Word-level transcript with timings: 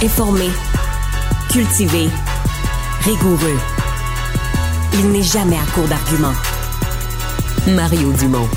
Informé, 0.00 0.44
cultivé, 1.50 2.08
rigoureux. 3.00 3.58
Il 4.94 5.10
n'est 5.10 5.24
jamais 5.24 5.56
à 5.56 5.74
court 5.74 5.88
d'arguments. 5.88 6.34
Mario 7.66 8.12
Dumont. 8.12 8.48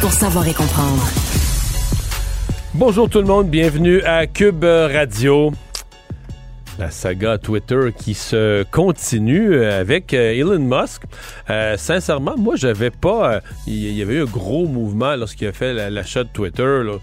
Pour 0.00 0.12
savoir 0.12 0.46
et 0.46 0.54
comprendre. 0.54 1.04
Bonjour 2.74 3.10
tout 3.10 3.18
le 3.18 3.26
monde, 3.26 3.48
bienvenue 3.48 4.00
à 4.02 4.28
Cube 4.28 4.62
Radio. 4.62 5.50
La 6.78 6.92
saga 6.92 7.38
Twitter 7.38 7.92
qui 7.96 8.14
se 8.14 8.62
continue 8.70 9.64
avec 9.64 10.14
euh, 10.14 10.30
Elon 10.32 10.60
Musk. 10.60 11.02
Euh, 11.50 11.76
sincèrement, 11.76 12.36
moi, 12.38 12.54
j'avais 12.54 12.90
pas. 12.92 13.34
euh, 13.34 13.40
Il 13.66 13.92
y 13.96 14.00
avait 14.00 14.14
eu 14.14 14.22
un 14.22 14.26
gros 14.26 14.66
mouvement 14.68 15.16
lorsqu'il 15.16 15.48
a 15.48 15.52
fait 15.52 15.74
la- 15.74 15.90
l'achat 15.90 16.22
de 16.22 16.28
Twitter, 16.28 16.62
là, 16.84 16.98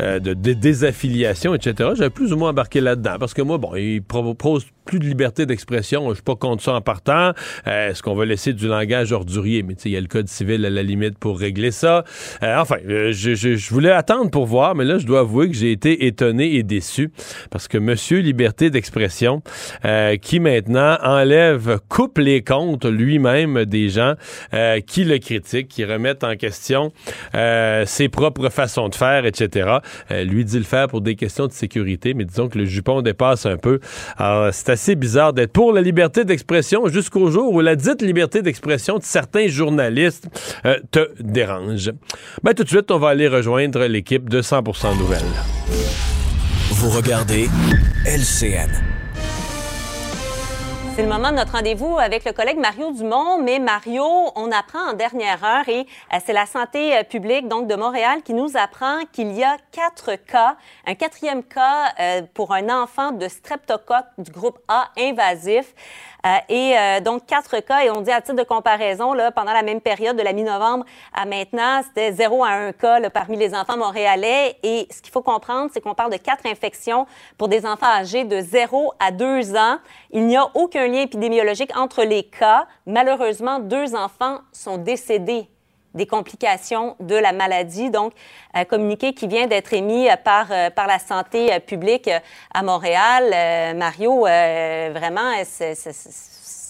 euh, 0.00 0.18
de 0.20 0.32
désaffiliation, 0.54 1.54
etc. 1.54 1.90
J'avais 1.96 2.08
plus 2.08 2.32
ou 2.32 2.38
moins 2.38 2.48
embarqué 2.50 2.80
là-dedans 2.80 3.16
parce 3.20 3.34
que 3.34 3.42
moi, 3.42 3.58
bon, 3.58 3.74
il 3.76 4.02
propose 4.02 4.64
plus 4.90 4.98
de 4.98 5.04
liberté 5.06 5.46
d'expression. 5.46 6.08
Je 6.08 6.14
suis 6.14 6.22
pas 6.24 6.34
contre 6.34 6.64
ça 6.64 6.72
en 6.74 6.80
partant. 6.80 7.30
Euh, 7.68 7.90
Est-ce 7.90 8.02
qu'on 8.02 8.16
va 8.16 8.24
laisser 8.24 8.52
du 8.52 8.66
langage 8.66 9.12
ordurier? 9.12 9.62
Mais 9.62 9.74
il 9.84 9.92
y 9.92 9.96
a 9.96 10.00
le 10.00 10.08
code 10.08 10.26
civil 10.26 10.66
à 10.66 10.70
la 10.70 10.82
limite 10.82 11.16
pour 11.16 11.38
régler 11.38 11.70
ça. 11.70 12.02
Euh, 12.42 12.56
enfin, 12.58 12.74
euh, 12.88 13.12
je, 13.12 13.34
je- 13.36 13.54
je 13.54 13.70
voulais 13.70 13.92
attendre 13.92 14.30
pour 14.32 14.46
voir, 14.46 14.74
mais 14.74 14.84
là, 14.84 14.98
je 14.98 15.06
dois 15.06 15.20
avouer 15.20 15.48
que 15.48 15.54
j'ai 15.54 15.70
été 15.70 16.06
étonné 16.06 16.56
et 16.56 16.64
déçu 16.64 17.10
parce 17.50 17.68
que 17.68 17.78
Monsieur 17.78 18.18
Liberté 18.18 18.68
d'expression, 18.70 19.42
euh, 19.84 20.16
qui 20.16 20.40
maintenant 20.40 20.98
enlève, 21.04 21.78
coupe 21.88 22.18
les 22.18 22.42
comptes 22.42 22.84
lui-même 22.84 23.64
des 23.66 23.90
gens 23.90 24.14
euh, 24.54 24.80
qui 24.80 25.04
le 25.04 25.18
critiquent, 25.18 25.68
qui 25.68 25.84
remettent 25.84 26.24
en 26.24 26.34
question 26.34 26.92
ses 27.86 28.08
propres 28.08 28.48
façons 28.48 28.88
de 28.88 28.94
faire, 28.96 29.24
etc. 29.24 29.70
Lui 30.10 30.44
dit 30.44 30.58
le 30.58 30.64
faire 30.64 30.88
pour 30.88 31.00
des 31.00 31.14
questions 31.14 31.46
de 31.46 31.52
sécurité, 31.52 32.12
mais 32.14 32.24
disons 32.24 32.48
que 32.48 32.58
le 32.58 32.64
jupon 32.64 33.02
dépasse 33.02 33.46
un 33.46 33.56
peu. 33.56 33.78
Alors, 34.16 34.52
c'est 34.52 34.70
bizarre 34.88 35.32
d'être 35.32 35.52
pour 35.52 35.72
la 35.72 35.80
liberté 35.80 36.24
d'expression 36.24 36.88
jusqu'au 36.88 37.30
jour 37.30 37.52
où 37.52 37.60
la 37.60 37.76
dite 37.76 38.02
liberté 38.02 38.42
d'expression 38.42 38.98
de 38.98 39.04
certains 39.04 39.48
journalistes 39.48 40.28
euh, 40.64 40.78
te 40.90 41.10
dérange. 41.20 41.92
Ben, 42.42 42.54
tout 42.54 42.64
de 42.64 42.68
suite, 42.68 42.90
on 42.90 42.98
va 42.98 43.08
aller 43.08 43.28
rejoindre 43.28 43.84
l'équipe 43.86 44.28
de 44.28 44.42
100% 44.42 44.98
Nouvelles. 44.98 45.20
Vous 46.72 46.90
regardez 46.90 47.48
LCN. 48.06 48.99
C'est 51.00 51.06
le 51.06 51.12
moment 51.12 51.30
de 51.30 51.36
notre 51.36 51.52
rendez-vous 51.52 51.98
avec 51.98 52.26
le 52.26 52.32
collègue 52.32 52.58
Mario 52.58 52.92
Dumont. 52.92 53.42
Mais 53.42 53.58
Mario, 53.58 54.04
on 54.36 54.52
apprend 54.52 54.90
en 54.90 54.92
dernière 54.92 55.42
heure 55.42 55.66
et 55.66 55.86
euh, 56.12 56.18
c'est 56.22 56.34
la 56.34 56.44
santé 56.44 56.94
euh, 56.94 57.04
publique 57.04 57.48
donc 57.48 57.68
de 57.68 57.74
Montréal 57.74 58.20
qui 58.22 58.34
nous 58.34 58.54
apprend 58.54 58.98
qu'il 59.10 59.32
y 59.32 59.42
a 59.42 59.56
quatre 59.72 60.16
cas, 60.16 60.58
un 60.86 60.94
quatrième 60.94 61.42
cas 61.42 61.94
euh, 61.98 62.20
pour 62.34 62.52
un 62.52 62.68
enfant 62.68 63.12
de 63.12 63.28
streptocoque 63.28 64.08
du 64.18 64.30
groupe 64.30 64.58
A 64.68 64.90
invasif. 64.98 65.74
Euh, 66.26 66.36
et 66.48 66.76
euh, 66.76 67.00
donc 67.00 67.26
quatre 67.26 67.60
cas, 67.60 67.84
et 67.84 67.90
on 67.90 68.00
dit 68.00 68.10
à 68.10 68.20
titre 68.20 68.36
de 68.36 68.42
comparaison, 68.42 69.12
là, 69.14 69.30
pendant 69.30 69.52
la 69.52 69.62
même 69.62 69.80
période 69.80 70.16
de 70.16 70.22
la 70.22 70.32
mi-novembre 70.32 70.84
à 71.14 71.24
maintenant, 71.24 71.82
c'était 71.82 72.12
0 72.12 72.44
à 72.44 72.50
1 72.50 72.72
cas 72.72 73.00
là, 73.00 73.10
parmi 73.10 73.36
les 73.36 73.54
enfants 73.54 73.76
montréalais. 73.76 74.56
Et 74.62 74.86
ce 74.90 75.00
qu'il 75.00 75.12
faut 75.12 75.22
comprendre, 75.22 75.70
c'est 75.72 75.80
qu'on 75.80 75.94
parle 75.94 76.12
de 76.12 76.18
quatre 76.18 76.46
infections 76.46 77.06
pour 77.38 77.48
des 77.48 77.64
enfants 77.66 77.86
âgés 77.86 78.24
de 78.24 78.40
0 78.40 78.92
à 78.98 79.10
2 79.10 79.56
ans. 79.56 79.78
Il 80.10 80.26
n'y 80.26 80.36
a 80.36 80.48
aucun 80.54 80.86
lien 80.86 81.02
épidémiologique 81.02 81.76
entre 81.76 82.02
les 82.02 82.24
cas. 82.24 82.66
Malheureusement, 82.86 83.58
deux 83.58 83.94
enfants 83.94 84.40
sont 84.52 84.76
décédés 84.76 85.48
des 85.94 86.06
complications 86.06 86.96
de 87.00 87.16
la 87.16 87.32
maladie. 87.32 87.90
Donc, 87.90 88.12
un 88.54 88.64
communiqué 88.64 89.12
qui 89.12 89.26
vient 89.26 89.46
d'être 89.46 89.72
émis 89.72 90.08
euh, 90.08 90.16
par, 90.16 90.46
euh, 90.50 90.70
par 90.70 90.86
la 90.86 90.98
santé 90.98 91.52
euh, 91.52 91.60
publique 91.60 92.10
à 92.52 92.62
Montréal. 92.62 93.76
Mario, 93.76 94.20
vraiment, 94.20 95.32
c'est 95.44 95.74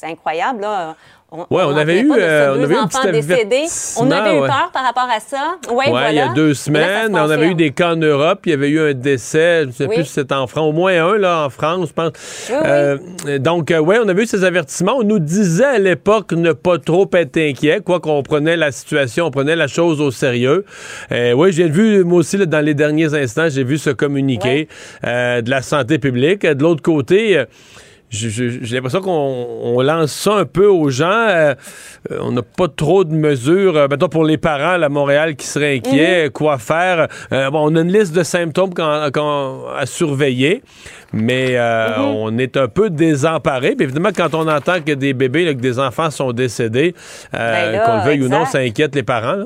incroyable. 0.03 0.63
Là. 0.63 0.97
On, 1.33 1.39
Ouais, 1.51 1.63
on 1.65 1.77
avait 1.77 2.01
eu, 2.01 2.11
euh, 2.13 2.57
on 2.59 2.63
avait 2.65 2.75
eu 2.75 2.79
un 2.79 2.89
petit 2.89 3.13
décédés. 3.13 3.65
On 3.99 4.11
avait 4.11 4.37
eu 4.37 4.41
ouais. 4.41 4.49
peur 4.49 4.71
par 4.73 4.83
rapport 4.85 5.09
à 5.09 5.21
ça. 5.21 5.57
Ouais, 5.69 5.77
Ouais, 5.77 5.91
voilà. 5.91 6.11
il 6.13 6.17
y 6.17 6.21
a 6.21 6.29
deux 6.33 6.49
là, 6.49 6.55
semaines, 6.55 7.13
on 7.15 7.31
avait 7.31 7.49
eu 7.49 7.55
des 7.55 7.71
cas 7.71 7.93
en 7.93 7.97
Europe, 7.97 8.41
il 8.47 8.51
y 8.51 8.53
avait 8.53 8.69
eu 8.69 8.81
un 8.81 8.95
décès, 8.95 9.63
je 9.63 9.67
ne 9.69 9.73
sais 9.73 9.87
Oui. 9.87 9.95
plus 9.97 10.05
si 10.07 10.15
c'était 10.15 10.35
en 10.35 10.47
France, 10.49 10.69
au 10.69 10.73
moins 10.73 10.93
un 10.93 11.17
là 11.19 11.45
en 11.47 11.51
France, 11.51 11.89
je 11.89 11.93
pense. 11.93 12.13
Oui, 12.51 12.57
oui. 12.61 12.67
Euh, 12.67 13.39
donc, 13.39 13.71
euh, 13.71 13.79
ouais, 13.79 13.99
on 14.05 14.09
avait 14.09 14.25
eu 14.25 14.27
ces 14.27 14.43
avertissements. 14.45 14.97
On 14.97 15.05
nous 15.05 15.21
disait 15.21 15.65
à 15.65 15.79
l'époque 15.79 16.33
ne 16.33 16.53
pas 16.53 16.79
trop 16.79 17.09
être 17.13 17.37
inquiet, 17.37 17.81
quoi 17.85 18.01
qu'on 18.01 18.23
prenait 18.23 18.57
la 18.57 18.73
situation, 18.73 19.27
on 19.27 19.31
prenait 19.31 19.57
la 19.57 19.69
chose 19.69 20.01
au 20.01 20.11
sérieux. 20.11 20.65
Euh, 21.13 21.33
oui, 21.33 21.53
j'ai 21.53 21.69
vu, 21.69 22.03
moi 22.05 22.19
aussi, 22.19 22.39
là, 22.39 22.47
dans 22.47 22.65
les 22.65 22.75
derniers 22.75 23.15
instants, 23.15 23.49
j'ai 23.49 23.65
vu 23.65 23.79
ce 23.79 23.91
communiqué 23.91 24.69
euh, 25.07 25.43
de 25.43 25.51
la 25.51 25.63
santé 25.63 25.99
publique. 25.99 26.45
De 26.45 26.63
l'autre 26.63 26.83
côté, 26.83 27.45
j'ai 28.11 28.75
l'impression 28.75 29.01
qu'on 29.01 29.47
on 29.63 29.81
lance 29.83 30.13
ça 30.13 30.35
un 30.35 30.45
peu 30.45 30.67
aux 30.67 30.91
gens. 30.91 31.07
Euh, 31.11 31.55
euh, 32.11 32.19
on 32.23 32.33
n'a 32.33 32.43
pas 32.43 32.67
trop 32.67 33.05
de 33.05 33.15
mesures. 33.15 33.77
Euh, 33.77 33.87
mettons 33.89 34.09
pour 34.09 34.25
les 34.25 34.37
parents 34.37 34.77
là, 34.77 34.87
à 34.87 34.89
Montréal 34.89 35.37
qui 35.37 35.47
seraient 35.47 35.77
inquiets, 35.77 36.31
quoi 36.33 36.59
faire. 36.59 37.07
Euh, 37.33 37.51
bon, 37.51 37.71
on 37.71 37.77
a 37.77 37.81
une 37.83 37.93
liste 37.93 38.15
de 38.15 38.23
symptômes 38.25 38.73
à 38.79 39.87
surveiller, 39.87 40.63
mais 41.13 41.57
euh, 41.57 41.99
on 41.99 42.37
est 42.39 42.57
un 42.57 42.69
peu 42.69 42.91
désemparé. 42.91 43.77
Évidemment, 43.79 44.11
quand 44.15 44.35
on 44.35 44.49
entend 44.49 44.81
que 44.85 44.93
des 44.93 45.15
bébés, 45.15 45.45
là, 45.45 45.55
que 45.55 45.61
des 45.61 45.79
enfants 45.79 46.11
sont 46.11 46.33
décédés, 46.33 46.95
Ben 47.33 47.81
qu'on 47.85 47.97
le 47.99 48.05
veuille 48.05 48.23
ou 48.23 48.29
non, 48.29 48.45
ça 48.45 48.59
inquiète 48.59 48.95
les 48.95 49.03
parents. 49.05 49.37
là. 49.37 49.45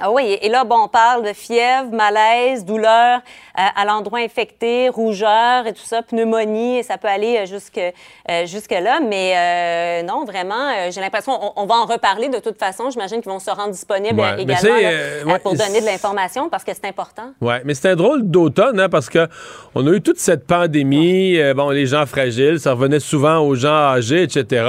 Ah 0.00 0.12
oui, 0.12 0.38
et 0.40 0.48
là, 0.48 0.62
bon, 0.62 0.84
on 0.84 0.88
parle 0.88 1.24
de 1.24 1.32
fièvre, 1.32 1.90
malaise, 1.90 2.64
douleur 2.64 3.18
euh, 3.18 3.62
à 3.74 3.84
l'endroit 3.84 4.20
infecté, 4.20 4.88
rougeur 4.88 5.66
et 5.66 5.72
tout 5.72 5.82
ça, 5.82 6.02
pneumonie, 6.02 6.78
et 6.78 6.82
ça 6.84 6.98
peut 6.98 7.08
aller 7.08 7.38
euh, 7.38 7.46
jusque, 7.46 7.78
euh, 7.78 8.46
jusque-là. 8.46 9.00
Mais 9.00 9.32
euh, 9.34 10.06
non, 10.06 10.24
vraiment, 10.24 10.90
j'ai 10.90 11.00
l'impression, 11.00 11.32
on, 11.32 11.62
on 11.62 11.66
va 11.66 11.74
en 11.76 11.86
reparler 11.86 12.28
de 12.28 12.38
toute 12.38 12.58
façon. 12.58 12.90
J'imagine 12.90 13.20
qu'ils 13.20 13.32
vont 13.32 13.40
se 13.40 13.50
rendre 13.50 13.72
disponibles 13.72 14.20
Ouais, 14.20 14.36
mais 14.36 14.42
également 14.44 14.76
là, 14.76 15.32
ouais, 15.32 15.38
pour 15.40 15.54
donner 15.54 15.80
de 15.80 15.86
l'information 15.86 16.48
parce 16.48 16.62
que 16.62 16.72
c'est 16.72 16.86
important. 16.86 17.32
Ouais, 17.40 17.60
mais 17.64 17.74
c'est 17.74 17.90
un 17.90 17.96
drôle 17.96 18.22
d'automne, 18.30 18.78
hein, 18.78 18.88
parce 18.88 19.08
que 19.08 19.26
on 19.74 19.84
a 19.86 19.90
eu 19.90 20.00
toute 20.00 20.20
cette 20.20 20.46
pandémie, 20.46 21.38
bon, 21.54 21.70
les 21.70 21.86
gens 21.86 22.06
fragiles, 22.06 22.60
ça 22.60 22.72
revenait 22.72 23.00
souvent 23.00 23.38
aux 23.38 23.56
gens 23.56 23.68
âgés, 23.68 24.22
etc. 24.22 24.64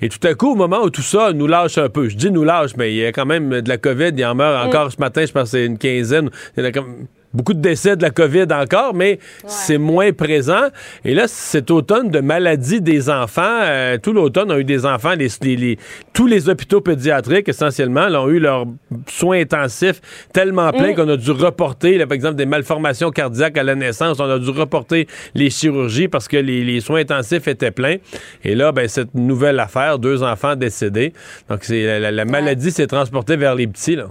Et 0.00 0.08
tout 0.08 0.26
à 0.26 0.32
coup, 0.32 0.52
au 0.52 0.56
moment 0.56 0.78
où 0.78 0.88
tout 0.88 1.02
ça 1.02 1.32
nous 1.34 1.46
lâche 1.46 1.76
un 1.76 1.90
peu, 1.90 2.08
je 2.08 2.16
dis 2.16 2.30
nous 2.30 2.44
lâche, 2.44 2.76
mais 2.78 2.92
il 2.92 2.96
y 2.96 3.04
a 3.04 3.12
quand 3.12 3.26
même 3.26 3.60
de 3.60 3.68
la 3.68 3.76
COVID, 3.76 4.12
il 4.16 4.24
en 4.24 4.34
meurt 4.34 4.53
encore 4.54 4.92
ce 4.92 4.98
matin, 5.00 5.24
je 5.26 5.32
pense 5.32 5.44
que 5.44 5.48
c'est 5.58 5.66
une 5.66 5.78
quinzaine, 5.78 6.30
il 6.56 6.62
y 6.62 6.66
en 6.66 6.68
a 6.68 6.72
comme 6.72 7.06
beaucoup 7.32 7.52
de 7.54 7.58
décès 7.60 7.96
de 7.96 8.02
la 8.02 8.10
COVID 8.10 8.46
encore, 8.52 8.94
mais 8.94 9.18
c'est 9.48 9.76
moins 9.76 10.12
présent. 10.12 10.68
Et 11.04 11.14
là, 11.14 11.24
cet 11.26 11.72
automne 11.72 12.08
de 12.08 12.20
maladie 12.20 12.80
des 12.80 13.10
enfants, 13.10 13.42
euh, 13.62 13.98
tout 14.00 14.12
l'automne, 14.12 14.52
on 14.52 14.54
a 14.54 14.58
eu 14.60 14.64
des 14.64 14.86
enfants, 14.86 15.14
les, 15.18 15.26
les- 15.42 15.56
les- 15.56 15.78
tous 16.12 16.28
les 16.28 16.48
hôpitaux 16.48 16.80
pédiatriques, 16.80 17.48
essentiellement, 17.48 18.06
là, 18.06 18.22
ont 18.22 18.28
eu 18.28 18.38
leurs 18.38 18.66
soins 19.08 19.40
intensifs 19.40 20.00
tellement 20.32 20.70
pleins 20.70 20.94
qu'on 20.94 21.08
a 21.08 21.16
dû 21.16 21.32
reporter, 21.32 21.98
là, 21.98 22.06
par 22.06 22.14
exemple, 22.14 22.36
des 22.36 22.46
malformations 22.46 23.10
cardiaques 23.10 23.58
à 23.58 23.64
la 23.64 23.74
naissance, 23.74 24.20
on 24.20 24.30
a 24.30 24.38
dû 24.38 24.50
reporter 24.50 25.08
les 25.34 25.50
chirurgies 25.50 26.06
parce 26.06 26.28
que 26.28 26.36
les, 26.36 26.62
les 26.62 26.80
soins 26.80 27.00
intensifs 27.00 27.48
étaient 27.48 27.72
pleins. 27.72 27.96
Et 28.44 28.54
là, 28.54 28.70
ben, 28.70 28.86
cette 28.86 29.12
nouvelle 29.12 29.58
affaire, 29.58 29.98
deux 29.98 30.22
enfants 30.22 30.54
décédés. 30.54 31.12
Donc, 31.50 31.64
c'est 31.64 31.84
la, 31.84 31.98
la- 31.98 32.12
la 32.12 32.24
maladie 32.26 32.70
s'est 32.70 32.86
transportée 32.86 33.34
vers 33.36 33.56
les 33.56 33.66
petits, 33.66 33.96
là. 33.96 34.06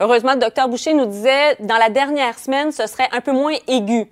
Heureusement, 0.00 0.34
le 0.34 0.40
docteur 0.40 0.68
Boucher 0.68 0.94
nous 0.94 1.06
disait 1.06 1.56
dans 1.60 1.78
la 1.78 1.88
dernière 1.88 2.38
semaine, 2.38 2.70
ce 2.70 2.86
serait 2.86 3.08
un 3.12 3.20
peu 3.20 3.32
moins 3.32 3.54
aigu 3.66 4.06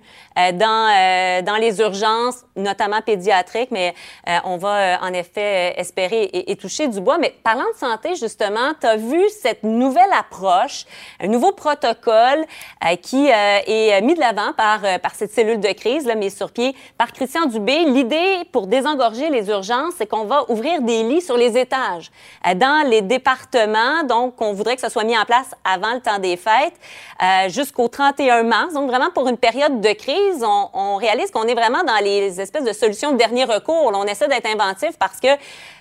dans, 0.53 0.89
euh, 0.91 1.41
dans 1.41 1.55
les 1.55 1.79
urgences, 1.79 2.45
notamment 2.55 3.01
pédiatriques, 3.01 3.71
mais 3.71 3.93
euh, 4.27 4.37
on 4.45 4.57
va 4.57 4.75
euh, 4.75 4.95
en 5.01 5.13
effet 5.13 5.73
euh, 5.75 5.79
espérer 5.79 6.23
et, 6.23 6.51
et 6.51 6.55
toucher 6.55 6.87
du 6.87 6.99
bois. 6.99 7.17
Mais 7.17 7.33
parlant 7.43 7.65
de 7.73 7.77
santé, 7.77 8.15
justement, 8.15 8.73
tu 8.79 8.87
as 8.87 8.97
vu 8.97 9.21
cette 9.29 9.63
nouvelle 9.63 10.11
approche, 10.17 10.85
un 11.19 11.27
nouveau 11.27 11.51
protocole 11.51 12.45
euh, 12.83 12.95
qui 12.95 13.29
euh, 13.31 13.59
est 13.65 14.01
mis 14.01 14.13
de 14.13 14.19
l'avant 14.19 14.53
par, 14.53 14.83
euh, 14.83 14.97
par 14.97 15.15
cette 15.15 15.31
cellule 15.31 15.59
de 15.59 15.71
crise, 15.73 16.05
là, 16.05 16.15
mise 16.15 16.35
sur 16.35 16.51
pied 16.51 16.75
par 16.97 17.11
Christian 17.11 17.45
Dubé. 17.45 17.85
L'idée 17.85 18.43
pour 18.51 18.67
désengorger 18.67 19.29
les 19.29 19.49
urgences, 19.49 19.93
c'est 19.97 20.07
qu'on 20.07 20.25
va 20.25 20.49
ouvrir 20.49 20.81
des 20.81 21.03
lits 21.03 21.21
sur 21.21 21.37
les 21.37 21.57
étages 21.57 22.11
euh, 22.47 22.53
dans 22.53 22.87
les 22.89 23.01
départements. 23.01 24.03
Donc, 24.03 24.41
on 24.41 24.53
voudrait 24.53 24.75
que 24.75 24.81
ça 24.81 24.89
soit 24.89 25.03
mis 25.03 25.17
en 25.17 25.25
place 25.25 25.51
avant 25.63 25.93
le 25.93 26.01
temps 26.01 26.19
des 26.19 26.37
fêtes 26.37 26.73
euh, 27.21 27.49
jusqu'au 27.49 27.87
31 27.87 28.43
mars. 28.43 28.73
Donc, 28.73 28.89
vraiment 28.89 29.09
pour 29.13 29.27
une 29.27 29.37
période 29.37 29.81
de 29.81 29.93
crise, 29.93 30.24
on, 30.43 30.95
réalise 30.97 31.31
qu'on 31.31 31.43
est 31.43 31.53
vraiment 31.53 31.83
dans 31.83 32.03
les 32.03 32.39
espèces 32.39 32.65
de 32.65 32.73
solutions 32.73 33.11
de 33.11 33.17
dernier 33.17 33.45
recours. 33.45 33.91
On 33.93 34.05
essaie 34.05 34.27
d'être 34.27 34.47
inventif 34.47 34.97
parce 34.99 35.19
que 35.19 35.27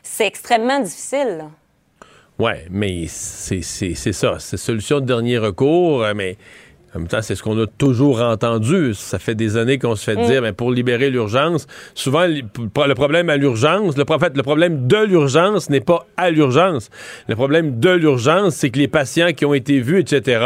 c'est 0.02 0.26
extrêmement 0.26 0.80
difficile. 0.80 1.44
Ouais, 2.38 2.66
mais 2.70 3.06
c'est 3.06 3.62
ça. 3.62 4.38
C'est 4.40 4.56
solution 4.56 5.00
de 5.00 5.06
dernier 5.06 5.38
recours, 5.38 6.02
euh, 6.02 6.14
mais 6.14 6.36
en 6.94 7.00
même 7.00 7.08
temps, 7.08 7.22
c'est 7.22 7.34
ce 7.34 7.42
qu'on 7.42 7.60
a 7.60 7.66
toujours 7.66 8.20
entendu. 8.22 8.94
Ça 8.94 9.18
fait 9.18 9.34
des 9.34 9.56
années 9.56 9.78
qu'on 9.78 9.96
se 9.96 10.04
fait 10.04 10.16
dire, 10.26 10.42
ben, 10.42 10.52
pour 10.52 10.70
libérer 10.70 11.10
l'urgence, 11.10 11.66
souvent, 11.94 12.24
le 12.26 12.94
problème 12.94 13.28
à 13.30 13.36
l'urgence, 13.36 13.96
le, 13.96 14.04
pro- 14.04 14.14
en 14.14 14.18
fait, 14.20 14.36
le 14.36 14.42
problème 14.44 14.86
de 14.86 14.98
l'urgence 15.04 15.70
n'est 15.70 15.80
pas 15.80 16.06
à 16.16 16.30
l'urgence. 16.30 16.90
Le 17.28 17.34
problème 17.34 17.80
de 17.80 17.90
l'urgence, 17.90 18.54
c'est 18.54 18.70
que 18.70 18.78
les 18.78 18.86
patients 18.88 19.32
qui 19.32 19.44
ont 19.44 19.54
été 19.54 19.80
vus, 19.80 19.98
etc., 20.00 20.40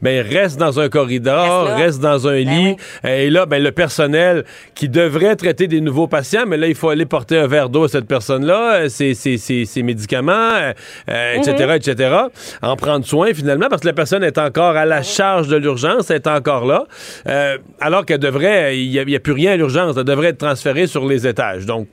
ben, 0.00 0.24
restent 0.24 0.60
dans 0.60 0.78
un 0.78 0.88
corridor, 0.88 1.66
Restent 1.76 2.00
dans 2.00 2.28
un 2.28 2.32
Ben 2.44 2.48
lit. 2.48 2.76
oui. 3.04 3.10
Et 3.10 3.30
là, 3.30 3.46
ben, 3.46 3.62
le 3.62 3.72
personnel 3.72 4.44
qui 4.74 4.88
devrait 4.88 5.34
traiter 5.36 5.66
des 5.66 5.80
nouveaux 5.80 6.06
patients, 6.06 6.44
mais 6.46 6.56
là, 6.56 6.68
il 6.68 6.74
faut 6.76 6.90
aller 6.90 7.06
porter 7.06 7.38
un 7.38 7.46
verre 7.48 7.68
d'eau 7.70 7.84
à 7.84 7.88
cette 7.88 8.06
personne-là, 8.06 8.74
euh, 8.82 8.88
ses, 8.88 9.14
ses- 9.14 9.36
ses- 9.38 9.64
ses 9.64 9.82
médicaments, 9.82 10.32
euh, 10.32 10.72
euh, 11.10 11.34
etc., 11.34 11.72
etc., 11.74 12.14
en 12.62 12.76
prendre 12.76 13.04
soin 13.04 13.34
finalement, 13.34 13.66
parce 13.68 13.82
que 13.82 13.86
la 13.88 13.92
personne 13.94 14.22
est 14.22 14.38
encore 14.38 14.76
à 14.76 14.84
la 14.84 15.02
charge 15.02 15.48
de 15.48 15.56
l'urgence, 15.56 15.87
elle 16.10 16.16
est 16.16 16.26
encore 16.26 16.66
là, 16.66 16.84
euh, 17.26 17.58
alors 17.80 18.04
qu'elle 18.04 18.18
devrait, 18.18 18.78
il 18.78 18.90
n'y 19.06 19.16
a 19.16 19.20
plus 19.20 19.32
rien 19.32 19.52
à 19.52 19.56
l'urgence, 19.56 19.96
elle 19.96 20.04
devrait 20.04 20.28
être 20.28 20.38
transférée 20.38 20.86
sur 20.86 21.06
les 21.06 21.26
étages. 21.26 21.66
Donc, 21.66 21.88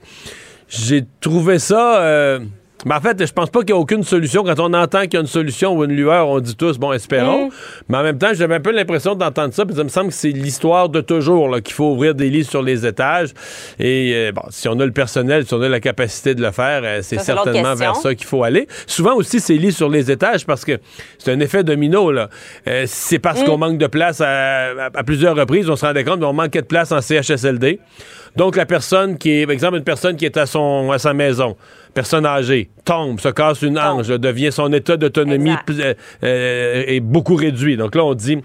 j'ai 0.68 1.04
trouvé 1.20 1.58
ça... 1.58 2.00
euh, 2.02 2.38
mais 2.84 2.94
en 2.94 3.00
fait, 3.00 3.24
je 3.26 3.32
pense 3.32 3.48
pas 3.50 3.60
qu'il 3.60 3.70
y 3.70 3.72
a 3.72 3.76
aucune 3.76 4.02
solution. 4.04 4.44
Quand 4.44 4.60
on 4.60 4.72
entend 4.74 5.02
qu'il 5.02 5.14
y 5.14 5.16
a 5.16 5.20
une 5.20 5.26
solution 5.26 5.74
ou 5.74 5.84
une 5.84 5.92
lueur, 5.92 6.28
on 6.28 6.40
dit 6.40 6.54
tous, 6.54 6.78
bon, 6.78 6.92
espérons. 6.92 7.48
Mais 7.88 7.96
en 7.98 8.02
même 8.02 8.18
temps, 8.18 8.28
j'avais 8.34 8.56
un 8.56 8.60
peu 8.60 8.70
l'impression 8.70 9.14
d'entendre 9.14 9.54
ça, 9.54 9.64
puis 9.64 9.74
ça 9.74 9.82
me 9.82 9.88
semble 9.88 10.08
que 10.08 10.14
c'est 10.14 10.28
l'histoire 10.30 10.88
de 10.88 11.00
toujours, 11.00 11.56
qu'il 11.62 11.74
faut 11.74 11.92
ouvrir 11.92 12.14
des 12.14 12.28
lits 12.28 12.44
sur 12.44 12.62
les 12.62 12.84
étages. 12.86 13.30
Et 13.78 14.12
euh, 14.14 14.32
bon, 14.32 14.42
si 14.50 14.68
on 14.68 14.78
a 14.78 14.84
le 14.84 14.92
personnel, 14.92 15.46
si 15.46 15.54
on 15.54 15.62
a 15.62 15.68
la 15.68 15.80
capacité 15.80 16.34
de 16.34 16.42
le 16.42 16.50
faire, 16.50 16.82
euh, 16.84 16.98
c'est 17.02 17.16
certainement 17.24 17.74
vers 17.74 17.96
ça 17.96 18.14
qu'il 18.14 18.26
faut 18.26 18.44
aller. 18.44 18.68
Souvent 18.86 19.14
aussi, 19.14 19.40
c'est 19.40 19.54
lits 19.56 19.72
sur 19.72 19.88
les 19.88 20.10
étages 20.10 20.44
parce 20.44 20.64
que 20.64 20.78
c'est 21.18 21.32
un 21.32 21.40
effet 21.40 21.64
domino, 21.64 22.12
là. 22.12 22.28
Euh, 22.68 22.84
c'est 22.86 23.18
parce 23.18 23.42
qu'on 23.42 23.56
manque 23.58 23.78
de 23.78 23.86
place 23.86 24.20
à, 24.20 24.26
à- 24.26 24.90
à 24.94 25.02
plusieurs 25.02 25.34
reprises, 25.34 25.68
on 25.70 25.76
se 25.76 25.86
rendait 25.86 26.04
compte 26.04 26.20
qu'on 26.20 26.32
manquait 26.34 26.62
de 26.62 26.66
place 26.66 26.92
en 26.92 27.00
CHSLD. 27.00 27.80
Donc, 28.36 28.54
la 28.56 28.66
personne 28.66 29.16
qui 29.16 29.30
est, 29.40 29.46
par 29.46 29.54
exemple, 29.54 29.78
une 29.78 29.84
personne 29.84 30.14
qui 30.16 30.26
est 30.26 30.36
à, 30.36 30.44
son, 30.44 30.90
à 30.92 30.98
sa 30.98 31.14
maison, 31.14 31.56
personne 31.96 32.26
âgée, 32.26 32.68
tombe, 32.84 33.18
se 33.20 33.30
casse 33.30 33.62
une 33.62 33.78
hanche, 33.78 34.08
devient 34.08 34.52
son 34.52 34.70
état 34.74 34.98
d'autonomie 34.98 35.54
euh, 35.70 35.94
euh, 36.22 36.84
est 36.86 37.00
beaucoup 37.00 37.36
réduit. 37.36 37.78
Donc 37.78 37.94
là, 37.94 38.04
on 38.04 38.12
dit, 38.12 38.36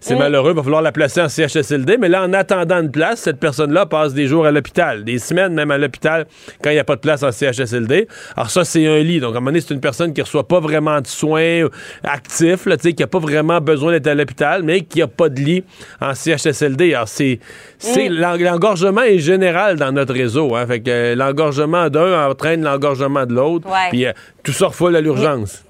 c'est 0.00 0.14
Mm. 0.14 0.18
malheureux, 0.18 0.52
il 0.52 0.56
va 0.56 0.62
falloir 0.62 0.82
la 0.82 0.92
placer 0.92 1.20
en 1.20 1.28
CHSLD, 1.28 1.96
mais 1.98 2.08
là, 2.08 2.22
en 2.22 2.32
attendant 2.32 2.80
une 2.80 2.92
place, 2.92 3.20
cette 3.22 3.40
personne-là 3.40 3.86
passe 3.86 4.14
des 4.14 4.28
jours 4.28 4.46
à 4.46 4.52
l'hôpital, 4.52 5.02
des 5.02 5.18
semaines 5.18 5.52
même 5.52 5.72
à 5.72 5.78
l'hôpital, 5.78 6.26
quand 6.62 6.70
il 6.70 6.74
n'y 6.74 6.78
a 6.78 6.84
pas 6.84 6.94
de 6.94 7.00
place 7.00 7.24
en 7.24 7.32
CHSLD. 7.32 8.06
Alors 8.36 8.50
ça, 8.50 8.64
c'est 8.64 8.86
un 8.86 9.00
lit. 9.00 9.18
Donc, 9.18 9.34
à 9.34 9.38
un 9.38 9.40
moment 9.40 9.46
donné, 9.50 9.60
c'est 9.60 9.74
une 9.74 9.80
personne 9.80 10.12
qui 10.14 10.20
ne 10.20 10.24
reçoit 10.24 10.46
pas 10.46 10.60
vraiment 10.60 11.00
de 11.00 11.06
soins 11.08 11.66
actifs, 12.04 12.66
là, 12.66 12.76
tu 12.76 12.84
sais, 12.84 12.92
qui 12.92 13.02
n'a 13.02 13.08
pas 13.08 13.18
vraiment 13.18 13.60
besoin 13.60 13.90
d'être 13.92 14.06
à 14.06 14.14
l'hôpital, 14.14 14.62
mais 14.62 14.82
qui 14.82 15.00
n'a 15.00 15.08
pas 15.08 15.28
de 15.28 15.40
lit 15.40 15.64
en 16.00 16.14
CHSLD. 16.14 16.94
Alors, 16.94 17.08
c'est, 17.08 17.40
c'est 17.78 18.08
l'en- 18.08 18.36
l'engorgement 18.36 19.02
est 19.02 19.18
général 19.18 19.76
dans 19.76 19.90
notre 19.90 20.14
réseau. 20.14 20.54
Hein, 20.54 20.66
fait 20.68 20.80
que 20.80 20.90
euh, 20.90 21.14
l'engorgement 21.16 21.88
d'un 21.90 22.28
entraîne 22.30 22.62
l'engorgement 22.62 22.91
de 22.94 23.34
l'autre. 23.34 23.68
Ouais. 23.68 23.88
Puis 23.90 24.06
euh, 24.06 24.12
tout 24.42 24.52
ça 24.52 24.66
refoule 24.68 24.96
à 24.96 25.00
l'urgence. 25.00 25.62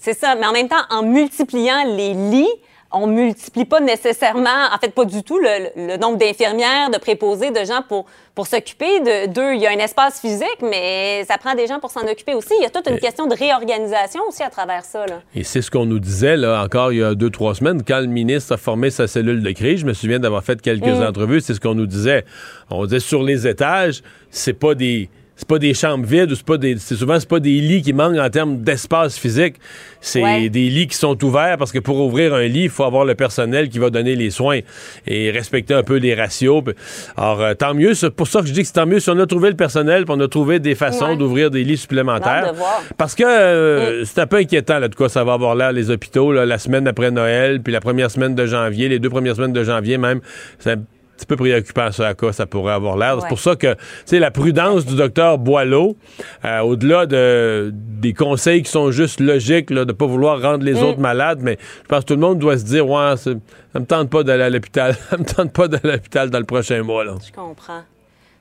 C'est 0.00 0.14
ça, 0.18 0.34
mais 0.36 0.46
en 0.46 0.52
même 0.52 0.68
temps, 0.68 0.76
en 0.90 1.02
multipliant 1.02 1.84
les 1.96 2.14
lits, 2.14 2.48
on 2.90 3.06
multiplie 3.06 3.66
pas 3.66 3.80
nécessairement, 3.80 4.48
en 4.74 4.78
fait 4.78 4.94
pas 4.94 5.04
du 5.04 5.22
tout, 5.22 5.38
le, 5.38 5.68
le 5.88 5.96
nombre 5.98 6.16
d'infirmières, 6.16 6.88
de 6.90 6.96
préposés, 6.96 7.50
de 7.50 7.62
gens 7.66 7.82
pour, 7.86 8.06
pour 8.34 8.46
s'occuper 8.46 9.00
de 9.00 9.26
d'eux. 9.26 9.54
Il 9.56 9.60
y 9.60 9.66
a 9.66 9.70
un 9.70 9.78
espace 9.78 10.20
physique, 10.20 10.56
mais 10.62 11.22
ça 11.28 11.36
prend 11.36 11.54
des 11.54 11.66
gens 11.66 11.80
pour 11.80 11.90
s'en 11.90 12.00
occuper 12.06 12.32
aussi. 12.32 12.54
Il 12.58 12.62
y 12.62 12.66
a 12.66 12.70
toute 12.70 12.88
une 12.88 12.98
question 12.98 13.26
de 13.26 13.34
réorganisation 13.34 14.22
aussi 14.26 14.42
à 14.42 14.48
travers 14.48 14.84
ça. 14.86 15.04
Là. 15.06 15.20
Et 15.34 15.44
c'est 15.44 15.60
ce 15.60 15.70
qu'on 15.70 15.84
nous 15.84 15.98
disait 15.98 16.38
là 16.38 16.62
encore 16.62 16.90
il 16.92 17.00
y 17.00 17.02
a 17.04 17.14
deux, 17.14 17.28
trois 17.28 17.54
semaines, 17.54 17.82
quand 17.86 18.00
le 18.00 18.06
ministre 18.06 18.54
a 18.54 18.56
formé 18.56 18.88
sa 18.90 19.06
cellule 19.06 19.42
de 19.42 19.50
crise. 19.50 19.80
Je 19.80 19.86
me 19.86 19.92
souviens 19.92 20.18
d'avoir 20.20 20.42
fait 20.42 20.62
quelques 20.62 20.86
Mm. 20.86 21.02
entrevues, 21.02 21.40
c'est 21.42 21.52
ce 21.52 21.60
qu'on 21.60 21.74
nous 21.74 21.86
disait. 21.86 22.24
On 22.70 22.84
disait 22.86 23.00
sur 23.00 23.22
les 23.22 23.46
étages, 23.46 24.02
c'est 24.30 24.54
pas 24.54 24.74
des. 24.74 25.10
C'est 25.40 25.46
pas 25.46 25.60
des 25.60 25.72
chambres 25.72 26.04
vides 26.04 26.32
ou 26.32 26.34
c'est 26.34 26.44
pas 26.44 26.56
des. 26.58 26.76
C'est 26.78 26.96
souvent 26.96 27.18
c'est 27.20 27.28
pas 27.28 27.38
des 27.38 27.60
lits 27.60 27.80
qui 27.80 27.92
manquent 27.92 28.18
en 28.18 28.28
termes 28.28 28.58
d'espace 28.60 29.16
physique. 29.16 29.54
C'est 30.00 30.20
Ouais. 30.20 30.48
des 30.48 30.68
lits 30.68 30.88
qui 30.88 30.96
sont 30.96 31.16
ouverts 31.24 31.56
parce 31.58 31.70
que 31.70 31.78
pour 31.78 32.00
ouvrir 32.00 32.34
un 32.34 32.42
lit, 32.48 32.64
il 32.64 32.68
faut 32.70 32.82
avoir 32.82 33.04
le 33.04 33.14
personnel 33.14 33.68
qui 33.68 33.78
va 33.78 33.90
donner 33.90 34.16
les 34.16 34.30
soins 34.30 34.58
et 35.06 35.30
respecter 35.30 35.74
un 35.74 35.84
peu 35.84 35.94
les 35.98 36.12
ratios. 36.16 36.64
Alors, 37.16 37.40
euh, 37.40 37.54
tant 37.54 37.72
mieux. 37.72 37.94
C'est 37.94 38.10
pour 38.10 38.26
ça 38.26 38.40
que 38.40 38.46
je 38.48 38.52
dis 38.52 38.62
que 38.62 38.66
c'est 38.66 38.72
tant 38.72 38.86
mieux 38.86 38.98
si 38.98 39.10
on 39.10 39.18
a 39.20 39.26
trouvé 39.26 39.50
le 39.50 39.56
personnel 39.56 40.04
puis 40.04 40.14
on 40.16 40.20
a 40.20 40.26
trouvé 40.26 40.58
des 40.58 40.74
façons 40.74 41.10
Ouais. 41.10 41.16
d'ouvrir 41.16 41.52
des 41.52 41.62
lits 41.62 41.76
supplémentaires. 41.76 42.52
Parce 42.96 43.14
que 43.14 43.22
euh, 43.24 44.04
c'est 44.04 44.20
un 44.20 44.26
peu 44.26 44.38
inquiétant 44.38 44.80
là, 44.80 44.88
de 44.88 44.94
quoi 44.96 45.08
ça 45.08 45.22
va 45.22 45.34
avoir 45.34 45.54
l'air 45.54 45.70
les 45.70 45.88
hôpitaux 45.90 46.32
là, 46.32 46.46
la 46.46 46.58
semaine 46.58 46.88
après 46.88 47.12
Noël, 47.12 47.62
puis 47.62 47.72
la 47.72 47.80
première 47.80 48.10
semaine 48.10 48.34
de 48.34 48.44
janvier, 48.44 48.88
les 48.88 48.98
deux 48.98 49.08
premières 49.10 49.36
semaines 49.36 49.52
de 49.52 49.62
janvier 49.62 49.98
même. 49.98 50.20
C'est 50.58 50.72
un 50.72 50.76
petit 51.18 51.26
peu 51.26 51.36
préoccupant 51.36 51.90
ça 51.92 52.08
à 52.08 52.14
quoi 52.14 52.32
ça 52.32 52.46
pourrait 52.46 52.72
avoir 52.72 52.96
l'air. 52.96 53.18
C'est 53.20 53.28
pour 53.28 53.40
ça 53.40 53.56
que 53.56 53.74
tu 53.74 53.80
sais 54.06 54.18
la 54.18 54.30
prudence 54.30 54.86
du 54.86 54.94
docteur 54.94 55.38
Boileau, 55.38 55.96
euh, 56.44 56.60
au-delà 56.60 57.06
de 57.06 57.70
des 57.74 58.14
conseils 58.14 58.62
qui 58.62 58.70
sont 58.70 58.90
juste 58.90 59.20
logiques 59.20 59.70
là, 59.70 59.84
de 59.84 59.92
pas 59.92 60.06
vouloir 60.06 60.40
rendre 60.40 60.64
les 60.64 60.80
autres 60.82 61.00
malades, 61.00 61.40
mais 61.42 61.58
je 61.82 61.88
pense 61.88 62.00
que 62.00 62.08
tout 62.08 62.14
le 62.14 62.20
monde 62.20 62.38
doit 62.38 62.56
se 62.56 62.64
dire 62.64 62.88
ouais, 62.88 63.16
ça 63.16 63.30
me 63.80 63.84
tente 63.84 64.10
pas 64.10 64.22
d'aller 64.22 64.44
à 64.44 64.50
l'hôpital, 64.50 64.96
ça 65.10 65.16
me 65.16 65.24
tente 65.24 65.52
pas 65.52 65.68
d'aller 65.68 65.90
à 65.90 65.96
l'hôpital 65.96 66.30
dans 66.30 66.38
le 66.38 66.44
prochain 66.44 66.82
mois 66.82 67.04
là. 67.04 67.14
Je 67.26 67.32
comprends. 67.32 67.82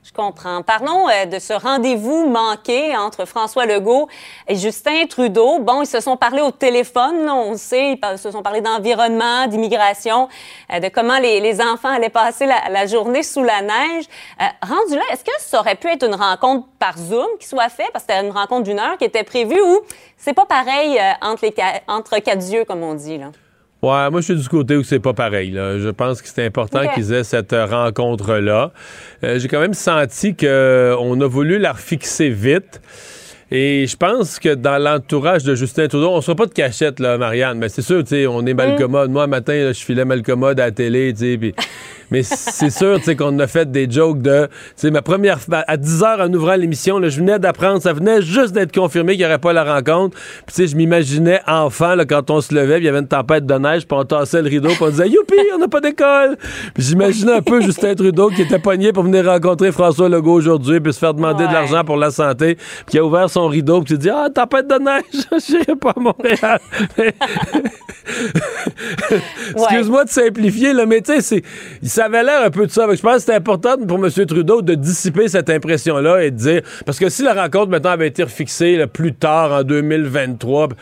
Je 0.07 0.13
comprends. 0.13 0.61
Parlons 0.61 1.09
euh, 1.09 1.25
de 1.25 1.37
ce 1.37 1.51
rendez-vous 1.51 2.29
manqué 2.29 2.95
entre 2.95 3.25
François 3.25 3.65
Legault 3.65 4.07
et 4.47 4.55
Justin 4.55 5.05
Trudeau. 5.05 5.59
Bon, 5.59 5.81
ils 5.81 5.87
se 5.87 5.99
sont 5.99 6.15
parlé 6.15 6.41
au 6.41 6.51
téléphone, 6.51 7.29
on 7.29 7.51
le 7.51 7.57
sait, 7.57 7.99
ils 8.01 8.17
se 8.17 8.31
sont 8.31 8.41
parlé 8.41 8.61
d'environnement, 8.61 9.47
d'immigration, 9.47 10.29
euh, 10.73 10.79
de 10.79 10.87
comment 10.87 11.17
les, 11.17 11.41
les 11.41 11.59
enfants 11.59 11.89
allaient 11.89 12.07
passer 12.07 12.45
la, 12.45 12.69
la 12.69 12.85
journée 12.85 13.21
sous 13.21 13.43
la 13.43 13.61
neige. 13.61 14.05
Euh, 14.41 14.45
rendu 14.61 14.95
là, 14.95 15.03
est-ce 15.11 15.25
que 15.25 15.31
ça 15.39 15.59
aurait 15.59 15.75
pu 15.75 15.87
être 15.89 16.05
une 16.05 16.15
rencontre 16.15 16.67
par 16.79 16.97
Zoom 16.97 17.27
qui 17.37 17.45
soit 17.45 17.67
faite, 17.67 17.89
parce 17.91 18.05
que 18.05 18.13
c'était 18.13 18.25
une 18.25 18.31
rencontre 18.31 18.63
d'une 18.63 18.79
heure 18.79 18.97
qui 18.97 19.03
était 19.03 19.25
prévue, 19.25 19.61
ou 19.61 19.81
c'est 20.15 20.33
pas 20.33 20.45
pareil 20.45 20.97
euh, 20.97 21.11
entre, 21.21 21.43
les, 21.43 21.53
entre 21.89 22.17
quatre 22.19 22.49
yeux, 22.49 22.63
comme 22.63 22.81
on 22.81 22.93
dit, 22.93 23.17
là? 23.17 23.31
Ouais, 23.83 24.09
moi 24.09 24.21
je 24.21 24.33
suis 24.33 24.35
du 24.35 24.49
côté 24.49 24.75
où 24.75 24.83
c'est 24.83 24.99
pas 24.99 25.13
pareil. 25.13 25.51
là. 25.51 25.77
Je 25.77 25.89
pense 25.89 26.21
que 26.21 26.27
c'est 26.27 26.45
important 26.45 26.81
qu'ils 26.93 27.13
aient 27.13 27.23
cette 27.23 27.53
euh, 27.53 27.65
rencontre-là. 27.65 28.71
Euh, 29.23 29.37
J'ai 29.37 29.47
quand 29.47 29.59
même 29.59 29.75
senti 29.75 30.35
qu'on 30.35 31.21
a 31.21 31.27
voulu 31.27 31.59
la 31.59 31.73
refixer 31.73 32.29
vite. 32.29 32.81
Et 33.49 33.87
je 33.87 33.95
pense 33.95 34.39
que 34.39 34.55
dans 34.55 34.77
l'entourage 34.77 35.43
de 35.43 35.55
Justin 35.55 35.87
Trudeau, 35.87 36.09
on 36.09 36.17
ne 36.17 36.21
sera 36.21 36.35
pas 36.35 36.47
de 36.47 36.53
cachette, 36.53 36.99
là, 36.99 37.17
Marianne, 37.17 37.57
mais 37.59 37.69
c'est 37.69 37.81
sûr, 37.81 38.03
tu 38.03 38.09
sais, 38.09 38.27
on 38.27 38.45
est 38.45 38.53
mal 38.53 38.75
commode. 38.77 39.09
Moi, 39.09 39.23
un 39.23 39.27
matin, 39.27 39.53
là, 39.53 39.71
je 39.71 39.79
filais 39.83 40.03
mal 40.03 40.21
commode 40.21 40.59
à 40.59 40.65
la 40.65 40.71
télé, 40.71 41.13
tu 41.13 41.19
sais, 41.19 41.37
puis- 41.37 41.53
Mais 42.09 42.23
c'est 42.23 42.69
sûr, 42.69 42.99
tu 42.99 43.03
sais, 43.03 43.15
qu'on 43.17 43.37
a 43.39 43.47
fait 43.47 43.69
des 43.69 43.85
jokes 43.91 44.21
de, 44.21 44.47
tu 44.79 44.89
ma 44.91 45.01
première, 45.01 45.39
à 45.67 45.75
10 45.75 46.03
heures 46.03 46.21
en 46.21 46.31
ouvrant 46.33 46.55
l'émission, 46.55 47.01
je 47.03 47.17
venais 47.19 47.37
d'apprendre, 47.37 47.81
ça 47.81 47.91
venait 47.91 48.21
juste 48.21 48.53
d'être 48.53 48.73
confirmé 48.73 49.13
qu'il 49.17 49.19
n'y 49.19 49.25
aurait 49.25 49.39
pas 49.39 49.51
la 49.51 49.65
rencontre. 49.75 50.17
Puis, 50.45 50.55
tu 50.55 50.61
sais, 50.61 50.67
je 50.67 50.77
m'imaginais 50.77 51.41
enfant, 51.47 51.95
là, 51.95 52.05
quand 52.05 52.31
on 52.31 52.39
se 52.39 52.55
levait, 52.55 52.77
il 52.77 52.85
y 52.85 52.87
avait 52.87 52.99
une 52.99 53.09
tempête 53.09 53.45
de 53.45 53.53
neige, 53.55 53.85
puis 53.85 53.97
on 53.99 54.05
tassait 54.05 54.41
le 54.41 54.47
rideau, 54.47 54.69
puis 54.69 54.77
on 54.83 54.89
disait, 54.89 55.09
youpi, 55.09 55.35
on 55.53 55.57
n'a 55.57 55.67
pas 55.67 55.81
d'école. 55.81 56.37
Puis 56.73 56.83
j'imaginais 56.83 57.33
un 57.33 57.41
peu 57.41 57.59
Justin 57.59 57.93
Trudeau 57.93 58.29
qui 58.29 58.43
était 58.43 58.59
pogné 58.59 58.93
pour 58.93 59.03
venir 59.03 59.25
rencontrer 59.25 59.73
François 59.73 60.07
Legault 60.07 60.35
aujourd'hui, 60.35 60.79
puis 60.79 60.93
se 60.93 60.99
faire 60.99 61.13
demander 61.13 61.45
de 61.45 61.51
l'argent 61.51 61.83
pour 61.83 61.97
la 61.97 62.11
santé, 62.11 62.55
puis 62.55 62.85
qui 62.91 62.99
a 62.99 63.03
ouvert 63.03 63.29
son 63.29 63.36
rideau, 63.45 63.81
puis 63.81 63.93
qui 63.93 63.99
dit, 63.99 64.09
ah, 64.09 64.27
tempête 64.33 64.67
de 64.67 64.75
neige, 64.75 65.03
je 65.13 65.57
n'irai 65.57 65.75
pas 65.75 65.93
à 65.95 65.99
Montréal. 65.99 66.59
Excuse-moi 69.55 70.05
de 70.05 70.09
simplifier, 70.09 70.73
là, 70.73 70.85
mais 70.85 71.01
tu 71.01 71.13
sais, 71.13 71.21
c'est- 71.21 71.43
ça 71.87 72.05
avait 72.05 72.23
l'air 72.23 72.41
un 72.43 72.49
peu 72.49 72.65
de 72.65 72.71
ça. 72.71 72.87
Je 72.93 73.01
pense 73.01 73.13
que 73.15 73.19
c'était 73.19 73.35
important 73.35 73.75
pour 73.85 74.03
M. 74.03 74.09
Trudeau 74.25 74.61
de 74.61 74.75
dissiper 74.75 75.27
cette 75.27 75.49
impression-là 75.49 76.23
et 76.23 76.31
de 76.31 76.37
dire. 76.37 76.61
Parce 76.85 76.99
que 76.99 77.09
si 77.09 77.23
la 77.23 77.33
rencontre, 77.33 77.69
maintenant, 77.69 77.91
avait 77.91 78.07
été 78.07 78.23
refixée 78.23 78.77
là, 78.77 78.87
plus 78.87 79.13
tard, 79.13 79.51
en 79.51 79.63
2023, 79.63 80.69
Tu 80.69 80.75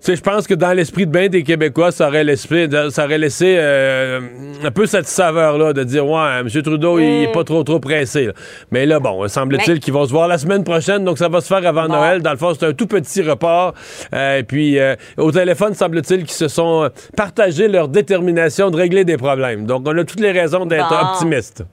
sais, 0.00 0.16
je 0.16 0.22
pense 0.22 0.46
que 0.46 0.54
dans 0.54 0.72
l'esprit 0.72 1.06
de 1.06 1.10
bain 1.12 1.28
des 1.28 1.42
Québécois, 1.42 1.90
ça 1.92 2.08
aurait, 2.08 2.24
l'esprit, 2.24 2.68
ça 2.90 3.04
aurait 3.04 3.18
laissé 3.18 3.56
euh, 3.58 4.20
un 4.64 4.70
peu 4.70 4.86
cette 4.86 5.06
saveur-là 5.06 5.72
de 5.72 5.84
dire 5.84 6.06
Ouais, 6.06 6.40
M. 6.40 6.48
Trudeau, 6.62 6.98
il 6.98 7.24
est 7.24 7.32
pas 7.32 7.44
trop 7.44 7.62
trop 7.64 7.80
pressé. 7.80 8.26
là. 8.26 8.32
Mais 8.70 8.86
là, 8.86 9.00
bon, 9.00 9.26
semble-t-il 9.28 9.74
Mais- 9.74 9.78
qu'ils 9.80 9.92
vont 9.92 10.06
se 10.06 10.10
voir 10.12 10.28
la 10.28 10.38
semaine 10.38 10.64
prochaine, 10.64 11.04
donc 11.04 11.18
ça 11.18 11.28
va 11.28 11.40
se 11.40 11.46
faire 11.48 11.66
avant 11.66 11.86
Bon. 11.86 11.94
Noël. 11.94 12.22
Dans 12.22 12.30
le 12.32 12.36
fond, 12.36 12.52
c'est 12.58 12.66
un 12.66 12.72
tout 12.72 12.86
petit 12.86 13.22
report. 13.22 13.74
Euh, 14.14 14.38
et 14.38 14.42
puis, 14.44 14.78
euh, 14.78 14.94
au 15.16 15.30
téléphone, 15.32 15.74
semble-t-il 15.74 16.20
qu'ils 16.20 16.30
se 16.30 16.48
sont 16.48 16.84
euh, 16.84 16.88
partagés 17.16 17.68
leur 17.68 17.88
détermination 17.88 18.70
de 18.70 18.76
régler 18.76 19.04
des 19.04 19.16
problèmes. 19.16 19.66
Donc, 19.66 19.82
on 19.86 19.96
a 19.98 20.04
toutes 20.04 20.20
les 20.20 20.32
raisons 20.32 20.64
d'être 20.66 20.88
Bon. 20.88 20.96
optimistes. 21.12 21.64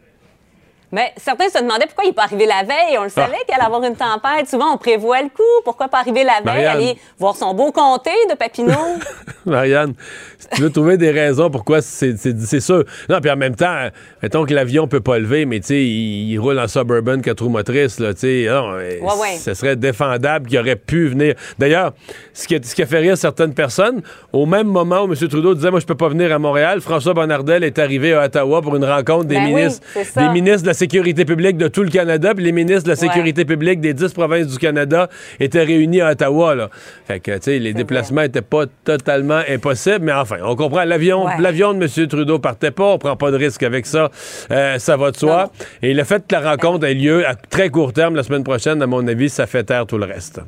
Mais 0.96 1.12
certains 1.18 1.50
se 1.50 1.62
demandaient 1.62 1.88
pourquoi 1.88 2.06
il 2.06 2.08
n'est 2.08 2.14
pas 2.14 2.24
arrivé 2.24 2.46
la 2.46 2.64
veille. 2.64 2.98
On 2.98 3.04
le 3.04 3.10
savait 3.10 3.36
qu'il 3.46 3.54
allait 3.54 3.66
avoir 3.66 3.84
une 3.84 3.98
tempête. 3.98 4.48
Souvent, 4.50 4.74
on 4.74 4.78
prévoit 4.78 5.22
le 5.22 5.28
coup. 5.28 5.44
Pourquoi 5.66 5.90
pas 5.90 6.00
arriver 6.00 6.24
la 6.24 6.36
veille, 6.36 6.46
Marianne. 6.46 6.78
aller 6.78 6.98
voir 7.20 7.36
son 7.36 7.54
beau 7.54 7.74
comté 7.74 8.12
de 8.30 8.36
Papineau? 8.36 8.72
Marianne, 9.46 9.94
si 10.40 10.48
tu 10.52 10.62
veux 10.62 10.70
trouver 10.72 10.96
des 10.96 11.12
raisons 11.12 11.50
pourquoi 11.50 11.82
c'est 11.82 12.16
sûr. 12.62 12.86
Non, 13.10 13.20
puis 13.20 13.30
en 13.30 13.36
même 13.36 13.58
temps, 13.58 13.90
mettons 14.24 14.46
que 14.46 14.54
l'avion 14.54 14.88
peut 14.88 15.02
pas 15.02 15.20
lever, 15.20 15.46
mais 15.46 15.60
tu 15.60 15.68
sais, 15.68 15.84
il, 15.84 16.32
il 16.32 16.40
roule 16.40 16.58
en 16.60 16.68
suburban 16.70 17.20
quatre 17.20 17.44
roues 17.44 17.50
motrices, 17.50 18.00
là, 18.00 18.14
tu 18.14 18.22
sais. 18.22 18.46
non, 18.50 18.76
Ouais, 18.76 19.00
ouais. 19.02 19.38
Ce 19.38 19.54
serait 19.54 19.76
défendable 19.76 20.48
qu'il 20.48 20.58
aurait 20.60 20.78
pu 20.78 21.10
venir. 21.10 21.36
D'ailleurs, 21.60 21.92
ce 22.34 22.48
qui, 22.48 22.56
a, 22.56 22.60
ce 22.64 22.74
qui 22.74 22.84
a 22.84 22.86
fait 22.86 23.00
rire 23.00 23.18
certaines 23.18 23.54
personnes, 23.54 24.02
au 24.32 24.46
même 24.46 24.68
moment 24.68 25.02
où 25.04 25.12
M. 25.12 25.16
Trudeau 25.28 25.54
disait, 25.56 25.72
moi, 25.72 25.82
je 25.82 25.86
peux 25.86 25.96
pas 25.96 26.08
venir 26.08 26.32
à 26.34 26.40
Montréal, 26.40 26.80
François 26.80 27.14
Bonnardel 27.14 27.66
est 27.66 27.80
arrivé 27.80 28.14
à 28.14 28.24
Ottawa 28.24 28.62
pour 28.62 28.78
une 28.78 28.86
rencontre 28.86 29.26
des 29.26 29.36
Ben 29.36 29.48
ministres, 29.48 29.86
des 30.16 30.30
ministres 30.30 30.62
de 30.62 30.68
la 30.68 30.74
sécurité 30.74 30.85
publique 30.88 31.58
de 31.58 31.68
tout 31.68 31.84
le 31.84 31.90
Canada, 31.90 32.34
puis 32.36 32.44
les 32.44 32.52
ministres 32.52 32.84
de 32.84 32.90
la 32.90 32.96
sécurité 32.96 33.46
publique 33.46 33.80
des 33.82 33.94
dix 33.94 34.14
provinces 34.14 34.48
du 34.48 34.58
Canada 34.58 35.10
étaient 35.40 35.64
réunis 35.64 36.02
à 36.02 36.12
Ottawa, 36.12 36.56
là. 36.56 36.70
Fait 37.06 37.20
que, 37.20 37.32
tu 37.32 37.42
sais, 37.44 37.60
les 37.60 37.74
déplacements 37.74 38.22
étaient 38.22 38.42
pas 38.42 38.66
totalement 38.84 39.42
impossibles, 39.50 40.00
mais 40.06 40.14
enfin, 40.14 40.38
on 40.44 40.56
comprend. 40.56 40.84
L'avion, 40.84 41.26
Ouais. 41.26 41.34
l'avion 41.40 41.74
de 41.74 41.84
M. 41.84 42.08
Trudeau 42.08 42.40
partait 42.40 42.72
pas, 42.72 42.86
on 42.94 42.98
prend 42.98 43.16
pas 43.16 43.32
de 43.32 43.38
risque 43.38 43.64
avec 43.64 43.86
ça. 43.86 44.10
Euh, 44.52 44.78
ça 44.80 44.98
va 44.98 45.12
de 45.12 45.18
soi. 45.18 45.52
Et 45.82 45.94
le 45.94 46.04
fait 46.04 46.26
que 46.28 46.36
la 46.36 46.52
rencontre 46.52 46.86
ait 46.86 46.94
lieu 46.94 47.28
à 47.28 47.36
très 47.36 47.70
court 47.70 47.94
terme 47.94 48.16
la 48.16 48.24
semaine 48.24 48.44
prochaine, 48.44 48.82
à 48.82 48.88
mon 48.88 49.06
avis, 49.08 49.30
ça 49.30 49.48
fait 49.48 49.64
taire 49.64 49.86
tout 49.86 49.98
le 49.98 50.06
reste. 50.06 50.40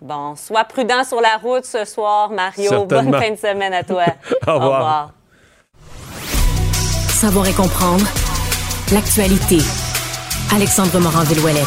Bon, 0.00 0.34
sois 0.36 0.64
prudent 0.64 1.02
sur 1.04 1.20
la 1.20 1.36
route 1.42 1.64
ce 1.64 1.84
soir, 1.84 2.30
Mario. 2.30 2.84
Bonne 2.86 3.12
fin 3.12 3.30
de 3.30 3.36
semaine 3.36 3.72
à 3.72 3.82
toi. 3.82 4.04
Au 4.46 4.54
revoir. 4.54 5.12
Savoir 7.08 7.48
et 7.48 7.52
comprendre 7.52 8.04
l'actualité. 8.92 9.58
Alexandre 10.54 10.98
Morin-Villouellette. 10.98 11.66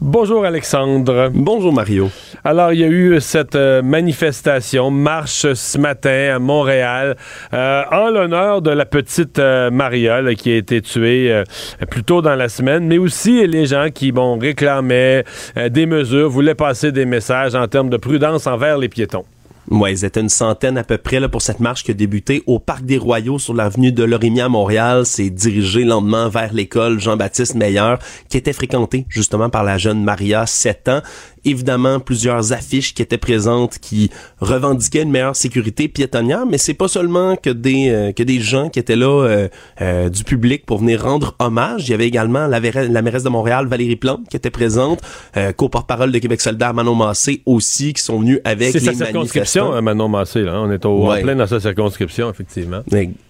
Bonjour 0.00 0.44
Alexandre. 0.44 1.30
Bonjour 1.32 1.72
Mario. 1.72 2.10
Alors, 2.42 2.72
il 2.72 2.80
y 2.80 2.84
a 2.84 2.88
eu 2.88 3.20
cette 3.20 3.54
euh, 3.54 3.82
manifestation, 3.82 4.90
marche 4.90 5.52
ce 5.52 5.78
matin 5.78 6.34
à 6.34 6.38
Montréal, 6.40 7.16
euh, 7.54 7.82
en 7.92 8.10
l'honneur 8.10 8.62
de 8.62 8.70
la 8.70 8.84
petite 8.84 9.38
euh, 9.38 9.70
Maria 9.70 10.20
là, 10.20 10.34
qui 10.34 10.50
a 10.50 10.56
été 10.56 10.82
tuée 10.82 11.30
euh, 11.30 11.44
plus 11.88 12.02
tôt 12.02 12.20
dans 12.20 12.34
la 12.34 12.48
semaine, 12.48 12.84
mais 12.88 12.98
aussi 12.98 13.46
les 13.46 13.66
gens 13.66 13.88
qui 13.94 14.10
bon, 14.10 14.36
réclamaient 14.36 15.24
euh, 15.56 15.68
des 15.68 15.86
mesures, 15.86 16.28
voulaient 16.28 16.56
passer 16.56 16.90
des 16.90 17.06
messages 17.06 17.54
en 17.54 17.68
termes 17.68 17.90
de 17.90 17.98
prudence 17.98 18.48
envers 18.48 18.78
les 18.78 18.88
piétons. 18.88 19.24
Ouais, 19.70 19.92
ils 19.92 20.04
étaient 20.04 20.20
une 20.20 20.28
centaine 20.28 20.76
à 20.76 20.84
peu 20.84 20.98
près 20.98 21.20
là, 21.20 21.28
pour 21.28 21.40
cette 21.40 21.60
marche 21.60 21.84
qui 21.84 21.92
a 21.92 21.94
débuté 21.94 22.42
au 22.46 22.58
Parc 22.58 22.84
des 22.84 22.98
Royaux 22.98 23.38
sur 23.38 23.54
l'avenue 23.54 23.92
de 23.92 24.02
Lorimier 24.02 24.42
à 24.42 24.48
Montréal. 24.48 25.06
C'est 25.06 25.30
dirigé 25.30 25.84
lentement 25.84 26.28
vers 26.28 26.52
l'école 26.52 26.98
Jean-Baptiste 26.98 27.54
Meilleur, 27.54 27.98
qui 28.28 28.36
était 28.36 28.52
fréquentée 28.52 29.06
justement 29.08 29.50
par 29.50 29.62
la 29.62 29.78
jeune 29.78 30.02
Maria, 30.02 30.46
7 30.46 30.88
ans. 30.88 31.02
Évidemment, 31.44 31.98
plusieurs 32.00 32.52
affiches 32.52 32.94
qui 32.94 33.02
étaient 33.02 33.18
présentes 33.18 33.78
qui 33.80 34.10
revendiquaient 34.40 35.02
une 35.02 35.10
meilleure 35.10 35.36
sécurité 35.36 35.88
piétonnière, 35.88 36.46
mais 36.46 36.58
c'est 36.58 36.74
pas 36.74 36.88
seulement 36.88 37.36
que 37.36 37.50
des 37.50 37.90
euh, 37.90 38.12
que 38.12 38.22
des 38.22 38.40
gens 38.40 38.68
qui 38.68 38.78
étaient 38.78 38.96
là 38.96 39.24
euh, 39.24 39.48
euh, 39.80 40.08
du 40.08 40.24
public 40.24 40.64
pour 40.66 40.78
venir 40.78 41.02
rendre 41.02 41.34
hommage. 41.38 41.88
Il 41.88 41.90
y 41.90 41.94
avait 41.94 42.06
également 42.06 42.46
la, 42.46 42.60
la 42.60 43.02
mairesse 43.02 43.24
de 43.24 43.28
Montréal, 43.28 43.66
Valérie 43.66 43.96
Plante, 43.96 44.28
qui 44.28 44.36
était 44.36 44.50
présente, 44.50 45.00
euh, 45.36 45.52
co-porte-parole 45.52 46.12
de 46.12 46.18
Québec 46.18 46.40
solidaire, 46.40 46.74
Manon 46.74 46.94
Massé 46.94 47.42
aussi, 47.46 47.92
qui 47.92 48.02
sont 48.02 48.20
venus 48.20 48.40
avec 48.44 48.72
C'est 48.72 48.78
les 48.80 48.84
sa 48.86 48.92
circonscription, 49.06 49.64
manifestants. 49.64 49.72
hein, 49.78 49.82
Manon 49.82 50.08
Massé. 50.08 50.42
Là. 50.42 50.60
On 50.60 50.70
est 50.70 50.84
au, 50.84 51.10
en 51.10 51.20
plein 51.20 51.34
dans 51.36 51.46
sa 51.46 51.60
circonscription, 51.60 52.30
effectivement. 52.30 52.82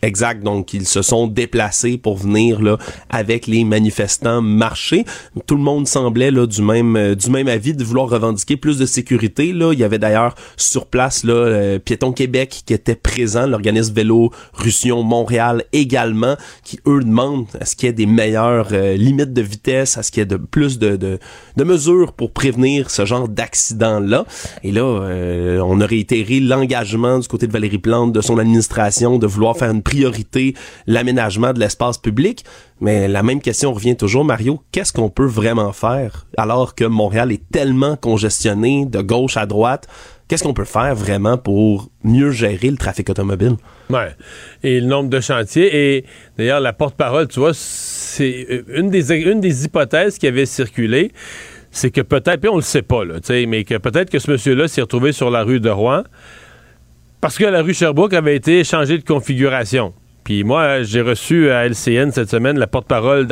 Exact. 0.02 0.42
Donc, 0.42 0.74
ils 0.74 0.86
se 0.86 1.02
sont 1.02 1.26
déplacés 1.26 1.98
pour 1.98 2.16
venir 2.16 2.60
là 2.60 2.76
avec 3.10 3.46
les 3.46 3.64
manifestants 3.64 4.42
marcher. 4.42 5.04
Tout 5.46 5.56
le 5.56 5.62
monde 5.62 5.86
semblait 5.86 6.30
là 6.30 6.46
du 6.46 6.62
même 6.62 6.96
euh, 6.96 7.14
du 7.14 7.30
même 7.30 7.48
avis 7.48 7.74
de 7.74 7.84
vouloir 7.84 8.01
revendiquer 8.10 8.56
plus 8.56 8.78
de 8.78 8.86
sécurité. 8.86 9.52
Là, 9.52 9.72
il 9.72 9.78
y 9.78 9.84
avait 9.84 9.98
d'ailleurs 9.98 10.34
sur 10.56 10.86
place 10.86 11.24
là 11.24 11.34
euh, 11.34 11.78
Piéton 11.78 12.12
Québec 12.12 12.62
qui 12.66 12.74
était 12.74 12.94
présent, 12.94 13.46
l'organisme 13.46 13.94
Vélo 13.94 14.30
Russion 14.52 15.02
Montréal 15.02 15.64
également, 15.72 16.36
qui 16.64 16.78
eux 16.86 17.00
demandent 17.00 17.46
à 17.60 17.64
ce 17.64 17.76
qu'il 17.76 17.86
y 17.86 17.90
ait 17.90 17.94
des 17.94 18.06
meilleures 18.06 18.68
euh, 18.72 18.96
limites 18.96 19.32
de 19.32 19.42
vitesse, 19.42 19.98
à 19.98 20.02
ce 20.02 20.10
qu'il 20.10 20.20
y 20.20 20.22
ait 20.22 20.26
de 20.26 20.36
plus 20.36 20.78
de, 20.78 21.18
mesures 21.56 22.12
pour 22.12 22.32
prévenir 22.32 22.90
ce 22.90 23.04
genre 23.04 23.28
d'accident 23.28 24.00
là. 24.00 24.24
Et 24.62 24.72
là, 24.72 24.82
euh, 24.82 25.60
on 25.60 25.80
a 25.80 25.86
réitéré 25.86 26.40
l'engagement 26.40 27.18
du 27.18 27.28
côté 27.28 27.46
de 27.46 27.52
Valérie 27.52 27.78
Plante, 27.78 28.12
de 28.12 28.20
son 28.20 28.38
administration, 28.38 29.18
de 29.18 29.26
vouloir 29.26 29.56
faire 29.56 29.70
une 29.70 29.82
priorité 29.82 30.54
l'aménagement 30.86 31.52
de 31.52 31.60
l'espace 31.60 31.98
public. 31.98 32.44
Mais 32.82 33.06
la 33.06 33.22
même 33.22 33.40
question 33.40 33.72
revient 33.72 33.96
toujours, 33.96 34.24
Mario. 34.24 34.60
Qu'est-ce 34.72 34.92
qu'on 34.92 35.08
peut 35.08 35.24
vraiment 35.24 35.72
faire 35.72 36.26
alors 36.36 36.74
que 36.74 36.84
Montréal 36.84 37.30
est 37.30 37.48
tellement 37.52 37.94
congestionné 37.94 38.86
de 38.86 39.00
gauche 39.00 39.36
à 39.36 39.46
droite? 39.46 39.86
Qu'est-ce 40.26 40.42
qu'on 40.42 40.52
peut 40.52 40.64
faire 40.64 40.96
vraiment 40.96 41.38
pour 41.38 41.90
mieux 42.02 42.32
gérer 42.32 42.70
le 42.70 42.76
trafic 42.76 43.08
automobile? 43.08 43.54
Ouais. 43.88 44.16
Et 44.64 44.80
le 44.80 44.86
nombre 44.86 45.10
de 45.10 45.20
chantiers. 45.20 45.96
Et 45.96 46.04
d'ailleurs, 46.36 46.58
la 46.58 46.72
porte-parole, 46.72 47.28
tu 47.28 47.38
vois, 47.38 47.52
c'est 47.54 48.46
euh, 48.50 48.62
une 48.74 48.90
des, 48.90 49.12
une 49.12 49.40
des 49.40 49.64
hypothèses 49.64 50.18
qui 50.18 50.26
avait 50.26 50.46
circulé, 50.46 51.12
c'est 51.70 51.92
que 51.92 52.00
peut-être, 52.00 52.40
puis 52.40 52.50
on 52.50 52.56
le 52.56 52.62
sait 52.62 52.82
pas, 52.82 53.04
là, 53.04 53.20
mais 53.46 53.62
que 53.62 53.78
peut-être 53.78 54.10
que 54.10 54.18
ce 54.18 54.28
monsieur-là 54.28 54.66
s'est 54.66 54.80
retrouvé 54.80 55.12
sur 55.12 55.30
la 55.30 55.44
rue 55.44 55.60
de 55.60 55.70
Rouen 55.70 56.02
parce 57.20 57.38
que 57.38 57.44
la 57.44 57.62
rue 57.62 57.72
Sherbrooke 57.72 58.14
avait 58.14 58.34
été 58.34 58.64
changée 58.64 58.98
de 58.98 59.04
configuration. 59.04 59.94
Puis 60.24 60.44
moi, 60.44 60.82
j'ai 60.82 61.00
reçu 61.00 61.50
à 61.50 61.66
LCN 61.66 62.10
cette 62.12 62.30
semaine 62.30 62.58
la 62.58 62.66
porte-parole 62.66 63.26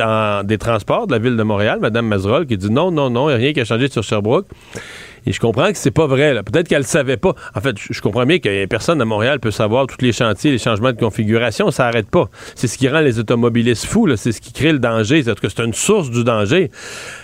des 0.45 0.57
transports 0.57 1.07
de 1.07 1.13
la 1.13 1.19
ville 1.19 1.37
de 1.37 1.43
Montréal, 1.43 1.79
Mme 1.81 2.07
Mazerol, 2.07 2.45
qui 2.45 2.57
dit 2.57 2.69
non, 2.69 2.91
non, 2.91 3.09
non, 3.09 3.29
il 3.29 3.33
n'y 3.33 3.35
a 3.35 3.37
rien 3.37 3.53
qui 3.53 3.61
a 3.61 3.65
changé 3.65 3.89
sur 3.89 4.03
Sherbrooke. 4.03 4.47
Et 5.25 5.31
je 5.31 5.39
comprends 5.39 5.71
que 5.71 5.77
c'est 5.77 5.91
pas 5.91 6.07
vrai. 6.07 6.41
Peut-être 6.43 6.67
qu'elle 6.67 6.81
le 6.81 6.87
savait 6.87 7.17
pas. 7.17 7.35
En 7.55 7.61
fait, 7.61 7.75
je 7.77 8.01
comprends 8.01 8.25
bien 8.25 8.39
que 8.39 8.65
personne 8.65 8.99
à 9.01 9.05
Montréal 9.05 9.39
peut 9.39 9.51
savoir 9.51 9.85
tous 9.85 10.03
les 10.03 10.13
chantiers, 10.13 10.51
les 10.51 10.57
changements 10.57 10.91
de 10.91 10.99
configuration. 10.99 11.69
Ça 11.69 11.85
arrête 11.85 12.09
pas. 12.09 12.29
C'est 12.55 12.67
ce 12.67 12.77
qui 12.77 12.89
rend 12.89 13.01
les 13.01 13.19
automobilistes 13.19 13.85
fous. 13.85 14.09
C'est 14.15 14.31
ce 14.31 14.41
qui 14.41 14.51
crée 14.51 14.71
le 14.71 14.79
danger. 14.79 15.23
C'est 15.23 15.59
une 15.59 15.73
source 15.73 16.09
du 16.09 16.23
danger. 16.23 16.71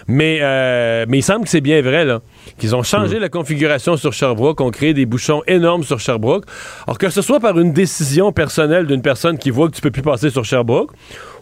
Mais, 0.08 0.40
euh, 0.42 1.06
mais 1.08 1.20
il 1.20 1.22
semble 1.22 1.44
que 1.44 1.50
c'est 1.50 1.62
bien 1.62 1.82
vrai 1.82 2.06
là, 2.06 2.22
qu'ils 2.58 2.76
ont 2.76 2.84
changé 2.84 3.20
la 3.20 3.28
configuration 3.28 3.98
sur 3.98 4.14
Sherbrooke, 4.14 4.62
ont 4.62 4.72
créé 4.72 4.94
des 4.94 5.06
bouchons 5.06 5.42
énormes 5.48 5.84
sur 5.84 6.00
Sherbrooke. 6.00 6.46
Alors 6.86 6.98
que 6.98 7.10
ce 7.10 7.22
soit 7.22 7.42
par 7.42 7.60
une 7.60 7.74
décision 7.74 8.32
personnelle 8.32 8.88
d'une 8.88 9.02
personne 9.02 9.38
qui 9.38 9.50
voit 9.50 9.68
que 9.68 9.76
tu 9.76 9.82
peux 9.82 9.92
plus 9.92 10.02
passer 10.02 10.30
sur 10.30 10.46
Sherbrooke, 10.46 10.92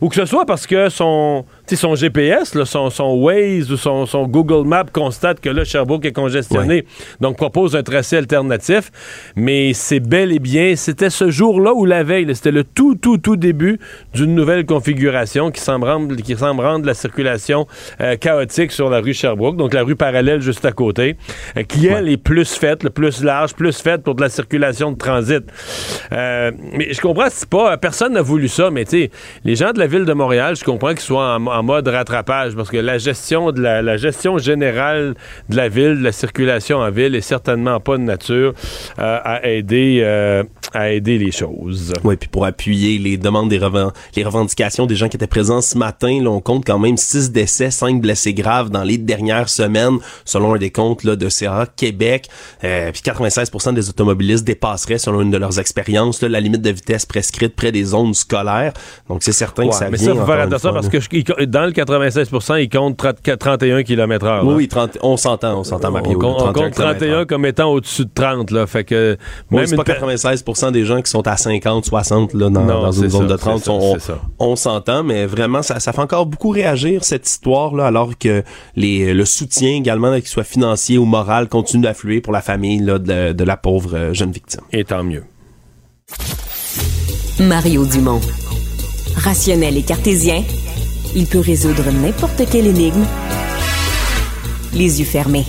ou 0.01 0.09
que 0.09 0.15
ce 0.15 0.25
soit 0.25 0.45
parce 0.45 0.65
que 0.65 0.89
son, 0.89 1.45
son 1.71 1.95
GPS, 1.95 2.55
là, 2.55 2.65
son, 2.65 2.89
son 2.89 3.13
Waze 3.13 3.71
ou 3.71 3.77
son, 3.77 4.07
son 4.07 4.27
Google 4.27 4.67
Maps 4.67 4.85
constate 4.91 5.39
que 5.39 5.49
là, 5.49 5.63
Sherbrooke 5.63 6.05
est 6.05 6.11
congestionné, 6.11 6.85
donc 7.21 7.37
propose 7.37 7.75
un 7.75 7.83
tracé 7.83 8.17
alternatif. 8.17 8.91
Mais 9.35 9.73
c'est 9.73 9.99
bel 9.99 10.31
et 10.31 10.39
bien, 10.39 10.75
c'était 10.75 11.11
ce 11.11 11.29
jour-là 11.29 11.73
ou 11.73 11.85
la 11.85 12.03
veille, 12.03 12.27
c'était 12.33 12.51
le 12.51 12.63
tout, 12.63 12.95
tout, 12.95 13.19
tout 13.19 13.35
début 13.35 13.79
d'une 14.13 14.33
nouvelle 14.33 14.65
configuration 14.65 15.51
qui 15.51 15.61
semble 15.61 15.87
rendre, 15.87 16.15
qui 16.15 16.35
semble 16.35 16.61
rendre 16.61 16.87
la 16.87 16.95
circulation 16.95 17.67
euh, 18.01 18.17
chaotique 18.17 18.54
sur 18.71 18.89
la 18.89 18.99
rue 18.99 19.13
Sherbrooke, 19.13 19.57
donc 19.57 19.73
la 19.73 19.83
rue 19.83 19.95
parallèle 19.95 20.41
juste 20.41 20.65
à 20.65 20.71
côté, 20.71 21.15
euh, 21.57 21.63
qui, 21.63 21.87
elle, 21.87 22.09
est 22.09 22.17
plus 22.17 22.53
faite, 22.55 22.83
le 22.83 22.89
plus 22.89 23.23
large, 23.23 23.53
plus 23.53 23.77
faite 23.81 24.03
pour 24.03 24.15
de 24.15 24.21
la 24.21 24.29
circulation 24.29 24.91
de 24.91 24.97
transit. 24.97 25.43
Euh, 26.11 26.51
mais 26.73 26.93
je 26.93 27.01
comprends, 27.01 27.27
c'est 27.29 27.49
pas, 27.49 27.77
personne 27.77 28.13
n'a 28.13 28.21
voulu 28.21 28.47
ça, 28.47 28.69
mais 28.71 28.85
tu 28.85 28.91
sais, 28.91 29.11
les 29.43 29.55
gens 29.55 29.71
de 29.71 29.79
la 29.79 29.87
ville 29.87 30.05
de 30.05 30.13
Montréal, 30.13 30.55
je 30.55 30.63
comprends 30.63 30.89
qu'ils 30.91 30.99
soient 30.99 31.35
en, 31.35 31.45
en 31.47 31.63
mode 31.63 31.87
rattrapage, 31.87 32.55
parce 32.55 32.69
que 32.69 32.77
la 32.77 32.97
gestion 32.97 33.51
de 33.51 33.61
la, 33.61 33.81
la 33.81 33.97
gestion 33.97 34.37
générale 34.37 35.15
de 35.49 35.55
la 35.55 35.69
ville, 35.69 35.97
de 35.99 36.03
la 36.03 36.11
circulation 36.11 36.77
en 36.77 36.91
ville, 36.91 37.15
est 37.15 37.21
certainement 37.21 37.79
pas 37.79 37.97
de 37.97 38.03
nature 38.03 38.53
euh, 38.99 39.19
à 39.23 39.47
aider 39.47 39.99
euh, 40.03 40.43
à 40.73 40.91
aider 40.91 41.17
les 41.17 41.31
choses. 41.31 41.93
Oui, 42.03 42.15
puis 42.17 42.27
pour 42.29 42.45
appuyer 42.45 42.97
les 42.97 43.17
demandes 43.17 43.49
des 43.49 43.59
reven- 43.59 43.91
les 44.15 44.23
revendications 44.23 44.85
des 44.85 44.95
gens 44.95 45.07
qui 45.07 45.15
étaient 45.17 45.27
présents 45.27 45.61
ce 45.61 45.77
matin, 45.77 46.21
là, 46.21 46.29
on 46.29 46.41
compte 46.41 46.65
quand 46.65 46.79
même 46.79 46.97
6 46.97 47.31
décès, 47.31 47.71
5 47.71 48.01
blessés 48.01 48.33
graves 48.33 48.44
dans 48.69 48.83
les 48.83 48.97
dernières 48.97 49.49
semaines, 49.49 49.97
selon 50.23 50.53
un 50.53 50.57
des 50.57 50.69
comptes 50.71 51.03
là, 51.03 51.15
de 51.15 51.29
CA 51.29 51.65
Québec. 51.75 52.27
Euh, 52.63 52.91
puis 52.91 53.01
96% 53.03 53.73
des 53.73 53.89
automobilistes 53.89 54.45
dépasseraient, 54.45 54.97
selon 54.97 55.21
une 55.21 55.31
de 55.31 55.37
leurs 55.37 55.59
expériences, 55.59 56.21
là, 56.21 56.29
la 56.29 56.39
limite 56.39 56.61
de 56.61 56.69
vitesse 56.69 57.05
prescrite 57.05 57.55
près 57.55 57.71
des 57.71 57.83
zones 57.83 58.13
scolaires. 58.13 58.73
Donc 59.09 59.23
c'est 59.23 59.31
certain 59.31 59.63
Ouais, 59.63 59.69
que 59.69 59.75
ça 59.75 59.89
mais 59.89 59.97
vient. 59.97 60.13
ça, 60.13 60.19
faut 60.19 60.25
faire 60.25 60.39
attention 60.41 60.73
parce 60.73 60.85
là. 60.85 60.91
que 60.91 60.99
je- 60.99 61.45
dans 61.45 61.65
le 61.65 61.71
96 61.71 62.29
il 62.59 62.69
compte 62.69 62.97
30 62.97 63.37
31 63.39 63.83
km 63.83 64.25
heure. 64.25 64.43
Oui, 64.43 64.49
là. 64.51 64.55
oui, 64.57 64.67
30 64.67 64.97
on 65.01 65.17
s'entend, 65.17 65.59
on 65.59 65.63
s'entend, 65.63 65.91
Mario. 65.91 66.11
on, 66.17 66.19
compte- 66.19 66.41
on 66.41 66.53
compte 66.53 66.73
31 66.73 67.25
comme 67.25 67.45
étant 67.45 67.71
au-dessus 67.71 68.05
de 68.05 68.11
30, 68.13 68.51
là. 68.51 68.67
Fait 68.67 68.83
que, 68.83 69.17
Oui, 69.51 69.57
même 69.57 69.67
c'est 69.67 69.75
pas 69.75 69.81
une 69.81 69.85
per- 69.85 69.93
96% 70.15 70.71
des 70.71 70.85
gens 70.85 71.01
qui 71.01 71.09
sont 71.09 71.27
à 71.27 71.37
50, 71.37 71.85
60 71.85 72.33
là, 72.33 72.49
dans, 72.49 72.61
Non, 72.61 72.81
dans 72.83 72.91
une 72.91 73.09
zone 73.09 73.27
ça, 73.27 73.33
de 73.33 73.37
30. 73.37 73.59
c'est 73.59 73.65
ça, 74.01 74.19
on 74.39 74.45
on 74.51 74.55
s'entend, 74.55 75.03
mais 75.03 75.25
vraiment, 75.25 75.61
ça, 75.63 75.79
ça 75.79 75.91
fait 75.91 76.01
encore 76.01 76.25
beaucoup 76.25 76.49
réagir 76.49 77.03
cette 77.03 77.27
histoire-là, 77.27 77.85
alors 77.87 78.17
que 78.17 78.34
les, 78.75 79.13
le 79.13 79.25
soutien 79.25 79.69
également, 79.69 80.13
qu'il 80.15 80.27
soit 80.27 80.43
financier 80.43 80.97
ou 80.97 81.05
moral, 81.05 81.47
continue 81.47 81.83
d'affluer 81.83 82.21
pour 82.21 82.33
la 82.33 82.41
famille 82.41 82.79
là, 82.79 82.99
de, 82.99 83.33
de 83.33 83.43
la 83.43 83.57
pauvre 83.57 83.95
euh, 83.95 84.13
jeune 84.13 84.31
victime. 84.31 84.61
Et 84.71 84.83
tant 84.83 85.03
mieux. 85.03 85.23
Mario 87.39 87.85
Dumont. 87.85 88.21
Rationnel 89.17 89.77
et 89.77 89.83
cartésien, 89.83 90.43
il 91.15 91.25
peut 91.25 91.39
résoudre 91.39 91.91
n'importe 91.91 92.43
quelle 92.49 92.67
énigme 92.67 93.05
les 94.73 94.99
yeux 94.99 95.05
fermés. 95.05 95.45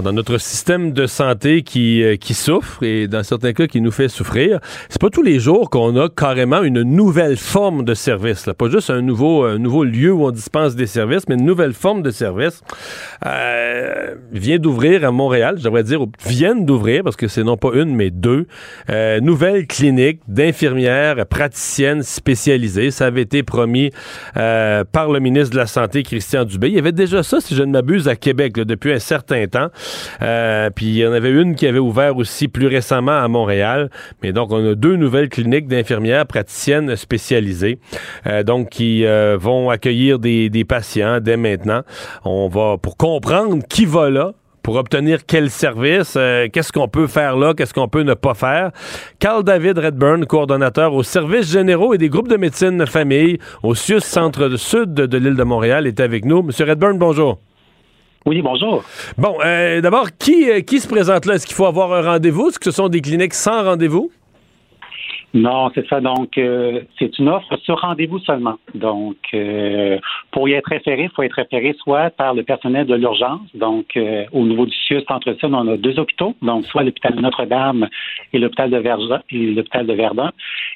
Dans 0.00 0.12
notre 0.12 0.38
système 0.38 0.92
de 0.92 1.06
santé 1.06 1.62
qui, 1.62 2.02
euh, 2.02 2.16
qui 2.16 2.32
souffre 2.32 2.82
et 2.82 3.08
dans 3.08 3.22
certains 3.22 3.52
cas 3.52 3.66
qui 3.66 3.80
nous 3.82 3.90
fait 3.90 4.08
souffrir, 4.08 4.58
c'est 4.88 5.00
pas 5.00 5.10
tous 5.10 5.22
les 5.22 5.38
jours 5.38 5.68
qu'on 5.68 5.96
a 5.96 6.08
carrément 6.08 6.62
une 6.62 6.82
nouvelle 6.82 7.36
forme 7.36 7.84
de 7.84 7.92
service. 7.92 8.46
Là. 8.46 8.54
Pas 8.54 8.70
juste 8.70 8.88
un 8.88 9.02
nouveau, 9.02 9.44
un 9.44 9.58
nouveau 9.58 9.84
lieu 9.84 10.10
où 10.12 10.24
on 10.24 10.30
dispense 10.30 10.74
des 10.76 10.86
services, 10.86 11.28
mais 11.28 11.34
une 11.34 11.44
nouvelle 11.44 11.74
forme 11.74 12.02
de 12.02 12.10
service. 12.10 12.62
Euh, 13.26 14.14
vient 14.32 14.58
d'ouvrir 14.58 15.04
à 15.04 15.10
Montréal, 15.10 15.56
je 15.58 15.64
devrais 15.64 15.84
dire, 15.84 16.00
viennent 16.26 16.64
d'ouvrir, 16.64 17.04
parce 17.04 17.16
que 17.16 17.28
c'est 17.28 17.44
non 17.44 17.56
pas 17.56 17.70
une, 17.74 17.94
mais 17.94 18.10
deux, 18.10 18.46
euh, 18.90 19.20
nouvelles 19.20 19.66
cliniques 19.66 20.20
d'infirmières 20.26 21.26
praticiennes 21.26 22.02
spécialisées. 22.02 22.90
Ça 22.90 23.06
avait 23.06 23.22
été 23.22 23.42
promis 23.42 23.90
euh, 24.36 24.84
par 24.90 25.10
le 25.10 25.20
ministre 25.20 25.50
de 25.50 25.58
la 25.58 25.66
Santé, 25.66 26.02
Christian 26.02 26.44
Dubé. 26.44 26.68
Il 26.68 26.74
y 26.74 26.78
avait 26.78 26.92
déjà 26.92 27.22
ça, 27.22 27.40
si 27.40 27.54
je 27.54 27.62
ne 27.62 27.72
m'abuse, 27.72 28.08
à 28.08 28.16
Québec 28.16 28.56
là, 28.56 28.64
depuis 28.64 28.92
un 28.92 28.98
certain 28.98 29.46
temps. 29.46 29.68
Euh, 30.22 30.70
puis 30.70 30.86
il 30.86 30.96
y 30.96 31.06
en 31.06 31.12
avait 31.12 31.30
une 31.30 31.54
qui 31.54 31.66
avait 31.66 31.78
ouvert 31.78 32.16
aussi 32.16 32.48
plus 32.48 32.66
récemment 32.66 33.18
à 33.18 33.28
Montréal. 33.28 33.90
Mais 34.22 34.32
donc, 34.32 34.52
on 34.52 34.70
a 34.70 34.74
deux 34.74 34.96
nouvelles 34.96 35.28
cliniques 35.28 35.68
d'infirmières 35.68 36.26
praticiennes 36.26 36.96
spécialisées, 36.96 37.78
euh, 38.26 38.42
donc 38.42 38.70
qui 38.70 39.04
euh, 39.04 39.36
vont 39.38 39.70
accueillir 39.70 40.18
des, 40.18 40.64
patients 40.68 41.18
dès 41.20 41.36
maintenant. 41.36 41.82
On 42.24 42.48
va, 42.48 42.78
pour 42.78 42.96
comprendre 42.96 43.58
qui 43.68 43.84
va 43.84 44.10
là, 44.10 44.32
pour 44.62 44.76
obtenir 44.76 45.26
quel 45.26 45.50
service, 45.50 46.14
euh, 46.16 46.46
qu'est-ce 46.52 46.72
qu'on 46.72 46.88
peut 46.88 47.08
faire 47.08 47.36
là, 47.36 47.52
qu'est-ce 47.54 47.74
qu'on 47.74 47.88
peut 47.88 48.02
ne 48.02 48.14
pas 48.14 48.34
faire. 48.34 48.70
Carl 49.18 49.42
David 49.42 49.78
Redburn, 49.78 50.24
coordonnateur 50.24 50.94
aux 50.94 51.02
services 51.02 51.50
généraux 51.50 51.94
et 51.94 51.98
des 51.98 52.08
groupes 52.08 52.28
de 52.28 52.36
médecine 52.36 52.86
famille 52.86 53.38
au 53.62 53.74
CIUS 53.74 54.00
Centre-Sud 54.00 54.94
de 54.94 55.18
l'île 55.18 55.36
de 55.36 55.44
Montréal, 55.44 55.86
est 55.86 56.00
avec 56.00 56.24
nous. 56.24 56.42
Monsieur 56.42 56.64
Redburn, 56.64 56.96
bonjour. 56.96 57.38
Oui, 58.24 58.40
bonjour. 58.40 58.84
Bon, 59.18 59.36
euh, 59.44 59.80
d'abord, 59.80 60.08
qui, 60.16 60.48
euh, 60.48 60.60
qui 60.60 60.78
se 60.78 60.86
présente 60.86 61.26
là? 61.26 61.34
Est-ce 61.34 61.46
qu'il 61.46 61.56
faut 61.56 61.66
avoir 61.66 61.92
un 61.92 62.02
rendez-vous? 62.02 62.48
Est-ce 62.48 62.58
que 62.58 62.66
ce 62.66 62.70
sont 62.70 62.88
des 62.88 63.00
cliniques 63.00 63.34
sans 63.34 63.64
rendez-vous? 63.64 64.12
Non, 65.34 65.70
c'est 65.74 65.86
ça. 65.88 66.00
Donc, 66.00 66.36
euh, 66.36 66.80
c'est 66.98 67.18
une 67.18 67.28
offre 67.28 67.56
sur 67.62 67.80
rendez-vous 67.80 68.18
seulement. 68.20 68.58
Donc, 68.74 69.16
euh, 69.32 69.98
pour 70.30 70.48
y 70.48 70.52
être 70.52 70.68
référé, 70.68 71.04
il 71.04 71.10
faut 71.10 71.22
être 71.22 71.32
référé 71.34 71.74
soit 71.82 72.10
par 72.10 72.34
le 72.34 72.42
personnel 72.42 72.86
de 72.86 72.94
l'urgence. 72.94 73.40
Donc, 73.54 73.96
euh, 73.96 74.24
au 74.32 74.44
niveau 74.44 74.66
du 74.66 74.76
CIUS 74.86 75.04
Centre-Sud, 75.08 75.50
on 75.52 75.68
a 75.68 75.76
deux 75.76 75.98
hôpitaux. 75.98 76.34
Donc, 76.42 76.66
soit 76.66 76.82
l'hôpital 76.82 77.14
Notre-Dame 77.14 77.88
et 78.32 78.38
l'hôpital 78.38 78.70
de 78.70 78.76
Verdun. 78.76 79.22
Et 79.30 79.52
l'hôpital 79.52 79.86
de 79.86 79.94
Verdun. 79.94 80.32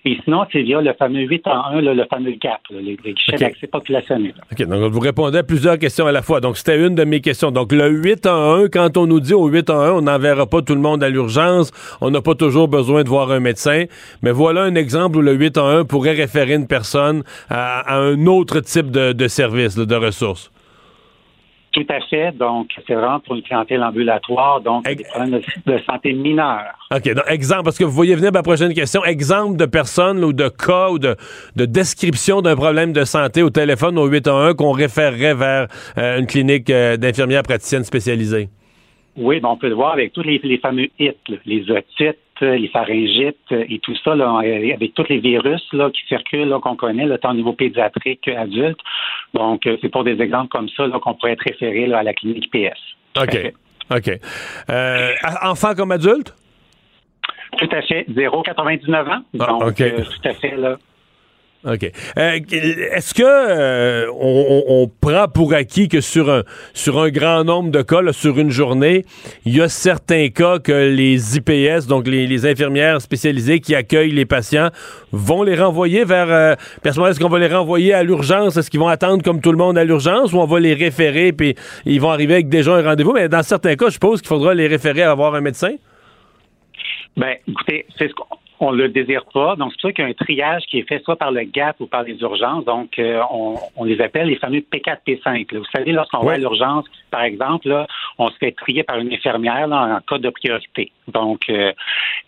Et 0.06 0.18
sinon, 0.24 0.44
c'est 0.50 0.62
via 0.62 0.80
le 0.80 0.92
fameux 0.94 1.20
8 1.20 1.46
en 1.48 1.64
1, 1.66 1.80
là, 1.82 1.94
le 1.94 2.04
fameux 2.06 2.32
GAP, 2.32 2.60
là, 2.70 2.80
les, 2.80 2.96
les 3.04 3.12
guichets 3.12 3.36
d'accès 3.36 3.66
populationnel. 3.66 4.34
OK, 4.50 4.66
donc 4.66 4.90
vous 4.90 5.00
répondez 5.00 5.38
à 5.38 5.42
plusieurs 5.42 5.78
questions 5.78 6.06
à 6.06 6.12
la 6.12 6.22
fois. 6.22 6.40
Donc, 6.40 6.56
c'était 6.56 6.78
une 6.78 6.94
de 6.94 7.04
mes 7.04 7.20
questions. 7.20 7.50
Donc, 7.50 7.72
le 7.72 7.88
8 7.88 8.26
en 8.26 8.54
1, 8.64 8.68
quand 8.68 8.96
on 8.96 9.06
nous 9.06 9.20
dit 9.20 9.34
au 9.34 9.48
8 9.48 9.68
en 9.68 9.80
1, 9.80 9.92
on 9.92 10.02
n'enverra 10.02 10.46
pas 10.46 10.62
tout 10.62 10.74
le 10.74 10.80
monde 10.80 11.02
à 11.02 11.10
l'urgence, 11.10 11.72
on 12.00 12.10
n'a 12.10 12.22
pas 12.22 12.34
toujours 12.34 12.68
besoin 12.68 13.04
de 13.04 13.08
voir 13.08 13.30
un 13.30 13.40
médecin, 13.40 13.84
mais 14.22 14.30
voilà 14.46 14.62
un 14.62 14.76
exemple 14.76 15.16
où 15.16 15.22
le 15.22 15.32
8 15.32 15.58
en 15.58 15.66
1 15.66 15.84
pourrait 15.86 16.12
référer 16.12 16.54
une 16.54 16.68
personne 16.68 17.24
à, 17.50 17.80
à 17.80 17.98
un 17.98 18.26
autre 18.26 18.60
type 18.60 18.92
de, 18.92 19.12
de 19.12 19.26
service, 19.26 19.76
de 19.76 19.94
ressources. 19.96 20.52
Tout 21.72 21.84
à 21.88 22.00
fait. 22.02 22.30
Donc, 22.30 22.68
c'est 22.86 22.94
vraiment 22.94 23.18
pour 23.18 23.34
une 23.34 23.42
clientèle 23.42 23.82
ambulatoire. 23.82 24.60
Donc, 24.60 24.86
des 24.86 25.02
problèmes 25.02 25.40
de, 25.40 25.72
de 25.72 25.78
santé 25.78 26.12
mineurs. 26.12 26.78
OK, 26.94 27.12
donc 27.12 27.24
exemple, 27.26 27.64
parce 27.64 27.76
que 27.76 27.82
vous 27.82 27.90
voyez 27.90 28.14
venir 28.14 28.30
ma 28.30 28.44
prochaine 28.44 28.72
question, 28.72 29.04
exemple 29.04 29.56
de 29.56 29.66
personnes 29.66 30.22
ou 30.22 30.32
de 30.32 30.48
cas 30.48 30.90
ou 30.90 31.00
de, 31.00 31.16
de 31.56 31.64
description 31.64 32.40
d'un 32.40 32.54
problème 32.54 32.92
de 32.92 33.02
santé 33.02 33.42
au 33.42 33.50
téléphone 33.50 33.98
au 33.98 34.06
811 34.06 34.54
qu'on 34.54 34.70
référerait 34.70 35.34
vers 35.34 35.66
euh, 35.98 36.20
une 36.20 36.26
clinique 36.28 36.70
euh, 36.70 36.96
d'infirmières 36.96 37.42
praticiennes 37.42 37.82
spécialisées. 37.82 38.48
Oui, 39.16 39.40
ben 39.40 39.48
on 39.48 39.56
peut 39.56 39.68
le 39.68 39.74
voir 39.74 39.92
avec 39.92 40.12
tous 40.12 40.22
les, 40.22 40.38
les 40.44 40.58
fameux 40.58 40.88
hits, 41.00 41.14
là, 41.28 41.36
les 41.44 41.68
otites, 41.68 42.20
les 42.40 42.68
pharyngites 42.68 43.50
et 43.50 43.78
tout 43.80 43.94
ça, 44.04 44.14
là, 44.14 44.40
euh, 44.44 44.74
avec 44.74 44.94
tous 44.94 45.08
les 45.08 45.18
virus 45.18 45.62
là, 45.72 45.90
qui 45.90 46.02
circulent, 46.06 46.56
qu'on 46.62 46.76
connaît, 46.76 47.06
là, 47.06 47.18
tant 47.18 47.30
au 47.30 47.34
niveau 47.34 47.52
pédiatrique 47.52 48.28
adulte. 48.28 48.78
Donc, 49.34 49.66
euh, 49.66 49.76
c'est 49.80 49.88
pour 49.88 50.04
des 50.04 50.20
exemples 50.20 50.48
comme 50.48 50.68
ça 50.70 50.88
qu'on 51.02 51.14
pourrait 51.14 51.32
être 51.32 51.44
référé 51.44 51.92
à 51.92 52.02
la 52.02 52.14
clinique 52.14 52.50
PS. 52.50 52.78
OK. 53.20 53.52
OK. 53.94 54.10
Euh, 54.70 55.12
enfant 55.42 55.74
comme 55.74 55.92
adulte? 55.92 56.34
Tout 57.58 57.68
à 57.70 57.82
fait. 57.82 58.04
0,99 58.10 59.08
ans. 59.08 59.22
Ah, 59.40 59.46
Donc, 59.46 59.80
euh, 59.80 60.02
tout 60.02 60.28
à 60.28 60.34
fait, 60.34 60.56
là. 60.56 60.76
OK. 61.66 61.90
Euh, 62.16 62.38
Est-ce 62.92 63.12
que 63.12 63.22
euh, 63.24 64.06
on, 64.18 64.88
prend 65.00 65.26
pour 65.26 65.52
acquis 65.52 65.88
que 65.88 66.00
sur 66.00 66.30
un 66.30 66.44
sur 66.74 67.00
un 67.00 67.08
grand 67.08 67.42
nombre 67.42 67.70
de 67.70 67.82
cas, 67.82 68.00
sur 68.12 68.38
une 68.38 68.50
journée, 68.50 69.04
il 69.44 69.56
y 69.56 69.60
a 69.60 69.68
certains 69.68 70.28
cas 70.28 70.60
que 70.60 70.72
les 70.72 71.36
IPS, 71.36 71.86
donc 71.88 72.06
les, 72.06 72.46
infirmières 72.46 73.00
spécialisées 73.00 73.58
qui 73.58 73.74
accueillent 73.74 74.12
les 74.12 74.26
patients, 74.26 74.70
vont 75.10 75.42
les 75.42 75.56
renvoyer 75.56 76.04
vers. 76.04 76.30
Euh, 76.30 76.54
est-ce 76.84 77.20
qu'on 77.20 77.28
va 77.28 77.38
les 77.40 77.48
renvoyer 77.48 77.92
à 77.92 78.04
l'urgence? 78.04 78.56
Est-ce 78.56 78.70
qu'ils 78.70 78.80
vont 78.80 78.88
attendre 78.88 79.24
comme 79.24 79.40
tout 79.40 79.50
le 79.50 79.58
monde 79.58 79.76
à 79.76 79.84
l'urgence 79.84 80.32
ou 80.32 80.38
on 80.38 80.46
va 80.46 80.60
les 80.60 80.74
référer 80.74 81.32
puis 81.32 81.56
ils 81.84 82.00
vont 82.00 82.10
arriver 82.10 82.34
avec 82.34 82.48
déjà 82.48 82.74
un 82.76 82.82
rendez-vous? 82.82 83.12
Mais 83.12 83.28
dans 83.28 83.42
certains 83.42 83.74
cas, 83.74 83.86
je 83.86 83.94
suppose 83.94 84.20
qu'il 84.20 84.28
faudra 84.28 84.54
les 84.54 84.68
référer 84.68 85.02
à 85.02 85.10
avoir 85.10 85.34
un 85.34 85.40
médecin? 85.40 85.74
Ben, 87.16 87.36
écoutez, 87.48 87.86
c'est 87.98 88.08
ce 88.08 88.14
qu'on 88.14 88.26
on 88.60 88.70
le 88.70 88.88
désire 88.88 89.24
pas. 89.32 89.56
Donc, 89.56 89.72
c'est 89.72 89.80
pour 89.80 89.90
ça 89.90 89.92
qu'il 89.92 90.04
y 90.04 90.06
a 90.06 90.10
un 90.10 90.14
triage 90.14 90.62
qui 90.70 90.78
est 90.78 90.88
fait 90.88 91.02
soit 91.04 91.16
par 91.16 91.30
le 91.30 91.42
GAP 91.44 91.80
ou 91.80 91.86
par 91.86 92.02
les 92.02 92.18
urgences. 92.20 92.64
Donc, 92.64 92.98
euh, 92.98 93.20
on, 93.30 93.56
on 93.76 93.84
les 93.84 94.00
appelle 94.00 94.28
les 94.28 94.36
fameux 94.36 94.60
P4, 94.60 94.98
P5. 95.06 95.52
là. 95.52 95.58
Vous 95.58 95.64
savez, 95.74 95.92
lorsqu'on 95.92 96.24
va 96.24 96.32
à 96.32 96.38
l'urgence, 96.38 96.86
par 97.10 97.22
exemple, 97.22 97.68
là, 97.68 97.86
on 98.18 98.30
se 98.30 98.36
fait 98.38 98.52
trier 98.52 98.82
par 98.82 98.98
une 98.98 99.12
infirmière 99.12 99.66
là, 99.66 99.96
en 99.96 100.00
cas 100.00 100.18
de 100.18 100.30
priorité. 100.30 100.92
Donc, 101.08 101.42
euh, 101.50 101.72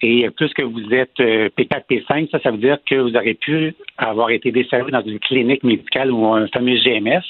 et 0.03 0.29
puisque 0.31 0.61
vous 0.61 0.93
êtes 0.93 1.19
euh, 1.21 1.49
P4, 1.57 1.83
P5, 1.91 2.31
ça, 2.31 2.39
ça 2.41 2.51
veut 2.51 2.59
dire 2.59 2.79
que 2.87 2.95
vous 2.97 3.17
aurez 3.17 3.35
pu 3.35 3.75
avoir 3.97 4.31
été 4.31 4.53
desservi 4.53 4.93
dans 4.93 5.03
une 5.03 5.19
clinique 5.19 5.65
médicale 5.65 6.13
ou 6.13 6.27
un 6.27 6.47
fameux 6.49 6.77
GMS. 6.77 7.25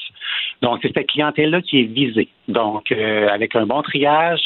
Donc, 0.63 0.81
c'est 0.83 0.93
cette 0.93 1.09
clientèle-là 1.09 1.63
qui 1.63 1.81
est 1.81 1.85
visée. 1.85 2.29
Donc, 2.49 2.91
euh, 2.93 3.29
avec 3.29 3.55
un 3.55 3.67
bon 3.67 3.83
triage, 3.83 4.41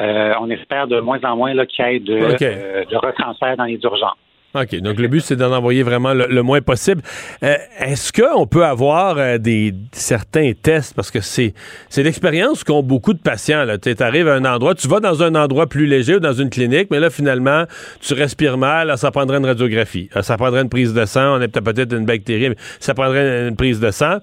euh, 0.00 0.32
on 0.40 0.50
espère 0.50 0.86
de 0.86 1.00
moins 1.00 1.20
en 1.22 1.36
moins 1.36 1.52
qu'il 1.66 1.84
y 1.84 1.88
ait 1.88 2.00
de, 2.00 2.32
OK. 2.34 2.42
euh, 2.42 2.84
de 2.84 2.96
retransfert 2.96 3.56
dans 3.56 3.64
les 3.64 3.78
urgences. 3.82 4.16
OK. 4.54 4.74
Donc, 4.80 4.98
le 4.98 5.08
but, 5.08 5.20
c'est 5.20 5.36
d'en 5.36 5.50
envoyer 5.50 5.82
vraiment 5.82 6.12
le, 6.12 6.26
le 6.28 6.42
moins 6.42 6.60
possible. 6.60 7.00
Euh, 7.42 7.54
Est-ce 7.78 8.12
qu'on 8.12 8.46
peut 8.46 8.66
avoir 8.66 9.16
euh, 9.16 9.38
des 9.38 9.72
certains 9.92 10.52
tests? 10.52 10.94
Parce 10.94 11.10
que 11.10 11.20
c'est 11.20 11.54
c'est 11.88 12.02
l'expérience 12.02 12.62
qu'ont 12.62 12.82
beaucoup 12.82 13.14
de 13.14 13.18
patients. 13.18 13.64
Tu 13.80 13.94
arrives 14.00 14.28
à 14.28 14.34
un 14.34 14.44
endroit, 14.44 14.74
tu 14.74 14.88
vas 14.88 15.00
dans 15.00 15.22
un 15.22 15.34
endroit 15.36 15.66
plus 15.68 15.86
léger 15.86 16.16
ou 16.16 16.20
dans 16.20 16.34
une 16.34 16.50
clinique, 16.50 16.88
mais 16.90 17.00
là, 17.00 17.08
finalement, 17.08 17.64
tu 18.00 18.12
respires 18.12 18.58
mal, 18.58 18.88
là, 18.88 18.98
ça 18.98 19.10
prendrait 19.10 19.38
une 19.38 19.46
radiographie. 19.46 20.10
Ça 20.20 20.36
prendrait 20.36 20.60
une 20.60 20.68
prise 20.68 20.92
de 20.92 21.04
sang. 21.06 21.38
On 21.38 21.40
a 21.40 21.48
peut-être 21.48 21.64
peut-être 21.64 21.92
une 21.94 22.04
bactérie, 22.04 22.50
mais 22.50 22.56
ça 22.78 22.92
prendrait 22.92 23.48
une 23.48 23.56
prise 23.56 23.80
de 23.80 23.90
sang. 23.90 24.18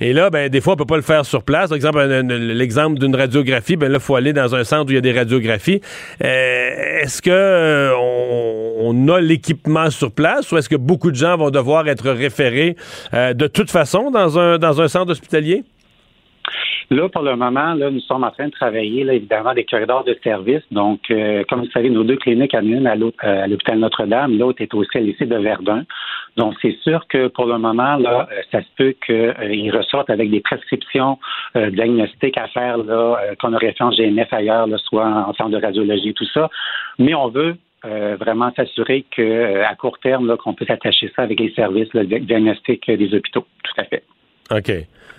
Et 0.00 0.12
là, 0.12 0.30
ben, 0.30 0.48
des 0.48 0.60
fois, 0.60 0.74
on 0.74 0.76
peut 0.76 0.84
pas 0.84 0.96
le 0.96 1.02
faire 1.02 1.24
sur 1.24 1.42
place. 1.42 1.68
Par 1.68 1.76
exemple, 1.76 2.00
l'exemple 2.04 2.98
d'une 2.98 3.14
radiographie, 3.14 3.76
ben 3.76 3.90
là, 3.90 3.98
faut 3.98 4.16
aller 4.16 4.32
dans 4.32 4.54
un 4.54 4.64
centre 4.64 4.86
où 4.86 4.90
il 4.90 4.96
y 4.96 4.98
a 4.98 5.00
des 5.00 5.12
radiographies. 5.12 5.80
Euh, 6.22 7.00
est-ce 7.02 7.22
que 7.22 7.30
euh, 7.30 7.92
on, 7.96 8.74
on 8.80 9.08
a 9.08 9.20
l'équipement 9.20 9.90
sur 9.90 10.10
place 10.10 10.50
ou 10.52 10.58
est-ce 10.58 10.68
que 10.68 10.76
beaucoup 10.76 11.10
de 11.10 11.16
gens 11.16 11.36
vont 11.36 11.50
devoir 11.50 11.88
être 11.88 12.10
référés 12.10 12.76
euh, 13.12 13.34
de 13.34 13.46
toute 13.46 13.70
façon 13.70 14.10
dans 14.10 14.38
un, 14.38 14.58
dans 14.58 14.80
un 14.80 14.88
centre 14.88 15.10
hospitalier? 15.10 15.64
Là, 16.90 17.08
pour 17.08 17.22
le 17.22 17.34
moment, 17.36 17.74
là, 17.74 17.90
nous 17.90 18.00
sommes 18.00 18.24
en 18.24 18.30
train 18.30 18.46
de 18.46 18.52
travailler, 18.52 19.04
là, 19.04 19.14
évidemment, 19.14 19.54
des 19.54 19.64
corridors 19.64 20.04
de 20.04 20.16
service. 20.22 20.62
Donc, 20.70 21.00
euh, 21.10 21.42
comme 21.48 21.60
vous 21.60 21.70
savez, 21.70 21.88
nos 21.90 22.04
deux 22.04 22.16
cliniques, 22.16 22.54
en 22.54 22.62
une 22.62 22.86
à 22.86 22.94
euh, 22.94 23.46
l'hôpital 23.46 23.78
Notre-Dame, 23.78 24.38
l'autre 24.38 24.60
est 24.62 24.74
aussi 24.74 24.98
à 24.98 25.00
de 25.00 25.36
Verdun. 25.36 25.84
Donc, 26.36 26.54
c'est 26.60 26.76
sûr 26.82 27.06
que 27.08 27.28
pour 27.28 27.46
le 27.46 27.58
moment, 27.58 27.96
là, 27.96 28.28
euh, 28.30 28.42
ça 28.52 28.60
se 28.60 28.68
peut 28.76 28.94
qu'ils 29.04 29.74
ressortent 29.74 30.10
avec 30.10 30.30
des 30.30 30.40
prescriptions 30.40 31.18
euh, 31.56 31.70
diagnostiques 31.70 32.36
à 32.36 32.48
faire, 32.48 32.78
là, 32.78 33.18
euh, 33.22 33.34
qu'on 33.40 33.54
aurait 33.54 33.72
fait 33.72 33.84
en 33.84 33.90
GNF 33.90 34.32
ailleurs, 34.32 34.66
là, 34.66 34.76
soit 34.78 35.06
en 35.06 35.32
centre 35.34 35.50
de 35.50 35.62
radiologie, 35.62 36.12
tout 36.12 36.26
ça. 36.26 36.50
Mais 36.98 37.14
on 37.14 37.28
veut 37.28 37.56
euh, 37.84 38.16
vraiment 38.18 38.52
s'assurer 38.56 39.04
que 39.10 39.22
euh, 39.22 39.66
à 39.66 39.74
court 39.74 39.98
terme, 40.00 40.36
qu'on 40.36 40.54
puisse 40.54 40.70
attacher 40.70 41.10
ça 41.14 41.22
avec 41.22 41.38
les 41.40 41.50
services 41.52 41.92
là, 41.94 42.04
di- 42.04 42.20
diagnostiques 42.20 42.88
euh, 42.88 42.96
des 42.96 43.14
hôpitaux. 43.14 43.46
Tout 43.62 43.80
à 43.80 43.84
fait. 43.84 44.02
OK. 44.50 44.72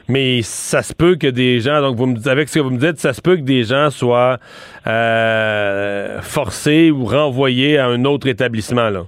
Mais 0.07 0.41
ça 0.43 0.83
se 0.83 0.93
peut 0.93 1.15
que 1.15 1.27
des 1.27 1.59
gens, 1.61 1.81
donc 1.81 1.95
vous 1.95 2.05
me 2.05 2.27
avec 2.29 2.47
ce 2.49 2.55
que 2.55 2.59
vous 2.59 2.69
me 2.69 2.77
dites, 2.77 2.99
ça 2.99 3.13
se 3.13 3.21
peut 3.21 3.37
que 3.37 3.41
des 3.41 3.63
gens 3.63 3.89
soient 3.89 4.37
euh, 4.85 6.21
forcés 6.21 6.91
ou 6.91 7.05
renvoyés 7.05 7.79
à 7.79 7.87
un 7.87 8.05
autre 8.05 8.27
établissement, 8.27 8.89
là. 8.89 9.05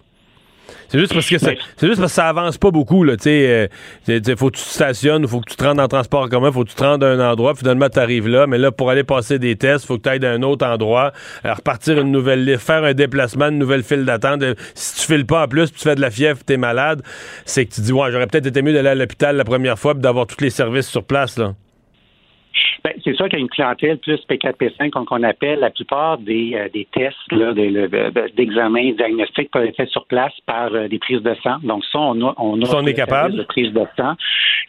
C'est 0.90 1.00
juste 1.00 1.14
parce 1.14 1.30
que 1.30 1.38
c'est 1.38 1.58
c'est 1.76 1.88
juste 1.88 2.00
parce 2.00 2.12
que 2.12 2.16
ça 2.16 2.28
avance 2.30 2.58
pas 2.58 2.72
beaucoup 2.72 3.04
là, 3.04 3.18
tu 3.18 3.24
sais, 3.24 3.70
euh, 4.08 4.36
faut 4.38 4.50
que 4.50 4.58
tu 4.58 4.64
te 4.64 4.70
stationnes, 4.70 5.28
faut 5.28 5.42
que 5.42 5.50
tu 5.50 5.56
te 5.56 5.64
rendes 5.64 5.80
en 5.80 5.88
transport 5.88 6.30
commun, 6.30 6.52
faut 6.52 6.64
que 6.64 6.70
tu 6.70 6.76
te 6.76 6.84
rendes 6.84 7.04
à 7.04 7.08
un 7.08 7.32
endroit, 7.32 7.56
finalement 7.56 7.90
tu 7.90 8.00
arrives 8.00 8.28
là, 8.28 8.48
mais 8.48 8.58
là 8.58 8.72
pour 8.72 8.90
aller 8.90 9.04
passer 9.04 9.38
des 9.40 9.56
tests, 9.56 9.86
faut 9.86 9.98
que 9.98 10.04
tu 10.04 10.10
ailles 10.10 10.26
à 10.26 10.32
un 10.32 10.44
autre 10.44 10.66
endroit, 10.66 11.12
euh, 11.46 11.54
repartir 11.54 12.00
une 12.00 12.12
nouvelle 12.12 12.58
faire 12.58 12.84
un 12.84 12.94
déplacement, 12.94 13.48
une 13.48 13.60
nouvelle 13.60 13.84
file 13.84 14.06
d'attente. 14.06 14.42
Euh, 14.44 14.56
Si 14.76 15.02
tu 15.02 15.14
files 15.14 15.26
pas 15.26 15.44
en 15.44 15.48
plus, 15.48 15.72
puis 15.72 15.82
tu 15.82 15.88
fais 15.90 15.96
de 15.96 16.02
la 16.02 16.12
fièvre, 16.12 16.40
tu 16.46 16.54
es 16.54 16.58
malade, 16.58 17.02
c'est 17.46 17.66
que 17.66 17.74
tu 17.74 17.82
dis 17.82 17.92
ouais, 17.92 18.12
j'aurais 18.12 18.28
peut-être 18.28 18.46
été 18.46 18.62
mieux 18.62 18.74
d'aller 18.74 18.90
à 18.90 18.96
l'hôpital 18.96 19.36
la 19.36 19.44
première 19.44 19.78
fois 19.78 19.94
puis 19.94 20.02
d'avoir 20.02 20.26
tous 20.28 20.42
les 20.42 20.50
services 20.50 20.88
sur 20.88 21.04
place 21.04 21.38
là. 21.38 21.54
Ben, 22.88 22.94
c'est 23.04 23.16
sûr 23.18 23.26
qu'il 23.28 23.40
y 23.40 23.42
a 23.42 23.44
une 23.44 23.50
clientèle 23.50 23.98
plus 23.98 24.16
P4P5 24.30 24.92
qu'on 24.92 25.04
qu'on 25.04 25.24
appelle. 25.24 25.60
La 25.60 25.72
plupart 25.72 26.18
des, 26.20 26.54
euh, 26.56 26.70
des 26.74 26.88
tests 26.94 27.18
là, 27.32 27.52
de- 27.54 28.94
diagnostiques 28.96 29.52
peuvent 29.52 29.66
être 29.66 29.76
faits 29.76 29.90
sur 29.90 30.06
place 30.06 30.32
par 30.46 30.74
euh, 30.74 30.88
des 30.88 30.98
prises 31.00 31.22
de 31.22 31.34
sang. 31.44 31.58
Donc 31.64 31.84
ça, 31.92 32.00
on 32.00 32.22
a, 32.26 32.34
on 32.38 32.62
a 32.62 32.66
Ça, 32.66 32.78
on 32.78 32.84
est 32.86 32.92
le 32.92 32.94
capable. 32.94 33.36
de 33.36 33.44
prise 33.44 33.74
de 33.74 33.84
sang. 33.98 34.14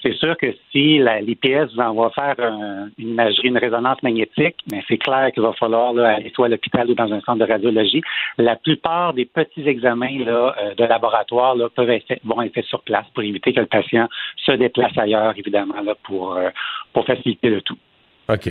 C'est 0.02 0.14
sûr 0.14 0.37
que 0.37 0.52
si 0.72 0.98
la- 0.98 1.20
l'IPS 1.20 1.72
vous 1.74 1.81
envoie 1.81 2.11
faire 2.11 2.35
un- 2.38 2.88
une 2.98 3.11
imagerie, 3.11 3.48
une 3.48 3.59
résonance 3.59 4.02
magnétique, 4.02 4.57
mais 4.72 4.83
c'est 4.88 4.98
clair 4.98 5.31
qu'il 5.33 5.42
va 5.44 5.52
falloir 5.52 5.92
là, 5.92 6.16
aller 6.16 6.31
soit 6.35 6.46
à 6.46 6.48
l'hôpital 6.48 6.90
ou 6.90 6.94
dans 6.94 7.12
un 7.12 7.20
centre 7.20 7.38
de 7.46 7.50
radiologie. 7.52 8.02
La 8.37 8.57
plupart 8.57 9.14
des 9.14 9.26
petits 9.26 9.68
examens 9.68 10.18
là, 10.24 10.57
euh, 10.61 10.74
de 10.74 10.85
laboratoire 10.85 11.54
là, 11.54 11.68
peuvent 11.68 11.90
être 11.90 12.07
faits- 12.09 12.20
vont 12.24 12.42
être 12.42 12.54
faits 12.54 12.64
sur 12.64 12.83
place 12.83 13.07
pour 13.14 13.22
éviter 13.22 13.52
que 13.52 13.61
le 13.61 13.66
patient 13.66 14.09
se 14.44 14.52
déplace 14.52 14.96
ailleurs, 14.98 15.35
évidemment, 15.37 15.81
là, 15.85 15.94
pour, 16.02 16.37
euh, 16.37 16.48
pour 16.92 17.04
faciliter 17.07 17.50
le 17.50 17.61
tout. 17.62 17.76
OK. 18.28 18.50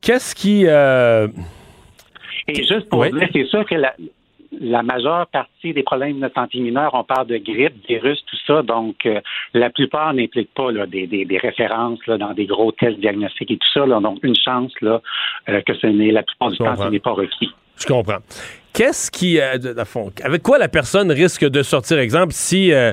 Qu'est-ce 0.00 0.34
qui 0.34 0.64
euh, 0.66 1.28
Et 2.46 2.54
juste 2.54 2.88
pour 2.88 3.00
Oui. 3.00 3.12
dire, 3.12 3.28
c'est 3.32 3.46
sûr 3.46 3.66
que 3.66 3.74
la, 3.74 3.94
la 4.60 4.82
majeure 4.82 5.26
partie 5.26 5.72
des 5.74 5.82
problèmes 5.82 6.20
de 6.20 6.30
santé 6.34 6.60
mineure, 6.60 6.92
on 6.94 7.04
parle 7.04 7.26
de 7.26 7.36
grippe, 7.38 7.74
virus, 7.88 8.24
tout 8.26 8.36
ça. 8.46 8.62
Donc, 8.62 9.04
euh, 9.06 9.20
la 9.54 9.70
plupart 9.70 10.14
n'impliquent 10.14 10.54
pas 10.54 10.70
là, 10.70 10.86
des, 10.86 11.06
des, 11.06 11.24
des 11.24 11.38
références 11.38 12.04
là, 12.06 12.16
dans 12.16 12.32
des 12.32 12.46
gros 12.46 12.72
tests 12.72 12.98
diagnostiques 13.00 13.50
et 13.50 13.56
tout 13.58 13.68
ça. 13.74 13.86
Là. 13.86 14.00
Donc, 14.00 14.18
une 14.22 14.36
chance 14.36 14.72
là, 14.80 15.02
euh, 15.48 15.60
que 15.62 15.74
ce 15.74 15.86
n'est 15.86 16.12
la 16.12 16.22
plupart 16.22 16.50
du 16.50 16.58
temps, 16.58 16.76
ce 16.76 16.88
n'est 16.88 17.00
pas 17.00 17.12
requis. 17.12 17.52
Je 17.78 17.86
comprends. 17.86 18.18
Qu'est-ce 18.72 19.10
qui, 19.10 19.40
euh, 19.40 19.56
avec 20.22 20.42
quoi 20.42 20.58
la 20.58 20.68
personne 20.68 21.10
risque 21.10 21.44
de 21.44 21.62
sortir? 21.62 21.98
Exemple, 21.98 22.32
si, 22.32 22.72
euh, 22.72 22.92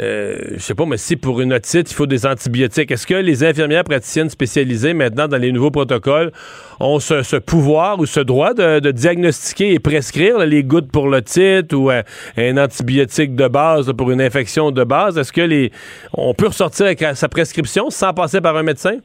euh, 0.00 0.36
je 0.54 0.58
sais 0.58 0.74
pas, 0.74 0.86
mais 0.86 0.96
si 0.96 1.16
pour 1.16 1.40
une 1.40 1.52
otite, 1.52 1.90
il 1.90 1.94
faut 1.94 2.06
des 2.06 2.26
antibiotiques, 2.26 2.90
est-ce 2.90 3.06
que 3.06 3.14
les 3.14 3.44
infirmières 3.44 3.84
praticiennes 3.84 4.30
spécialisées, 4.30 4.92
maintenant, 4.92 5.28
dans 5.28 5.36
les 5.36 5.52
nouveaux 5.52 5.70
protocoles, 5.70 6.32
ont 6.80 6.98
ce, 6.98 7.36
pouvoir 7.36 7.98
ou 8.00 8.06
ce 8.06 8.20
droit 8.20 8.54
de, 8.54 8.90
diagnostiquer 8.90 9.72
et 9.72 9.78
prescrire 9.78 10.38
les 10.38 10.64
gouttes 10.64 10.90
pour 10.90 11.08
l'otite 11.08 11.72
ou 11.72 11.90
euh, 11.90 12.02
un 12.36 12.56
antibiotique 12.56 13.34
de 13.34 13.48
base 13.48 13.92
pour 13.96 14.10
une 14.10 14.20
infection 14.20 14.70
de 14.70 14.84
base? 14.84 15.16
Est-ce 15.16 15.32
que 15.32 15.40
les, 15.40 15.72
on 16.12 16.34
peut 16.34 16.48
ressortir 16.48 16.86
avec 16.86 17.04
sa 17.14 17.28
prescription 17.28 17.90
sans 17.90 18.12
passer 18.12 18.40
par 18.40 18.56
un 18.56 18.62
médecin? 18.62 18.98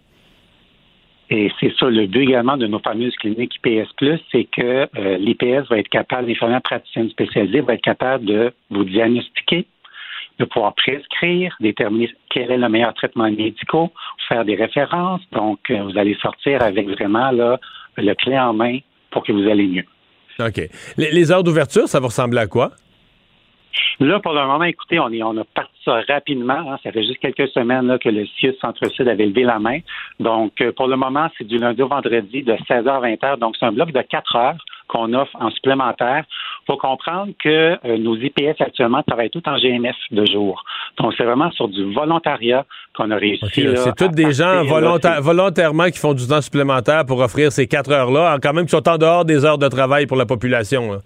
Et 1.29 1.51
c'est 1.59 1.71
ça 1.79 1.89
le 1.89 2.07
but 2.07 2.23
également 2.23 2.57
de 2.57 2.65
nos 2.65 2.79
fameuses 2.79 3.15
cliniques 3.15 3.59
IPS+, 3.63 3.87
c'est 4.31 4.45
que 4.45 4.87
euh, 4.97 5.17
l'IPS 5.17 5.69
va 5.69 5.77
être 5.77 5.89
capable, 5.89 6.27
l'infirmière 6.27 6.61
praticienne 6.61 7.09
spécialisée 7.09 7.61
va 7.61 7.75
être 7.75 7.83
capable 7.83 8.25
de 8.25 8.51
vous 8.71 8.83
diagnostiquer, 8.83 9.67
de 10.39 10.45
pouvoir 10.45 10.73
prescrire, 10.73 11.55
déterminer 11.59 12.09
quel 12.31 12.49
est 12.49 12.57
le 12.57 12.67
meilleur 12.69 12.93
traitement 12.95 13.29
médical, 13.29 13.89
faire 14.27 14.43
des 14.43 14.55
références. 14.55 15.21
Donc, 15.31 15.59
euh, 15.69 15.83
vous 15.83 15.97
allez 15.97 16.15
sortir 16.15 16.63
avec 16.63 16.87
vraiment 16.89 17.29
là, 17.29 17.59
le 17.97 18.13
clé 18.15 18.37
en 18.39 18.53
main 18.53 18.79
pour 19.11 19.23
que 19.23 19.31
vous 19.31 19.47
allez 19.47 19.67
mieux. 19.67 19.85
OK. 20.39 20.61
Les, 20.97 21.11
les 21.11 21.31
heures 21.31 21.43
d'ouverture, 21.43 21.87
ça 21.87 21.99
va 21.99 22.07
ressembler 22.07 22.39
à 22.39 22.47
quoi? 22.47 22.71
Là, 23.99 24.19
pour 24.19 24.33
le 24.33 24.45
moment, 24.45 24.63
écoutez, 24.63 24.99
on, 24.99 25.11
est, 25.11 25.23
on 25.23 25.37
a 25.37 25.43
parti 25.43 25.71
ça 25.85 26.01
rapidement. 26.07 26.53
hein. 26.71 26.77
Ça 26.83 26.91
fait 26.91 27.03
juste 27.03 27.19
quelques 27.19 27.47
semaines 27.49 27.87
là, 27.87 27.97
que 27.97 28.09
le 28.09 28.25
CIUS 28.25 28.53
Centre-Sud 28.61 29.07
avait 29.07 29.25
levé 29.25 29.43
la 29.43 29.59
main. 29.59 29.79
Donc, 30.19 30.61
euh, 30.61 30.71
pour 30.71 30.87
le 30.87 30.95
moment, 30.95 31.29
c'est 31.37 31.45
du 31.45 31.57
lundi 31.57 31.81
au 31.81 31.87
vendredi 31.87 32.43
de 32.43 32.53
16h 32.53 32.87
à 32.89 33.01
20h. 33.01 33.39
Donc, 33.39 33.55
c'est 33.59 33.65
un 33.65 33.71
bloc 33.71 33.91
de 33.91 34.01
4 34.01 34.35
heures 34.35 34.57
qu'on 34.87 35.13
offre 35.13 35.35
en 35.39 35.49
supplémentaire. 35.51 36.23
Il 36.63 36.65
faut 36.73 36.77
comprendre 36.77 37.31
que 37.43 37.77
euh, 37.85 37.97
nos 37.97 38.15
IPS 38.15 38.59
actuellement 38.59 39.03
travaillent 39.03 39.29
tout 39.29 39.47
en 39.47 39.57
GNF 39.57 39.95
de 40.11 40.25
jour. 40.25 40.63
Donc, 40.97 41.13
c'est 41.17 41.23
vraiment 41.23 41.51
sur 41.51 41.67
du 41.67 41.93
volontariat 41.93 42.65
qu'on 42.95 43.11
a 43.11 43.15
réussi. 43.15 43.45
OK, 43.45 43.57
là, 43.57 43.75
c'est 43.77 43.95
tous 43.95 44.07
des 44.09 44.31
gens 44.33 44.63
là, 44.63 45.19
volontairement 45.21 45.85
qui 45.85 45.99
font 45.99 46.13
du 46.13 46.27
temps 46.27 46.41
supplémentaire 46.41 47.05
pour 47.05 47.19
offrir 47.19 47.51
ces 47.51 47.67
quatre 47.67 47.91
heures-là, 47.91 48.37
quand 48.41 48.53
même 48.53 48.65
qui 48.65 48.71
sont 48.71 48.87
en 48.89 48.97
dehors 48.97 49.25
des 49.25 49.45
heures 49.45 49.57
de 49.57 49.67
travail 49.67 50.05
pour 50.07 50.17
la 50.17 50.25
population. 50.25 50.93
là. 50.93 50.97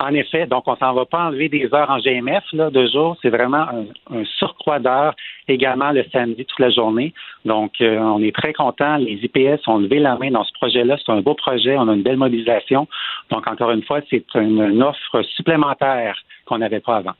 En 0.00 0.14
effet, 0.14 0.46
donc 0.46 0.62
on 0.68 0.76
s'en 0.76 0.94
va 0.94 1.06
pas 1.06 1.26
enlever 1.26 1.48
des 1.48 1.68
heures 1.74 1.90
en 1.90 1.98
GMF 1.98 2.44
là, 2.52 2.70
de 2.70 2.86
jour. 2.86 3.16
C'est 3.20 3.30
vraiment 3.30 3.66
un, 3.68 3.84
un 4.14 4.24
surcroît 4.38 4.78
d'heures 4.78 5.14
également 5.48 5.90
le 5.90 6.04
samedi 6.12 6.44
toute 6.44 6.60
la 6.60 6.70
journée. 6.70 7.12
Donc, 7.44 7.72
euh, 7.80 7.98
on 7.98 8.22
est 8.22 8.34
très 8.34 8.52
contents. 8.52 8.96
Les 8.96 9.18
IPS 9.24 9.66
ont 9.66 9.78
levé 9.78 9.98
la 9.98 10.16
main 10.16 10.30
dans 10.30 10.44
ce 10.44 10.52
projet-là. 10.54 10.96
C'est 11.04 11.10
un 11.10 11.20
beau 11.20 11.34
projet. 11.34 11.76
On 11.76 11.88
a 11.88 11.94
une 11.94 12.02
belle 12.02 12.16
mobilisation. 12.16 12.86
Donc, 13.30 13.46
encore 13.48 13.72
une 13.72 13.82
fois, 13.82 14.00
c'est 14.08 14.24
une, 14.36 14.60
une 14.62 14.82
offre 14.84 15.22
supplémentaire 15.34 16.16
qu'on 16.46 16.58
n'avait 16.58 16.80
pas 16.80 16.96
avant. 16.98 17.14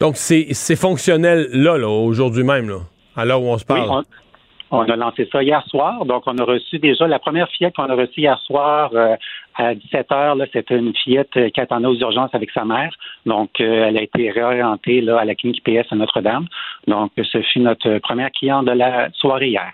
Donc, 0.00 0.16
c'est 0.16 0.76
fonctionnel 0.76 1.48
là, 1.52 1.76
là 1.78 1.88
aujourd'hui 1.88 2.44
même, 2.44 2.68
là, 2.68 2.78
à 3.16 3.24
l'heure 3.24 3.42
où 3.42 3.46
on 3.46 3.58
se 3.58 3.64
Oui, 3.68 3.80
parle. 3.80 3.90
on, 3.90 4.02
on 4.72 4.88
a 4.88 4.96
lancé 4.96 5.28
ça 5.30 5.42
hier 5.42 5.62
soir. 5.68 6.06
Donc, 6.06 6.22
on 6.26 6.36
a 6.38 6.44
reçu 6.44 6.78
déjà 6.78 7.06
la 7.06 7.18
première 7.18 7.48
fillette 7.50 7.76
qu'on 7.76 7.90
a 7.90 7.94
reçue 7.94 8.20
hier 8.20 8.38
soir 8.40 8.90
euh, 8.94 9.16
à 9.54 9.74
17 9.74 10.10
heures. 10.12 10.34
Là, 10.34 10.46
c'était 10.50 10.78
une 10.78 10.94
fillette 10.94 11.36
euh, 11.36 11.50
qui 11.50 11.60
attendait 11.60 11.88
aux 11.88 11.98
urgences 11.98 12.30
avec 12.32 12.50
sa 12.52 12.64
mère. 12.64 12.90
Donc, 13.26 13.50
euh, 13.60 13.88
elle 13.88 13.98
a 13.98 14.02
été 14.02 14.30
réorientée 14.30 15.06
à 15.10 15.26
la 15.26 15.34
clinique 15.34 15.62
IPS 15.66 15.92
à 15.92 15.96
Notre-Dame. 15.96 16.46
Donc, 16.86 17.12
ce 17.16 17.42
fut 17.42 17.60
notre 17.60 17.98
première 17.98 18.32
cliente 18.32 18.64
de 18.64 18.72
la 18.72 19.10
soirée 19.12 19.48
hier. 19.48 19.72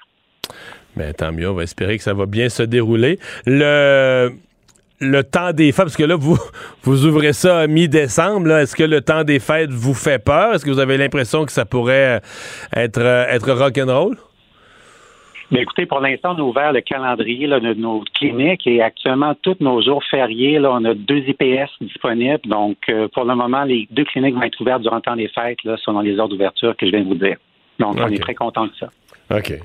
Mais 0.97 1.13
tant 1.13 1.31
mieux, 1.31 1.49
on 1.49 1.55
va 1.55 1.63
espérer 1.63 1.97
que 1.97 2.03
ça 2.03 2.13
va 2.13 2.27
bien 2.27 2.49
se 2.49 2.65
dérouler. 2.65 3.21
Le, 3.47 4.33
le 4.99 5.23
temps 5.23 5.53
des 5.53 5.71
fêtes, 5.71 5.85
parce 5.85 5.97
que 5.97 6.03
là, 6.03 6.17
vous, 6.17 6.37
vous 6.83 7.07
ouvrez 7.07 7.35
ça 7.35 7.61
à 7.61 7.67
mi-décembre, 7.69 8.51
est-ce 8.51 8.75
que 8.75 8.83
le 8.83 9.01
temps 9.01 9.23
des 9.23 9.39
fêtes 9.39 9.71
vous 9.71 9.95
fait 9.95 10.19
peur? 10.19 10.55
Est-ce 10.55 10.65
que 10.65 10.71
vous 10.71 10.81
avez 10.81 10.97
l'impression 10.97 11.45
que 11.45 11.53
ça 11.53 11.65
pourrait 11.65 12.21
être, 12.75 13.01
être 13.01 13.53
rock'n'roll? 13.53 14.17
Mais 15.51 15.63
écoutez, 15.63 15.87
pour 15.87 16.01
l'instant, 16.01 16.35
on 16.37 16.41
a 16.41 16.43
ouvert 16.43 16.73
le 16.73 16.83
calendrier 16.83 17.47
là, 17.47 17.59
de 17.59 17.73
nos 17.75 18.05
cliniques 18.15 18.67
et 18.67 18.83
actuellement, 18.83 19.35
tous 19.41 19.57
nos 19.61 19.81
jours 19.83 20.03
fériés, 20.11 20.59
là, 20.59 20.73
on 20.73 20.85
a 20.85 20.93
deux 20.95 21.19
IPS 21.27 21.71
disponibles. 21.81 22.41
Donc, 22.47 22.77
euh, 22.91 23.09
pour 23.15 23.25
le 23.25 23.35
moment, 23.35 23.65
les 23.65 23.89
deux 23.91 24.05
cliniques 24.05 24.35
vont 24.35 24.43
être 24.43 24.61
ouvertes 24.61 24.83
durant 24.83 24.97
le 24.97 25.03
temps 25.03 25.17
des 25.17 25.29
fêtes, 25.29 25.63
là, 25.65 25.77
selon 25.83 26.01
les 26.01 26.19
heures 26.19 26.29
d'ouverture 26.29 26.77
que 26.77 26.85
je 26.85 26.91
viens 26.91 27.01
de 27.01 27.09
vous 27.09 27.15
dire. 27.15 27.37
Donc, 27.79 27.97
on 27.99 28.09
est 28.09 28.19
très 28.19 28.35
contents 28.35 28.67
de 28.67 28.73
ça. 28.79 28.89
OK. 29.35 29.59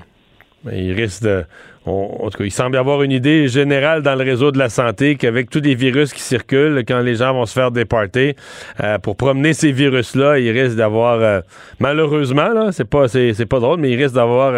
Mais 0.64 0.82
il 0.82 0.92
risque 0.94 1.22
de. 1.24 1.44
on- 1.84 2.24
en 2.24 2.30
tout 2.30 2.38
cas, 2.38 2.44
il 2.44 2.50
semble 2.50 2.76
y 2.76 2.78
avoir 2.78 3.02
une 3.02 3.12
idée 3.12 3.48
générale 3.48 4.00
dans 4.02 4.14
le 4.14 4.24
réseau 4.24 4.50
de 4.52 4.58
la 4.58 4.70
santé 4.70 5.16
qu'avec 5.16 5.50
tous 5.50 5.60
les 5.60 5.74
virus 5.74 6.14
qui 6.14 6.20
circulent, 6.22 6.82
quand 6.88 7.00
les 7.00 7.16
gens 7.16 7.34
vont 7.34 7.44
se 7.44 7.52
faire 7.52 7.70
des 7.70 7.84
parties, 7.84 8.34
euh, 8.82 8.96
pour 8.98 9.16
promener 9.18 9.52
ces 9.52 9.72
virus-là, 9.72 10.38
il 10.38 10.50
risque 10.58 10.76
d'avoir. 10.76 11.20
euh, 11.20 11.40
malheureusement, 11.80 12.48
là, 12.48 12.72
c'est 12.72 12.88
pas, 12.88 13.08
c'est, 13.08 13.46
pas 13.46 13.60
drôle, 13.60 13.78
mais 13.80 13.90
il 13.90 14.02
risque 14.02 14.14
d'avoir 14.14 14.54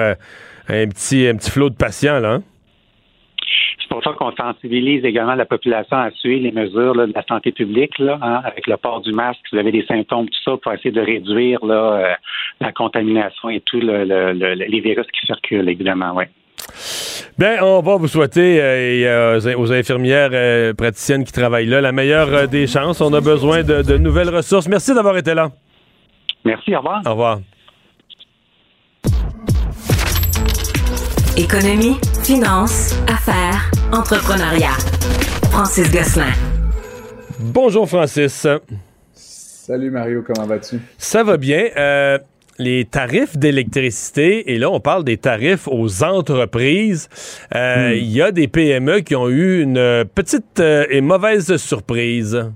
un 0.69 0.87
petit, 0.89 1.27
un 1.27 1.37
petit 1.37 1.51
flot 1.51 1.71
de 1.71 1.77
patients, 1.77 2.19
là. 2.21 2.33
hein? 2.35 2.43
C'est 3.81 3.89
pour 3.89 4.03
ça 4.03 4.11
qu'on 4.19 4.33
sensibilise 4.35 5.05
également 5.05 5.35
la 5.37 5.45
population 5.45 5.97
à 5.97 6.11
suivre 6.11 6.43
les 6.43 6.51
mesures 6.53 6.95
là, 6.95 7.07
de 7.07 7.13
la 7.15 7.23
santé 7.23 7.53
publique, 7.53 7.99
là, 8.01 8.19
hein, 8.21 8.41
avec 8.45 8.67
le 8.67 8.77
port 8.77 9.01
du 9.01 9.13
masque, 9.13 9.39
si 9.49 9.55
vous 9.55 9.61
avez 9.61 9.71
des 9.71 9.85
symptômes, 9.87 10.27
tout 10.27 10.43
ça, 10.45 10.57
pour 10.61 10.73
essayer 10.73 10.91
de 10.91 11.01
réduire 11.01 11.65
là, 11.65 11.75
euh, 11.75 12.15
la 12.61 12.73
contamination 12.73 13.49
et 13.49 13.61
tous 13.61 13.81
le, 13.81 14.05
le- 14.05 14.33
le- 14.33 14.55
les 14.55 14.81
virus 14.81 15.07
qui 15.19 15.25
circulent, 15.27 15.69
évidemment, 15.69 16.13
oui. 16.17 16.25
Bien, 17.39 17.63
on 17.63 17.81
va 17.81 17.97
vous 17.97 18.09
souhaiter 18.09 18.61
euh, 18.61 18.77
et, 18.77 19.07
euh, 19.07 19.57
aux 19.57 19.73
infirmières 19.73 20.31
praticiennes 20.75 21.25
qui 21.25 21.33
travaillent 21.33 21.67
là 21.67 21.81
la 21.81 21.93
meilleure 21.93 22.49
des 22.49 22.67
chances. 22.67 23.01
On 23.01 23.13
a 23.15 23.21
besoin 23.21 23.63
de, 23.63 23.83
de 23.83 23.97
nouvelles 23.99 24.31
ressources. 24.35 24.69
Merci 24.69 24.95
d'avoir 24.95 25.17
été 25.17 25.33
là. 25.35 25.51
Merci, 26.45 26.75
au 26.75 26.79
revoir. 26.79 27.03
Au 27.07 27.11
revoir. 27.11 27.39
Économie, 31.39 31.97
finance, 32.23 32.99
affaires, 33.09 33.71
entrepreneuriat. 33.93 34.79
Francis 35.51 35.93
Gosselin. 35.93 36.33
Bonjour 37.39 37.87
Francis. 37.87 38.47
Salut 39.13 39.91
Mario, 39.91 40.23
comment 40.27 40.47
vas-tu? 40.47 40.81
Ça 40.97 41.23
va 41.25 41.37
bien. 41.37 41.69
Euh, 41.77 42.19
les 42.59 42.87
tarifs 42.87 43.37
d'électricité, 43.37 44.51
et 44.51 44.59
là 44.59 44.71
on 44.71 44.81
parle 44.81 45.05
des 45.05 45.19
tarifs 45.19 45.69
aux 45.69 46.03
entreprises. 46.03 47.11
Euh, 47.55 47.93
Il 47.95 48.11
y 48.11 48.23
a 48.23 48.33
des 48.33 48.49
PME 48.49 49.01
qui 49.01 49.15
ont 49.15 49.29
eu 49.29 49.61
une 49.61 50.07
petite 50.15 50.61
euh, 50.61 50.87
et 50.89 51.03
mauvaise 51.03 51.55
surprise. 51.59 52.47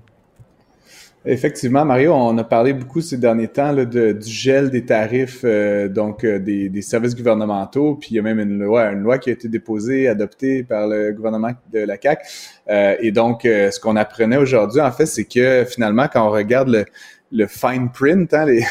Effectivement, 1.26 1.84
Mario, 1.84 2.14
on 2.14 2.38
a 2.38 2.44
parlé 2.44 2.72
beaucoup 2.72 3.02
ces 3.02 3.18
derniers 3.18 3.48
temps 3.48 3.74
du 3.74 4.16
gel 4.22 4.70
des 4.70 4.86
tarifs 4.86 5.42
euh, 5.44 5.86
donc 5.86 6.24
euh, 6.24 6.38
des, 6.38 6.80
services 6.80 7.14
gouvernementaux, 7.14 7.96
puis 7.96 8.12
il 8.12 8.16
y 8.16 8.18
a 8.18 8.22
même 8.22 8.40
une 8.40 8.58
loi, 8.58 8.90
une 8.90 9.00
loi 9.00 9.18
qui 9.18 9.28
a 9.28 9.34
été 9.34 9.46
déposée, 9.46 10.08
adoptée 10.08 10.62
par 10.62 10.88
le 10.88 11.12
gouvernement 11.12 11.50
de 11.74 11.80
la 11.80 11.98
CAC. 11.98 12.22
Euh, 12.70 12.96
et 13.00 13.12
donc, 13.12 13.42
ce 13.42 13.78
qu'on 13.78 13.96
apprenait 13.96 14.38
aujourd'hui, 14.38 14.80
en 14.80 14.92
fait, 14.92 15.04
c'est 15.04 15.26
que 15.26 15.66
finalement, 15.68 16.06
quand 16.10 16.26
on 16.26 16.30
regarde 16.30 16.68
le, 16.68 16.86
le 17.32 17.46
fine 17.46 17.90
print, 17.90 18.32
hein, 18.34 18.44
les, 18.46 18.64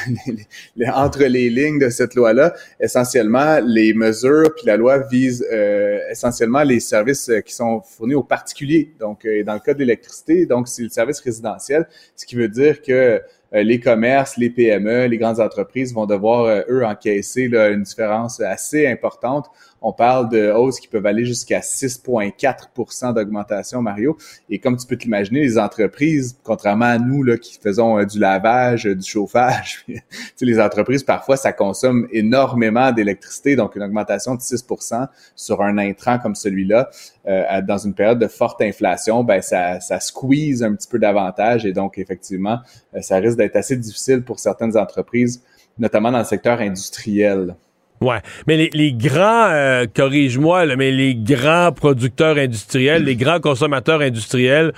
les, 0.75 0.89
entre 0.89 1.23
les 1.23 1.49
lignes 1.49 1.79
de 1.79 1.89
cette 1.89 2.15
loi-là, 2.15 2.53
essentiellement, 2.79 3.59
les 3.63 3.93
mesures 3.93 4.53
puis 4.55 4.65
la 4.65 4.77
loi 4.77 4.99
vise 4.99 5.45
euh, 5.51 5.99
essentiellement 6.11 6.63
les 6.63 6.79
services 6.79 7.29
euh, 7.29 7.41
qui 7.41 7.53
sont 7.53 7.81
fournis 7.81 8.15
aux 8.15 8.23
particuliers. 8.23 8.93
Donc, 8.99 9.25
euh, 9.25 9.43
dans 9.43 9.53
le 9.53 9.59
cas 9.59 9.73
de 9.73 9.79
l'électricité, 9.79 10.45
donc 10.45 10.67
c'est 10.67 10.83
le 10.83 10.89
service 10.89 11.19
résidentiel, 11.19 11.87
ce 12.15 12.25
qui 12.25 12.35
veut 12.35 12.49
dire 12.49 12.81
que 12.81 13.21
les 13.51 13.79
commerces, 13.79 14.37
les 14.37 14.49
PME, 14.49 15.07
les 15.07 15.17
grandes 15.17 15.39
entreprises 15.39 15.93
vont 15.93 16.05
devoir, 16.05 16.63
eux, 16.69 16.85
encaisser 16.85 17.45
une 17.45 17.83
différence 17.83 18.39
assez 18.39 18.85
importante 18.85 19.49
on 19.81 19.93
parle 19.93 20.29
de 20.29 20.51
hausses 20.51 20.79
qui 20.79 20.87
peuvent 20.87 21.05
aller 21.05 21.25
jusqu'à 21.25 21.59
6,4% 21.59 23.13
d'augmentation, 23.13 23.81
Mario. 23.81 24.17
Et 24.49 24.59
comme 24.59 24.77
tu 24.77 24.85
peux 24.85 24.97
t'imaginer, 24.97 25.41
les 25.41 25.57
entreprises, 25.57 26.37
contrairement 26.43 26.85
à 26.85 26.97
nous 26.97 27.25
qui 27.37 27.57
faisons 27.61 27.99
euh, 27.99 28.05
du 28.05 28.19
lavage, 28.19 28.87
euh, 28.87 28.95
du 28.95 29.07
chauffage, 29.07 29.85
les 30.41 30.59
entreprises, 30.59 31.03
parfois, 31.03 31.37
ça 31.37 31.53
consomme 31.53 32.07
énormément 32.11 32.91
d'électricité. 32.91 33.55
Donc, 33.55 33.75
une 33.75 33.83
augmentation 33.83 34.35
de 34.35 34.41
6% 34.41 35.07
sur 35.35 35.61
un 35.61 35.77
intrant 35.77 36.19
comme 36.19 36.35
celui-là, 36.35 36.89
euh, 37.27 37.61
dans 37.61 37.77
une 37.77 37.93
période 37.93 38.19
de 38.19 38.27
forte 38.27 38.61
inflation, 38.61 39.23
ben 39.23 39.41
ça, 39.41 39.79
ça 39.79 39.99
squeeze 39.99 40.63
un 40.63 40.73
petit 40.73 40.87
peu 40.87 40.99
davantage. 40.99 41.65
Et 41.65 41.73
donc, 41.73 41.97
effectivement, 41.97 42.59
ça 43.01 43.17
risque 43.17 43.37
d'être 43.37 43.55
assez 43.55 43.75
difficile 43.75 44.23
pour 44.23 44.39
certaines 44.39 44.77
entreprises, 44.77 45.43
notamment 45.77 46.11
dans 46.11 46.19
le 46.19 46.23
secteur 46.23 46.59
industriel. 46.59 47.55
Ouais, 48.01 48.19
mais 48.47 48.55
les, 48.55 48.69
les 48.73 48.93
grands, 48.93 49.49
euh, 49.49 49.85
corrige-moi, 49.93 50.73
mais 50.77 50.89
les 50.89 51.15
grands 51.15 51.73
producteurs 51.73 52.37
industriels, 52.37 53.03
les 53.03 53.17
grands 53.17 53.41
consommateurs 53.41 53.99
industriels, 53.99 54.71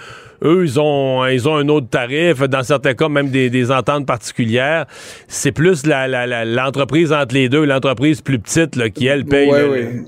eux, 0.44 0.64
ils 0.64 0.80
ont, 0.80 1.24
ils 1.28 1.48
ont 1.48 1.56
un 1.56 1.70
autre 1.70 1.88
tarif, 1.88 2.40
dans 2.40 2.64
certains 2.64 2.96
cas 2.96 3.10
même 3.10 3.30
des, 3.30 3.52
des 3.52 3.70
ententes 3.70 4.08
particulières. 4.08 4.88
C'est 5.28 5.52
plus 5.52 5.86
l'entreprise 5.86 7.12
la, 7.12 7.18
la, 7.18 7.24
entre 7.24 7.36
les 7.36 7.48
deux, 7.48 7.64
l'entreprise 7.64 8.22
plus 8.22 8.40
petite 8.40 8.76
là, 8.76 8.90
qui, 8.90 9.06
elle, 9.06 9.26
paye. 9.26 9.52
Ouais, 9.52 9.70
ouais 9.70 10.04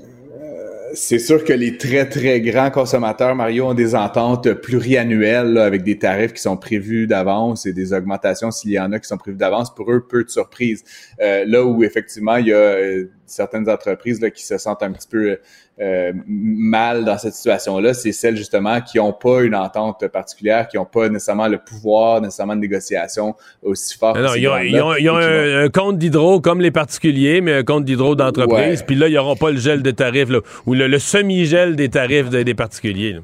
c'est 0.94 1.18
sûr 1.18 1.44
que 1.44 1.52
les 1.52 1.76
très, 1.76 2.08
très 2.08 2.40
grands 2.40 2.70
consommateurs, 2.70 3.34
Mario, 3.34 3.66
ont 3.68 3.74
des 3.74 3.94
ententes 3.94 4.52
pluriannuelles 4.54 5.58
avec 5.58 5.82
des 5.82 5.98
tarifs 5.98 6.32
qui 6.32 6.42
sont 6.42 6.56
prévus 6.56 7.06
d'avance 7.06 7.66
et 7.66 7.72
des 7.72 7.92
augmentations 7.92 8.50
s'il 8.50 8.70
y 8.70 8.80
en 8.80 8.92
a 8.92 8.98
qui 8.98 9.08
sont 9.08 9.18
prévues 9.18 9.36
d'avance. 9.36 9.74
Pour 9.74 9.92
eux, 9.92 10.06
peu 10.06 10.24
de 10.24 10.30
surprises. 10.30 10.84
Euh, 11.20 11.44
là 11.46 11.64
où, 11.64 11.82
effectivement, 11.84 12.36
il 12.36 12.46
y 12.46 12.52
a 12.52 12.56
euh, 12.56 13.06
certaines 13.26 13.68
entreprises 13.68 14.20
qui 14.34 14.44
se 14.44 14.58
sentent 14.58 14.82
un 14.82 14.92
petit 14.92 15.08
peu 15.08 15.38
euh, 15.80 16.12
mal 16.26 17.04
dans 17.04 17.18
cette 17.18 17.34
situation-là, 17.34 17.94
c'est 17.94 18.12
celles 18.12 18.36
justement 18.36 18.80
qui 18.80 18.98
n'ont 18.98 19.12
pas 19.12 19.42
une 19.42 19.56
entente 19.56 20.06
particulière, 20.06 20.68
qui 20.68 20.76
n'ont 20.76 20.84
pas 20.84 21.08
nécessairement 21.08 21.48
le 21.48 21.58
pouvoir 21.58 22.20
nécessairement 22.20 22.54
de 22.54 22.60
négociation 22.60 23.34
aussi 23.62 23.98
fort. 23.98 24.16
Non, 24.16 24.34
ils 24.34 24.48
ont, 25.10 25.16
un, 25.16 25.68
compte 25.70 25.98
d'hydro 25.98 26.40
comme 26.40 26.60
les 26.60 26.70
particuliers, 26.70 27.40
mais 27.40 27.54
un 27.54 27.64
compte 27.64 27.84
d'hydro 27.84 28.14
d'entreprise. 28.14 28.82
Puis 28.82 28.94
là, 28.94 29.08
ils 29.08 29.14
n'auront 29.14 29.36
pas 29.36 29.50
le 29.50 29.58
gel 29.58 29.82
de 29.82 29.90
tarifs 29.90 30.28
là, 30.28 30.38
ou 30.66 30.74
le, 30.74 30.98
semi-gel 30.98 31.74
des 31.74 31.88
tarifs 31.88 32.30
des 32.30 32.54
particuliers. 32.54 33.16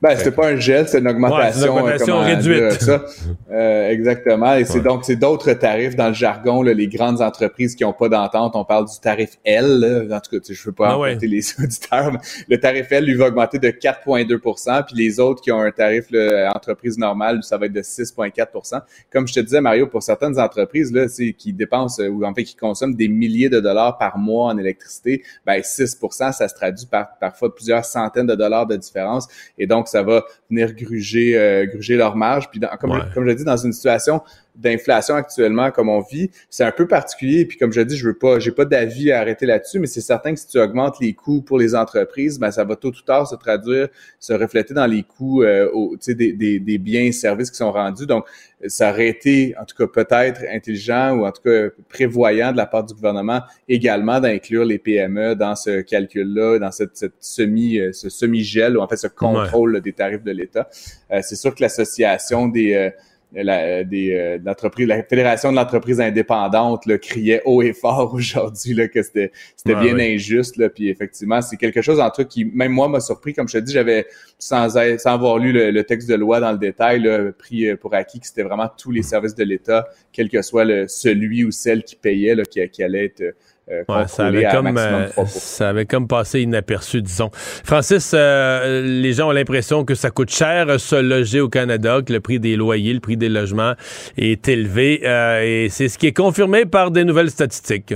Ben, 0.00 0.16
c'était 0.16 0.30
pas 0.30 0.48
un 0.48 0.56
gel, 0.56 0.86
c'est 0.88 0.98
une 0.98 1.08
augmentation, 1.08 1.72
une 1.72 1.78
augmentation 1.78 2.20
réduite. 2.20 2.80
ça. 2.80 3.04
Euh, 3.50 3.90
exactement. 3.90 4.54
Et 4.54 4.64
c'est 4.64 4.80
donc 4.80 5.04
c'est 5.04 5.16
d'autres 5.16 5.52
tarifs 5.54 5.96
dans 5.96 6.08
le 6.08 6.14
jargon, 6.14 6.62
là, 6.62 6.72
les 6.72 6.88
grandes 6.88 7.20
entreprises 7.20 7.74
qui 7.74 7.82
n'ont 7.82 7.92
pas 7.92 8.08
d'entente. 8.08 8.54
On 8.54 8.64
parle 8.64 8.86
du 8.86 8.98
tarif 9.00 9.38
L. 9.44 9.80
Là. 9.80 10.16
En 10.16 10.20
tout 10.20 10.38
cas, 10.38 10.44
je 10.48 10.64
veux 10.64 10.72
pas 10.72 10.98
ah 11.00 11.14
les 11.20 11.42
auditeurs, 11.62 12.12
mais 12.12 12.18
le 12.48 12.60
tarif 12.60 12.90
L 12.92 13.04
lui 13.04 13.14
va 13.14 13.26
augmenter 13.26 13.58
de 13.58 13.68
4,2% 13.68 14.84
puis 14.86 14.96
les 14.96 15.20
autres 15.20 15.42
qui 15.42 15.50
ont 15.50 15.60
un 15.60 15.70
tarif 15.70 16.06
là, 16.10 16.52
entreprise 16.54 16.98
normale, 16.98 17.42
ça 17.42 17.56
va 17.56 17.66
être 17.66 17.72
de 17.72 17.82
6,4% 17.82 18.80
Comme 19.12 19.26
je 19.26 19.34
te 19.34 19.40
disais, 19.40 19.60
Mario, 19.60 19.86
pour 19.86 20.02
certaines 20.02 20.38
entreprises 20.38 20.92
là, 20.92 21.06
qui 21.36 21.52
dépensent 21.52 22.02
ou 22.02 22.24
en 22.24 22.34
fait 22.34 22.44
qui 22.44 22.56
consomment 22.56 22.94
des 22.94 23.08
milliers 23.08 23.48
de 23.48 23.60
dollars 23.60 23.98
par 23.98 24.18
mois 24.18 24.52
en 24.52 24.58
électricité, 24.58 25.22
ben 25.44 25.60
6% 25.60 26.32
ça 26.32 26.48
se 26.48 26.54
traduit 26.54 26.86
par 26.86 27.18
parfois 27.18 27.54
plusieurs 27.54 27.84
centaines 27.84 28.26
de 28.26 28.34
dollars 28.34 28.66
de 28.66 28.76
différence. 28.76 29.28
Et 29.58 29.66
donc 29.66 29.87
ça 29.88 30.02
va 30.02 30.24
venir 30.50 30.74
gruger, 30.74 31.36
euh, 31.36 31.66
gruger 31.66 31.96
leur 31.96 32.16
marge. 32.16 32.48
Puis 32.50 32.60
comme, 32.80 33.02
comme 33.14 33.24
je 33.24 33.28
l'ai 33.28 33.34
dit, 33.34 33.44
dans 33.44 33.56
une 33.56 33.72
situation 33.72 34.22
d'inflation 34.58 35.14
actuellement 35.14 35.70
comme 35.70 35.88
on 35.88 36.00
vit, 36.00 36.30
c'est 36.50 36.64
un 36.64 36.72
peu 36.72 36.86
particulier. 36.86 37.46
Puis 37.46 37.58
comme 37.58 37.72
je 37.72 37.80
dis, 37.80 37.96
je 37.96 38.06
veux 38.06 38.18
pas, 38.18 38.38
j'ai 38.38 38.52
pas 38.52 38.64
d'avis 38.64 39.12
à 39.12 39.20
arrêter 39.20 39.46
là-dessus, 39.46 39.78
mais 39.78 39.86
c'est 39.86 40.00
certain 40.00 40.34
que 40.34 40.40
si 40.40 40.48
tu 40.48 40.58
augmentes 40.58 40.96
les 41.00 41.14
coûts 41.14 41.42
pour 41.42 41.58
les 41.58 41.74
entreprises, 41.74 42.38
ben 42.38 42.50
ça 42.50 42.64
va 42.64 42.76
tôt 42.76 42.88
ou 42.88 43.02
tard 43.02 43.26
se 43.26 43.36
traduire, 43.36 43.88
se 44.18 44.32
refléter 44.32 44.74
dans 44.74 44.86
les 44.86 45.02
coûts 45.04 45.42
euh, 45.42 45.70
des, 46.06 46.32
des, 46.32 46.58
des, 46.58 46.78
biens 46.78 47.04
et 47.04 47.12
services 47.12 47.50
qui 47.50 47.56
sont 47.56 47.72
rendus. 47.72 48.06
Donc, 48.06 48.26
ça 48.66 48.90
aurait 48.90 49.08
été, 49.08 49.54
en 49.60 49.64
tout 49.64 49.76
cas, 49.76 49.86
peut-être 49.86 50.42
intelligent 50.50 51.16
ou 51.16 51.26
en 51.26 51.32
tout 51.32 51.42
cas 51.42 51.68
prévoyant 51.88 52.52
de 52.52 52.56
la 52.56 52.66
part 52.66 52.84
du 52.84 52.94
gouvernement 52.94 53.40
également 53.68 54.20
d'inclure 54.20 54.64
les 54.64 54.78
PME 54.78 55.36
dans 55.36 55.54
ce 55.54 55.80
calcul-là, 55.80 56.58
dans 56.58 56.72
cette, 56.72 56.96
cette 56.96 57.14
semi, 57.20 57.78
euh, 57.78 57.92
ce 57.92 58.08
semi-gel 58.08 58.76
ou 58.76 58.80
en 58.80 58.88
fait 58.88 58.96
ce 58.96 59.06
contrôle 59.06 59.80
des 59.80 59.92
tarifs 59.92 60.24
de 60.24 60.32
l'État. 60.32 60.68
Euh, 61.12 61.20
c'est 61.22 61.36
sûr 61.36 61.54
que 61.54 61.62
l'association 61.62 62.48
des 62.48 62.74
euh, 62.74 62.90
la, 63.32 63.84
des, 63.84 64.12
euh, 64.12 64.38
la 64.42 65.02
Fédération 65.02 65.50
de 65.50 65.56
l'entreprise 65.56 66.00
indépendante 66.00 66.86
là, 66.86 66.96
criait 66.98 67.42
haut 67.44 67.62
et 67.62 67.72
fort 67.72 68.14
aujourd'hui 68.14 68.74
là, 68.74 68.88
que 68.88 69.02
c'était 69.02 69.32
c'était 69.54 69.74
bien 69.74 69.98
injuste. 69.98 70.56
Là, 70.56 70.68
puis 70.68 70.88
effectivement, 70.88 71.40
c'est 71.42 71.56
quelque 71.56 71.82
chose 71.82 72.00
en 72.00 72.10
tout 72.10 72.24
qui, 72.24 72.44
même 72.44 72.72
moi, 72.72 72.88
m'a 72.88 73.00
surpris. 73.00 73.34
Comme 73.34 73.48
je 73.48 73.58
te 73.58 73.62
dis, 73.62 73.72
j'avais, 73.72 74.06
sans, 74.38 74.70
sans 74.70 75.12
avoir 75.12 75.38
lu 75.38 75.52
le, 75.52 75.84
texte 75.84 76.08
de 76.08 76.14
loi 76.14 76.40
dans 76.40 76.52
le 76.52 76.58
détail, 76.58 77.00
là, 77.00 77.32
pris 77.32 77.68
euh, 77.68 77.76
pour 77.76 77.94
acquis 77.94 78.20
que 78.20 78.26
c'était 78.26 78.42
vraiment 78.42 78.68
tous 78.76 78.90
les 78.90 79.02
services 79.02 79.34
de 79.34 79.44
l'État, 79.44 79.86
quel 80.12 80.28
que 80.28 80.42
soit 80.42 80.64
le, 80.64 80.88
celui 80.88 81.44
ou 81.44 81.50
celle 81.50 81.82
qui 81.84 81.96
payait, 81.96 82.34
là, 82.34 82.44
qui, 82.44 82.66
qui 82.70 82.82
allait 82.82 83.06
être 83.06 83.34
euh, 83.70 84.06
ça, 84.06 84.26
avait 84.26 84.48
comme, 84.50 84.76
euh, 84.78 85.08
ça 85.26 85.68
avait 85.68 85.86
comme 85.86 86.08
passé 86.08 86.40
inaperçu, 86.40 87.02
disons. 87.02 87.30
Francis, 87.32 88.12
euh, 88.14 88.82
les 88.82 89.12
gens 89.12 89.28
ont 89.28 89.32
l'impression 89.32 89.84
que 89.84 89.94
ça 89.94 90.10
coûte 90.10 90.30
cher 90.30 90.80
se 90.80 90.96
loger 90.96 91.40
au 91.40 91.48
Canada, 91.48 92.00
que 92.04 92.12
le 92.12 92.20
prix 92.20 92.40
des 92.40 92.56
loyers, 92.56 92.94
le 92.94 93.00
prix 93.00 93.16
des 93.16 93.28
logements 93.28 93.74
est 94.16 94.48
élevé. 94.48 95.02
et 95.44 95.68
c'est 95.70 95.88
ce 95.88 95.98
qui 95.98 96.06
est 96.06 96.16
confirmé 96.16 96.64
par 96.64 96.90
des 96.90 97.04
nouvelles 97.04 97.30
statistiques. 97.30 97.94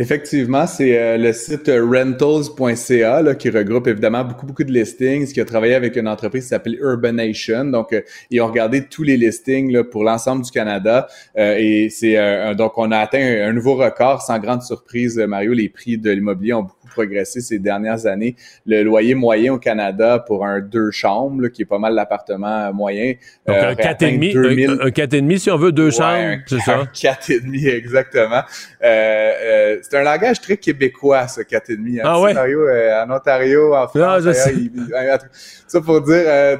Effectivement, 0.00 0.64
c'est 0.68 0.96
euh, 0.96 1.16
le 1.18 1.32
site 1.32 1.68
rentals.ca 1.68 3.34
qui 3.34 3.50
regroupe 3.50 3.88
évidemment 3.88 4.22
beaucoup 4.22 4.46
beaucoup 4.46 4.62
de 4.62 4.70
listings, 4.70 5.26
qui 5.26 5.40
a 5.40 5.44
travaillé 5.44 5.74
avec 5.74 5.96
une 5.96 6.06
entreprise 6.06 6.44
qui 6.44 6.50
s'appelle 6.50 6.76
Urbanation. 6.80 7.64
Donc, 7.64 7.92
euh, 7.92 8.02
ils 8.30 8.40
ont 8.40 8.46
regardé 8.46 8.86
tous 8.86 9.02
les 9.02 9.16
listings 9.16 9.82
pour 9.82 10.04
l'ensemble 10.04 10.44
du 10.44 10.52
Canada 10.52 11.08
euh, 11.36 11.56
et 11.58 11.90
c'est 11.90 12.14
donc 12.54 12.78
on 12.78 12.92
a 12.92 12.98
atteint 12.98 13.18
un, 13.18 13.52
nouveau 13.52 13.74
record 13.74 14.22
sans 14.22 14.38
grande 14.38 14.62
surprise. 14.62 15.18
Mario, 15.18 15.52
les 15.52 15.68
prix 15.68 15.98
de 15.98 16.12
l'immobilier 16.12 16.52
ont 16.52 16.62
beaucoup 16.62 16.77
progressé 16.88 17.40
ces 17.40 17.58
dernières 17.58 18.06
années. 18.06 18.36
Le 18.66 18.82
loyer 18.82 19.14
moyen 19.14 19.54
au 19.54 19.58
Canada 19.58 20.18
pour 20.18 20.44
un 20.44 20.60
deux 20.60 20.90
chambres, 20.90 21.48
qui 21.48 21.62
est 21.62 21.66
pas 21.66 21.78
mal 21.78 21.94
l'appartement 21.94 22.72
moyen, 22.72 23.14
donc 23.46 23.56
un 23.56 23.74
4,5 23.74 24.80
un, 24.80 24.88
4,5 24.88 25.38
si 25.38 25.50
on 25.50 25.56
veut 25.56 25.72
deux 25.72 25.90
chambres, 25.90 26.38
c'est 26.46 26.60
ça? 26.60 26.78
Un 26.78 26.84
4,5 26.84 27.74
exactement. 27.74 28.42
Euh, 28.82 29.78
c'est 29.82 29.96
un 29.96 30.02
langage 30.02 30.40
très 30.40 30.56
québécois, 30.56 31.28
ce 31.28 31.40
4,5. 31.40 32.00
Hein. 32.00 32.02
Ah 32.04 32.20
ouais? 32.20 32.36
Euh, 32.36 33.04
en 33.04 33.10
Ontario, 33.10 33.74
en 33.74 33.88
France. 33.88 34.24
ça 35.66 35.80
pour 35.80 36.00
dire 36.02 36.24
euh, 36.26 36.56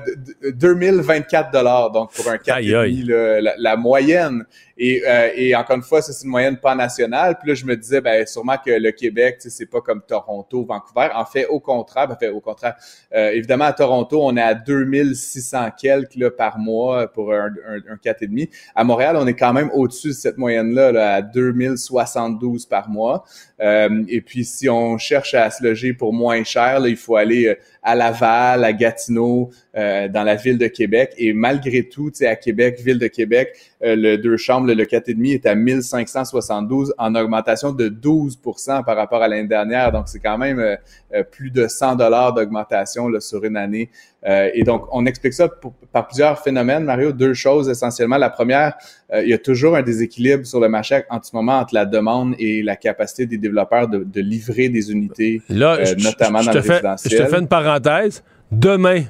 2024 0.52 1.50
dollars, 1.52 1.90
donc 1.90 2.12
pour 2.12 2.28
un 2.28 2.36
4,5, 2.36 3.40
la, 3.40 3.54
la, 3.58 3.76
moyenne. 3.76 4.44
Et, 4.76 5.02
euh, 5.06 5.30
et 5.34 5.56
encore 5.56 5.76
une 5.76 5.82
fois, 5.82 6.00
c'est 6.02 6.24
une 6.24 6.30
moyenne 6.30 6.56
pas 6.56 6.74
nationale. 6.74 7.36
Puis 7.40 7.48
là, 7.48 7.54
je 7.54 7.64
me 7.64 7.76
disais, 7.76 8.00
ben 8.00 8.24
sûrement 8.26 8.56
que 8.64 8.70
le 8.70 8.92
Québec, 8.92 9.36
c'est 9.40 9.66
pas 9.66 9.80
comme 9.80 10.02
Toronto 10.02 10.17
Toronto, 10.20 10.64
Vancouver. 10.64 11.08
En 11.14 11.24
fait, 11.24 11.46
au 11.46 11.60
contraire, 11.60 12.10
en 12.10 12.16
fait, 12.16 12.28
au 12.28 12.40
contraire, 12.40 12.74
euh, 13.14 13.30
évidemment, 13.30 13.66
à 13.66 13.72
Toronto, 13.72 14.20
on 14.22 14.36
est 14.36 14.42
à 14.42 14.54
2600 14.54 15.70
quelques 15.80 16.30
par 16.30 16.58
mois 16.58 17.06
pour 17.12 17.32
un, 17.32 17.52
un, 17.66 17.76
un 17.92 17.96
4,5. 17.96 18.50
À 18.74 18.84
Montréal, 18.84 19.16
on 19.18 19.26
est 19.26 19.34
quand 19.34 19.52
même 19.52 19.70
au-dessus 19.74 20.08
de 20.08 20.12
cette 20.12 20.38
moyenne-là, 20.38 20.92
là, 20.92 21.14
à 21.14 21.22
2072 21.22 22.66
par 22.66 22.88
mois. 22.88 23.24
Euh, 23.60 24.04
et 24.08 24.20
puis, 24.20 24.44
si 24.44 24.68
on 24.68 24.98
cherche 24.98 25.34
à 25.34 25.50
se 25.50 25.62
loger 25.62 25.92
pour 25.92 26.12
moins 26.12 26.44
cher, 26.44 26.80
il 26.86 26.96
faut 26.96 27.16
aller 27.16 27.46
euh, 27.46 27.54
à 27.82 27.94
Laval, 27.94 28.64
à 28.64 28.72
Gatineau, 28.72 29.50
euh, 29.76 30.08
dans 30.08 30.22
la 30.22 30.34
ville 30.34 30.58
de 30.58 30.66
Québec. 30.66 31.12
Et 31.18 31.32
malgré 31.32 31.88
tout, 31.88 32.10
tu 32.10 32.18
sais, 32.18 32.26
à 32.26 32.36
Québec, 32.36 32.80
ville 32.80 32.98
de 32.98 33.06
Québec, 33.06 33.56
euh, 33.82 33.94
le 33.96 34.18
deux 34.18 34.36
chambres, 34.36 34.66
le 34.66 34.84
4,5 34.84 35.34
est 35.34 35.46
à 35.46 35.54
1572 35.54 36.94
en 36.98 37.14
augmentation 37.14 37.72
de 37.72 37.88
12% 37.88 38.84
par 38.84 38.96
rapport 38.96 39.22
à 39.22 39.28
l'année 39.28 39.48
dernière. 39.48 39.92
Donc, 39.92 40.08
c'est 40.08 40.20
quand 40.20 40.38
même 40.38 40.58
euh, 40.58 41.22
plus 41.22 41.50
de 41.50 41.68
100 41.68 41.96
dollars 41.96 42.34
d'augmentation 42.34 43.08
sur 43.20 43.44
une 43.44 43.56
année. 43.56 43.90
Et 44.26 44.62
donc, 44.64 44.86
on 44.90 45.06
explique 45.06 45.32
ça 45.32 45.48
par 45.92 46.06
plusieurs 46.06 46.40
phénomènes, 46.40 46.84
Mario. 46.84 47.12
Deux 47.12 47.34
choses 47.34 47.68
essentiellement. 47.68 48.18
La 48.18 48.30
première, 48.30 48.74
il 49.14 49.28
y 49.28 49.32
a 49.32 49.38
toujours 49.38 49.76
un 49.76 49.82
déséquilibre 49.82 50.44
sur 50.44 50.60
le 50.60 50.68
marché 50.68 51.02
en 51.08 51.22
ce 51.22 51.30
moment 51.34 51.58
entre 51.58 51.74
la 51.74 51.86
demande 51.86 52.34
et 52.38 52.62
la 52.62 52.76
capacité 52.76 53.26
des 53.26 53.38
développeurs 53.38 53.88
de, 53.88 54.04
de 54.04 54.20
livrer 54.20 54.68
des 54.68 54.90
unités, 54.90 55.40
Là, 55.48 55.78
notamment 56.02 56.42
dans 56.42 56.52
le 56.52 56.60
résidentiel. 56.60 57.12
Je 57.18 57.24
te 57.24 57.28
fais 57.28 57.38
une 57.38 57.48
parenthèse. 57.48 58.22
Demain, 58.50 59.02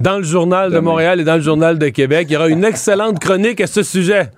dans 0.00 0.18
le 0.18 0.24
journal 0.24 0.70
de 0.70 0.78
Montréal 0.78 1.20
et 1.20 1.24
dans 1.24 1.36
le 1.36 1.42
journal 1.42 1.78
de 1.78 1.88
Québec, 1.88 2.26
il 2.30 2.34
y 2.34 2.36
aura 2.36 2.48
une 2.48 2.64
excellente 2.64 3.18
chronique 3.18 3.60
à 3.60 3.66
ce 3.66 3.82
sujet 3.82 4.30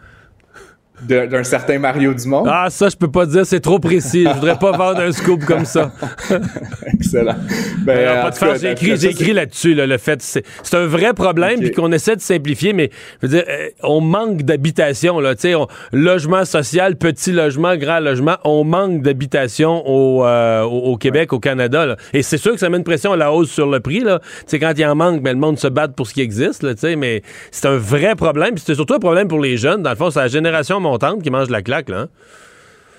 d'un 1.02 1.44
certain 1.44 1.78
Mario 1.78 2.14
Dumont. 2.14 2.44
Ah, 2.46 2.68
ça, 2.70 2.88
je 2.88 2.96
peux 2.96 3.10
pas 3.10 3.26
dire, 3.26 3.46
c'est 3.46 3.60
trop 3.60 3.78
précis. 3.78 4.24
Je 4.28 4.34
voudrais 4.34 4.58
pas 4.58 4.72
vendre 4.72 5.00
un 5.00 5.12
scoop 5.12 5.44
comme 5.44 5.64
ça. 5.64 5.92
Excellent. 6.94 7.36
Ben, 7.84 8.30
pas 8.30 8.30
de 8.30 8.58
j'ai 8.60 9.06
écrit, 9.08 9.32
là-dessus, 9.32 9.74
là, 9.74 9.86
le 9.86 9.98
fait, 9.98 10.20
c'est 10.22 10.74
un 10.74 10.86
vrai 10.86 11.14
problème, 11.14 11.60
puis 11.60 11.70
qu'on 11.70 11.92
essaie 11.92 12.16
de 12.16 12.20
simplifier, 12.20 12.72
mais 12.72 12.90
je 13.22 13.26
veux 13.26 13.36
dire, 13.36 13.44
euh, 13.48 13.68
on 13.82 14.00
manque 14.00 14.42
d'habitation, 14.42 15.20
là, 15.20 15.34
tu 15.34 15.52
sais, 15.52 15.54
logement 15.92 16.44
social, 16.44 16.96
petit 16.96 17.32
logement, 17.32 17.76
grand 17.76 18.00
logement, 18.00 18.36
on 18.44 18.64
manque 18.64 19.02
d'habitation 19.02 19.82
au, 19.86 20.24
euh, 20.24 20.62
au, 20.62 20.96
Québec, 20.96 21.32
au 21.32 21.40
Canada, 21.40 21.86
là. 21.86 21.96
Et 22.12 22.22
c'est 22.22 22.38
sûr 22.38 22.52
que 22.52 22.58
ça 22.58 22.68
met 22.68 22.76
une 22.76 22.84
pression 22.84 23.12
à 23.12 23.16
la 23.16 23.32
hausse 23.32 23.50
sur 23.50 23.66
le 23.66 23.80
prix, 23.80 24.00
là. 24.00 24.20
Tu 24.20 24.44
sais, 24.46 24.58
quand 24.58 24.72
il 24.74 24.80
y 24.80 24.86
en 24.86 24.94
manque, 24.94 25.22
ben, 25.22 25.32
le 25.32 25.38
monde 25.38 25.58
se 25.58 25.68
bat 25.68 25.88
pour 25.88 26.06
ce 26.06 26.14
qui 26.14 26.20
existe, 26.20 26.62
là, 26.62 26.74
tu 26.74 26.80
sais, 26.80 26.96
mais 26.96 27.22
c'est 27.50 27.66
un 27.66 27.76
vrai 27.76 28.14
problème, 28.14 28.54
puis 28.54 28.62
c'est 28.66 28.74
surtout 28.74 28.94
un 28.94 28.98
problème 28.98 29.28
pour 29.28 29.40
les 29.40 29.56
jeunes. 29.56 29.82
Dans 29.82 29.90
le 29.90 29.96
fond, 29.96 30.10
c'est 30.10 30.20
la 30.20 30.28
génération 30.28 30.80
montante 30.90 31.22
qui 31.22 31.31
mange 31.31 31.50
la 31.50 31.62
claque, 31.62 31.88
là. 31.88 32.03
Hein? 32.03 32.09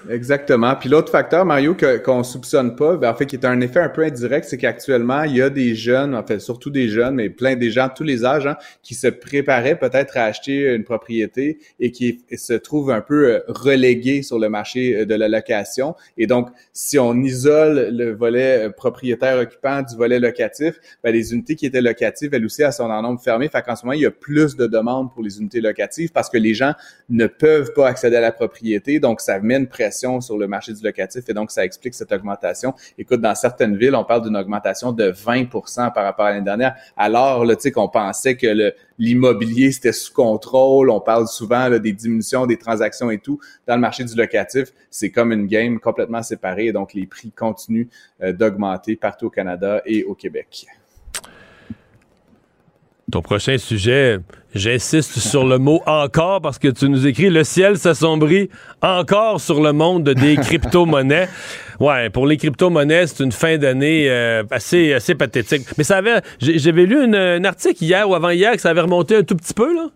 Exactement. 0.10 0.76
Puis 0.76 0.90
l'autre 0.90 1.12
facteur, 1.12 1.46
Mario, 1.46 1.76
qu'on 2.04 2.24
soupçonne 2.24 2.76
pas, 2.76 2.98
ben, 2.98 3.12
en 3.12 3.16
fait, 3.16 3.26
qui 3.26 3.36
est 3.36 3.46
un 3.46 3.62
effet 3.62 3.80
un 3.80 3.90
peu 3.90 4.04
indirect, 4.04 4.46
c'est 4.50 4.58
qu'actuellement, 4.58 5.24
il 5.24 5.36
y 5.36 5.42
a 5.42 5.50
des 5.50 5.76
jeunes, 5.76 6.16
en 6.16 6.26
fait, 6.26 6.40
surtout 6.40 6.70
des 6.72 6.88
jeunes, 6.88 7.16
mais 7.16 7.30
plein 7.30 7.56
des 7.56 7.70
gens 7.70 7.88
de 7.88 7.94
tous 7.94 8.04
les 8.04 8.26
âges, 8.26 8.48
hein, 8.48 8.58
qui 8.82 8.96
se 8.96 9.08
préparaient 9.08 9.78
peut-être 9.78 10.18
à 10.18 10.24
acheter 10.24 10.74
une 10.74 10.84
propriété 10.84 11.60
et 11.80 11.92
qui 11.92 12.24
se 12.36 12.54
trouvent 12.54 12.92
un 12.92 13.02
peu 13.02 13.34
euh, 13.34 13.40
relégués 13.48 14.24
sur 14.24 14.40
le 14.40 14.50
marché 14.50 15.02
euh, 15.02 15.06
de 15.06 15.14
la 15.14 15.28
location. 15.28 15.96
Et 16.18 16.26
donc, 16.26 16.50
si 16.74 16.98
on 16.98 17.14
isole 17.22 17.90
le 17.92 18.12
volet 18.12 18.68
euh, 18.68 18.70
propriétaire 18.70 19.38
occupant 19.38 19.84
du 19.84 19.96
volet 19.96 20.20
locatif, 20.20 20.80
ben, 21.04 21.14
les 21.14 21.34
unités 21.34 21.56
qui 21.56 21.66
étaient 21.68 21.82
locatives, 21.82 22.34
elles 22.34 22.46
aussi, 22.46 22.64
elles 22.64 22.74
sont 22.74 22.90
en 22.90 23.02
nombre 23.02 23.22
fermé. 23.22 23.50
Fait 23.50 23.62
qu'en 23.62 23.76
ce 23.76 23.86
moment, 23.86 23.94
il 23.94 24.02
y 24.02 24.06
a 24.06 24.12
plus 24.12 24.56
de 24.56 24.66
demandes 24.66 25.14
pour 25.14 25.24
les 25.24 25.40
unités 25.40 25.62
locatives 25.62 26.12
parce 26.12 26.30
que 26.30 26.38
les 26.38 26.54
gens 26.54 26.74
ne 27.10 27.28
peuvent 27.28 27.72
pas 27.74 27.88
accéder 27.88 28.16
à 28.16 28.22
la 28.22 28.32
propriété. 28.32 29.00
Donc, 29.00 29.22
ça 29.22 29.40
met 29.40 29.58
une 29.58 29.68
sur 29.92 30.38
le 30.38 30.48
marché 30.48 30.74
du 30.74 30.84
locatif 30.84 31.28
et 31.30 31.34
donc 31.34 31.52
ça 31.52 31.64
explique 31.64 31.94
cette 31.94 32.12
augmentation. 32.12 32.74
Écoute, 32.98 33.22
dans 33.22 33.36
certaines 33.36 33.76
villes, 33.78 33.96
on 33.96 34.04
parle 34.04 34.24
d'une 34.24 34.38
augmentation 34.38 34.92
de 34.92 35.12
20% 35.12 35.94
par 35.94 36.04
rapport 36.04 36.26
à 36.26 36.32
l'année 36.32 36.46
dernière, 36.46 36.76
alors 36.98 37.46
là, 37.46 37.56
tu 37.56 37.64
sais 37.64 37.72
qu'on 37.72 37.90
pensait 37.90 38.36
que 38.36 38.74
l'immobilier 38.98 39.72
c'était 39.72 39.94
sous 39.94 40.14
contrôle. 40.14 40.90
On 40.90 41.02
parle 41.02 41.28
souvent 41.28 41.70
des 41.70 41.94
diminutions 41.94 42.46
des 42.46 42.58
transactions 42.58 43.12
et 43.12 43.20
tout. 43.20 43.40
Dans 43.68 43.76
le 43.76 43.82
marché 43.82 44.04
du 44.04 44.16
locatif, 44.16 44.74
c'est 44.90 45.12
comme 45.12 45.32
une 45.32 45.48
game 45.48 45.80
complètement 45.80 46.24
séparée. 46.24 46.72
Donc 46.72 46.94
les 46.94 47.08
prix 47.08 47.32
continuent 47.32 47.88
euh, 48.22 48.34
d'augmenter 48.34 48.96
partout 48.96 49.28
au 49.28 49.30
Canada 49.30 49.82
et 49.86 50.04
au 50.04 50.16
Québec. 50.16 50.68
Ton 53.12 53.22
prochain 53.22 53.58
sujet, 53.58 54.20
j'insiste 54.56 55.20
sur 55.20 55.46
le 55.46 55.58
mot 55.58 55.82
encore 55.86 56.42
parce 56.42 56.58
que 56.58 56.70
tu 56.70 56.88
nous 56.88 57.06
écris 57.06 57.30
le 57.30 57.44
ciel 57.44 57.78
s'assombrit 57.78 58.50
encore 58.82 59.42
sur 59.42 59.62
le 59.62 59.74
monde 59.74 60.10
des 60.10 60.36
crypto-monnaies. 60.42 61.28
Ouais, 61.82 62.10
pour 62.10 62.26
les 62.26 62.38
crypto-monnaies, 62.38 63.08
c'est 63.08 63.24
une 63.24 63.34
fin 63.34 63.58
d'année 63.58 64.10
euh, 64.10 64.44
assez, 64.50 64.94
assez 64.94 65.14
pathétique. 65.14 65.64
Mais 65.78 65.84
ça 65.84 65.98
avait, 65.98 66.22
j'avais 66.40 66.86
lu 66.86 67.04
un 67.04 67.44
article 67.44 67.84
hier 67.84 68.10
ou 68.10 68.16
avant-hier 68.16 68.54
que 68.54 68.62
ça 68.62 68.70
avait 68.70 68.82
remonté 68.82 69.18
un 69.18 69.24
tout 69.24 69.36
petit 69.36 69.54
peu, 69.54 69.76
là. 69.76 69.90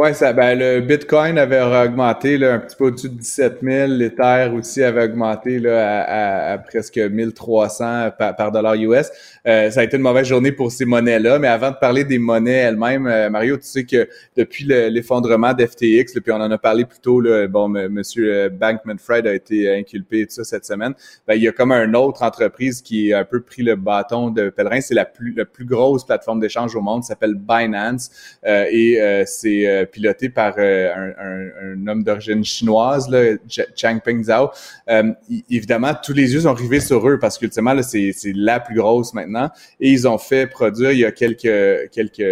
Oui, 0.00 0.14
ça, 0.14 0.32
ben, 0.32 0.56
le 0.56 0.80
Bitcoin 0.80 1.38
avait 1.38 1.60
augmenté 1.60 2.38
là, 2.38 2.54
un 2.54 2.58
petit 2.60 2.76
peu 2.76 2.84
au-dessus 2.84 3.08
de 3.08 3.14
17 3.14 3.58
000. 3.64 3.88
L'Ether 3.94 4.48
aussi 4.54 4.84
avait 4.84 5.02
augmenté 5.02 5.58
là, 5.58 6.04
à, 6.04 6.52
à, 6.52 6.58
presque 6.58 6.98
1300 6.98 8.10
par, 8.16 8.36
par 8.36 8.52
dollar 8.52 8.74
US. 8.76 9.10
Euh, 9.48 9.70
ça 9.70 9.80
a 9.80 9.84
été 9.84 9.96
une 9.96 10.02
mauvaise 10.02 10.26
journée 10.26 10.52
pour 10.52 10.70
ces 10.70 10.84
monnaies-là. 10.84 11.38
Mais 11.38 11.48
avant 11.48 11.70
de 11.70 11.76
parler 11.76 12.04
des 12.04 12.18
monnaies 12.18 12.52
elles-mêmes, 12.52 13.06
euh, 13.06 13.30
Mario, 13.30 13.56
tu 13.56 13.64
sais 13.64 13.84
que 13.84 14.08
depuis 14.36 14.64
l'effondrement 14.64 15.54
d'FTX, 15.54 16.20
puis 16.22 16.32
on 16.32 16.36
en 16.36 16.50
a 16.50 16.58
parlé 16.58 16.84
plus 16.84 17.00
tôt, 17.00 17.20
là, 17.20 17.46
bon, 17.46 17.68
Monsieur 17.68 18.32
euh, 18.32 18.48
Bankman-Fried 18.50 19.26
a 19.26 19.34
été 19.34 19.74
inculpé 19.74 20.26
tout 20.26 20.34
ça 20.34 20.44
cette 20.44 20.64
semaine. 20.64 20.94
Ben, 21.26 21.34
il 21.34 21.42
y 21.42 21.48
a 21.48 21.52
comme 21.52 21.72
une 21.72 21.96
autre 21.96 22.22
entreprise 22.22 22.82
qui 22.82 23.12
a 23.12 23.20
un 23.20 23.24
peu 23.24 23.40
pris 23.40 23.62
le 23.62 23.76
bâton 23.76 24.30
de 24.30 24.50
pèlerin. 24.50 24.80
C'est 24.80 24.94
la 24.94 25.04
plus, 25.04 25.32
la 25.34 25.44
plus 25.44 25.64
grosse 25.64 26.04
plateforme 26.04 26.40
d'échange 26.40 26.76
au 26.76 26.80
monde, 26.80 27.04
s'appelle 27.04 27.34
Binance. 27.34 28.10
et 28.44 29.24
c'est 29.26 29.88
piloté 29.90 30.28
par 30.28 30.54
euh, 30.58 30.88
un, 30.94 31.72
un, 31.72 31.86
homme 31.86 32.02
d'origine 32.02 32.44
chinoise, 32.44 33.08
là, 33.08 33.36
Changpeng 33.76 34.22
Zhao. 34.22 34.50
Euh, 34.88 35.12
évidemment, 35.50 35.92
tous 36.02 36.12
les 36.12 36.32
yeux 36.34 36.40
sont 36.40 36.54
rivés 36.54 36.80
sur 36.80 37.06
eux 37.08 37.18
parce 37.18 37.38
qu'ultimement, 37.38 37.80
c'est 37.82 38.12
la 38.34 38.60
plus 38.60 38.76
grosse 38.76 39.14
maintenant. 39.14 39.37
Et 39.80 39.90
ils 39.90 40.06
ont 40.08 40.18
fait 40.18 40.46
produire 40.46 40.92
il 40.92 40.98
y 40.98 41.04
a 41.04 41.12
quelques, 41.12 41.90
quelques 41.90 42.24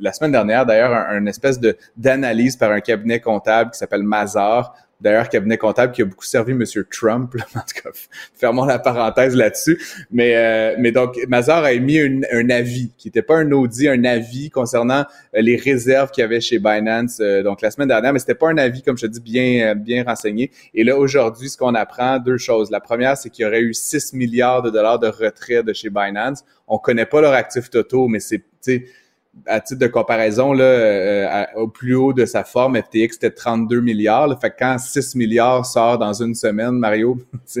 la 0.00 0.12
semaine 0.12 0.32
dernière 0.32 0.66
d'ailleurs, 0.66 0.92
un, 0.92 1.26
espèce 1.26 1.60
d'analyse 1.96 2.56
par 2.56 2.72
un 2.72 2.80
cabinet 2.80 3.20
comptable 3.20 3.70
qui 3.70 3.78
s'appelle 3.78 4.02
Mazar 4.02 4.74
d'ailleurs 5.00 5.28
cabinet 5.28 5.58
comptable 5.58 5.92
qui 5.92 6.02
a 6.02 6.04
beaucoup 6.04 6.24
servi 6.24 6.52
M. 6.52 6.64
Trump. 6.90 7.36
En 7.54 7.60
tout 7.60 7.82
cas, 7.82 7.90
fermons 8.34 8.64
la 8.64 8.78
parenthèse 8.78 9.34
là-dessus. 9.34 9.80
Mais, 10.10 10.36
euh, 10.36 10.92
donc, 10.92 11.18
Mazar 11.28 11.64
a 11.64 11.72
émis 11.72 11.98
un, 11.98 12.50
avis, 12.50 12.92
qui 12.96 13.08
n'était 13.08 13.22
pas 13.22 13.36
un 13.36 13.50
audit, 13.50 13.88
un 13.88 14.04
avis 14.04 14.50
concernant 14.50 15.04
euh, 15.34 15.40
les 15.40 15.56
réserves 15.56 16.10
qu'il 16.10 16.22
y 16.22 16.24
avait 16.24 16.40
chez 16.40 16.58
Binance 16.58 17.18
euh, 17.20 17.42
donc 17.42 17.60
la 17.60 17.70
semaine 17.70 17.88
dernière, 17.88 18.12
mais 18.12 18.18
c'était 18.18 18.34
pas 18.34 18.48
un 18.48 18.58
avis, 18.58 18.82
comme 18.82 18.96
je 18.96 19.06
te 19.06 19.10
dis, 19.10 19.20
bien, 19.20 19.74
bien 19.74 20.04
renseigné. 20.04 20.50
Et 20.74 20.84
là, 20.84 20.96
aujourd'hui, 20.96 21.50
ce 21.50 21.56
qu'on 21.56 21.74
apprend, 21.74 22.18
deux 22.18 22.38
choses. 22.38 22.70
La 22.70 22.80
première, 22.80 23.16
c'est 23.16 23.30
qu'il 23.30 23.44
y 23.44 23.48
aurait 23.48 23.62
eu 23.62 23.74
6 23.74 24.14
milliards 24.14 24.62
de 24.62 24.70
dollars 24.70 24.98
de 24.98 25.08
retrait 25.08 25.62
de 25.62 25.72
chez 25.72 25.90
Binance. 25.90 26.44
On 26.68 26.78
connaît 26.78 27.06
pas 27.06 27.20
leurs 27.20 27.34
actifs 27.34 27.68
totaux, 27.68 28.08
mais 28.08 28.20
c'est 28.20 28.44
à 29.46 29.60
titre 29.60 29.80
de 29.80 29.86
comparaison, 29.86 30.52
là, 30.52 30.64
euh, 30.64 31.44
au 31.56 31.68
plus 31.68 31.94
haut 31.94 32.12
de 32.12 32.26
sa 32.26 32.42
forme, 32.44 32.76
FTX 32.76 33.16
était 33.16 33.30
32 33.30 33.80
milliards. 33.80 34.26
Là, 34.26 34.36
fait 34.36 34.50
que 34.50 34.56
quand 34.58 34.76
6 34.78 35.14
milliards 35.14 35.64
sort 35.64 35.98
dans 35.98 36.12
une 36.12 36.34
semaine, 36.34 36.72
Mario, 36.72 37.16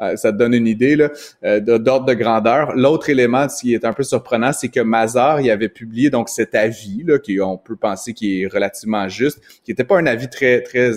euh, 0.00 0.16
ça 0.16 0.32
te 0.32 0.36
donne 0.36 0.54
une 0.54 0.66
idée 0.66 1.08
euh, 1.44 1.60
d'ordre 1.60 2.06
de 2.06 2.14
grandeur. 2.14 2.74
L'autre 2.76 3.08
élément 3.08 3.46
qui 3.46 3.74
est 3.74 3.84
un 3.84 3.92
peu 3.92 4.02
surprenant, 4.02 4.52
c'est 4.52 4.68
que 4.68 4.80
Mazar 4.80 5.40
il 5.40 5.50
avait 5.50 5.68
publié 5.68 6.10
donc 6.10 6.28
cet 6.28 6.54
avis 6.54 7.02
là, 7.04 7.18
qui 7.18 7.40
on 7.40 7.56
peut 7.56 7.76
penser 7.76 8.12
qui 8.12 8.42
est 8.42 8.46
relativement 8.46 9.08
juste, 9.08 9.40
qui 9.64 9.70
n'était 9.70 9.84
pas 9.84 9.98
un 9.98 10.06
avis 10.06 10.28
très 10.28 10.62
très 10.62 10.92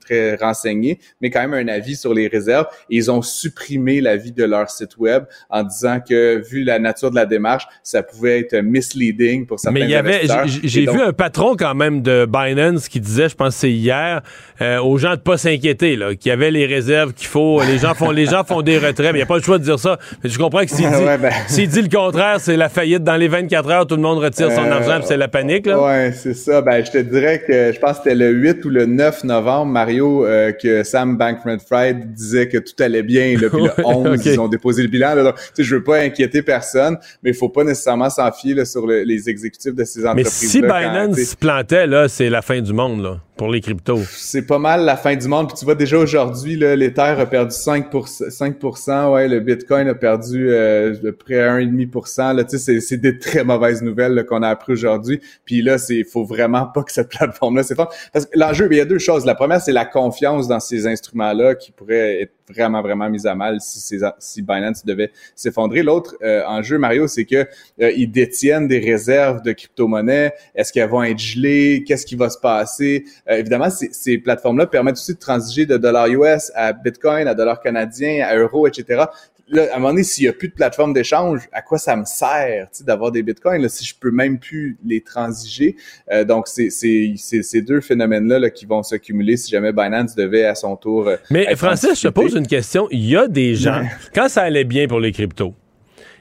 très 0.00 0.34
renseigné, 0.36 1.00
mais 1.20 1.30
quand 1.30 1.46
même 1.46 1.54
un 1.54 1.72
avis 1.72 1.96
sur 1.96 2.12
les 2.12 2.28
réserves. 2.28 2.66
Ils 2.90 3.10
ont 3.10 3.22
supprimé 3.22 4.00
l'avis 4.00 4.32
de 4.32 4.44
leur 4.44 4.70
site 4.70 4.98
web 4.98 5.24
en 5.48 5.62
disant 5.62 6.00
que 6.06 6.42
vu 6.46 6.64
la 6.64 6.78
nature 6.78 7.10
de 7.10 7.16
la 7.16 7.26
démarche, 7.26 7.66
ça 7.82 8.02
pouvait 8.02 8.40
être 8.40 8.56
misleading 8.56 9.46
pour 9.46 9.58
ça 9.58 9.69
mais 9.72 9.80
il 9.82 9.90
y 9.90 9.94
avait, 9.94 10.22
j'ai 10.46 10.86
vu 10.86 11.00
un 11.00 11.12
patron 11.12 11.56
quand 11.56 11.74
même 11.74 12.02
de 12.02 12.26
Binance 12.26 12.88
qui 12.88 13.00
disait, 13.00 13.28
je 13.28 13.34
pense 13.34 13.54
que 13.54 13.60
c'est 13.60 13.70
hier, 13.70 14.22
euh, 14.60 14.78
aux 14.78 14.98
gens 14.98 15.12
de 15.12 15.20
pas 15.20 15.36
s'inquiéter, 15.36 15.96
là, 15.96 16.14
qu'il 16.14 16.30
y 16.30 16.32
avait 16.32 16.50
les 16.50 16.66
réserves 16.66 17.12
qu'il 17.12 17.26
faut, 17.26 17.62
les 17.62 17.78
gens 17.78 17.94
font, 17.94 18.10
les 18.10 18.26
gens 18.26 18.44
font 18.44 18.62
des 18.62 18.78
retraits, 18.78 19.12
mais 19.12 19.18
il 19.18 19.22
n'y 19.22 19.22
a 19.22 19.26
pas 19.26 19.36
le 19.36 19.42
choix 19.42 19.58
de 19.58 19.64
dire 19.64 19.78
ça. 19.78 19.98
Mais 20.22 20.30
je 20.30 20.38
comprends 20.38 20.60
que 20.60 20.70
s'il 20.70 20.88
dit, 20.88 21.04
ben. 21.20 21.66
dit, 21.66 21.82
le 21.82 21.88
contraire, 21.88 22.40
c'est 22.40 22.56
la 22.56 22.68
faillite 22.68 23.02
dans 23.02 23.16
les 23.16 23.28
24 23.28 23.70
heures, 23.70 23.86
tout 23.86 23.96
le 23.96 24.02
monde 24.02 24.18
retire 24.18 24.50
son 24.52 24.64
euh, 24.64 24.72
argent, 24.72 25.00
c'est 25.04 25.16
la 25.16 25.28
panique, 25.28 25.66
là. 25.66 25.82
Ouais, 25.82 26.12
c'est 26.12 26.34
ça. 26.34 26.60
Ben, 26.62 26.84
je 26.84 26.90
te 26.90 26.98
dirais 26.98 27.42
que 27.46 27.72
je 27.72 27.78
pense 27.78 27.98
que 27.98 28.04
c'était 28.04 28.16
le 28.16 28.30
8 28.30 28.64
ou 28.64 28.70
le 28.70 28.86
9 28.86 29.24
novembre, 29.24 29.72
Mario, 29.72 30.26
euh, 30.26 30.52
que 30.52 30.82
Sam 30.82 31.16
Bankman-Fried 31.16 32.12
disait 32.12 32.48
que 32.48 32.58
tout 32.58 32.74
allait 32.82 33.02
bien, 33.02 33.36
là, 33.40 33.48
puis 33.48 33.62
le 33.62 33.70
11, 33.84 34.26
ils 34.26 34.40
ont 34.40 34.48
déposé 34.48 34.82
le 34.82 34.88
bilan. 34.88 35.14
Là, 35.14 35.22
donc, 35.24 35.34
je 35.58 35.74
veux 35.74 35.82
pas 35.82 35.98
inquiéter 36.00 36.42
personne, 36.42 36.98
mais 37.22 37.30
il 37.30 37.36
faut 37.36 37.48
pas 37.48 37.64
nécessairement 37.64 38.10
s'en 38.10 38.30
fier 38.32 38.66
sur 38.66 38.86
les 38.86 39.28
exécutifs 39.28 39.59
de 39.68 39.84
ces 39.84 40.06
entreprises. 40.06 40.40
Mais 40.42 40.48
si 40.48 40.60
Binance 40.62 41.16
se 41.16 41.36
plantait, 41.36 41.86
là, 41.86 42.08
c'est 42.08 42.30
la 42.30 42.42
fin 42.42 42.60
du 42.60 42.72
monde, 42.72 43.02
là, 43.02 43.20
pour 43.36 43.48
les 43.48 43.60
cryptos. 43.60 44.00
C'est 44.10 44.46
pas 44.46 44.58
mal 44.58 44.84
la 44.84 44.96
fin 44.96 45.16
du 45.16 45.28
monde. 45.28 45.48
Puis 45.48 45.58
tu 45.58 45.64
vois, 45.64 45.74
déjà 45.74 45.98
aujourd'hui, 45.98 46.56
l'Ether 46.56 47.02
a 47.02 47.26
perdu 47.26 47.54
5%, 47.54 48.28
5% 48.30 49.12
ouais, 49.12 49.28
le 49.28 49.40
Bitcoin 49.40 49.88
a 49.88 49.94
perdu 49.94 50.50
euh, 50.50 50.94
près 51.18 51.40
à 51.40 51.58
1,5%. 51.58 52.36
Là, 52.36 52.44
tu 52.44 52.58
sais, 52.58 52.80
c'est 52.80 52.96
des 52.96 53.18
très 53.18 53.44
mauvaises 53.44 53.82
nouvelles 53.82 54.24
qu'on 54.26 54.42
a 54.42 54.48
appris 54.48 54.72
aujourd'hui. 54.72 55.20
Puis 55.44 55.62
là, 55.62 55.78
c'est 55.78 56.04
faut 56.04 56.24
vraiment 56.24 56.66
pas 56.66 56.82
que 56.82 56.92
cette 56.92 57.08
plateforme-là 57.08 57.62
s'effondre. 57.62 57.90
Parce 58.12 58.26
que 58.26 58.38
l'enjeu, 58.38 58.68
il 58.70 58.76
y 58.76 58.80
a 58.80 58.84
deux 58.84 58.98
choses. 58.98 59.24
La 59.24 59.34
première, 59.34 59.60
c'est 59.60 59.72
la 59.72 59.84
confiance 59.84 60.48
dans 60.48 60.60
ces 60.60 60.86
instruments-là 60.86 61.54
qui 61.54 61.72
pourrait 61.72 62.22
être 62.22 62.32
vraiment, 62.52 62.82
vraiment 62.82 63.08
mise 63.08 63.26
à 63.26 63.34
mal 63.34 63.60
si, 63.60 63.98
si 64.18 64.42
Binance 64.42 64.84
devait 64.84 65.10
s'effondrer. 65.34 65.82
L'autre 65.82 66.16
euh, 66.22 66.42
enjeu, 66.46 66.78
Mario, 66.78 67.06
c'est 67.06 67.24
que 67.24 67.46
euh, 67.80 67.92
ils 67.96 68.10
détiennent 68.10 68.68
des 68.68 68.78
réserves 68.78 69.42
de 69.42 69.52
crypto-monnaies. 69.52 70.32
Est-ce 70.54 70.72
qu'elles 70.72 70.88
vont 70.88 71.02
être 71.02 71.18
gelées? 71.18 71.84
Qu'est-ce 71.86 72.06
qui 72.06 72.16
va 72.16 72.30
se 72.30 72.38
passer? 72.38 73.04
Euh, 73.28 73.36
évidemment, 73.36 73.68
ces 73.70 74.18
plateformes-là 74.18 74.66
permettent 74.66 74.96
aussi 74.96 75.14
de 75.14 75.18
transiger 75.18 75.66
de 75.66 75.76
dollars 75.76 76.08
US 76.08 76.52
à 76.54 76.72
Bitcoin, 76.72 77.28
à 77.28 77.34
dollars 77.34 77.60
canadiens, 77.60 78.24
à 78.24 78.36
euros, 78.36 78.66
etc 78.66 79.04
là, 79.50 79.68
à 79.72 79.76
un 79.76 79.78
moment 79.78 79.90
donné, 79.90 80.02
s'il 80.02 80.24
n'y 80.24 80.28
a 80.28 80.32
plus 80.32 80.48
de 80.48 80.54
plateforme 80.54 80.92
d'échange, 80.92 81.48
à 81.52 81.62
quoi 81.62 81.78
ça 81.78 81.96
me 81.96 82.04
sert 82.04 82.68
d'avoir 82.82 83.12
des 83.12 83.22
bitcoins 83.22 83.62
là, 83.62 83.68
si 83.68 83.84
je 83.84 83.94
peux 83.98 84.10
même 84.10 84.38
plus 84.38 84.78
les 84.84 85.00
transiger? 85.00 85.76
Euh, 86.10 86.24
donc, 86.24 86.48
c'est 86.48 86.70
ces 86.70 87.62
deux 87.62 87.80
phénomènes-là 87.80 88.38
là, 88.38 88.50
qui 88.50 88.66
vont 88.66 88.82
s'accumuler 88.82 89.36
si 89.36 89.50
jamais 89.50 89.72
Binance 89.72 90.14
devait 90.14 90.44
à 90.44 90.54
son 90.54 90.76
tour. 90.76 91.08
Euh, 91.08 91.16
Mais 91.30 91.54
Francis, 91.56 92.00
je 92.00 92.08
te 92.08 92.12
pose 92.12 92.34
une 92.34 92.46
question. 92.46 92.88
Il 92.90 93.04
y 93.06 93.16
a 93.16 93.28
des 93.28 93.54
gens, 93.54 93.82
quand 94.14 94.28
ça 94.28 94.42
allait 94.42 94.64
bien 94.64 94.86
pour 94.86 95.00
les 95.00 95.12
cryptos, 95.12 95.54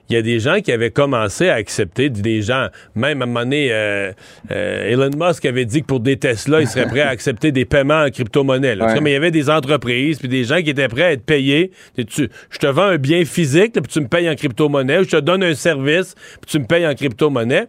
il 0.10 0.16
y 0.16 0.18
a 0.18 0.22
des 0.24 0.40
gens 0.40 0.60
qui 0.60 0.72
avaient 0.72 0.90
commencé 0.90 1.50
à 1.50 1.56
accepter, 1.56 2.10
des 2.10 2.42
gens, 2.42 2.68
même 2.96 3.22
à 3.22 3.26
un 3.26 3.28
moment 3.28 3.42
donné, 3.42 3.70
euh, 3.72 4.12
euh, 4.52 4.92
Elon 4.92 5.12
Musk 5.16 5.46
avait 5.46 5.66
dit 5.66 5.82
que 5.82 5.86
pour 5.86 6.00
des 6.00 6.18
Tesla, 6.18 6.62
il 6.62 6.68
serait 6.68 6.88
prêt 6.88 7.02
à 7.02 7.10
accepter 7.10 7.52
des 7.52 7.66
paiements 7.66 8.04
en 8.04 8.10
crypto-monnaie. 8.10 8.76
Mais 9.02 9.12
il 9.12 9.14
y 9.14 9.18
avait 9.18 9.32
des 9.32 9.50
entreprises, 9.50 10.18
puis 10.18 10.28
des 10.28 10.44
gens 10.44 10.62
qui 10.62 10.72
étaient 10.72 10.88
prêts 10.88 11.04
à 11.04 11.12
être 11.12 11.24
payés. 11.24 11.72
Tu, 11.96 12.30
je 12.50 12.58
te 12.58 12.68
vends 12.68 12.88
un 12.88 12.98
bien 12.98 13.24
physique, 13.24 13.74
puis 13.74 13.84
tu 13.84 14.02
me 14.02 14.08
payes 14.08 14.30
en 14.30 14.36
crypto-monnaie, 14.36 15.00
ou 15.00 15.04
je 15.04 15.10
te 15.10 15.18
donne 15.18 15.44
un 15.44 15.54
service, 15.54 16.16
puis 16.42 16.50
tu 16.50 16.60
me 16.60 16.66
payes 16.66 16.88
en 16.88 16.96
crypto-monnaie. 16.96 17.68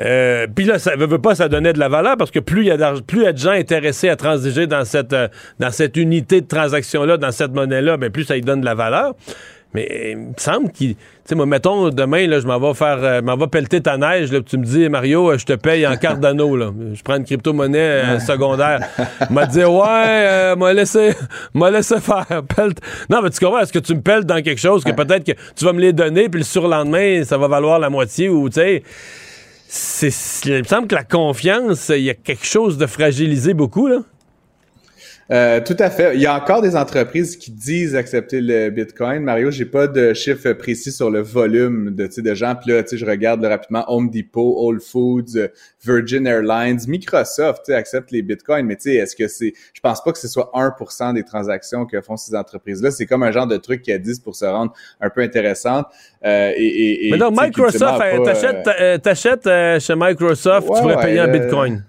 Euh, 0.00 0.46
puis 0.54 0.64
là, 0.64 0.78
ça 0.78 0.94
veut, 0.94 1.06
veut 1.06 1.18
pas, 1.18 1.34
ça 1.34 1.48
donnait 1.48 1.72
de 1.72 1.80
la 1.80 1.88
valeur 1.88 2.16
parce 2.16 2.30
que 2.30 2.38
plus 2.38 2.62
il 2.62 2.66
y 2.68 2.70
a 2.70 2.94
plus 3.04 3.24
y 3.24 3.26
a 3.26 3.32
de 3.32 3.38
gens 3.38 3.50
intéressés 3.50 4.08
à 4.08 4.14
transiger 4.14 4.68
dans 4.68 4.84
cette 4.84 5.16
dans 5.58 5.70
cette 5.72 5.96
unité 5.96 6.40
de 6.40 6.46
transaction 6.46 7.04
là, 7.04 7.16
dans 7.16 7.32
cette 7.32 7.52
monnaie 7.52 7.82
là, 7.82 7.96
ben 7.96 8.08
plus 8.08 8.22
ça 8.22 8.36
y 8.36 8.40
donne 8.40 8.60
de 8.60 8.64
la 8.64 8.76
valeur. 8.76 9.16
Mais 9.74 10.12
il 10.12 10.16
me 10.16 10.32
semble 10.36 10.70
qu'il. 10.70 10.94
Tu 10.94 11.00
sais, 11.26 11.34
moi, 11.34 11.44
mettons, 11.44 11.90
demain, 11.90 12.26
là, 12.26 12.40
je 12.40 12.46
m'en 12.46 12.58
vais 12.58 12.72
faire. 12.72 12.98
Euh, 13.02 13.20
m'en 13.20 13.36
vais 13.36 13.48
pelleter 13.48 13.82
ta 13.82 13.98
neige, 13.98 14.32
là, 14.32 14.40
tu 14.40 14.56
me 14.56 14.64
dis, 14.64 14.88
Mario, 14.88 15.30
euh, 15.30 15.36
je 15.38 15.44
te 15.44 15.52
paye 15.52 15.86
en 15.86 15.96
carte 15.96 16.20
d'anneau, 16.20 16.56
là. 16.56 16.72
Je 16.94 17.02
prends 17.02 17.16
une 17.16 17.24
crypto-monnaie 17.24 17.78
euh, 17.78 18.18
secondaire. 18.18 18.80
m'a 19.30 19.44
dit, 19.44 19.62
ouais, 19.62 20.56
m'a 20.56 20.72
laissé, 20.72 21.12
m'a 21.52 21.70
laissé 21.70 22.00
faire. 22.00 22.42
Non, 23.10 23.20
mais 23.22 23.30
tu 23.30 23.44
comprends, 23.44 23.60
est-ce 23.60 23.72
que 23.72 23.78
tu 23.78 23.94
me 23.94 24.00
pelles 24.00 24.24
dans 24.24 24.42
quelque 24.42 24.60
chose 24.60 24.84
que 24.84 24.92
peut-être 24.92 25.24
que 25.24 25.38
tu 25.54 25.64
vas 25.66 25.74
me 25.74 25.80
les 25.80 25.92
donner, 25.92 26.30
puis 26.30 26.40
le 26.40 26.46
surlendemain, 26.46 27.22
ça 27.24 27.36
va 27.36 27.46
valoir 27.46 27.78
la 27.78 27.90
moitié, 27.90 28.30
ou, 28.30 28.48
tu 28.48 28.60
sais. 28.60 28.82
Il 30.46 30.60
me 30.60 30.64
semble 30.64 30.88
que 30.88 30.94
la 30.94 31.04
confiance, 31.04 31.90
il 31.90 32.04
y 32.04 32.10
a 32.10 32.14
quelque 32.14 32.46
chose 32.46 32.78
de 32.78 32.86
fragilisé 32.86 33.52
beaucoup, 33.52 33.86
là. 33.86 33.98
Euh, 35.30 35.60
tout 35.60 35.76
à 35.78 35.90
fait. 35.90 36.14
Il 36.14 36.22
y 36.22 36.26
a 36.26 36.34
encore 36.34 36.62
des 36.62 36.74
entreprises 36.74 37.36
qui 37.36 37.50
disent 37.50 37.94
accepter 37.94 38.40
le 38.40 38.70
Bitcoin. 38.70 39.22
Mario, 39.22 39.50
j'ai 39.50 39.66
pas 39.66 39.86
de 39.86 40.14
chiffre 40.14 40.52
précis 40.54 40.90
sur 40.90 41.10
le 41.10 41.20
volume 41.20 41.94
de, 41.94 42.08
de 42.18 42.34
gens. 42.34 42.54
Puis 42.54 42.72
là, 42.72 42.82
je 42.90 43.04
regarde 43.04 43.44
rapidement 43.44 43.84
Home 43.88 44.08
Depot, 44.08 44.56
Whole 44.58 44.80
Foods, 44.80 45.38
Virgin 45.84 46.26
Airlines, 46.26 46.80
Microsoft 46.88 47.68
accepte 47.68 48.10
les 48.10 48.22
Bitcoins. 48.22 48.64
Mais 48.64 48.76
tu 48.76 48.84
sais, 48.84 48.94
est-ce 48.94 49.14
que 49.14 49.28
c'est... 49.28 49.52
Je 49.74 49.80
pense 49.80 50.02
pas 50.02 50.12
que 50.12 50.18
ce 50.18 50.28
soit 50.28 50.50
1% 50.54 51.12
des 51.12 51.24
transactions 51.24 51.84
que 51.84 52.00
font 52.00 52.16
ces 52.16 52.34
entreprises-là. 52.34 52.90
C'est 52.90 53.06
comme 53.06 53.22
un 53.22 53.32
genre 53.32 53.46
de 53.46 53.58
truc 53.58 53.82
qui 53.82 53.92
a 53.92 53.98
10 53.98 54.20
pour 54.20 54.34
se 54.34 54.46
rendre 54.46 54.72
un 55.00 55.10
peu 55.10 55.20
intéressante. 55.20 55.86
Euh, 56.24 56.52
et, 56.56 57.08
et, 57.08 57.10
Mais 57.10 57.18
donc, 57.18 57.38
Microsoft, 57.38 58.02
euh, 58.02 58.98
t'achètes, 58.98 59.48
chez 59.80 59.94
Microsoft, 59.94 60.68
tu 60.74 60.80
pourrais 60.80 61.00
payer 61.00 61.20
en 61.20 61.28
Bitcoin. 61.28 61.84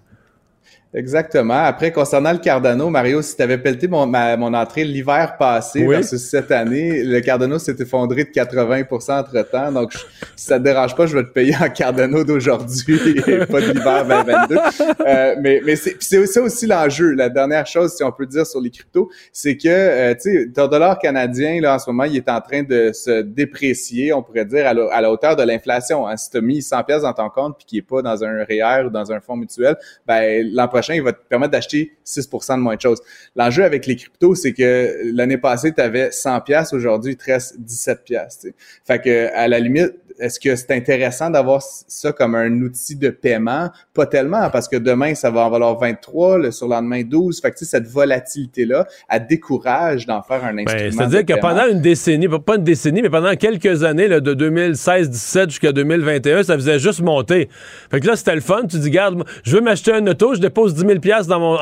Exactement. 0.92 1.66
Après, 1.66 1.92
concernant 1.92 2.32
le 2.32 2.40
Cardano, 2.40 2.90
Mario, 2.90 3.22
si 3.22 3.36
tu 3.36 3.44
avais 3.44 3.60
pelleté 3.60 3.88
mon, 3.88 4.08
mon 4.08 4.54
entrée 4.56 4.84
l'hiver 4.84 5.36
passé 5.38 5.86
versus 5.86 6.20
cette 6.20 6.50
année, 6.50 7.04
le 7.04 7.20
Cardano 7.20 7.60
s'est 7.60 7.76
effondré 7.80 8.24
de 8.24 8.30
80% 8.30 9.20
entre-temps. 9.20 9.72
Donc, 9.72 9.94
si 10.36 10.46
ça 10.48 10.58
te 10.58 10.64
dérange 10.64 10.96
pas, 10.96 11.06
je 11.06 11.16
vais 11.16 11.24
te 11.24 11.30
payer 11.30 11.56
en 11.62 11.70
Cardano 11.70 12.24
d'aujourd'hui 12.24 13.00
et 13.28 13.46
pas 13.46 13.62
de 13.62 13.72
l'hiver 13.72 14.04
2022. 14.04 14.58
Euh, 15.06 15.36
mais 15.40 15.62
mais 15.64 15.76
c'est 15.76 16.26
ça 16.26 16.42
aussi 16.42 16.66
l'enjeu. 16.66 17.12
La 17.12 17.30
dernière 17.30 17.68
chose, 17.68 17.94
si 17.96 18.04
on 18.04 18.12
peut 18.12 18.26
dire 18.26 18.48
sur 18.48 18.60
les 18.60 18.72
cryptos, 18.72 19.10
c'est 19.32 19.58
que, 19.58 19.68
euh, 19.68 20.16
tu 20.16 20.22
sais, 20.22 20.50
ton 20.52 20.68
dollar 20.68 20.98
canadien, 20.98 21.62
là, 21.62 21.76
en 21.76 21.80
ce 21.80 21.88
moment, 21.90 22.06
il 22.06 22.18
est 22.18 22.30
en 22.30 22.42
train 22.42 22.64
de 22.64 22.92
se 22.94 23.22
déprécier, 23.22 24.12
on 24.12 24.24
pourrait 24.24 24.46
dire, 24.46 24.66
à 24.66 24.74
la, 24.74 25.12
hauteur 25.12 25.36
de 25.36 25.44
l'inflation. 25.44 26.08
Hein. 26.08 26.18
Si 26.18 26.32
tu 26.32 26.38
as 26.38 26.42
mis 26.42 26.64
100 26.64 26.84
pièces 26.84 27.02
dans 27.04 27.14
ton 27.14 27.30
compte 27.30 27.58
puis 27.58 27.66
qu'il 27.66 27.78
est 27.80 27.84
pas 27.84 28.02
dans 28.02 28.24
un 28.24 28.44
REER 28.44 28.88
ou 28.88 28.90
dans 28.90 29.12
un 29.12 29.20
fonds 29.20 29.36
mutuel, 29.36 29.78
ben 30.08 30.48
l'emploi 30.52 30.79
il 30.90 31.02
va 31.02 31.14
te 31.14 31.28
permettre 31.28 31.52
d'acheter 31.52 31.98
6% 32.06 32.56
de 32.56 32.62
moins 32.62 32.76
de 32.76 32.82
choses. 32.82 33.02
L'enjeu 33.36 33.64
avec 33.64 33.86
les 33.86 33.96
cryptos, 33.96 34.36
c'est 34.36 34.54
que 34.54 35.12
l'année 35.14 35.38
passée, 35.38 35.74
tu 35.74 35.82
avais 35.82 36.12
100 36.12 36.42
pièces, 36.42 36.74
aujourd'hui, 36.74 37.14
il 37.14 37.18
te 37.18 37.26
reste 37.26 37.60
17 37.60 38.04
pièces. 38.04 38.48
Fait 38.86 39.00
que 39.00 39.34
à 39.34 39.48
la 39.48 39.60
limite, 39.60 39.94
est-ce 40.20 40.40
que 40.40 40.56
c'est 40.56 40.72
intéressant 40.72 41.30
d'avoir 41.30 41.62
ça 41.62 42.12
comme 42.12 42.36
un 42.36 42.62
outil 42.62 42.96
de 42.96 43.10
paiement? 43.10 43.70
Pas 43.94 44.06
tellement, 44.06 44.50
parce 44.50 44.68
que 44.68 44.76
demain, 44.76 45.16
ça 45.16 45.30
va 45.32 45.42
en 45.42 45.50
valoir 45.50 45.78
23, 45.80 46.40
le 46.40 46.52
surlendemain 46.52 47.04
12. 47.04 47.42
Fait 47.42 47.52
que, 47.52 47.66
cette 47.66 47.88
volatilité-là, 47.88 48.86
elle 49.10 49.28
décourage 49.28 50.06
d'en 50.06 50.22
faire 50.22 50.44
un 50.44 50.54
ben, 50.54 50.68
instrument. 50.68 50.92
C'est-à-dire 50.92 51.26
que 51.26 51.40
pendant 51.40 51.68
une 51.68 51.82
décennie, 51.82 52.28
pas 52.28 52.56
une 52.56 52.64
décennie, 52.64 53.02
mais 53.02 53.10
pendant 53.10 53.36
quelques 53.36 53.84
années, 53.84 54.08
là, 54.08 54.20
de 54.20 54.34
2016-17 54.34 55.50
jusqu'à 55.50 55.72
2021, 55.72 56.44
ça 56.44 56.56
faisait 56.56 56.80
juste 56.80 57.02
monter. 57.02 57.50
Fait 57.92 58.00
que 58.00 58.08
là, 58.08 58.16
c'était 58.16 58.36
le 58.36 58.42
fun. 58.42 58.62
Tu 58.70 58.78
dis, 58.80 58.90
garde, 58.90 59.24
je 59.44 59.56
veux 59.56 59.62
m'acheter 59.62 59.94
un 59.94 60.06
auto, 60.08 60.34
je 60.34 60.40
dépose 60.40 60.74
10 60.74 60.82
000 60.82 61.24
dans 61.28 61.40
mon, 61.40 61.56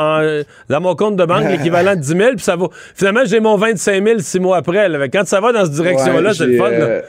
dans 0.70 0.82
mon 0.82 0.96
compte 0.96 1.16
de 1.16 1.26
banque 1.26 1.52
équivalent 1.60 1.96
de 1.96 2.02
10 2.02 2.08
000, 2.08 2.22
puis 2.36 2.40
ça 2.40 2.56
vaut. 2.56 2.72
Finalement, 2.96 3.22
j'ai 3.26 3.40
mon 3.40 3.58
25 3.58 4.04
000 4.04 4.20
six 4.20 4.40
mois 4.40 4.58
après. 4.58 4.90
Quand 5.12 5.26
ça 5.26 5.40
va 5.40 5.52
dans 5.52 5.66
cette 5.66 5.74
direction-là, 5.74 6.34
c'est 6.34 6.46
le 6.46 6.58
fun. 6.58 6.72
Euh, 6.72 7.02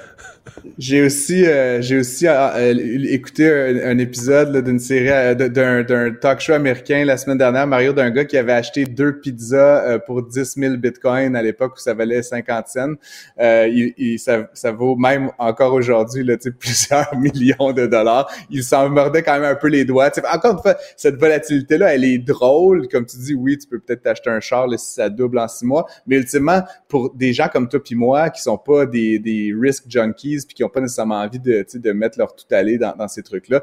j'ai 0.78 1.02
aussi, 1.02 1.44
euh, 1.44 1.82
j'ai 1.82 1.98
aussi 1.98 2.26
euh, 2.28 2.48
euh, 2.54 3.04
écouté 3.08 3.50
un, 3.84 3.98
épisode 3.98 4.64
d'une 4.64 4.78
série, 4.78 5.34
d'un, 5.34 5.82
d'un 5.82 6.12
talk 6.12 6.40
show 6.40 6.52
américain 6.52 7.04
la 7.04 7.16
semaine 7.16 7.38
dernière, 7.38 7.66
Mario, 7.66 7.92
d'un 7.92 8.10
gars 8.10 8.24
qui 8.24 8.36
avait 8.36 8.52
acheté 8.52 8.84
deux 8.84 9.18
pizzas 9.18 9.98
pour 10.00 10.22
10 10.22 10.54
000 10.56 10.76
bitcoins 10.76 11.34
à 11.34 11.42
l'époque 11.42 11.74
où 11.76 11.80
ça 11.80 11.94
valait 11.94 12.22
50 12.22 12.68
cents. 12.68 12.94
il, 13.40 14.18
ça, 14.18 14.48
ça, 14.54 14.70
vaut 14.70 14.94
même 14.94 15.30
encore 15.38 15.72
aujourd'hui 15.72 16.22
là, 16.22 16.36
plusieurs 16.58 17.16
millions 17.16 17.72
de 17.72 17.86
dollars. 17.86 18.30
Il 18.50 18.62
s'en 18.62 18.88
mordait 18.88 19.22
quand 19.22 19.34
même 19.34 19.50
un 19.50 19.56
peu 19.56 19.68
les 19.68 19.84
doigts. 19.84 20.10
encore 20.32 20.52
une 20.52 20.62
fois, 20.62 20.76
cette 20.96 21.16
volatilité-là, 21.16 21.94
elle 21.94 22.04
est 22.04 22.18
drôle. 22.18 22.86
Comme 22.88 23.04
tu 23.04 23.16
dis, 23.16 23.34
oui, 23.34 23.58
tu 23.58 23.66
peux 23.66 23.80
peut-être 23.80 24.02
t'acheter 24.02 24.30
un 24.30 24.40
char 24.40 24.68
si 24.78 24.94
ça 24.94 25.08
double 25.08 25.38
en 25.38 25.48
six 25.48 25.64
mois, 25.64 25.86
mais 26.06 26.16
ultimement, 26.16 26.62
pour 26.86 27.12
des 27.14 27.32
gens 27.32 27.48
comme 27.48 27.68
toi 27.68 27.82
puis 27.82 27.94
moi 27.94 28.30
qui 28.30 28.42
sont 28.42 28.58
pas 28.58 28.86
des, 28.86 29.18
des 29.18 29.52
risk 29.58 29.84
junkies, 29.88 30.37
puis 30.46 30.54
qui 30.54 30.62
n'ont 30.62 30.68
pas 30.68 30.80
nécessairement 30.80 31.20
envie 31.20 31.38
de, 31.38 31.64
de 31.72 31.92
mettre 31.92 32.18
leur 32.18 32.34
tout 32.34 32.44
aller 32.52 32.78
dans, 32.78 32.94
dans 32.96 33.08
ces 33.08 33.22
trucs-là. 33.22 33.62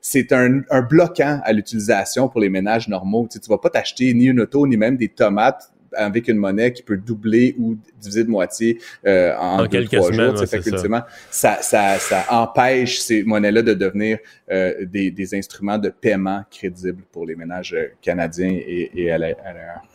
C'est 0.00 0.32
un, 0.32 0.62
un 0.70 0.82
bloquant 0.82 1.40
à 1.44 1.52
l'utilisation 1.52 2.28
pour 2.28 2.40
les 2.40 2.48
ménages 2.48 2.88
normaux. 2.88 3.28
Tu 3.30 3.38
ne 3.38 3.48
vas 3.48 3.58
pas 3.58 3.70
t'acheter 3.70 4.12
ni 4.14 4.26
une 4.26 4.40
auto, 4.40 4.66
ni 4.66 4.76
même 4.76 4.96
des 4.96 5.08
tomates 5.08 5.72
avec 5.94 6.28
une 6.28 6.36
monnaie 6.36 6.72
qui 6.72 6.82
peut 6.82 6.96
doubler 6.96 7.54
ou 7.58 7.76
diviser 8.00 8.24
de 8.24 8.30
moitié 8.30 8.78
euh, 9.06 9.34
en, 9.38 9.66
quelques 9.66 9.96
trois 9.96 10.12
jours. 10.12 10.42
effectivement, 10.42 11.02
ça. 11.30 11.58
Ça, 11.60 11.98
ça, 11.98 12.24
empêche 12.30 12.98
ces 12.98 13.22
monnaies-là 13.22 13.62
de 13.62 13.74
devenir 13.74 14.18
euh, 14.50 14.84
des, 14.84 15.10
des, 15.10 15.34
instruments 15.34 15.78
de 15.78 15.88
paiement 15.88 16.44
crédibles 16.50 17.02
pour 17.12 17.26
les 17.26 17.36
ménages 17.36 17.74
euh, 17.74 17.88
canadiens 18.00 18.50
et, 18.50 18.90
et 18.94 19.10
à 19.10 19.18
l'air. 19.18 19.36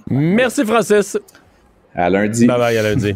Merci 0.10 0.66
Francis. 0.66 1.18
À 1.94 2.10
lundi. 2.10 2.48
Bye 2.48 2.58
bye, 2.58 2.78
à 2.78 2.84
lundi. 2.84 3.16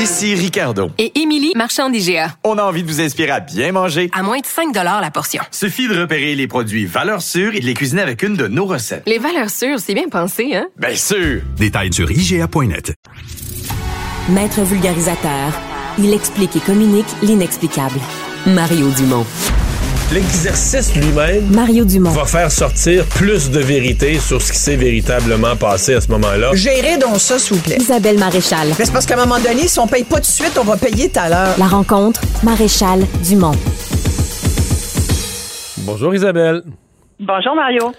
Ici 0.00 0.34
Ricardo. 0.34 0.90
Et 0.96 1.20
Émilie, 1.20 1.52
marchand 1.54 1.90
d'IGA. 1.90 2.34
On 2.42 2.56
a 2.56 2.62
envie 2.62 2.82
de 2.82 2.88
vous 2.88 3.02
inspirer 3.02 3.32
à 3.32 3.40
bien 3.40 3.70
manger. 3.70 4.08
À 4.14 4.22
moins 4.22 4.38
de 4.38 4.46
5 4.46 4.74
la 4.74 5.10
portion. 5.10 5.42
Suffit 5.50 5.88
de 5.88 6.00
repérer 6.00 6.34
les 6.34 6.46
produits 6.46 6.86
valeurs 6.86 7.20
sûres 7.20 7.54
et 7.54 7.60
de 7.60 7.66
les 7.66 7.74
cuisiner 7.74 8.00
avec 8.00 8.22
une 8.22 8.34
de 8.34 8.48
nos 8.48 8.64
recettes. 8.64 9.02
Les 9.06 9.18
valeurs 9.18 9.50
sûres, 9.50 9.78
c'est 9.78 9.92
bien 9.92 10.08
pensé, 10.08 10.54
hein? 10.54 10.68
Bien 10.78 10.94
sûr! 10.94 11.42
Détails 11.58 11.92
sur 11.92 12.10
IGA.net. 12.10 12.94
Maître 14.30 14.62
vulgarisateur, 14.62 15.52
il 15.98 16.14
explique 16.14 16.56
et 16.56 16.60
communique 16.60 17.04
l'inexplicable. 17.20 18.00
Mario 18.46 18.88
Dumont. 18.92 19.26
L'exercice 20.12 20.92
lui-même 20.96 21.48
Mario 21.54 21.84
Dumont. 21.84 22.10
va 22.10 22.24
faire 22.24 22.50
sortir 22.50 23.06
plus 23.06 23.48
de 23.48 23.60
vérité 23.60 24.18
sur 24.18 24.42
ce 24.42 24.50
qui 24.50 24.58
s'est 24.58 24.74
véritablement 24.74 25.54
passé 25.54 25.94
à 25.94 26.00
ce 26.00 26.10
moment-là. 26.10 26.50
Gérez 26.52 26.98
donc 26.98 27.18
ça, 27.18 27.38
s'il 27.38 27.56
vous 27.56 27.62
plaît. 27.62 27.76
Isabelle 27.78 28.18
Maréchal. 28.18 28.66
Mais 28.76 28.84
c'est 28.86 28.92
parce 28.92 29.06
qu'à 29.06 29.14
un 29.14 29.24
moment 29.24 29.38
donné, 29.38 29.68
si 29.68 29.78
on 29.78 29.86
paye 29.86 30.02
pas 30.02 30.16
tout 30.16 30.22
de 30.22 30.26
suite, 30.26 30.58
on 30.60 30.64
va 30.64 30.76
payer 30.76 31.10
tout 31.10 31.20
à 31.20 31.28
l'heure. 31.28 31.54
La 31.58 31.66
rencontre, 31.66 32.20
Maréchal 32.42 33.06
Dumont. 33.22 33.54
Bonjour 35.78 36.12
Isabelle. 36.12 36.64
Bonjour 37.20 37.54
Mario. 37.54 37.92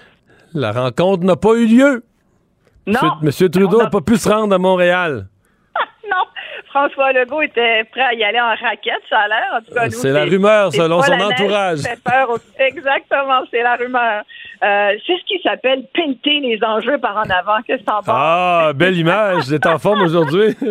La 0.54 0.74
rencontre 0.74 1.24
n'a 1.24 1.38
pas 1.38 1.54
eu 1.54 1.66
lieu. 1.66 2.04
Non. 2.88 2.94
Monsieur, 2.94 3.10
Monsieur 3.22 3.50
Trudeau 3.50 3.82
n'a 3.84 3.90
pas 3.90 4.02
pu 4.02 4.18
se 4.18 4.28
rendre 4.28 4.54
à 4.54 4.58
Montréal. 4.58 5.30
François 6.72 7.12
Legault 7.12 7.42
était 7.42 7.84
prêt 7.92 8.02
à 8.02 8.14
y 8.14 8.24
aller 8.24 8.40
en 8.40 8.56
raquette, 8.56 9.04
ça 9.10 9.20
a 9.20 9.28
l'air. 9.28 9.44
En 9.56 9.60
tout 9.62 9.74
cas, 9.74 9.86
nous, 9.86 9.92
C'est 9.92 10.12
la 10.12 10.24
rumeur, 10.24 10.72
selon 10.74 11.02
son 11.02 11.12
entourage. 11.20 11.80
peur 12.04 12.30
au- 12.30 12.38
Exactement, 12.60 13.42
c'est 13.52 13.62
la 13.62 13.76
rumeur. 13.76 14.24
Euh, 14.64 14.92
c'est 15.08 15.14
ce 15.14 15.26
qui 15.26 15.42
s'appelle 15.42 15.84
pinter 15.96 16.40
les 16.40 16.60
enjeux 16.64 17.00
par 17.00 17.18
en 17.18 17.30
avant. 17.30 17.62
Qu'est-ce 17.66 17.82
que 17.82 17.86
t'en 17.86 18.04
penses? 18.04 18.10
Ah, 18.10 18.72
belle 18.76 18.96
image. 18.96 19.46
Vous 19.46 19.54
êtes 19.56 19.66
en 19.66 19.80
forme 19.80 20.02
aujourd'hui. 20.04 20.50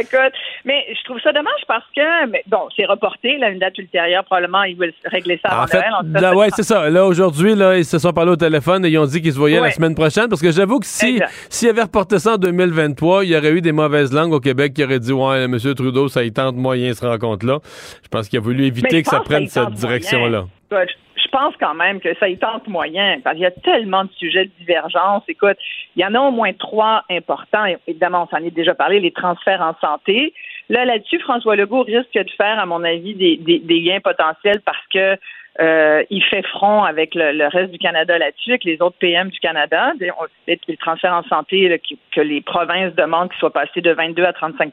Écoute, 0.00 0.32
mais 0.64 0.84
je 0.88 1.04
trouve 1.04 1.20
ça 1.20 1.32
dommage 1.32 1.60
parce 1.66 1.84
que, 1.96 2.26
mais 2.28 2.44
bon, 2.46 2.68
c'est 2.76 2.84
reporté, 2.84 3.36
là, 3.38 3.50
une 3.50 3.58
date 3.58 3.76
ultérieure, 3.78 4.24
probablement, 4.24 4.62
ils 4.62 4.76
veulent 4.76 4.92
régler 5.06 5.40
ça 5.44 5.52
avant 5.52 5.64
En 5.64 5.66
fait, 5.66 5.82
Noël. 6.04 6.22
Là, 6.22 6.36
ouais, 6.36 6.48
c'est 6.54 6.62
ça. 6.62 6.88
Là, 6.88 7.04
aujourd'hui, 7.04 7.56
là, 7.56 7.78
ils 7.78 7.84
se 7.84 7.98
sont 7.98 8.12
parlé 8.12 8.30
au 8.30 8.36
téléphone 8.36 8.84
et 8.84 8.90
ils 8.90 8.98
ont 8.98 9.06
dit 9.06 9.20
qu'ils 9.20 9.32
se 9.32 9.38
voyaient 9.38 9.60
la 9.60 9.72
semaine 9.72 9.96
prochaine. 9.96 10.28
Parce 10.28 10.40
que 10.40 10.52
j'avoue 10.52 10.78
que 10.78 10.86
si, 10.86 11.20
s'ils 11.48 11.68
avaient 11.68 11.82
reporté 11.82 12.20
ça 12.20 12.34
en 12.34 12.38
2023, 12.38 13.24
il 13.24 13.30
y 13.30 13.36
aurait 13.36 13.50
eu 13.50 13.60
des 13.60 13.72
mauvaises 13.72 14.12
langues 14.12 14.34
au 14.34 14.40
Québec 14.40 14.74
qui 14.74 14.84
auraient 14.84 15.00
dit, 15.00 15.12
ouais, 15.12 15.44
M. 15.44 15.58
Trudeau, 15.58 16.06
ça 16.06 16.22
y 16.22 16.32
tente 16.32 16.54
moyen, 16.54 16.94
se 16.94 17.04
rencontre-là. 17.04 17.58
Je 18.04 18.08
pense 18.08 18.28
qu'il 18.28 18.38
a 18.38 18.42
voulu 18.42 18.66
éviter 18.66 19.02
que 19.02 19.08
ça 19.08 19.18
prenne 19.18 19.46
que 19.46 19.50
cette 19.50 19.72
direction-là. 19.72 20.44
Je 20.72 21.28
pense 21.28 21.54
quand 21.58 21.74
même 21.74 22.00
que 22.00 22.14
ça 22.18 22.28
y 22.28 22.38
tente 22.38 22.66
moyen, 22.68 23.18
parce 23.22 23.34
qu'il 23.34 23.42
y 23.42 23.46
a 23.46 23.50
tellement 23.50 24.04
de 24.04 24.10
sujets 24.12 24.46
de 24.46 24.50
divergence. 24.58 25.22
Écoute, 25.28 25.56
il 25.96 26.02
y 26.02 26.04
en 26.04 26.14
a 26.14 26.20
au 26.20 26.30
moins 26.30 26.52
trois 26.52 27.02
importants. 27.10 27.64
Évidemment, 27.86 28.26
on 28.30 28.36
s'en 28.36 28.42
est 28.44 28.50
déjà 28.50 28.74
parlé, 28.74 29.00
les 29.00 29.10
transferts 29.12 29.60
en 29.60 29.74
santé. 29.80 30.32
Là, 30.68 30.84
là-dessus, 30.84 31.18
François 31.20 31.56
Legault 31.56 31.82
risque 31.82 32.14
de 32.14 32.30
faire, 32.36 32.58
à 32.58 32.66
mon 32.66 32.82
avis, 32.84 33.14
des, 33.14 33.36
des- 33.36 33.58
des 33.58 33.82
gains 33.82 34.00
potentiels 34.00 34.60
parce 34.64 34.86
que 34.92 35.16
euh, 35.60 36.04
il 36.10 36.22
fait 36.22 36.46
front 36.46 36.84
avec 36.84 37.14
le, 37.16 37.32
le 37.32 37.46
reste 37.48 37.72
du 37.72 37.78
Canada 37.78 38.16
là-dessus, 38.16 38.50
avec 38.50 38.64
les 38.64 38.80
autres 38.80 38.96
PM 38.98 39.28
du 39.30 39.38
Canada. 39.40 39.92
Les, 39.98 40.76
transferts 40.76 41.12
en 41.12 41.24
santé 41.24 41.68
là, 41.68 41.76
qui- 41.78 41.98
que 42.12 42.20
les 42.20 42.40
provinces 42.40 42.94
demandent 42.94 43.28
qu'ils 43.30 43.40
soient 43.40 43.52
passés 43.52 43.80
de 43.80 43.90
22 43.92 44.24
à 44.24 44.32
35% 44.32 44.70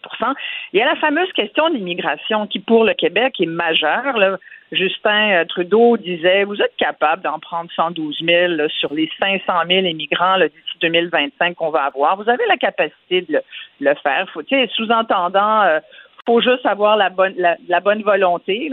Il 0.73 0.79
y 0.79 0.81
a 0.83 0.85
la 0.85 0.95
fameuse 0.95 1.31
question 1.33 1.69
de 1.69 1.75
l'immigration 1.75 2.45
qui, 2.45 2.59
pour 2.59 2.85
le 2.85 2.93
Québec, 2.93 3.33
est 3.41 3.47
majeure. 3.47 4.17
là. 4.17 4.37
Justin 4.71 5.31
euh, 5.31 5.45
Trudeau 5.45 5.97
disait, 5.97 6.43
vous 6.43 6.61
êtes 6.61 6.75
capable 6.77 7.21
d'en 7.23 7.39
prendre 7.39 7.69
112 7.75 8.21
000 8.23 8.47
là, 8.53 8.67
sur 8.69 8.93
les 8.93 9.09
500 9.19 9.41
000 9.67 9.85
immigrants 9.85 10.37
d'ici 10.39 10.77
2025 10.81 11.55
qu'on 11.55 11.69
va 11.69 11.85
avoir. 11.85 12.17
Vous 12.17 12.29
avez 12.29 12.45
la 12.47 12.57
capacité 12.57 13.21
de 13.21 13.41
le, 13.79 13.95
faire. 13.95 14.29
Faut, 14.33 14.41
sous-entendant, 14.75 15.61
euh, 15.61 15.79
faut 16.25 16.41
juste 16.41 16.65
avoir 16.65 16.97
la 16.97 17.09
bonne, 17.09 17.35
la, 17.37 17.79
bonne 17.79 18.03
volonté. 18.03 18.69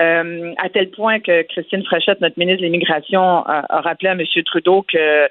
Euh, 0.00 0.54
à 0.58 0.68
tel 0.68 0.90
point 0.90 1.20
que 1.20 1.42
Christine 1.42 1.84
Fréchette, 1.84 2.20
notre 2.20 2.38
ministre 2.38 2.60
de 2.60 2.66
l'Immigration, 2.66 3.44
a, 3.46 3.80
rappelé 3.80 4.10
à 4.10 4.12
M. 4.12 4.22
Trudeau 4.44 4.82
que 4.82 5.28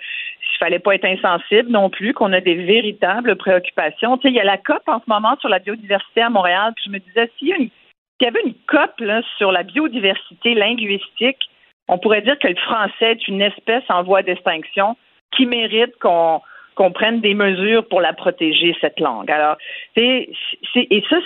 il 0.53 0.57
fallait 0.57 0.79
pas 0.79 0.93
être 0.93 1.05
insensible 1.05 1.71
non 1.71 1.89
plus, 1.89 2.13
qu'on 2.13 2.33
a 2.33 2.41
des 2.41 2.53
véritables 2.53 3.35
préoccupations. 3.35 4.19
Il 4.23 4.33
y 4.33 4.39
a 4.39 4.43
la 4.43 4.57
COP 4.57 4.83
en 4.87 4.99
ce 4.99 5.05
moment 5.07 5.35
sur 5.39 5.49
la 5.49 5.57
biodiversité 5.57 6.21
à 6.21 6.29
Montréal, 6.29 6.73
je 6.85 6.91
me 6.91 6.99
disais, 6.99 7.31
s'il 7.37 7.47
y, 7.47 7.53
a 7.53 7.55
une- 7.57 7.69
s'il 8.21 8.25
y 8.25 8.37
avait 8.37 8.45
une 8.45 8.53
COP 8.67 8.99
là, 8.99 9.21
sur 9.37 9.51
la 9.51 9.63
biodiversité 9.63 10.53
linguistique, 10.53 11.39
on 11.87 11.97
pourrait 11.97 12.21
dire 12.21 12.37
que 12.37 12.47
le 12.47 12.55
français 12.55 13.13
est 13.13 13.27
une 13.27 13.41
espèce 13.41 13.83
en 13.89 14.03
voie 14.03 14.21
d'extinction 14.21 14.95
qui 15.35 15.47
mérite 15.47 15.97
qu'on 15.99 16.91
prenne 16.93 17.21
des 17.21 17.33
mesures 17.33 17.87
pour 17.87 17.99
la 17.99 18.13
protéger, 18.13 18.75
cette 18.79 18.99
langue. 18.99 19.31
Alors, 19.31 19.57
c'est, 19.97 20.29
et 20.75 21.03
ça, 21.09 21.17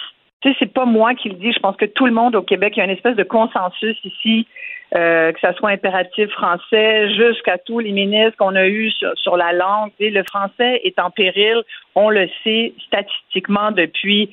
c'est 0.58 0.74
pas 0.74 0.86
moi 0.86 1.16
qui 1.16 1.30
le 1.30 1.36
dis. 1.36 1.52
Je 1.52 1.60
pense 1.60 1.76
que 1.76 1.86
tout 1.86 2.06
le 2.06 2.14
monde 2.14 2.36
au 2.36 2.43
Québec, 2.43 2.74
il 2.76 2.80
y 2.80 2.82
a 2.82 2.86
une 2.86 2.91
espèce 2.91 3.18
de 3.18 3.24
consensus 3.24 3.98
ici, 4.06 4.48
euh, 4.96 5.34
que 5.34 5.39
ça 5.41 5.54
soit 5.54 5.72
impératif 5.72 6.30
français, 6.30 7.14
jusqu'à 7.14 7.58
tous 7.58 7.80
les 7.80 7.91
ministres 7.91 8.38
qu'on 8.38 8.56
a 8.56 8.68
eus 8.68 8.93
sur, 9.16 9.36
la 9.36 9.52
langue. 9.52 9.91
Le 10.00 10.24
français 10.24 10.80
est 10.86 10.98
en 11.00 11.10
péril, 11.10 11.62
on 11.96 12.10
le 12.10 12.30
sait 12.43 12.74
statistiquement 12.88 13.72
depuis 13.72 14.30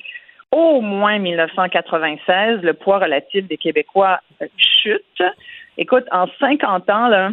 au 0.53 0.81
moins 0.81 1.17
1996. 1.17 2.61
Le 2.61 2.73
poids 2.73 2.99
relatif 2.99 3.47
des 3.47 3.57
Québécois 3.57 4.19
euh, 4.41 4.47
chute. 4.57 5.23
Écoute, 5.77 6.05
en 6.11 6.27
50 6.39 6.89
ans, 6.91 7.07
là, 7.07 7.31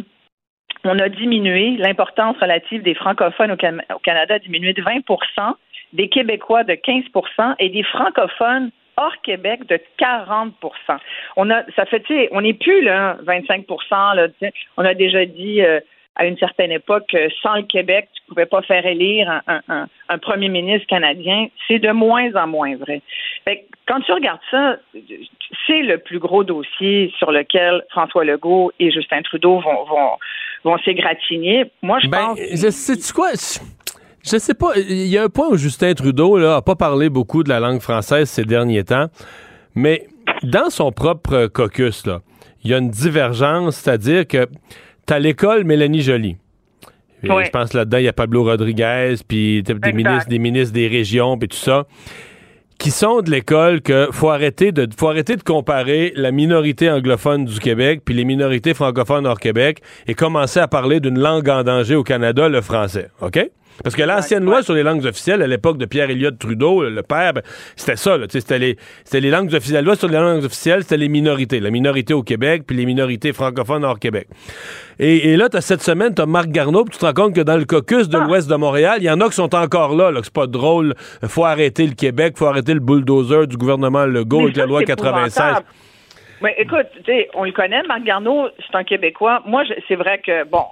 on 0.83 0.97
a 0.97 1.07
diminué 1.07 1.77
l'importance 1.77 2.35
relative 2.41 2.81
des 2.81 2.95
francophones 2.95 3.51
au, 3.51 3.99
Canada 4.03 4.35
a 4.35 4.39
diminué 4.39 4.73
de 4.73 4.81
20% 4.81 5.53
des 5.93 6.09
Québécois 6.09 6.63
de 6.63 6.73
15% 6.73 7.55
et 7.59 7.69
des 7.69 7.83
francophones 7.83 8.71
hors 8.97 9.21
Québec 9.21 9.67
de 9.67 9.79
40% 9.99 10.51
On 11.37 11.49
a, 11.51 11.63
ça 11.75 11.85
fait, 11.85 12.03
on 12.31 12.41
n'est 12.41 12.53
plus 12.53 12.81
là, 12.81 13.17
25 13.21 13.65
là. 14.15 14.27
On 14.77 14.83
a 14.83 14.93
déjà 14.95 15.25
dit 15.25 15.61
euh, 15.61 15.79
à 16.15 16.25
une 16.25 16.37
certaine 16.37 16.71
époque 16.71 17.03
que 17.09 17.29
sans 17.41 17.55
le 17.55 17.63
Québec, 17.63 18.09
tu 18.13 18.21
pouvais 18.27 18.45
pas 18.45 18.61
faire 18.63 18.85
élire 18.85 19.29
un, 19.29 19.41
un- 19.47 19.61
un- 19.69 19.87
un 20.09 20.17
premier 20.17 20.49
ministre 20.49 20.85
canadien. 20.87 21.47
C'est 21.67 21.79
de 21.79 21.91
moins 21.91 22.33
en 22.35 22.47
moins 22.47 22.75
vrai. 22.75 23.01
Fait 23.45 23.57
que 23.59 23.61
quand 23.87 24.01
tu 24.01 24.11
regardes 24.11 24.39
ça, 24.51 24.75
c'est 25.67 25.81
le 25.81 25.97
plus 25.97 26.19
gros 26.19 26.43
dossier 26.43 27.11
sur 27.17 27.31
lequel 27.31 27.83
François 27.91 28.23
Legault 28.25 28.71
et 28.79 28.91
Justin 28.91 29.21
Trudeau 29.21 29.61
vont, 29.61 29.85
vont, 29.85 30.11
vont 30.65 30.77
s'égratigner. 30.79 31.65
Moi, 31.81 31.99
je 32.01 32.07
Ben, 32.07 32.17
pense. 32.27 32.39
je 32.39 32.69
sais 32.69 33.13
quoi? 33.13 33.29
Je 34.23 34.37
sais 34.37 34.53
pas. 34.53 34.73
Il 34.77 35.07
y 35.07 35.17
a 35.17 35.23
un 35.23 35.29
point 35.29 35.47
où 35.47 35.57
Justin 35.57 35.93
Trudeau 35.93 36.37
là, 36.37 36.57
a 36.57 36.61
pas 36.61 36.75
parlé 36.75 37.09
beaucoup 37.09 37.43
de 37.43 37.49
la 37.49 37.59
langue 37.59 37.79
française 37.81 38.29
ces 38.29 38.43
derniers 38.45 38.83
temps, 38.83 39.07
mais 39.75 40.07
dans 40.43 40.69
son 40.69 40.91
propre 40.91 41.47
caucus, 41.47 42.05
là, 42.05 42.19
il 42.63 42.69
y 42.69 42.73
a 42.73 42.77
une 42.77 42.89
divergence, 42.91 43.77
c'est-à-dire 43.77 44.27
que 44.27 44.45
tu 45.07 45.13
as 45.13 45.19
l'école 45.19 45.63
Mélanie 45.63 46.01
Ouais. 47.23 47.45
Je 47.45 47.51
pense 47.51 47.73
là-dedans, 47.73 47.99
il 47.99 48.05
y 48.05 48.07
a 48.07 48.13
Pablo 48.13 48.43
Rodriguez, 48.43 49.15
puis 49.27 49.61
t'as 49.63 49.75
des 49.75 49.93
ministres, 49.93 50.27
des 50.27 50.39
ministres 50.39 50.73
des 50.73 50.87
régions, 50.87 51.37
puis 51.37 51.47
tout 51.47 51.57
ça, 51.57 51.85
qui 52.79 52.89
sont 52.89 53.21
de 53.21 53.29
l'école 53.29 53.81
que 53.81 54.07
faut 54.11 54.31
arrêter 54.31 54.71
de 54.71 54.89
faut 54.97 55.07
arrêter 55.07 55.35
de 55.35 55.43
comparer 55.43 56.13
la 56.15 56.31
minorité 56.31 56.89
anglophone 56.89 57.45
du 57.45 57.59
Québec 57.59 58.01
puis 58.03 58.15
les 58.15 58.25
minorités 58.25 58.73
francophones 58.73 59.27
hors 59.27 59.39
Québec 59.39 59.81
et 60.07 60.15
commencer 60.15 60.59
à 60.59 60.67
parler 60.67 60.99
d'une 60.99 61.19
langue 61.19 61.47
en 61.47 61.63
danger 61.63 61.93
au 61.93 62.03
Canada, 62.03 62.49
le 62.49 62.59
français. 62.61 63.09
OK? 63.21 63.39
Parce 63.83 63.95
que 63.95 64.03
l'ancienne 64.03 64.43
loi 64.43 64.63
sur 64.63 64.73
les 64.73 64.83
langues 64.83 65.05
officielles, 65.05 65.41
à 65.41 65.47
l'époque 65.47 65.77
de 65.77 65.85
Pierre 65.85 66.09
Elliott 66.09 66.37
Trudeau, 66.37 66.83
le 66.83 67.03
père, 67.03 67.33
ben, 67.33 67.41
c'était 67.75 67.95
ça. 67.95 68.17
C'était 68.29 68.59
les, 68.59 69.29
langues 69.29 69.53
officielles. 69.53 69.75
La 69.75 69.81
loi 69.81 69.95
sur 69.95 70.07
les 70.07 70.17
langues 70.17 70.43
officielles, 70.43 70.83
c'était 70.83 70.97
les 70.97 71.09
minorités. 71.09 71.59
La 71.59 71.71
minorité 71.71 72.13
au 72.13 72.23
Québec, 72.23 72.63
puis 72.67 72.75
les 72.75 72.85
minorités 72.85 73.33
francophones 73.33 73.83
hors 73.83 73.99
Québec. 73.99 74.27
Et, 74.99 75.31
et 75.31 75.37
là, 75.37 75.47
as, 75.53 75.61
cette 75.61 75.81
semaine, 75.81 76.13
tu 76.13 76.21
as 76.21 76.25
Marc 76.25 76.49
Garneau, 76.49 76.85
puis 76.85 76.93
tu 76.93 76.99
te 76.99 77.05
rends 77.05 77.13
compte 77.13 77.35
que 77.35 77.41
dans 77.41 77.57
le 77.57 77.65
caucus 77.65 78.07
de 78.07 78.17
l'ouest 78.17 78.49
de 78.49 78.55
Montréal, 78.55 78.97
il 78.99 79.05
y 79.05 79.09
en 79.09 79.19
a 79.21 79.27
qui 79.29 79.35
sont 79.35 79.55
encore 79.55 79.95
là, 79.95 80.11
là 80.11 80.19
c'est 80.23 80.33
pas 80.33 80.47
drôle. 80.47 80.93
faut 81.23 81.45
arrêter 81.45 81.87
le 81.87 81.93
Québec, 81.93 82.37
faut 82.37 82.45
arrêter 82.45 82.73
le 82.73 82.79
bulldozer 82.79 83.47
du 83.47 83.57
gouvernement 83.57 84.05
Legault 84.05 84.41
avec 84.41 84.57
la 84.57 84.65
loi 84.65 84.79
c'est 84.81 84.85
96. 84.85 85.37
épouvantable. 85.37 85.65
Mais 86.41 86.55
écoute, 86.57 86.87
on 87.35 87.43
le 87.43 87.51
connaît, 87.51 87.83
Marc 87.83 88.03
Garneau, 88.03 88.49
c'est 88.57 88.75
un 88.75 88.83
Québécois. 88.83 89.43
Moi, 89.45 89.63
c'est 89.87 89.95
vrai 89.95 90.19
que, 90.25 90.43
bon, 90.45 90.65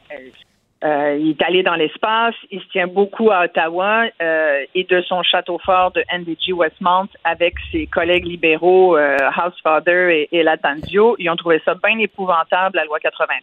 euh, 0.84 1.17
il 1.19 1.32
est 1.32 1.41
allé 1.41 1.61
dans 1.61 1.75
l'espace, 1.75 2.36
il 2.51 2.61
se 2.61 2.67
tient 2.69 2.88
beaucoup 2.88 3.32
à 3.32 3.43
Ottawa 3.43 4.05
euh, 4.21 4.63
et 4.73 4.86
de 4.86 5.01
son 5.01 5.23
château 5.23 5.59
fort 5.59 5.91
de 5.91 6.03
NDG 6.13 6.53
Westmount 6.53 7.09
avec 7.25 7.55
ses 7.71 7.86
collègues 7.88 8.25
libéraux, 8.25 8.95
euh, 8.95 9.17
Housefather 9.38 10.09
et, 10.09 10.30
et 10.32 10.43
Latanzio. 10.43 11.17
Ils 11.19 11.30
ont 11.30 11.36
trouvé 11.36 11.61
ça 11.65 11.75
bien 11.75 11.97
épouvantable, 11.99 12.77
la 12.77 12.86
loi 12.86 12.99
80 12.99 13.34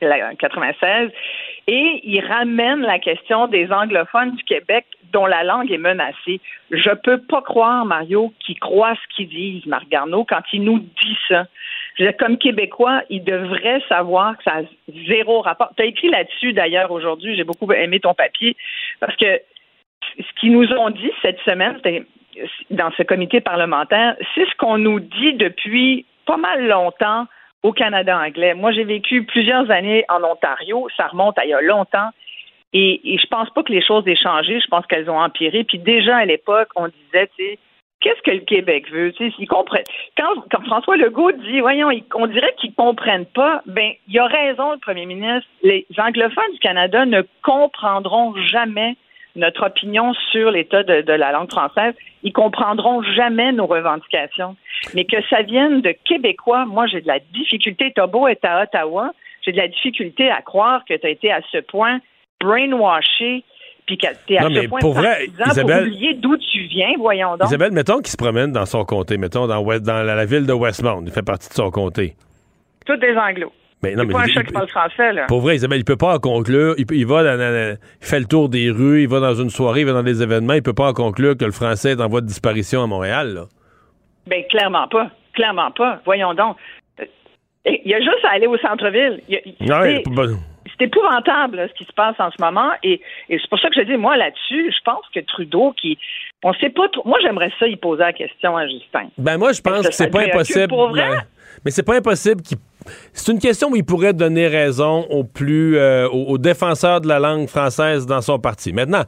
la 0.00 0.34
96. 0.34 1.10
Et 1.68 2.00
il 2.04 2.20
ramène 2.20 2.80
la 2.80 2.98
question 2.98 3.46
des 3.46 3.70
anglophones 3.70 4.32
du 4.32 4.42
Québec 4.44 4.86
dont 5.12 5.26
la 5.26 5.44
langue 5.44 5.70
est 5.70 5.78
menacée. 5.78 6.40
Je 6.70 6.90
peux 6.90 7.18
pas 7.18 7.42
croire, 7.42 7.84
Mario, 7.84 8.32
qu'il 8.40 8.58
croit 8.58 8.94
ce 8.94 9.16
qu'ils 9.16 9.28
disent, 9.28 9.66
Marc 9.66 9.88
Garneau, 9.88 10.24
quand 10.24 10.42
il 10.52 10.64
nous 10.64 10.78
dit 10.78 11.18
ça. 11.28 11.46
Je 11.96 12.04
veux 12.04 12.10
dire, 12.10 12.16
comme 12.18 12.38
Québécois, 12.38 13.02
il 13.10 13.22
devrait 13.24 13.82
savoir 13.88 14.36
que 14.38 14.44
ça 14.44 14.58
a 14.58 14.62
zéro 15.06 15.40
rapport. 15.40 15.70
Tu 15.76 15.82
as 15.82 15.86
écrit 15.86 16.08
là-dessus, 16.08 16.52
d'ailleurs, 16.52 16.90
aujourd'hui. 16.90 17.36
J'ai 17.36 17.44
beaucoup 17.44 17.70
aimé 17.72 18.00
ton 18.00 18.14
papier 18.14 18.56
parce 19.00 19.16
que 19.16 19.40
ce 20.18 20.40
qu'ils 20.40 20.52
nous 20.52 20.70
ont 20.72 20.90
dit 20.90 21.10
cette 21.20 21.40
semaine, 21.40 21.80
dans 22.70 22.90
ce 22.92 23.02
comité 23.02 23.40
parlementaire, 23.40 24.16
c'est 24.34 24.46
ce 24.46 24.56
qu'on 24.56 24.78
nous 24.78 25.00
dit 25.00 25.34
depuis 25.34 26.06
pas 26.26 26.36
mal 26.36 26.66
longtemps 26.66 27.26
au 27.62 27.72
Canada 27.72 28.18
anglais. 28.18 28.54
Moi, 28.54 28.72
j'ai 28.72 28.84
vécu 28.84 29.24
plusieurs 29.24 29.70
années 29.70 30.04
en 30.08 30.22
Ontario. 30.24 30.88
Ça 30.96 31.08
remonte 31.08 31.38
à 31.38 31.44
il 31.44 31.50
y 31.50 31.54
a 31.54 31.60
longtemps. 31.60 32.10
Et, 32.72 33.14
et 33.14 33.18
je 33.18 33.26
pense 33.26 33.50
pas 33.50 33.62
que 33.62 33.72
les 33.72 33.84
choses 33.84 34.06
aient 34.08 34.16
changé. 34.16 34.60
Je 34.60 34.66
pense 34.66 34.86
qu'elles 34.86 35.10
ont 35.10 35.20
empiré. 35.20 35.62
Puis 35.64 35.78
déjà 35.78 36.16
à 36.16 36.24
l'époque, 36.24 36.68
on 36.74 36.88
disait, 36.88 37.28
tu 37.36 37.44
sais, 37.44 37.58
qu'est-ce 38.02 38.20
que 38.22 38.32
le 38.32 38.44
Québec 38.44 38.90
veut? 38.90 39.14
Quand, 39.46 40.64
François 40.66 40.96
Legault 40.96 41.32
dit, 41.32 41.60
voyons, 41.60 41.88
on 42.14 42.26
dirait 42.26 42.54
qu'ils 42.58 42.74
comprennent 42.74 43.26
pas, 43.26 43.62
ben, 43.66 43.92
il 44.08 44.18
a 44.18 44.26
raison, 44.26 44.72
le 44.72 44.78
premier 44.78 45.06
ministre. 45.06 45.48
Les 45.62 45.86
anglophones 45.96 46.52
du 46.52 46.58
Canada 46.58 47.06
ne 47.06 47.22
comprendront 47.42 48.34
jamais 48.36 48.96
notre 49.34 49.66
opinion 49.66 50.12
sur 50.30 50.50
l'état 50.50 50.82
de, 50.82 51.12
la 51.12 51.32
langue 51.32 51.50
française. 51.50 51.94
Ils 52.22 52.32
comprendront 52.32 53.02
jamais 53.02 53.52
nos 53.52 53.66
revendications. 53.66 54.56
Mais 54.94 55.04
que 55.04 55.22
ça 55.30 55.42
vienne 55.42 55.80
de 55.80 55.94
Québécois, 56.04 56.66
moi, 56.66 56.86
j'ai 56.86 57.00
de 57.00 57.06
la 57.06 57.18
difficulté. 57.32 57.92
Beau 58.08 58.28
être 58.28 58.44
à 58.44 58.62
Ottawa, 58.62 59.12
j'ai 59.42 59.52
de 59.52 59.56
la 59.56 59.68
difficulté 59.68 60.30
à 60.30 60.42
croire 60.42 60.84
que 60.84 60.94
tu 60.94 61.06
as 61.06 61.10
été 61.10 61.32
à 61.32 61.40
ce 61.50 61.58
point 61.58 62.00
brainwashé 62.40 63.44
puis 63.86 63.98
que 63.98 64.06
t'es 64.26 64.36
à 64.36 64.42
ce 64.42 64.66
point 64.68 64.80
pour 64.80 64.94
vrai, 64.94 65.26
Isabelle, 65.46 65.84
pour 65.84 65.86
oublier 65.88 66.14
d'où 66.14 66.36
tu 66.36 66.62
viens, 66.62 66.92
voyons 66.98 67.36
donc. 67.36 67.48
Isabelle, 67.48 67.72
mettons 67.72 67.98
qu'il 67.98 68.08
se 68.08 68.16
promène 68.16 68.52
dans 68.52 68.66
son 68.66 68.84
comté, 68.84 69.16
mettons 69.16 69.46
dans, 69.46 69.62
dans 69.62 70.02
la, 70.02 70.24
ville 70.24 70.46
de 70.46 70.52
Westmount, 70.52 71.02
il 71.04 71.12
fait 71.12 71.22
partie 71.22 71.48
de 71.48 71.54
son 71.54 71.70
comté. 71.70 72.14
Tous 72.86 72.96
des 72.96 73.16
anglos. 73.16 73.52
Mais 73.82 73.96
non, 73.96 74.04
mais 74.04 74.12
pas 74.12 74.20
un 74.20 74.26
chat 74.28 74.44
qui 74.44 74.52
parle 74.52 74.68
français, 74.68 75.12
là. 75.12 75.26
Pour 75.26 75.40
vrai, 75.40 75.56
Isabelle, 75.56 75.80
il 75.80 75.84
peut 75.84 75.96
pas 75.96 76.14
en 76.14 76.18
conclure. 76.20 76.74
Il, 76.78 77.06
va 77.06 77.34
il 77.34 77.78
fait 78.00 78.20
le 78.20 78.26
tour 78.26 78.48
des 78.48 78.70
rues, 78.70 79.02
il 79.02 79.08
va 79.08 79.18
dans 79.18 79.34
une 79.34 79.50
soirée, 79.50 79.80
il 79.80 79.86
va 79.86 79.92
dans 79.92 80.04
des 80.04 80.22
événements, 80.22 80.52
il 80.52 80.62
peut 80.62 80.72
pas 80.72 80.88
en 80.88 80.92
conclure 80.92 81.36
que 81.36 81.44
le 81.44 81.50
français 81.50 81.92
est 81.92 82.00
en 82.00 82.08
voie 82.08 82.20
de 82.20 82.26
disparition 82.26 82.84
à 82.84 82.86
Montréal, 82.86 83.34
là. 83.34 83.44
Ben, 84.28 84.44
clairement 84.48 84.86
pas. 84.86 85.10
Clairement 85.32 85.72
pas. 85.72 86.00
Voyons 86.04 86.32
donc. 86.34 86.56
Euh, 87.00 87.04
il 87.66 87.90
y 87.90 87.94
a 87.94 87.98
juste 87.98 88.24
à 88.24 88.34
aller 88.34 88.46
au 88.46 88.56
centre-ville. 88.58 89.20
C'est 90.78 90.86
épouvantable 90.86 91.68
ce 91.68 91.78
qui 91.78 91.84
se 91.84 91.92
passe 91.92 92.16
en 92.18 92.30
ce 92.30 92.42
moment 92.42 92.70
et, 92.82 93.00
c'est 93.28 93.48
pour 93.48 93.58
ça 93.60 93.68
que 93.68 93.74
je 93.76 93.82
dis 93.82 93.96
moi 93.96 94.16
là-dessus, 94.16 94.72
je 94.72 94.82
pense 94.84 95.04
que 95.14 95.20
Trudeau 95.20 95.72
qui 95.80 95.98
on 96.42 96.52
sait 96.54 96.70
pas 96.70 96.88
trop 96.88 97.02
moi 97.06 97.18
j'aimerais 97.22 97.52
ça 97.58 97.66
y 97.66 97.76
poser 97.76 98.02
la 98.02 98.12
question 98.12 98.56
à 98.56 98.66
Justin. 98.66 99.08
Ben 99.18 99.38
moi 99.38 99.52
je 99.52 99.60
pense 99.60 99.88
que 99.88 99.94
c'est 99.94 100.10
pas 100.10 100.22
impossible. 100.22 100.74
Mais 101.64 101.70
c'est 101.70 101.82
pas 101.82 101.96
impossible 101.96 102.40
qu'il 102.42 102.56
c'est 103.12 103.32
une 103.32 103.38
question 103.38 103.70
où 103.70 103.76
il 103.76 103.84
pourrait 103.84 104.12
donner 104.12 104.48
raison 104.48 105.06
aux 105.10 105.24
plus 105.24 105.76
euh, 105.76 106.08
aux, 106.08 106.38
défenseurs 106.38 107.00
de 107.00 107.08
la 107.08 107.18
langue 107.18 107.48
française 107.48 108.06
dans 108.06 108.20
son 108.20 108.38
parti. 108.38 108.72
Maintenant, 108.72 109.02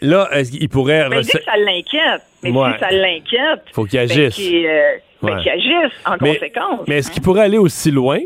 là, 0.00 0.28
il 0.52 0.68
pourrait. 0.68 1.08
Mais 1.08 1.22
que 1.22 1.26
ça 1.26 1.56
l'inquiète. 1.58 2.22
Mais 2.42 2.50
si 2.50 2.78
ça 2.78 2.90
l'inquiète, 2.90 3.62
faut 3.72 3.84
qu'il 3.84 3.98
ben, 3.98 4.10
agisse. 4.10 4.38
Euh, 4.38 4.92
ben, 5.22 5.38
qu'il 5.40 5.50
agisse 5.50 5.92
en 6.06 6.18
conséquence. 6.18 6.80
Mais 6.88 6.98
est-ce 6.98 7.10
qu'il 7.10 7.22
pourrait 7.22 7.42
aller 7.42 7.58
aussi 7.58 7.90
loin? 7.90 8.20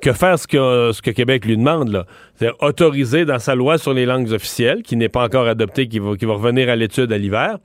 Que 0.00 0.12
faire 0.12 0.38
ce 0.38 0.46
que, 0.46 0.90
ce 0.92 1.02
que 1.02 1.10
Québec 1.10 1.44
lui 1.44 1.56
demande, 1.56 1.90
là? 1.90 2.06
C'est-à-dire 2.34 2.56
autoriser 2.60 3.24
dans 3.24 3.38
sa 3.38 3.54
loi 3.54 3.78
sur 3.78 3.92
les 3.92 4.06
langues 4.06 4.32
officielles, 4.32 4.82
qui 4.82 4.96
n'est 4.96 5.08
pas 5.08 5.24
encore 5.24 5.46
adoptée, 5.46 5.88
qui 5.88 5.98
va, 5.98 6.16
qui 6.16 6.24
va 6.24 6.34
revenir 6.34 6.68
à 6.68 6.76
l'étude 6.76 7.12
à 7.12 7.18
l'hiver, 7.18 7.58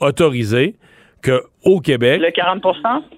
autoriser 0.00 0.76
que 1.22 1.44
au 1.64 1.80
Québec. 1.80 2.20
Le 2.20 2.32
40 2.32 2.62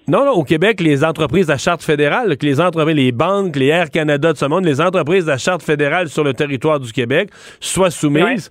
Non, 0.07 0.25
non, 0.25 0.33
au 0.33 0.45
Québec, 0.45 0.81
les 0.81 1.03
entreprises 1.03 1.51
à 1.51 1.57
charte 1.57 1.83
fédérale, 1.83 2.37
que 2.37 2.45
les 2.45 2.61
entreprises, 2.61 2.95
les 2.95 3.13
banques, 3.13 3.57
les 3.57 3.69
Air 3.69 3.91
Canada 3.91 4.33
de 4.33 4.39
ce 4.39 4.45
monde, 4.45 4.65
les 4.65 4.81
entreprises 4.81 5.29
à 5.29 5.39
charte 5.39 5.63
fédérale 5.63 6.09
sur 6.09 6.23
le 6.23 6.35
territoire 6.35 6.79
du 6.79 6.93
Québec 6.93 7.31
soient 7.61 7.91
soumises 7.91 8.51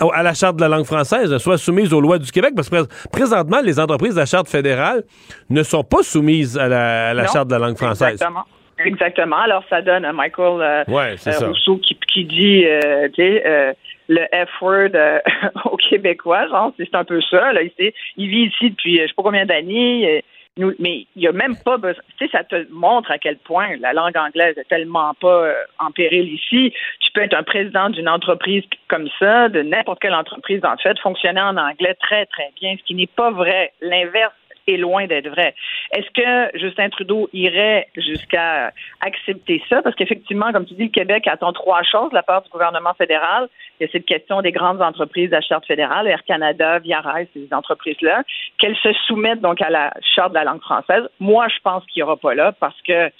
à 0.00 0.22
la 0.22 0.34
charte 0.34 0.56
de 0.56 0.60
la 0.60 0.68
langue 0.68 0.84
française, 0.84 1.36
soient 1.38 1.58
soumises 1.58 1.92
aux 1.92 2.00
lois 2.00 2.18
du 2.18 2.30
Québec, 2.30 2.52
parce 2.54 2.68
que 2.68 2.86
présentement, 3.10 3.60
les 3.62 3.80
entreprises 3.80 4.18
à 4.18 4.26
charte 4.26 4.48
fédérale 4.48 5.04
ne 5.50 5.62
sont 5.62 5.82
pas 5.82 6.02
soumises 6.02 6.56
à 6.58 6.68
la, 6.68 7.26
charte 7.26 7.48
de 7.48 7.54
la 7.54 7.58
langue 7.66 7.76
française. 7.76 8.12
Exactement. 8.12 8.44
Exactement. 8.84 9.36
Alors, 9.36 9.64
ça 9.68 9.82
donne 9.82 10.04
à 10.04 10.12
Michael 10.12 10.60
euh, 10.60 10.84
euh, 10.88 11.46
Rousseau 11.46 11.78
qui, 11.78 11.98
qui 12.12 12.24
dit, 12.24 12.64
euh, 12.66 13.08
sais, 13.16 13.74
le 14.08 14.26
F-word 14.46 14.94
euh, 14.94 15.20
aux 15.66 15.76
Québécois, 15.76 16.48
genre, 16.48 16.72
c'est 16.76 16.94
un 16.94 17.04
peu 17.04 17.20
ça. 17.20 17.52
Là, 17.52 17.62
il, 17.62 17.92
il 18.16 18.28
vit 18.28 18.44
ici 18.46 18.70
depuis 18.70 18.98
euh, 18.98 19.02
je 19.02 19.08
sais 19.08 19.14
pas 19.14 19.22
combien 19.22 19.46
d'années. 19.46 20.18
Euh, 20.18 20.20
nous, 20.56 20.72
mais 20.80 21.06
il 21.14 21.20
n'y 21.20 21.28
a 21.28 21.32
même 21.32 21.56
pas 21.56 21.76
besoin. 21.76 22.02
Tu 22.18 22.26
sais, 22.26 22.32
ça 22.32 22.42
te 22.42 22.66
montre 22.72 23.12
à 23.12 23.18
quel 23.18 23.36
point 23.36 23.76
la 23.78 23.92
langue 23.92 24.16
anglaise 24.16 24.58
est 24.58 24.68
tellement 24.68 25.14
pas 25.14 25.52
en 25.78 25.92
péril 25.92 26.32
ici. 26.32 26.72
Tu 26.98 27.12
peux 27.12 27.22
être 27.22 27.34
un 27.34 27.44
président 27.44 27.90
d'une 27.90 28.08
entreprise 28.08 28.64
comme 28.88 29.08
ça, 29.20 29.48
de 29.50 29.62
n'importe 29.62 30.00
quelle 30.00 30.14
entreprise, 30.14 30.60
en 30.64 30.76
fait, 30.76 30.98
fonctionner 30.98 31.40
en 31.40 31.56
anglais 31.56 31.94
très, 32.00 32.26
très 32.26 32.50
bien, 32.60 32.74
ce 32.76 32.82
qui 32.82 32.96
n'est 32.96 33.06
pas 33.06 33.30
vrai. 33.30 33.72
L'inverse 33.80 34.32
est 34.68 34.76
loin 34.76 35.06
d'être 35.06 35.28
vrai. 35.28 35.54
Est-ce 35.92 36.10
que 36.10 36.58
Justin 36.58 36.88
Trudeau 36.90 37.28
irait 37.32 37.88
jusqu'à 37.96 38.72
accepter 39.00 39.62
ça? 39.68 39.82
Parce 39.82 39.96
qu'effectivement, 39.96 40.52
comme 40.52 40.66
tu 40.66 40.74
dis, 40.74 40.84
le 40.84 40.90
Québec 40.90 41.26
attend 41.26 41.52
trois 41.52 41.82
choses 41.82 42.10
de 42.10 42.14
la 42.14 42.22
part 42.22 42.42
du 42.42 42.50
gouvernement 42.50 42.94
fédéral. 42.94 43.48
Il 43.80 43.86
y 43.86 43.88
a 43.88 43.92
cette 43.92 44.06
question 44.06 44.42
des 44.42 44.52
grandes 44.52 44.82
entreprises 44.82 45.32
à 45.32 45.40
charte 45.40 45.66
fédérale, 45.66 46.06
Air 46.06 46.24
Canada, 46.24 46.78
Via 46.80 47.00
Rail, 47.00 47.28
ces 47.32 47.48
entreprises-là, 47.52 48.22
qu'elles 48.58 48.76
se 48.76 48.92
soumettent 49.06 49.40
donc 49.40 49.62
à 49.62 49.70
la 49.70 49.92
charte 50.14 50.30
de 50.30 50.34
la 50.34 50.44
langue 50.44 50.60
française. 50.60 51.04
Moi, 51.20 51.46
je 51.48 51.60
pense 51.62 51.84
qu'il 51.86 52.00
n'y 52.00 52.04
aura 52.04 52.16
pas 52.16 52.34
là 52.34 52.52
parce 52.52 52.80
que 52.82 53.10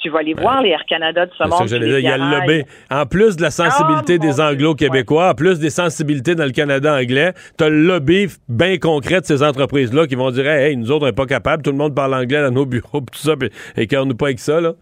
tu 0.00 0.08
vas 0.08 0.20
aller 0.20 0.34
voir 0.34 0.62
les 0.62 0.70
Air 0.70 0.84
Canada 0.86 1.26
de 1.26 1.32
ce 1.36 1.44
monde. 1.44 1.68
il 1.70 2.00
y 2.00 2.08
a 2.08 2.16
le 2.16 2.38
lobby. 2.38 2.64
En 2.90 3.06
plus 3.06 3.36
de 3.36 3.42
la 3.42 3.50
sensibilité 3.50 4.16
oh, 4.18 4.22
des 4.22 4.40
Anglo-Québécois, 4.40 5.30
en 5.30 5.34
plus 5.34 5.58
des 5.58 5.70
sensibilités 5.70 6.34
dans 6.34 6.44
le 6.44 6.52
Canada 6.52 6.94
anglais, 6.94 7.32
tu 7.58 7.64
as 7.64 7.68
le 7.68 7.82
lobby 7.82 8.26
bien 8.48 8.78
concret 8.78 9.20
de 9.20 9.26
ces 9.26 9.42
entreprises-là 9.42 10.06
qui 10.06 10.14
vont 10.14 10.30
dire 10.30 10.46
Hey, 10.46 10.76
nous 10.76 10.90
autres, 10.90 11.04
on 11.04 11.06
n'est 11.06 11.12
pas 11.12 11.26
capables, 11.26 11.62
tout 11.62 11.70
le 11.70 11.76
monde 11.76 11.94
parle 11.94 12.14
anglais 12.14 12.42
dans 12.42 12.50
nos 12.50 12.66
bureaux, 12.66 13.00
tout 13.12 13.18
ça, 13.18 13.34
et 13.76 13.86
qu'on 13.86 14.06
nous 14.06 14.16
pas 14.16 14.26
avec 14.26 14.38
ça. 14.38 14.60
Là. 14.60 14.72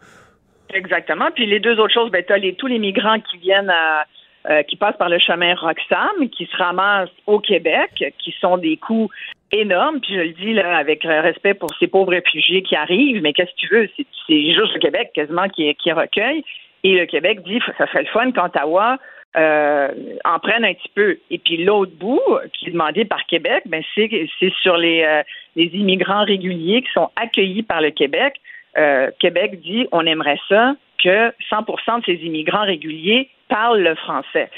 Exactement. 0.72 1.30
Puis 1.34 1.46
les 1.46 1.60
deux 1.60 1.78
autres 1.78 1.94
choses, 1.94 2.10
ben, 2.10 2.22
tu 2.26 2.32
as 2.32 2.38
tous 2.56 2.66
les 2.66 2.78
migrants 2.78 3.20
qui 3.20 3.38
viennent 3.38 3.70
à. 3.70 4.04
Euh, 4.48 4.62
qui 4.62 4.76
passent 4.76 4.96
par 4.96 5.08
le 5.08 5.18
chemin 5.18 5.54
Roxham, 5.56 6.30
qui 6.30 6.46
se 6.46 6.56
ramassent 6.56 7.10
au 7.26 7.38
Québec, 7.38 7.90
qui 8.18 8.34
sont 8.40 8.56
des 8.56 8.76
coûts 8.78 9.10
énorme, 9.52 10.00
puis 10.00 10.14
je 10.14 10.20
le 10.20 10.28
dis 10.30 10.52
là 10.52 10.76
avec 10.76 11.02
respect 11.04 11.54
pour 11.54 11.70
ces 11.78 11.86
pauvres 11.86 12.10
réfugiés 12.10 12.62
qui 12.62 12.76
arrivent, 12.76 13.22
mais 13.22 13.32
qu'est-ce 13.32 13.50
que 13.52 13.66
tu 13.66 13.74
veux? 13.74 13.88
C'est 14.26 14.52
juste 14.52 14.74
le 14.74 14.80
Québec 14.80 15.10
quasiment 15.14 15.48
qui, 15.48 15.74
qui 15.76 15.92
recueille. 15.92 16.44
Et 16.84 16.94
le 16.94 17.06
Québec 17.06 17.42
dit 17.42 17.60
ça 17.76 17.86
serait 17.86 18.02
le 18.02 18.08
fun 18.08 18.30
qu'Ottawa 18.30 18.98
euh, 19.36 19.88
en 20.24 20.38
prenne 20.38 20.64
un 20.64 20.74
petit 20.74 20.90
peu. 20.94 21.18
Et 21.30 21.38
puis 21.38 21.64
l'autre 21.64 21.92
bout, 21.98 22.20
qui 22.52 22.68
est 22.68 22.72
demandé 22.72 23.04
par 23.04 23.24
Québec, 23.26 23.62
ben 23.66 23.82
c'est 23.94 24.52
sur 24.62 24.76
les, 24.76 25.02
euh, 25.02 25.22
les 25.56 25.66
immigrants 25.74 26.24
réguliers 26.24 26.82
qui 26.82 26.92
sont 26.92 27.10
accueillis 27.16 27.62
par 27.62 27.80
le 27.80 27.90
Québec. 27.90 28.34
Euh, 28.76 29.10
Québec 29.18 29.60
dit 29.60 29.86
on 29.92 30.06
aimerait 30.06 30.40
ça 30.48 30.74
que 31.02 31.30
100% 31.50 32.00
de 32.00 32.04
ces 32.06 32.24
immigrants 32.24 32.64
réguliers 32.64 33.28
parlent 33.48 33.82
le 33.82 33.94
français 33.94 34.50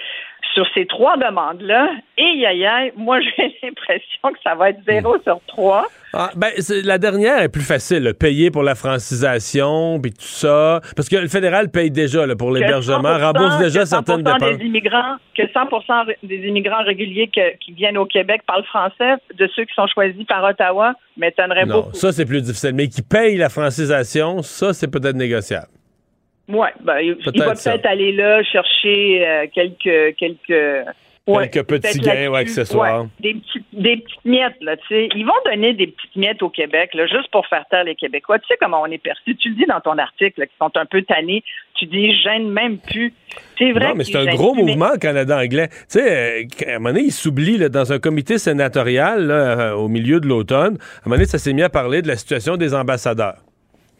sur 0.54 0.66
ces 0.74 0.86
trois 0.86 1.16
demandes-là, 1.16 1.90
et 2.18 2.38
yaya, 2.38 2.90
moi 2.96 3.20
j'ai 3.36 3.54
l'impression 3.62 4.32
que 4.32 4.38
ça 4.42 4.54
va 4.54 4.70
être 4.70 4.80
zéro 4.86 5.16
sur 5.22 5.40
trois. 5.46 5.86
Ah, 6.12 6.30
ben, 6.34 6.50
la 6.84 6.98
dernière 6.98 7.40
est 7.40 7.48
plus 7.48 7.62
facile, 7.62 8.14
payer 8.18 8.50
pour 8.50 8.64
la 8.64 8.74
francisation, 8.74 10.00
puis 10.00 10.10
tout 10.12 10.22
ça. 10.22 10.80
Parce 10.96 11.08
que 11.08 11.16
le 11.16 11.28
fédéral 11.28 11.70
paye 11.70 11.90
déjà 11.90 12.26
pour 12.36 12.50
l'hébergement, 12.50 13.16
rembourse 13.16 13.58
déjà 13.58 13.86
certaines 13.86 14.24
dépenses. 14.24 14.58
Des 14.58 14.66
immigrants, 14.66 15.16
que 15.36 15.42
100 15.46 15.68
des 16.24 16.48
immigrants 16.48 16.82
réguliers 16.84 17.30
qui 17.60 17.72
viennent 17.72 17.98
au 17.98 18.06
Québec 18.06 18.42
parlent 18.44 18.64
français, 18.64 19.14
de 19.38 19.48
ceux 19.54 19.64
qui 19.64 19.74
sont 19.74 19.86
choisis 19.86 20.24
par 20.24 20.42
Ottawa, 20.42 20.94
m'étonnerait 21.16 21.66
beaucoup. 21.66 21.88
Non, 21.88 21.94
ça 21.94 22.10
c'est 22.12 22.26
plus 22.26 22.42
difficile. 22.42 22.72
Mais 22.74 22.88
qui 22.88 23.02
payent 23.02 23.36
la 23.36 23.48
francisation, 23.48 24.42
ça 24.42 24.72
c'est 24.72 24.90
peut-être 24.90 25.16
négociable. 25.16 25.68
Oui, 26.50 26.68
ben, 26.80 26.98
il, 26.98 27.14
va 27.14 27.54
peut-être 27.54 27.86
aller 27.86 28.12
là 28.12 28.42
chercher 28.42 29.26
euh, 29.26 29.46
quelques 29.54 30.16
quelques 30.16 30.86
quelques 31.26 31.64
petits 31.64 31.98
gains 32.00 32.28
ou 32.28 32.34
accessoires. 32.34 33.06
des, 33.20 33.34
petites, 33.34 33.66
des 33.72 33.96
petites 33.98 34.24
miettes, 34.24 34.56
là, 34.60 34.76
tu 34.76 34.86
sais. 34.88 35.08
Ils 35.14 35.24
vont 35.24 35.32
donner 35.44 35.74
des 35.74 35.86
petites 35.88 36.16
miettes 36.16 36.42
au 36.42 36.48
Québec, 36.48 36.90
là, 36.94 37.06
juste 37.06 37.30
pour 37.30 37.46
faire 37.46 37.64
taire 37.70 37.84
les 37.84 37.94
Québécois. 37.94 38.38
Tu 38.38 38.46
sais 38.48 38.56
comment 38.60 38.82
on 38.82 38.86
est 38.86 38.98
perçu? 38.98 39.36
Tu 39.36 39.50
le 39.50 39.54
dis 39.54 39.66
dans 39.66 39.80
ton 39.80 39.98
article, 39.98 40.42
qui 40.42 40.54
sont 40.58 40.70
un 40.76 40.86
peu 40.86 41.02
tannés. 41.02 41.42
Tu 41.74 41.86
dis, 41.86 42.14
je 42.14 42.22
gêne 42.22 42.50
même 42.50 42.78
plus. 42.78 43.12
C'est 43.58 43.72
vrai. 43.72 43.88
Non, 43.88 43.94
mais 43.94 44.04
c'est 44.04 44.16
un 44.16 44.26
gros 44.34 44.54
mouvement, 44.54 44.96
Canada 45.00 45.38
anglais. 45.38 45.68
Tu 45.68 45.76
sais, 45.88 46.42
euh, 46.42 46.66
à 46.66 46.70
un 46.70 46.78
moment 46.78 46.90
donné, 46.90 47.04
il 47.04 47.12
s'oublie, 47.12 47.58
dans 47.70 47.92
un 47.92 47.98
comité 47.98 48.38
sénatorial, 48.38 49.30
euh, 49.30 49.74
au 49.74 49.88
milieu 49.88 50.20
de 50.20 50.26
l'automne, 50.26 50.78
à 50.78 51.06
un 51.06 51.06
moment 51.06 51.16
donné, 51.16 51.26
ça 51.26 51.38
s'est 51.38 51.52
mis 51.52 51.62
à 51.62 51.70
parler 51.70 52.02
de 52.02 52.08
la 52.08 52.16
situation 52.16 52.56
des 52.56 52.74
ambassadeurs. 52.74 53.36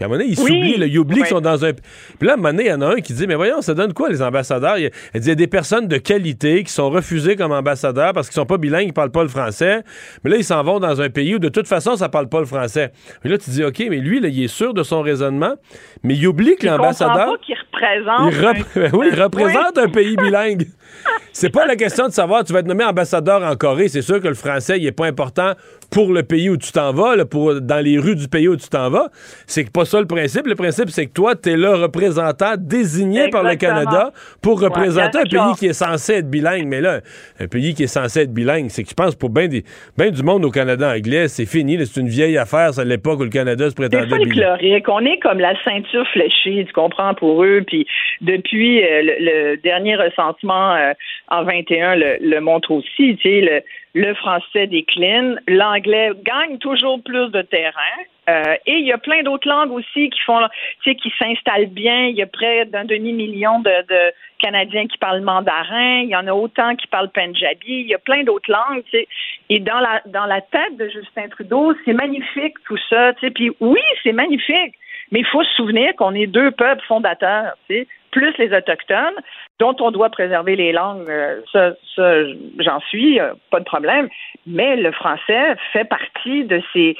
Puis 0.00 0.04
à 0.04 0.06
un 0.06 0.08
moment 0.08 0.18
donné, 0.18 0.30
ils 0.30 0.36
s'oublient, 0.36 0.76
ils 0.78 0.98
oublient 0.98 1.18
qu'ils 1.18 1.26
sont 1.26 1.42
dans 1.42 1.62
un. 1.62 1.74
Puis 1.74 2.26
là, 2.26 2.30
à 2.30 2.34
un 2.34 2.36
moment 2.38 2.48
donné, 2.48 2.64
il 2.64 2.68
y 2.68 2.72
en 2.72 2.80
a 2.80 2.86
un 2.86 3.00
qui 3.02 3.12
dit 3.12 3.26
Mais 3.26 3.34
voyons, 3.34 3.60
ça 3.60 3.74
donne 3.74 3.92
quoi 3.92 4.08
les 4.08 4.22
ambassadeurs? 4.22 4.78
Il, 4.78 4.88
dit, 4.88 4.92
il 5.14 5.28
y 5.28 5.30
a 5.30 5.34
des 5.34 5.46
personnes 5.46 5.88
de 5.88 5.98
qualité 5.98 6.64
qui 6.64 6.72
sont 6.72 6.88
refusées 6.88 7.36
comme 7.36 7.52
ambassadeurs 7.52 8.14
parce 8.14 8.28
qu'ils 8.28 8.36
sont 8.36 8.46
pas 8.46 8.56
bilingues, 8.56 8.86
ils 8.86 8.92
parlent 8.94 9.10
pas 9.10 9.22
le 9.22 9.28
français. 9.28 9.82
Mais 10.24 10.30
là, 10.30 10.36
ils 10.38 10.44
s'en 10.44 10.62
vont 10.62 10.80
dans 10.80 11.02
un 11.02 11.10
pays 11.10 11.34
où 11.34 11.38
de 11.38 11.50
toute 11.50 11.68
façon, 11.68 11.96
ça 11.96 12.08
parle 12.08 12.30
pas 12.30 12.40
le 12.40 12.46
français. 12.46 12.92
Mais 13.22 13.30
là, 13.30 13.36
tu 13.36 13.50
dis 13.50 13.62
OK, 13.62 13.78
mais 13.90 13.98
lui, 13.98 14.20
là, 14.20 14.28
il 14.28 14.42
est 14.42 14.48
sûr 14.48 14.72
de 14.72 14.82
son 14.82 15.02
raisonnement, 15.02 15.56
mais 16.02 16.14
il 16.14 16.26
oublie 16.26 16.56
que 16.56 16.66
l'ambassadeur. 16.66 17.38
qu'il 17.44 17.56
représente. 17.70 18.32
Il 18.72 18.90
oui, 18.98 19.08
il 19.12 19.22
représente 19.22 19.76
un 19.76 19.88
pays 19.88 20.16
bilingue. 20.16 20.66
C'est 21.34 21.50
pas 21.50 21.66
la 21.66 21.76
question 21.76 22.08
de 22.08 22.12
savoir, 22.12 22.44
tu 22.44 22.54
vas 22.54 22.60
être 22.60 22.66
nommé 22.66 22.84
ambassadeur 22.84 23.42
en 23.42 23.54
Corée. 23.54 23.88
C'est 23.88 24.02
sûr 24.02 24.20
que 24.20 24.28
le 24.28 24.34
français, 24.34 24.78
il 24.78 24.86
est 24.86 24.92
pas 24.92 25.06
important 25.06 25.52
pour 25.90 26.12
le 26.12 26.22
pays 26.22 26.48
où 26.48 26.56
tu 26.56 26.72
t'en 26.72 26.92
vas, 26.92 27.16
là, 27.16 27.24
pour, 27.24 27.60
dans 27.60 27.84
les 27.84 27.98
rues 27.98 28.16
du 28.16 28.28
pays 28.28 28.48
où 28.48 28.56
tu 28.56 28.68
t'en 28.68 28.90
vas. 28.90 29.08
C'est 29.46 29.70
pas 29.72 29.84
ça 29.84 30.00
le 30.00 30.06
principe. 30.06 30.46
Le 30.46 30.54
principe, 30.54 30.90
c'est 30.90 31.06
que 31.06 31.12
toi, 31.12 31.34
tu 31.34 31.50
es 31.50 31.56
le 31.56 31.74
représentant 31.74 32.54
désigné 32.56 33.28
par 33.28 33.42
le 33.42 33.56
Canada 33.56 34.12
pour 34.42 34.60
représenter 34.60 35.18
un 35.18 35.22
pays 35.24 35.54
qui 35.58 35.66
est 35.66 35.72
censé 35.72 36.14
être 36.14 36.30
bilingue. 36.30 36.66
Mais 36.66 36.80
là, 36.80 37.00
un 37.38 37.48
pays 37.48 37.74
qui 37.74 37.84
est 37.84 37.88
censé 37.88 38.20
être 38.20 38.32
bilingue, 38.32 38.68
c'est 38.68 38.84
que 38.84 38.90
je 38.90 38.94
pense 38.94 39.14
pour 39.14 39.30
bien 39.30 39.48
ben 39.96 40.10
du 40.10 40.22
monde 40.22 40.44
au 40.44 40.50
Canada 40.50 40.92
anglais, 40.94 41.28
c'est 41.28 41.46
fini. 41.46 41.78
C'est 41.84 42.00
une 42.00 42.08
vieille 42.08 42.38
affaire, 42.38 42.74
c'est 42.74 42.84
l'époque 42.84 43.20
où 43.20 43.24
le 43.24 43.30
Canada 43.30 43.68
se 43.68 43.74
prétendait 43.74 44.06
bilingue. 44.24 44.84
On 44.88 45.04
est 45.04 45.18
comme 45.18 45.38
la 45.38 45.54
ceinture 45.64 46.06
fléchée, 46.08 46.64
tu 46.66 46.72
comprends, 46.72 47.14
pour 47.14 47.44
eux. 47.44 47.62
Puis 47.66 47.86
depuis 48.20 48.82
euh, 48.82 49.02
le, 49.02 49.56
dernier 49.56 49.96
recensement 49.96 50.74
euh, 50.74 50.92
en 51.28 51.44
21 51.44 51.96
le, 51.96 52.16
le 52.20 52.40
montre 52.40 52.72
aussi, 52.72 53.16
tu 53.16 53.22
sais, 53.22 53.40
le, 53.40 53.62
le 53.94 54.14
français 54.14 54.66
décline, 54.66 55.40
l'anglais 55.48 56.10
gagne 56.22 56.58
toujours 56.58 57.02
plus 57.02 57.30
de 57.30 57.42
terrain. 57.42 57.96
Euh, 58.28 58.54
et 58.66 58.74
il 58.74 58.86
y 58.86 58.92
a 58.92 58.98
plein 58.98 59.22
d'autres 59.22 59.48
langues 59.48 59.72
aussi 59.72 60.10
qui 60.10 60.20
font, 60.20 60.38
tu 60.82 60.90
sais, 60.90 60.94
qui 60.94 61.12
s'installent 61.18 61.66
bien. 61.66 62.06
Il 62.06 62.16
y 62.16 62.22
a 62.22 62.26
près 62.26 62.64
d'un 62.66 62.84
demi-million 62.84 63.60
de, 63.60 64.12
Canadiens 64.38 64.86
qui 64.86 64.96
parlent 64.98 65.22
mandarin. 65.22 66.00
Il 66.00 66.08
y 66.08 66.16
en 66.16 66.26
a 66.26 66.32
autant 66.32 66.76
qui 66.76 66.86
parlent 66.86 67.10
punjabi. 67.10 67.66
Il 67.66 67.88
y 67.88 67.94
a 67.94 67.98
plein 67.98 68.22
d'autres 68.22 68.50
langues, 68.50 68.84
tu 68.84 68.98
sais. 68.98 69.08
Et 69.48 69.58
dans 69.58 69.80
la 69.80 70.00
dans 70.06 70.26
la 70.26 70.40
tête 70.40 70.76
de 70.76 70.88
Justin 70.88 71.28
Trudeau, 71.28 71.74
c'est 71.84 71.92
magnifique 71.92 72.54
tout 72.66 72.78
ça, 72.88 73.12
tu 73.14 73.20
sais. 73.26 73.30
Puis 73.30 73.50
oui, 73.60 73.80
c'est 74.02 74.12
magnifique. 74.12 74.74
Mais 75.10 75.20
il 75.20 75.26
faut 75.26 75.42
se 75.42 75.54
souvenir 75.56 75.94
qu'on 75.96 76.14
est 76.14 76.28
deux 76.28 76.52
peuples 76.52 76.84
fondateurs, 76.86 77.54
tu 77.68 77.74
sais, 77.74 77.88
plus 78.12 78.32
les 78.38 78.52
Autochtones, 78.52 79.16
dont 79.60 79.76
on 79.80 79.90
doit 79.90 80.08
préserver 80.08 80.56
les 80.56 80.72
langues, 80.72 81.08
euh, 81.08 81.40
ça, 81.52 81.74
ça 81.94 82.24
j'en 82.58 82.80
suis, 82.88 83.20
euh, 83.20 83.34
pas 83.50 83.60
de 83.60 83.64
problème. 83.64 84.08
Mais 84.46 84.74
le 84.76 84.90
français 84.90 85.54
fait 85.72 85.84
partie 85.84 86.44
de 86.44 86.62
ces 86.72 86.96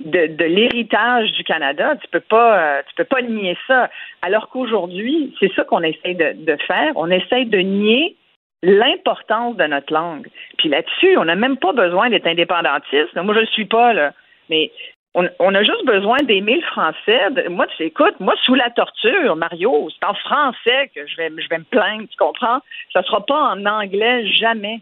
de, 0.00 0.26
de 0.26 0.44
l'héritage 0.44 1.32
du 1.32 1.44
Canada. 1.44 1.94
Tu 2.02 2.08
peux 2.08 2.20
pas 2.20 2.58
euh, 2.58 2.82
tu 2.88 2.94
peux 2.96 3.04
pas 3.04 3.22
nier 3.22 3.56
ça. 3.66 3.88
Alors 4.22 4.48
qu'aujourd'hui, 4.50 5.34
c'est 5.38 5.52
ça 5.54 5.64
qu'on 5.64 5.82
essaie 5.82 6.14
de, 6.14 6.56
faire. 6.66 6.92
On 6.96 7.10
essaie 7.10 7.44
de 7.44 7.58
nier 7.58 8.16
l'importance 8.62 9.56
de 9.56 9.64
notre 9.64 9.92
langue. 9.94 10.26
Puis 10.58 10.68
là-dessus, 10.68 11.16
on 11.16 11.24
n'a 11.24 11.36
même 11.36 11.56
pas 11.56 11.72
besoin 11.72 12.10
d'être 12.10 12.26
indépendantiste. 12.26 13.14
Moi, 13.14 13.34
je 13.34 13.40
ne 13.40 13.46
suis 13.46 13.64
pas 13.64 13.92
là. 13.92 14.12
Mais 14.50 14.72
on, 15.14 15.54
a 15.54 15.62
juste 15.62 15.84
besoin 15.86 16.18
d'aimer 16.18 16.56
le 16.56 16.66
français. 16.66 17.48
Moi, 17.48 17.66
tu 17.76 17.82
écoutes, 17.84 18.18
moi, 18.20 18.34
sous 18.44 18.54
la 18.54 18.70
torture, 18.70 19.34
Mario, 19.34 19.88
c'est 19.90 20.06
en 20.06 20.14
français 20.14 20.90
que 20.94 21.04
je 21.06 21.16
vais, 21.16 21.30
me 21.30 21.64
plaindre, 21.64 22.08
tu 22.08 22.16
comprends? 22.16 22.60
Ça 22.92 23.02
sera 23.02 23.24
pas 23.24 23.54
en 23.54 23.66
anglais, 23.66 24.26
jamais. 24.26 24.80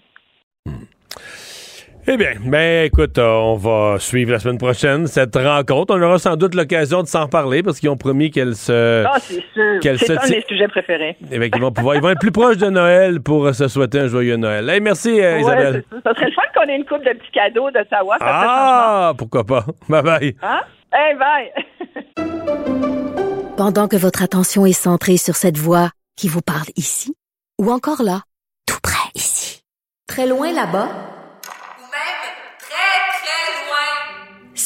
Eh 2.11 2.17
bien, 2.17 2.33
ben 2.43 2.87
écoute, 2.87 3.19
euh, 3.19 3.35
on 3.35 3.57
va 3.57 3.99
suivre 3.99 4.33
la 4.33 4.39
semaine 4.39 4.57
prochaine 4.57 5.07
cette 5.07 5.37
rencontre. 5.37 5.95
On 5.95 6.01
aura 6.01 6.19
sans 6.19 6.37
doute 6.37 6.55
l'occasion 6.55 7.03
de 7.03 7.07
s'en 7.07 7.29
parler 7.29 7.63
parce 7.63 7.79
qu'ils 7.79 7.91
ont 7.91 7.99
promis 7.99 8.31
qu'elle 8.31 8.57
se. 8.57 9.05
Ah, 9.05 9.19
c'est 9.21 9.45
sûr. 9.53 9.99
c'est 9.99 10.17
un 10.17 10.27
de 10.27 10.31
mes 10.31 10.45
sujets 10.49 10.69
préférés. 10.69 11.19
Eh 11.31 11.39
bien, 11.39 11.51
ils 11.55 11.61
vont 11.61 11.71
pouvoir, 11.71 11.97
ils 11.97 12.01
vont 12.01 12.09
être 12.09 12.19
plus 12.19 12.33
proches 12.33 12.57
de 12.57 12.71
Noël 12.71 13.21
pour 13.21 13.55
se 13.55 13.69
souhaiter 13.69 14.01
un 14.01 14.07
joyeux 14.09 14.37
Noël. 14.37 14.71
Hey, 14.71 14.81
merci, 14.81 15.21
euh, 15.21 15.41
Isabelle. 15.41 15.85
Ça. 15.91 15.97
ça. 16.03 16.15
serait 16.15 16.31
le 16.31 16.33
fun 16.33 16.43
qu'on 16.55 16.63
ait 16.63 16.77
une 16.77 16.87
coupe 16.87 17.05
de 17.05 17.11
petits 17.11 17.31
cadeaux 17.31 17.71
d'Ottawa. 17.71 18.17
Ah, 18.21 19.13
pourquoi 19.19 19.45
pas. 19.45 19.67
Bye 19.91 20.03
bye. 20.03 20.37
Hein? 20.43 20.61
Hey, 20.91 21.15
bye. 21.15 22.25
Pendant 23.59 23.87
que 23.87 23.97
votre 23.97 24.23
attention 24.23 24.65
est 24.65 24.73
centrée 24.73 25.19
sur 25.19 25.37
cette 25.37 25.59
voix 25.59 25.91
qui 26.17 26.29
vous 26.29 26.41
parle 26.41 26.69
ici, 26.75 27.15
ou 27.61 27.71
encore 27.71 28.03
là, 28.03 28.23
tout 28.67 28.79
près 28.83 29.11
ici, 29.15 29.63
très 30.07 30.27
loin 30.27 30.55
là-bas, 30.55 31.18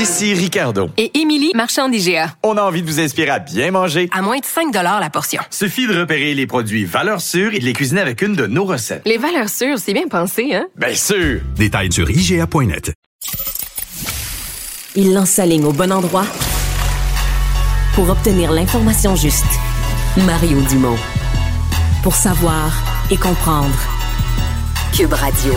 Ici 0.00 0.32
Ricardo. 0.32 0.88
Et 0.96 1.10
Émilie, 1.20 1.52
marchand 1.54 1.90
d'IGA. 1.90 2.34
On 2.42 2.56
a 2.56 2.62
envie 2.62 2.80
de 2.80 2.86
vous 2.86 3.00
inspirer 3.00 3.28
à 3.28 3.38
bien 3.38 3.70
manger. 3.70 4.08
À 4.12 4.22
moins 4.22 4.38
de 4.38 4.44
5 4.46 4.72
la 4.72 5.10
portion. 5.10 5.42
Suffit 5.50 5.86
de 5.86 6.00
repérer 6.00 6.32
les 6.32 6.46
produits 6.46 6.86
valeurs 6.86 7.20
sûres 7.20 7.52
et 7.52 7.58
de 7.58 7.66
les 7.66 7.74
cuisiner 7.74 8.00
avec 8.00 8.22
une 8.22 8.34
de 8.34 8.46
nos 8.46 8.64
recettes. 8.64 9.02
Les 9.04 9.18
valeurs 9.18 9.50
sûres, 9.50 9.78
c'est 9.78 9.92
bien 9.92 10.08
pensé, 10.08 10.54
hein? 10.54 10.68
Bien 10.74 10.94
sûr! 10.94 11.42
Détails 11.54 11.92
sur 11.92 12.10
IGA.net. 12.10 12.94
Il 14.96 15.12
lance 15.12 15.28
sa 15.28 15.44
ligne 15.44 15.66
au 15.66 15.72
bon 15.72 15.92
endroit 15.92 16.24
pour 17.94 18.08
obtenir 18.08 18.52
l'information 18.52 19.16
juste. 19.16 19.44
Mario 20.24 20.62
Dumont. 20.62 20.96
Pour 22.02 22.14
savoir 22.14 22.72
et 23.10 23.18
comprendre. 23.18 23.76
Cube 24.96 25.12
Radio. 25.12 25.52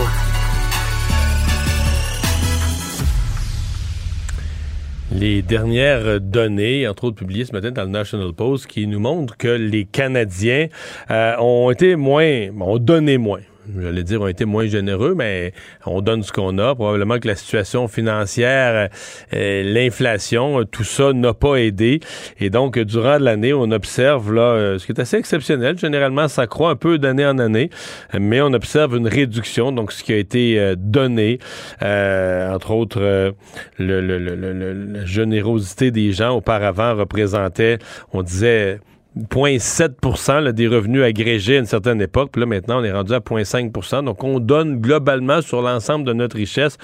Les 5.14 5.42
dernières 5.42 6.20
données, 6.20 6.88
entre 6.88 7.04
autres 7.04 7.16
publiées 7.16 7.44
ce 7.44 7.52
matin 7.52 7.70
dans 7.70 7.84
le 7.84 7.90
National 7.90 8.32
Post, 8.32 8.66
qui 8.66 8.86
nous 8.86 8.98
montrent 8.98 9.36
que 9.36 9.48
les 9.48 9.84
Canadiens 9.84 10.68
euh, 11.10 11.36
ont 11.38 11.70
été 11.70 11.96
moins, 11.96 12.48
ont 12.60 12.78
donné 12.78 13.18
moins 13.18 13.40
j'allais 13.80 14.02
dire, 14.02 14.22
ont 14.22 14.28
été 14.28 14.44
moins 14.44 14.66
généreux, 14.66 15.14
mais 15.16 15.52
on 15.86 16.00
donne 16.00 16.22
ce 16.22 16.32
qu'on 16.32 16.58
a. 16.58 16.74
Probablement 16.74 17.18
que 17.18 17.28
la 17.28 17.34
situation 17.34 17.88
financière, 17.88 18.90
euh, 19.32 19.62
l'inflation, 19.62 20.64
tout 20.64 20.84
ça 20.84 21.12
n'a 21.12 21.34
pas 21.34 21.56
aidé. 21.56 22.00
Et 22.40 22.50
donc, 22.50 22.78
durant 22.78 23.18
l'année, 23.18 23.52
on 23.52 23.70
observe 23.70 24.32
là, 24.32 24.42
euh, 24.42 24.78
ce 24.78 24.86
qui 24.86 24.92
est 24.92 25.00
assez 25.00 25.16
exceptionnel. 25.16 25.78
Généralement, 25.78 26.28
ça 26.28 26.46
croît 26.46 26.70
un 26.70 26.76
peu 26.76 26.98
d'année 26.98 27.26
en 27.26 27.38
année, 27.38 27.70
mais 28.18 28.40
on 28.40 28.52
observe 28.52 28.96
une 28.96 29.08
réduction. 29.08 29.72
Donc, 29.72 29.92
ce 29.92 30.04
qui 30.04 30.12
a 30.12 30.16
été 30.16 30.58
euh, 30.58 30.74
donné, 30.76 31.38
entre 31.80 32.70
autres, 32.70 33.34
le, 33.78 34.00
la 34.00 35.04
générosité 35.04 35.90
des 35.90 36.12
gens 36.12 36.36
auparavant 36.36 36.94
représentait, 36.94 37.78
on 38.12 38.22
disait 38.22 38.80
0,7 39.18 40.52
des 40.52 40.66
revenus 40.66 41.02
agrégés 41.02 41.56
à 41.56 41.60
une 41.60 41.66
certaine 41.66 42.00
époque. 42.00 42.30
Puis 42.32 42.40
là, 42.40 42.46
maintenant, 42.46 42.80
on 42.80 42.84
est 42.84 42.92
rendu 42.92 43.12
à 43.12 43.20
0,5% 43.20 44.04
Donc, 44.04 44.24
on 44.24 44.40
donne 44.40 44.80
globalement 44.80 45.40
sur 45.40 45.62
l'ensemble 45.62 46.04
de 46.04 46.12
notre 46.12 46.36
richesse 46.36 46.78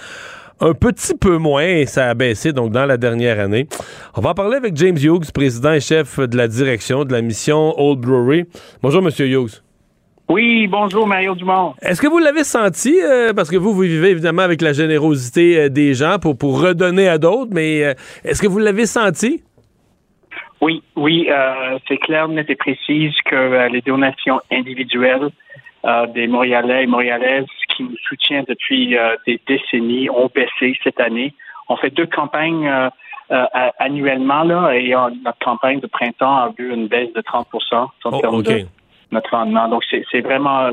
un 0.60 0.74
petit 0.74 1.14
peu 1.14 1.38
moins 1.38 1.64
et 1.64 1.86
ça 1.86 2.08
a 2.08 2.14
baissé 2.14 2.52
donc 2.52 2.70
dans 2.70 2.84
la 2.84 2.98
dernière 2.98 3.40
année. 3.40 3.66
On 4.14 4.20
va 4.20 4.30
en 4.30 4.34
parler 4.34 4.56
avec 4.56 4.76
James 4.76 4.96
Hughes, 4.96 5.32
président 5.32 5.72
et 5.72 5.80
chef 5.80 6.20
de 6.20 6.36
la 6.36 6.48
direction 6.48 7.04
de 7.04 7.12
la 7.12 7.22
mission 7.22 7.74
Old 7.80 8.00
Brewery. 8.00 8.44
Bonjour, 8.82 9.00
Monsieur 9.00 9.26
Hughes. 9.26 9.62
Oui, 10.28 10.68
bonjour 10.68 11.08
Mario 11.08 11.34
Dumont. 11.34 11.74
Est-ce 11.82 12.00
que 12.00 12.06
vous 12.06 12.18
l'avez 12.18 12.44
senti, 12.44 12.96
euh, 13.02 13.32
parce 13.32 13.50
que 13.50 13.56
vous, 13.56 13.74
vous 13.74 13.80
vivez 13.80 14.10
évidemment 14.10 14.42
avec 14.42 14.62
la 14.62 14.72
générosité 14.72 15.58
euh, 15.58 15.68
des 15.68 15.92
gens 15.92 16.20
pour, 16.20 16.38
pour 16.38 16.60
redonner 16.60 17.08
à 17.08 17.18
d'autres, 17.18 17.50
mais 17.52 17.82
euh, 17.82 17.94
est-ce 18.24 18.40
que 18.40 18.46
vous 18.46 18.60
l'avez 18.60 18.86
senti? 18.86 19.42
Oui, 20.60 20.82
oui, 20.94 21.26
euh, 21.30 21.78
c'est 21.88 21.96
clair, 21.96 22.28
net 22.28 22.50
et 22.50 22.54
précise 22.54 23.14
que 23.24 23.34
euh, 23.34 23.68
les 23.68 23.80
donations 23.80 24.40
individuelles 24.52 25.30
euh, 25.86 26.06
des 26.08 26.26
Montréalais 26.26 26.84
et 26.84 26.86
Montréalaises 26.86 27.46
qui 27.74 27.84
nous 27.84 27.96
soutiennent 28.06 28.44
depuis 28.46 28.94
des 29.26 29.40
décennies 29.46 30.10
ont 30.10 30.30
baissé 30.34 30.78
cette 30.84 31.00
année. 31.00 31.32
On 31.68 31.76
fait 31.76 31.90
deux 31.90 32.06
campagnes 32.06 32.70
annuellement 33.78 34.42
là, 34.42 34.72
et 34.72 34.90
notre 34.90 35.38
campagne 35.38 35.80
de 35.80 35.86
printemps 35.86 36.36
a 36.36 36.52
vu 36.58 36.74
une 36.74 36.88
baisse 36.88 37.12
de 37.14 37.20
30 37.22 37.46
en 38.04 38.20
termes 38.20 38.42
de 38.42 38.66
notre 39.12 39.30
rendement. 39.30 39.68
Donc 39.68 39.82
c'est 39.88 40.20
vraiment, 40.20 40.70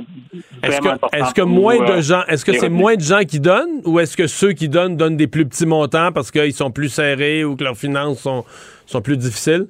est-ce 0.64 0.82
que, 0.82 0.88
important. 0.90 1.18
Est-ce 1.18 1.34
que 1.34 1.42
moins 1.44 1.78
de 1.78 2.02
gens, 2.02 2.24
est-ce 2.28 2.44
que 2.44 2.54
c'est 2.54 2.70
moins 2.70 2.96
de 2.96 3.02
gens 3.02 3.22
qui 3.22 3.40
donnent 3.40 3.82
ou 3.86 4.00
est-ce 4.00 4.18
que 4.18 4.28
ceux 4.28 4.52
qui 4.52 4.68
donnent 4.68 4.98
donnent 4.98 5.18
des 5.18 5.28
plus 5.28 5.48
petits 5.48 5.68
montants 5.68 6.12
parce 6.12 6.32
qu'ils 6.32 6.54
sont 6.54 6.72
plus 6.72 6.90
serrés 6.90 7.46
ou 7.46 7.56
que 7.56 7.64
leurs 7.64 7.78
finances 7.78 8.20
sont, 8.20 8.44
sont 8.86 9.02
plus 9.02 9.18
difficiles? 9.18 9.68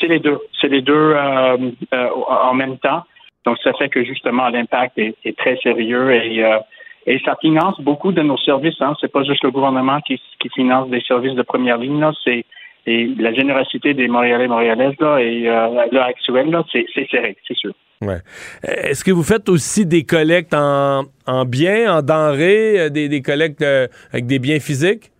C'est 0.00 0.06
les 0.06 0.20
deux. 0.20 0.38
C'est 0.60 0.68
les 0.68 0.82
deux 0.82 0.94
euh, 0.94 1.56
euh, 1.94 2.08
en 2.28 2.54
même 2.54 2.78
temps. 2.78 3.02
Donc, 3.44 3.58
ça 3.62 3.72
fait 3.74 3.88
que 3.88 4.04
justement, 4.04 4.48
l'impact 4.48 4.98
est, 4.98 5.38
très 5.38 5.56
sérieux 5.58 6.12
et, 6.12 6.44
euh, 6.44 6.58
et 7.06 7.18
ça 7.24 7.36
finance 7.40 7.80
beaucoup 7.80 8.12
de 8.12 8.22
nos 8.22 8.36
services. 8.38 8.80
Hein. 8.80 8.94
C'est 9.00 9.10
pas 9.10 9.24
juste 9.24 9.42
le 9.42 9.50
gouvernement 9.50 10.00
qui, 10.00 10.20
qui 10.40 10.48
finance 10.50 10.90
des 10.90 11.00
services 11.00 11.34
de 11.34 11.42
première 11.42 11.78
ligne. 11.78 12.00
Là. 12.00 12.12
C'est 12.24 12.44
et 12.86 13.06
la 13.18 13.34
générosité 13.34 13.92
des 13.92 14.08
Montréalais 14.08 14.44
et 14.44 14.48
Montréalaises 14.48 14.94
là, 14.98 15.18
et 15.18 15.46
actuelle, 15.46 16.50
là, 16.50 16.64
c'est, 16.72 16.86
serré, 17.10 17.36
c'est 17.46 17.56
sûr. 17.56 17.72
Ouais. 18.00 18.20
Est-ce 18.62 19.04
que 19.04 19.10
vous 19.10 19.24
faites 19.24 19.50
aussi 19.50 19.84
des 19.84 20.04
collectes 20.04 20.54
en, 20.54 21.02
en 21.26 21.44
biens, 21.44 21.98
en 21.98 22.02
denrées, 22.02 22.88
des, 22.88 23.10
des 23.10 23.20
collectes 23.20 23.62
avec 24.10 24.24
des 24.24 24.38
biens 24.38 24.58
physiques? 24.58 25.10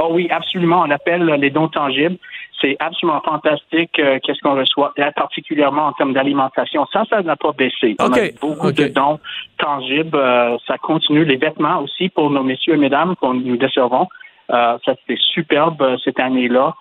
Oh 0.00 0.08
oui, 0.12 0.28
absolument. 0.30 0.82
On 0.84 0.90
appelle 0.90 1.24
les 1.24 1.50
dons 1.50 1.68
tangibles. 1.68 2.16
C'est 2.60 2.76
absolument 2.78 3.20
fantastique 3.22 3.98
euh, 3.98 4.18
qu'est-ce 4.22 4.40
qu'on 4.40 4.54
reçoit, 4.54 4.92
particulièrement 5.16 5.86
en 5.86 5.92
termes 5.92 6.12
d'alimentation. 6.12 6.86
Ça, 6.92 7.04
ça 7.08 7.22
n'a 7.22 7.36
pas 7.36 7.52
baissé. 7.52 7.96
On 7.98 8.12
a 8.12 8.18
beaucoup 8.40 8.72
de 8.72 8.88
dons 8.88 9.18
tangibles. 9.58 10.16
Euh, 10.16 10.56
ça 10.66 10.76
continue. 10.78 11.24
Les 11.24 11.36
vêtements 11.36 11.80
aussi 11.80 12.08
pour 12.08 12.30
nos 12.30 12.42
messieurs 12.42 12.74
et 12.74 12.78
mesdames 12.78 13.16
qu'on 13.16 13.34
nous 13.34 13.56
desservons. 13.56 14.06
Euh, 14.50 14.78
ça, 14.84 14.94
c'était 15.00 15.20
superbe 15.20 15.96
cette 16.04 16.20
année-là 16.20 16.74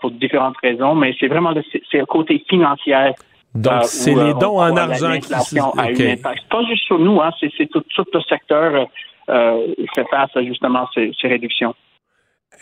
pour 0.00 0.10
différentes 0.10 0.56
raisons, 0.62 0.94
mais 0.94 1.14
c'est 1.20 1.26
vraiment 1.26 1.50
le, 1.50 1.62
c'est 1.90 1.98
le 1.98 2.06
côté 2.06 2.42
financier 2.48 2.94
donc, 3.56 3.84
c'est 3.84 4.14
les 4.14 4.34
dons 4.34 4.60
en 4.60 4.76
argent 4.76 5.18
qui 5.18 5.60
okay. 5.60 6.16
Pas 6.16 6.64
juste 6.68 6.84
sur 6.84 6.98
nous, 6.98 7.20
hein, 7.20 7.30
c'est 7.40 7.70
tout, 7.70 7.82
tout, 7.94 8.04
le 8.12 8.20
secteur 8.22 8.86
euh, 9.30 9.66
fait 9.94 10.06
face 10.10 10.30
à 10.34 10.42
justement 10.44 10.86
ces, 10.94 11.12
ces 11.20 11.28
réductions. 11.28 11.74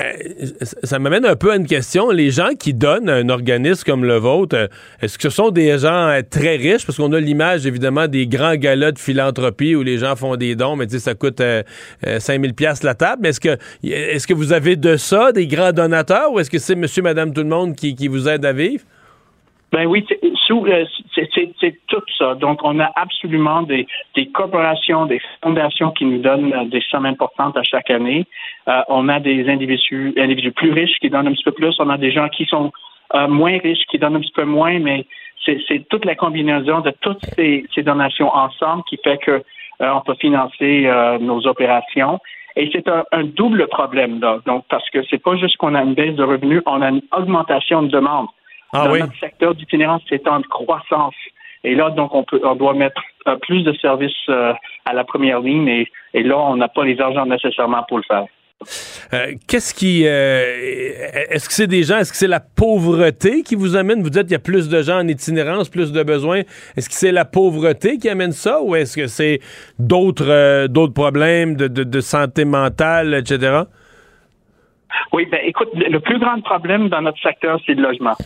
Euh, 0.01 0.13
ça 0.83 0.99
m'amène 0.99 1.25
un 1.25 1.37
peu 1.37 1.53
à 1.53 1.57
une 1.57 1.67
question. 1.67 2.11
Les 2.11 2.31
gens 2.31 2.51
qui 2.59 2.75
donnent 2.75 3.09
un 3.09 3.29
organisme 3.29 3.85
comme 3.85 4.05
le 4.05 4.17
vôtre, 4.17 4.57
euh, 4.57 4.67
est-ce 5.01 5.19
que 5.19 5.29
ce 5.29 5.31
sont 5.31 5.51
des 5.51 5.79
gens 5.79 6.09
euh, 6.09 6.21
très 6.29 6.57
riches? 6.57 6.85
Parce 6.85 6.99
qu'on 6.99 7.13
a 7.13 7.21
l'image, 7.21 7.67
évidemment, 7.67 8.09
des 8.09 8.27
grands 8.27 8.57
galas 8.57 8.93
de 8.93 8.99
philanthropie 8.99 9.75
où 9.75 9.83
les 9.83 9.99
gens 9.99 10.17
font 10.17 10.37
des 10.37 10.57
dons, 10.57 10.77
mais 10.77 10.87
tu 10.87 10.95
sais, 10.95 10.99
ça 10.99 11.15
coûte 11.15 11.43
5000 12.19 12.55
pièces 12.55 12.83
la 12.83 12.95
table. 12.95 13.23
Mais 13.23 13.29
est-ce 13.31 13.41
que, 13.41 13.57
est-ce 13.85 14.27
que 14.27 14.35
vous 14.35 14.53
avez 14.53 14.77
de 14.77 14.97
ça, 14.97 15.33
des 15.33 15.47
grands 15.47 15.73
donateurs, 15.73 16.33
ou 16.33 16.41
est-ce 16.41 16.51
que 16.51 16.59
c'est 16.59 16.75
monsieur, 16.75 17.03
madame, 17.03 17.33
tout 17.33 17.43
le 17.43 17.49
monde 17.49 17.77
qui, 17.77 17.95
qui 17.95 18.09
vous 18.09 18.29
aide 18.29 18.45
à 18.45 18.53
vivre? 18.53 18.83
Ben 19.75 19.87
oui, 19.87 20.07
euh, 20.13 20.85
c'est 21.17 21.87
tout 21.89 22.03
ça. 22.17 22.37
Donc, 22.37 22.61
on 22.63 22.79
a 22.79 22.93
absolument 22.95 23.63
des, 23.63 23.89
des, 24.15 24.27
corporations, 24.27 25.07
des 25.07 25.21
fondations 25.43 25.91
qui 25.91 26.05
nous 26.05 26.19
donnent 26.19 26.53
euh, 26.53 26.65
des 26.67 26.81
sommes 26.93 27.07
importantes 27.07 27.57
à 27.57 27.65
chaque 27.65 27.91
année. 27.91 28.25
Euh, 28.69 28.83
on 28.87 29.09
a 29.09 29.19
des 29.19 29.49
individus, 29.49 30.15
individus 30.17 30.53
plus 30.53 30.71
riches 30.71 30.97
qui 31.01 31.11
donnent 31.11 31.27
un 31.27 31.33
petit 31.33 31.43
peu 31.43 31.51
plus. 31.51 31.75
On 31.81 31.91
a 31.91 31.99
des 31.99 32.13
gens 32.13 32.29
qui 32.29 32.45
sont 32.45 32.71
moins 33.29 33.59
riches 33.59 33.85
qui 33.91 33.99
donnent 33.99 34.15
un 34.15 34.21
petit 34.21 34.33
peu 34.33 34.45
moins, 34.45 34.79
mais 34.79 35.07
c'est 35.45 35.89
toute 35.89 36.05
la 36.05 36.15
combinaison 36.15 36.81
de 36.81 36.93
toutes 37.01 37.25
ces, 37.37 37.65
ces 37.75 37.83
donations 37.83 38.33
ensemble 38.33 38.85
qui 38.89 38.97
fait 39.03 39.19
que 39.19 39.43
on 39.81 40.01
peut 40.01 40.17
financer 40.21 40.89
nos 41.21 41.47
opérations. 41.47 42.19
Et 42.57 42.71
c'est 42.73 42.89
un, 42.89 43.05
un, 43.13 43.25
double 43.25 43.67
problème 43.69 44.21
là. 44.21 44.39
Donc, 44.47 44.65
parce 44.69 44.89
que 44.91 45.01
c'est 45.11 45.23
pas 45.23 45.37
juste 45.37 45.57
qu'on 45.59 45.75
a 45.75 45.83
une 45.83 45.95
baisse 45.95 46.15
de 46.15 46.25
revenus, 46.25 46.63
on 46.67 46.81
a 46.81 46.89
une 46.89 47.03
augmentation 47.13 47.83
de 47.83 47.89
demande. 47.89 48.29
Ah 48.75 48.89
Dans 48.89 48.97
notre 48.97 49.19
secteur 49.21 49.55
d'itinérance, 49.55 50.03
c'est 50.09 50.27
en 50.27 50.43
croissance. 50.43 51.15
Et 51.63 51.77
là, 51.77 51.91
donc, 51.91 52.13
on, 52.13 52.25
peut, 52.25 52.41
on 52.43 52.57
doit 52.57 52.75
mettre 52.75 53.01
euh, 53.29 53.37
plus 53.37 53.63
de 53.63 53.73
services 53.75 54.13
euh, 54.29 54.53
à 54.85 54.93
la 54.93 55.05
première 55.05 55.41
ligne 55.41 55.69
et, 55.69 55.89
et 56.13 56.25
là, 56.25 56.37
on 56.39 56.57
n'a 56.57 56.69
pas 56.69 56.85
les 56.85 57.01
argents 57.01 57.25
nécessairement 57.25 57.85
pour 57.89 57.99
le 57.99 58.05
faire. 58.05 58.27
Euh, 59.13 59.33
qu'est-ce 59.47 59.75
qui. 59.75 60.05
est-ce 60.05 61.49
que 61.49 61.55
c'est 61.55 61.67
des 61.67 61.83
gens, 61.83 61.99
est-ce 61.99 62.13
que 62.13 62.19
c'est 62.19 62.27
la 62.27 62.41
pauvreté 62.41 63.43
qui 63.43 63.55
vous 63.55 63.77
amène? 63.77 64.03
Vous 64.03 64.11
dites 64.11 64.23
qu'il 64.23 64.33
y 64.33 64.37
a 64.37 64.41
plus 64.41 64.69
de 64.69 64.83
gens 64.83 64.99
en 64.99 65.07
itinérance, 65.07 65.69
plus 65.69 65.93
de 65.93 66.03
besoins. 66.03 66.43
Est-ce 66.77 66.89
que 66.89 66.95
c'est 66.95 67.13
la 67.13 67.25
pauvreté 67.25 67.99
qui 67.99 68.09
amène 68.09 68.33
ça 68.33 68.61
ou 68.63 68.75
est-ce 68.75 68.97
que 68.97 69.07
c'est 69.07 69.41
d'autres, 69.79 70.67
d'autres 70.67 70.95
problèmes 70.95 71.57
de, 71.57 71.69
de, 71.69 71.85
de, 71.85 72.01
santé 72.01 72.45
mentale, 72.45 73.15
etc.? 73.15 73.65
Oui, 75.13 75.27
ben 75.27 75.41
écoute, 75.45 75.69
le 75.75 75.99
plus 76.01 76.19
grand 76.19 76.41
problème 76.41 76.89
dans 76.89 77.03
notre 77.03 77.21
secteur, 77.21 77.59
c'est 77.67 77.75
le 77.75 77.83
logement. 77.83 78.17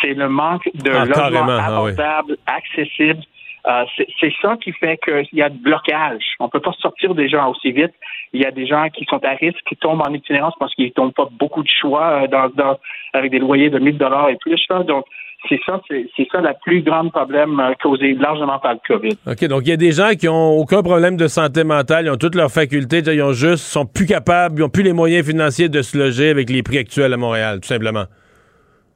C'est 0.00 0.14
le 0.14 0.28
manque 0.28 0.68
de 0.74 0.90
ah, 0.90 1.04
logements 1.04 1.58
ah 1.58 1.66
abordables, 1.66 2.36
accessibles. 2.46 3.22
Euh, 3.66 3.84
c'est 4.18 4.32
ça 4.40 4.56
qui 4.56 4.72
fait 4.72 4.98
qu'il 5.04 5.38
y 5.38 5.42
a 5.42 5.50
de 5.50 5.58
blocage. 5.58 6.34
On 6.40 6.48
peut 6.48 6.60
pas 6.60 6.72
sortir 6.80 7.14
des 7.14 7.28
gens 7.28 7.50
aussi 7.50 7.72
vite. 7.72 7.92
Il 8.32 8.40
y 8.40 8.46
a 8.46 8.50
des 8.50 8.66
gens 8.66 8.88
qui 8.88 9.04
sont 9.04 9.22
à 9.22 9.34
risque, 9.34 9.60
qui 9.68 9.76
tombent 9.76 10.00
en 10.00 10.14
itinérance 10.14 10.54
parce 10.58 10.74
qu'ils 10.74 10.92
n'ont 10.96 11.10
pas 11.10 11.28
beaucoup 11.30 11.62
de 11.62 11.68
choix 11.68 12.22
euh, 12.22 12.26
dans, 12.26 12.48
dans, 12.48 12.78
avec 13.12 13.30
des 13.30 13.38
loyers 13.38 13.68
de 13.68 13.78
1000 13.78 13.98
dollars 13.98 14.30
et 14.30 14.36
plus. 14.36 14.64
Là. 14.70 14.82
Donc, 14.82 15.04
c'est 15.48 15.60
ça, 15.66 15.80
c'est 15.88 16.28
ça 16.30 16.40
le 16.40 16.50
plus 16.62 16.82
grand 16.82 17.08
problème 17.08 17.58
euh, 17.60 17.72
causé 17.82 18.14
largement 18.14 18.58
par 18.58 18.74
le 18.74 18.80
COVID. 18.86 19.16
OK, 19.26 19.44
donc 19.46 19.62
il 19.64 19.68
y 19.68 19.72
a 19.72 19.76
des 19.76 19.92
gens 19.92 20.10
qui 20.18 20.28
ont 20.28 20.58
aucun 20.58 20.82
problème 20.82 21.16
de 21.16 21.28
santé 21.28 21.64
mentale, 21.64 22.06
ils 22.06 22.10
ont 22.10 22.16
toutes 22.16 22.34
leurs 22.34 22.50
facultés, 22.50 22.98
ils 22.98 23.22
ont 23.22 23.32
juste, 23.32 23.64
sont 23.64 23.86
plus 23.86 24.06
capables, 24.06 24.60
ils 24.60 24.62
ont 24.64 24.68
plus 24.68 24.82
les 24.82 24.92
moyens 24.92 25.26
financiers 25.26 25.68
de 25.68 25.82
se 25.82 25.96
loger 25.96 26.30
avec 26.30 26.50
les 26.50 26.62
prix 26.62 26.78
actuels 26.78 27.12
à 27.12 27.16
Montréal, 27.16 27.60
tout 27.60 27.68
simplement. 27.68 28.04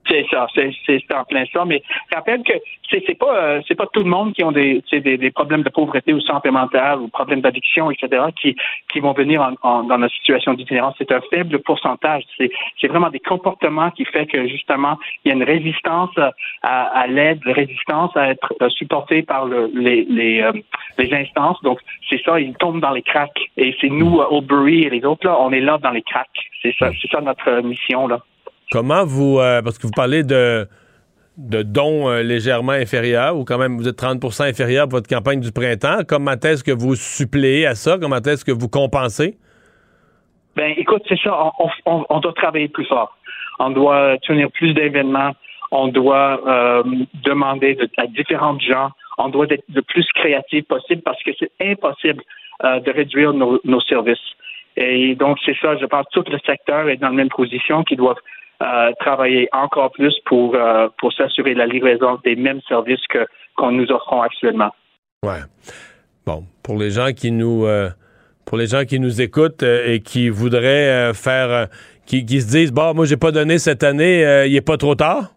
C'est 0.09 0.27
ça, 0.31 0.47
c'est 0.55 1.15
en 1.15 1.25
plein 1.25 1.45
ça. 1.53 1.65
Mais 1.65 1.83
rappelle 2.13 2.43
que 2.43 2.53
c'est 2.91 3.19
pas 3.19 3.37
euh, 3.37 3.63
c'est 3.67 3.75
pas 3.75 3.87
tout 3.93 4.01
le 4.01 4.11
monde 4.11 4.35
qui 4.35 4.45
ont 4.45 4.53
des, 4.53 4.83
des, 4.93 5.17
des 5.17 5.31
problèmes 5.31 5.63
de 5.63 5.71
pauvreté 5.71 6.13
ou 6.13 6.21
santé 6.21 6.51
mentale 6.51 7.01
ou 7.01 7.09
problèmes 7.09 7.41
d'addiction, 7.41 7.91
etc. 7.91 8.25
qui 8.41 8.55
qui 8.93 9.01
vont 9.01 9.13
venir 9.13 9.55
en, 9.63 9.83
dans 9.85 9.97
la 9.97 10.09
situation 10.11 10.55
d'itinérance. 10.55 10.95
C'est 10.99 11.11
un 11.13 11.23
faible 11.31 11.59
pourcentage. 11.61 12.25
C'est 12.39 12.87
vraiment 12.89 13.09
des 13.09 13.19
comportements 13.21 13.91
qui 13.91 14.05
fait 14.05 14.27
que 14.27 14.47
justement 14.47 14.99
il 15.25 15.31
y 15.31 15.33
a 15.33 15.35
une 15.37 15.43
résistance 15.43 16.11
à, 16.63 16.83
à 16.83 17.07
l'aide, 17.07 17.41
résistance 17.47 18.15
à 18.17 18.31
être 18.31 18.53
euh, 18.61 18.69
supporté 18.71 19.23
par 19.23 19.47
le, 19.47 19.71
les 19.75 20.05
les, 20.05 20.43
euh, 20.43 20.53
les 20.99 21.13
instances. 21.15 21.61
Donc 21.63 21.81
c'est 22.11 22.23
ça, 22.23 22.39
ils 22.39 22.55
tombent 22.57 22.81
dans 22.81 22.93
les 22.93 23.03
cracks. 23.03 23.51
Et 23.57 23.75
c'est 23.81 23.91
nous, 23.91 24.19
Oldbury 24.19 24.83
et 24.83 24.91
les 24.91 25.05
autres 25.05 25.27
là, 25.27 25.37
on 25.41 25.51
est 25.51 25.61
là 25.61 25.79
dans 25.79 25.91
les 25.91 26.03
cracks. 26.03 26.29
C'est 26.61 26.75
ça, 26.79 26.91
c'est 27.01 27.11
ça 27.11 27.21
notre 27.23 27.63
mission 27.63 28.07
là. 28.07 28.21
Comment 28.71 29.05
vous, 29.05 29.39
euh, 29.39 29.63
parce 29.63 29.79
que 29.79 29.87
vous 29.87 29.93
parlez 29.95 30.23
de, 30.23 30.67
dons 31.37 32.09
euh, 32.09 32.23
légèrement 32.23 32.73
inférieurs, 32.73 33.37
ou 33.37 33.45
quand 33.45 33.59
même 33.59 33.77
vous 33.77 33.89
êtes 33.89 34.01
30% 34.01 34.49
inférieur 34.49 34.89
pour 34.89 34.99
votre 34.99 35.09
campagne 35.09 35.41
du 35.41 35.53
printemps, 35.53 35.99
comment 36.09 36.33
est-ce 36.33 36.65
que 36.65 36.73
vous 36.73 36.95
suppléez 36.95 37.67
à 37.67 37.75
ça? 37.75 37.99
Comment 38.01 38.21
est-ce 38.21 38.45
que 38.45 38.53
vous 38.53 38.69
compensez? 38.69 39.37
Ben, 40.57 40.73
écoute, 40.77 41.03
c'est 41.09 41.19
ça, 41.19 41.53
on, 41.87 42.21
doit 42.21 42.33
travailler 42.33 42.69
plus 42.69 42.87
fort. 42.87 43.17
On 43.59 43.71
doit 43.71 44.17
tenir 44.19 44.51
plus 44.53 44.73
d'événements. 44.73 45.33
On 45.73 45.89
doit 45.89 46.41
euh, 46.47 46.83
demander 47.25 47.77
à 47.97 48.07
différents 48.07 48.59
gens. 48.61 48.91
On 49.19 49.29
doit 49.29 49.47
être 49.51 49.65
le 49.75 49.83
plus 49.83 50.07
créatif 50.15 50.65
possible 50.67 51.03
parce 51.03 51.21
que 51.25 51.33
c'est 51.39 51.51
impossible 51.61 52.23
de 52.63 52.91
réduire 52.93 53.33
nos, 53.33 53.81
services. 53.81 54.19
Et 54.77 55.17
donc, 55.17 55.39
c'est 55.45 55.57
ça, 55.61 55.77
je 55.77 55.87
pense 55.87 56.07
que 56.07 56.21
tout 56.21 56.31
le 56.31 56.39
secteur 56.47 56.89
est 56.89 56.97
dans 56.97 57.09
la 57.09 57.15
même 57.15 57.29
position, 57.29 57.83
qui 57.83 57.97
doivent 57.97 58.21
travailler 59.01 59.49
encore 59.53 59.91
plus 59.93 60.15
pour, 60.27 60.55
euh, 60.55 60.89
pour 60.99 61.13
s'assurer 61.13 61.55
la 61.55 61.67
livraison 61.67 62.19
des 62.25 62.37
mêmes 62.37 62.61
services 62.69 63.05
que 63.09 63.27
qu'on 63.57 63.71
nous 63.71 63.91
offrons 63.93 64.23
actuellement. 64.23 64.71
Ouais. 65.25 65.41
Bon, 66.27 66.45
pour 66.63 66.77
les 66.77 66.91
gens 66.91 67.13
qui 67.13 67.31
nous 67.31 67.67
euh, 67.67 67.89
pour 68.45 68.59
les 68.59 68.67
gens 68.67 68.85
qui 68.85 68.99
nous 68.99 69.21
écoutent 69.21 69.63
euh, 69.63 69.93
et 69.93 70.01
qui 70.01 70.29
voudraient 70.29 71.13
faire 71.15 71.69
qui, 72.07 72.27
qui, 72.27 72.41
se 72.41 72.51
disent 72.51 72.73
bon 72.73 72.95
moi 72.95 73.05
j'ai 73.07 73.17
pas 73.17 73.31
donné 73.31 73.59
cette 73.59 73.85
année, 73.85 74.21
il 74.47 74.57
est 74.57 74.67
pas 74.67 74.77
trop 74.77 74.95
tard? 74.95 75.35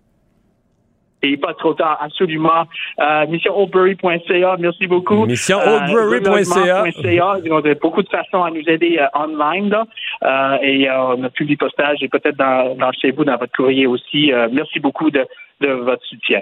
Et 1.23 1.35
pas 1.35 1.53
trop 1.55 1.73
tard, 1.73 1.97
absolument. 1.99 2.65
Euh, 2.99 3.25
missionoldbury.ca, 3.27 4.55
merci 4.59 4.85
beaucoup. 4.85 5.25
Missionoldbury.ca. 5.25 6.83
Euh, 6.83 7.39
ils 7.43 7.51
ont 7.51 7.63
beaucoup 7.81 8.03
de 8.03 8.09
façons 8.09 8.43
à 8.43 8.51
nous 8.51 8.61
aider 8.67 8.99
euh, 8.99 9.19
online. 9.19 9.69
Là. 9.69 9.85
Euh, 10.23 10.57
et 10.61 10.89
euh, 10.89 11.15
on 11.15 11.45
des 11.45 11.57
postages 11.57 11.97
et 12.01 12.07
peut-être 12.07 12.37
dans, 12.37 12.75
dans, 12.75 12.91
chez 12.91 13.11
vous, 13.11 13.23
dans 13.23 13.37
votre 13.37 13.55
courrier 13.55 13.87
aussi. 13.87 14.31
merci 14.51 14.79
beaucoup 14.79 15.11
de, 15.11 15.25
de 15.61 15.67
votre 15.67 16.03
soutien. 16.05 16.41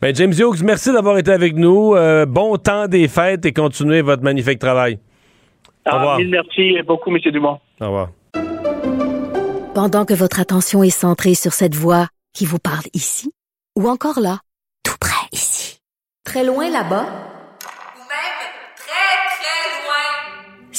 Ben 0.00 0.14
James 0.14 0.32
Hughes, 0.32 0.62
merci 0.64 0.92
d'avoir 0.92 1.18
été 1.18 1.30
avec 1.30 1.54
nous. 1.54 1.94
bon 2.26 2.56
temps 2.56 2.86
des 2.88 3.08
fêtes 3.08 3.44
et 3.46 3.52
continuez 3.52 4.02
votre 4.02 4.22
magnifique 4.22 4.58
travail. 4.58 4.98
Au 5.86 5.90
ah, 5.92 5.96
revoir. 5.96 6.18
merci 6.26 6.82
beaucoup, 6.86 7.10
M. 7.14 7.18
Dumont. 7.32 7.58
Au 7.80 7.86
revoir. 7.86 8.08
Pendant 9.74 10.04
que 10.04 10.14
votre 10.14 10.40
attention 10.40 10.82
est 10.82 10.90
centrée 10.90 11.34
sur 11.34 11.52
cette 11.52 11.74
voix 11.74 12.08
qui 12.34 12.44
vous 12.44 12.58
parle 12.58 12.84
ici, 12.92 13.32
ou 13.78 13.88
encore 13.88 14.20
là, 14.20 14.40
tout 14.84 14.96
près 15.00 15.26
ici, 15.32 15.80
très 16.24 16.44
loin 16.44 16.64
là-bas, 16.64 17.06
ou 17.06 18.02
même 18.02 18.40
très, 18.76 19.14
très 19.30 19.62
loin, 19.86 20.69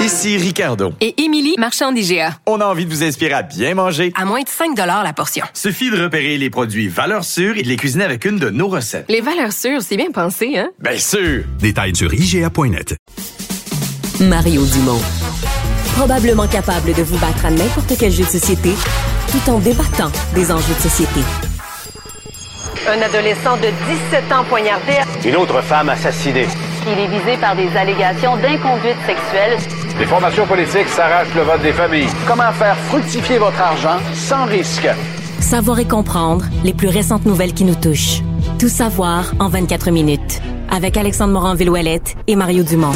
Ici 0.00 0.36
Ricardo. 0.36 0.92
Et 1.00 1.22
Émilie, 1.22 1.56
marchand 1.58 1.90
d'IGA. 1.90 2.38
On 2.46 2.60
a 2.60 2.66
envie 2.66 2.86
de 2.86 2.90
vous 2.90 3.02
inspirer 3.02 3.32
à 3.32 3.42
bien 3.42 3.74
manger. 3.74 4.12
À 4.14 4.24
moins 4.24 4.42
de 4.42 4.48
5 4.48 4.76
la 4.76 5.12
portion. 5.12 5.44
Suffit 5.54 5.90
de 5.90 6.00
repérer 6.00 6.38
les 6.38 6.50
produits 6.50 6.86
valeurs 6.86 7.24
sûres 7.24 7.56
et 7.56 7.62
de 7.62 7.68
les 7.68 7.76
cuisiner 7.76 8.04
avec 8.04 8.24
une 8.24 8.38
de 8.38 8.48
nos 8.48 8.68
recettes. 8.68 9.06
Les 9.08 9.20
valeurs 9.20 9.52
sûres, 9.52 9.82
c'est 9.82 9.96
bien 9.96 10.12
pensé, 10.12 10.56
hein? 10.56 10.68
Bien 10.78 10.98
sûr! 10.98 11.42
Détails 11.58 11.96
sur 11.96 12.14
IGA.net. 12.14 12.94
Mario 14.20 14.64
Dumont. 14.66 15.00
Probablement 15.96 16.46
capable 16.46 16.92
de 16.94 17.02
vous 17.02 17.18
battre 17.18 17.46
à 17.46 17.50
n'importe 17.50 17.94
quel 17.98 18.12
jeu 18.12 18.22
de 18.22 18.28
société 18.28 18.70
tout 19.32 19.50
en 19.50 19.58
débattant 19.58 20.12
des 20.34 20.52
enjeux 20.52 20.74
de 20.74 20.80
société. 20.80 21.20
Un 22.88 23.02
adolescent 23.02 23.56
de 23.56 23.68
17 24.12 24.32
ans 24.32 24.44
poignardé. 24.48 24.92
Une 25.26 25.36
autre 25.36 25.60
femme 25.60 25.88
assassinée. 25.88 26.46
Il 26.86 26.98
est 26.98 27.08
visé 27.08 27.36
par 27.38 27.54
des 27.54 27.68
allégations 27.76 28.36
d'inconduite 28.36 28.96
sexuelle. 29.06 29.58
Les 29.98 30.06
formations 30.06 30.46
politiques 30.46 30.86
s'arrachent 30.86 31.34
le 31.34 31.42
vote 31.42 31.60
des 31.60 31.72
familles. 31.72 32.06
Comment 32.24 32.52
faire 32.52 32.76
fructifier 32.76 33.38
votre 33.38 33.60
argent 33.60 33.98
sans 34.14 34.44
risque? 34.44 34.88
Savoir 35.40 35.80
et 35.80 35.88
comprendre 35.88 36.44
les 36.62 36.72
plus 36.72 36.86
récentes 36.86 37.26
nouvelles 37.26 37.52
qui 37.52 37.64
nous 37.64 37.74
touchent. 37.74 38.22
Tout 38.60 38.68
savoir 38.68 39.32
en 39.40 39.48
24 39.48 39.90
minutes. 39.90 40.40
Avec 40.70 40.96
Alexandre 40.96 41.32
Morin-Villouellette 41.32 42.14
et 42.28 42.36
Mario 42.36 42.62
Dumont. 42.62 42.92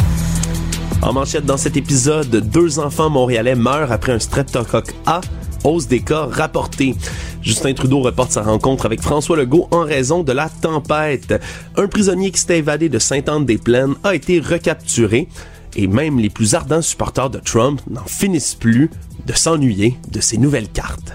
En 1.03 1.13
manchette 1.13 1.45
dans 1.45 1.57
cet 1.57 1.77
épisode, 1.77 2.31
deux 2.31 2.79
enfants 2.79 3.11
montréalais 3.11 3.57
meurent 3.57 3.91
après 3.91 4.13
un 4.13 4.21
streptocoque 4.21 4.95
A. 5.05 5.23
Hausse 5.65 5.89
des 5.89 6.01
cas 6.01 6.27
rapportés. 6.31 6.95
Justin 7.43 7.75
Trudeau 7.75 8.01
reporte 8.01 8.31
sa 8.31 8.43
rencontre 8.43 8.87
avec 8.87 9.03
François 9.03 9.37
Legault 9.37 9.67
en 9.73 9.81
raison 9.81 10.23
de 10.23 10.31
la 10.31 10.49
tempête. 10.49 11.35
Un 11.77 11.89
prisonnier 11.89 12.31
qui 12.31 12.39
s'était 12.39 12.59
évadé 12.59 12.89
de 12.89 13.01
Sainte-Anne-des-Plaines 13.01 13.95
a 14.05 14.15
été 14.15 14.39
recapturé. 14.39 15.27
Et 15.75 15.87
même 15.87 16.19
les 16.19 16.31
plus 16.31 16.55
ardents 16.55 16.83
supporters 16.83 17.31
de 17.31 17.39
Trump 17.39 17.81
n'en 17.89 18.05
finissent 18.05 18.55
plus 18.55 18.91
de 19.27 19.33
s'ennuyer 19.33 19.97
de 20.11 20.21
ces 20.21 20.39
nouvelles 20.39 20.69
cartes. 20.69 21.15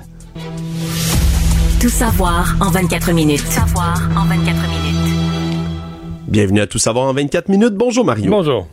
Tout 1.80 1.90
savoir 1.90 2.56
en 2.60 2.72
24 2.72 3.12
minutes. 3.12 3.44
Tout 3.46 3.52
savoir 3.52 4.10
en 4.18 4.26
24 4.26 4.56
minutes. 4.68 5.16
Bienvenue 6.28 6.62
à 6.62 6.68
Tout 6.68 6.80
savoir 6.80 7.06
en 7.06 7.14
24 7.14 7.50
minutes. 7.50 7.76
Bonjour 7.76 8.04
Mario. 8.04 8.32
Bonjour. 8.32 8.68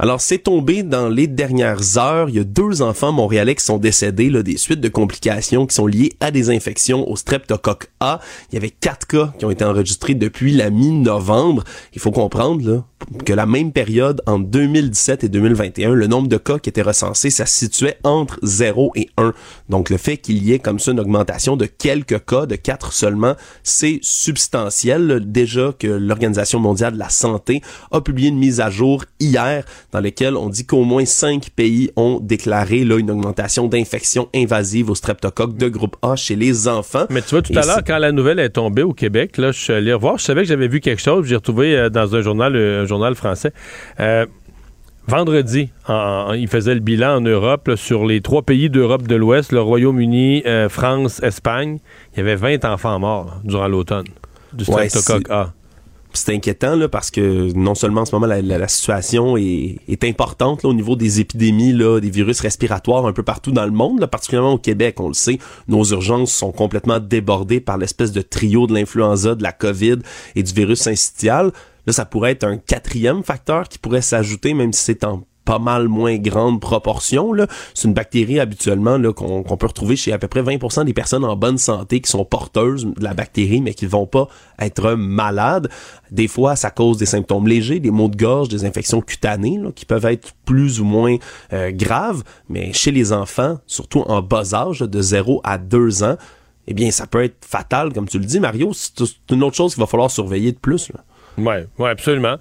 Alors, 0.00 0.20
c'est 0.20 0.38
tombé 0.38 0.84
dans 0.84 1.08
les 1.08 1.26
dernières 1.26 1.98
heures. 1.98 2.28
Il 2.28 2.36
y 2.36 2.38
a 2.38 2.44
deux 2.44 2.82
enfants 2.82 3.10
montréalais 3.10 3.56
qui 3.56 3.64
sont 3.64 3.78
décédés 3.78 4.30
là, 4.30 4.44
des 4.44 4.56
suites 4.56 4.80
de 4.80 4.88
complications 4.88 5.66
qui 5.66 5.74
sont 5.74 5.86
liées 5.86 6.12
à 6.20 6.30
des 6.30 6.50
infections 6.50 7.10
au 7.10 7.16
streptocoque 7.16 7.88
A. 7.98 8.20
Il 8.50 8.54
y 8.54 8.58
avait 8.58 8.70
quatre 8.70 9.08
cas 9.08 9.32
qui 9.38 9.44
ont 9.44 9.50
été 9.50 9.64
enregistrés 9.64 10.14
depuis 10.14 10.52
la 10.52 10.70
mi-novembre. 10.70 11.64
Il 11.94 12.00
faut 12.00 12.12
comprendre 12.12 12.70
là, 12.70 12.84
que 13.24 13.32
la 13.32 13.46
même 13.46 13.72
période, 13.72 14.22
en 14.26 14.38
2017 14.38 15.24
et 15.24 15.28
2021, 15.28 15.92
le 15.92 16.06
nombre 16.06 16.28
de 16.28 16.36
cas 16.36 16.58
qui 16.58 16.68
étaient 16.68 16.82
recensés, 16.82 17.30
ça 17.30 17.46
se 17.46 17.56
situait 17.56 17.98
entre 18.04 18.38
0 18.42 18.92
et 18.96 19.08
1. 19.16 19.32
Donc, 19.68 19.90
le 19.90 19.96
fait 19.96 20.16
qu'il 20.16 20.42
y 20.44 20.52
ait 20.52 20.58
comme 20.58 20.78
ça 20.78 20.92
une 20.92 21.00
augmentation 21.00 21.56
de 21.56 21.66
quelques 21.66 22.24
cas, 22.24 22.46
de 22.46 22.56
quatre 22.56 22.92
seulement, 22.92 23.34
c'est 23.62 24.00
substantiel. 24.02 25.22
Déjà 25.24 25.72
que 25.78 25.86
l'Organisation 25.86 26.58
mondiale 26.60 26.94
de 26.94 26.98
la 26.98 27.08
santé 27.08 27.62
a 27.92 28.00
publié 28.00 28.28
une 28.28 28.38
mise 28.38 28.60
à 28.60 28.70
jour 28.70 29.04
hier 29.20 29.64
dans 29.92 30.00
lesquels 30.00 30.36
on 30.36 30.48
dit 30.48 30.66
qu'au 30.66 30.84
moins 30.84 31.04
cinq 31.04 31.50
pays 31.50 31.90
ont 31.96 32.20
déclaré 32.20 32.84
là, 32.84 32.98
une 32.98 33.10
augmentation 33.10 33.68
d'infections 33.68 34.28
invasives 34.34 34.90
au 34.90 34.94
streptocoque 34.94 35.56
de 35.56 35.68
groupe 35.68 35.96
A 36.02 36.16
chez 36.16 36.36
les 36.36 36.68
enfants. 36.68 37.06
Mais 37.10 37.22
tu 37.22 37.30
vois, 37.30 37.42
tout 37.42 37.52
à 37.56 37.64
l'heure, 37.64 37.84
quand 37.86 37.98
la 37.98 38.12
nouvelle 38.12 38.38
est 38.38 38.50
tombée 38.50 38.82
au 38.82 38.92
Québec, 38.92 39.36
là, 39.36 39.52
je 39.52 39.58
suis 39.58 39.72
allé 39.72 39.92
revoir, 39.92 40.18
je 40.18 40.24
savais 40.24 40.42
que 40.42 40.48
j'avais 40.48 40.68
vu 40.68 40.80
quelque 40.80 41.02
chose, 41.02 41.26
j'ai 41.26 41.36
retrouvé 41.36 41.76
euh, 41.76 41.90
dans 41.90 42.14
un 42.14 42.20
journal, 42.20 42.56
euh, 42.56 42.86
journal 42.88 43.14
français. 43.14 43.52
Euh, 44.00 44.26
vendredi, 45.06 45.70
il 45.88 46.48
faisait 46.48 46.74
le 46.74 46.80
bilan 46.80 47.16
en 47.16 47.20
Europe 47.20 47.70
sur 47.76 48.04
les 48.04 48.20
trois 48.20 48.42
pays 48.42 48.70
d'Europe 48.70 49.06
de 49.06 49.14
l'Ouest, 49.14 49.52
le 49.52 49.60
Royaume-Uni, 49.60 50.42
France, 50.68 51.22
Espagne. 51.22 51.78
Il 52.14 52.18
y 52.18 52.20
avait 52.20 52.36
20 52.36 52.64
enfants 52.64 52.98
morts 52.98 53.40
durant 53.44 53.68
l'automne 53.68 54.06
du 54.52 54.64
streptocoque 54.64 55.30
A 55.30 55.52
c'est 56.18 56.34
inquiétant 56.34 56.76
là, 56.76 56.88
parce 56.88 57.10
que 57.10 57.52
non 57.54 57.74
seulement 57.74 58.02
en 58.02 58.04
ce 58.04 58.14
moment 58.14 58.26
la, 58.26 58.68
situation 58.68 59.36
est, 59.36 60.04
importante 60.04 60.64
au 60.64 60.72
niveau 60.72 60.96
des 60.96 61.20
épidémies 61.20 61.72
là, 61.72 62.00
des 62.00 62.10
virus 62.10 62.40
respiratoires 62.40 63.06
un 63.06 63.12
peu 63.12 63.22
partout 63.22 63.52
dans 63.52 63.64
le 63.64 63.72
monde, 63.72 64.00
là, 64.00 64.06
particulièrement 64.06 64.54
au 64.54 64.58
Québec, 64.58 65.00
on 65.00 65.08
le 65.08 65.14
sait, 65.14 65.38
nos 65.66 65.84
urgences 65.84 66.32
sont 66.32 66.52
complètement 66.52 66.98
débordées 66.98 67.60
par 67.60 67.78
l'espèce 67.78 68.12
de 68.12 68.22
trio 68.22 68.66
de 68.66 68.74
l'influenza, 68.74 69.34
de 69.34 69.42
la 69.42 69.52
COVID 69.52 69.98
et 70.34 70.42
du 70.42 70.52
virus 70.52 70.80
syncytial. 70.80 71.52
Là, 71.88 71.94
ça 71.94 72.04
pourrait 72.04 72.32
être 72.32 72.44
un 72.44 72.58
quatrième 72.58 73.22
facteur 73.22 73.66
qui 73.66 73.78
pourrait 73.78 74.02
s'ajouter, 74.02 74.52
même 74.52 74.74
si 74.74 74.84
c'est 74.84 75.04
en 75.04 75.24
pas 75.46 75.58
mal 75.58 75.88
moins 75.88 76.18
grande 76.18 76.60
proportion. 76.60 77.32
C'est 77.72 77.88
une 77.88 77.94
bactérie 77.94 78.40
habituellement 78.40 79.00
qu'on, 79.14 79.56
peut 79.56 79.66
retrouver 79.66 79.96
chez 79.96 80.12
à 80.12 80.18
peu 80.18 80.28
près 80.28 80.42
20% 80.42 80.84
des 80.84 80.92
personnes 80.92 81.24
en 81.24 81.34
bonne 81.34 81.56
santé 81.56 82.02
qui 82.02 82.10
sont 82.10 82.26
porteuses 82.26 82.84
de 82.84 83.02
la 83.02 83.14
bactérie, 83.14 83.62
mais 83.62 83.72
qui 83.72 83.86
vont 83.86 84.04
pas 84.04 84.28
être 84.58 84.92
malades. 84.92 85.70
Des 86.10 86.28
fois, 86.28 86.56
ça 86.56 86.70
cause 86.70 86.98
des 86.98 87.06
symptômes 87.06 87.48
légers, 87.48 87.80
des 87.80 87.90
maux 87.90 88.08
de 88.08 88.16
gorge, 88.18 88.50
des 88.50 88.66
infections 88.66 89.00
cutanées 89.00 89.58
qui 89.74 89.86
peuvent 89.86 90.04
être 90.04 90.34
plus 90.44 90.82
ou 90.82 90.84
moins 90.84 91.16
euh, 91.54 91.70
graves. 91.72 92.22
Mais 92.50 92.74
chez 92.74 92.90
les 92.90 93.14
enfants, 93.14 93.56
surtout 93.66 94.00
en 94.00 94.20
bas 94.20 94.52
âge, 94.52 94.80
de 94.80 95.00
0 95.00 95.40
à 95.42 95.56
2 95.56 96.02
ans, 96.02 96.18
eh 96.66 96.74
bien, 96.74 96.90
ça 96.90 97.06
peut 97.06 97.24
être 97.24 97.46
fatal, 97.46 97.94
comme 97.94 98.06
tu 98.06 98.18
le 98.18 98.26
dis, 98.26 98.40
Mario. 98.40 98.72
C'est 98.74 99.02
une 99.30 99.42
autre 99.42 99.56
chose 99.56 99.72
qu'il 99.72 99.80
va 99.80 99.86
falloir 99.86 100.10
surveiller 100.10 100.52
de 100.52 100.58
plus. 100.58 100.92
Oui, 101.38 101.54
ouais, 101.78 101.90
absolument. 101.90 102.36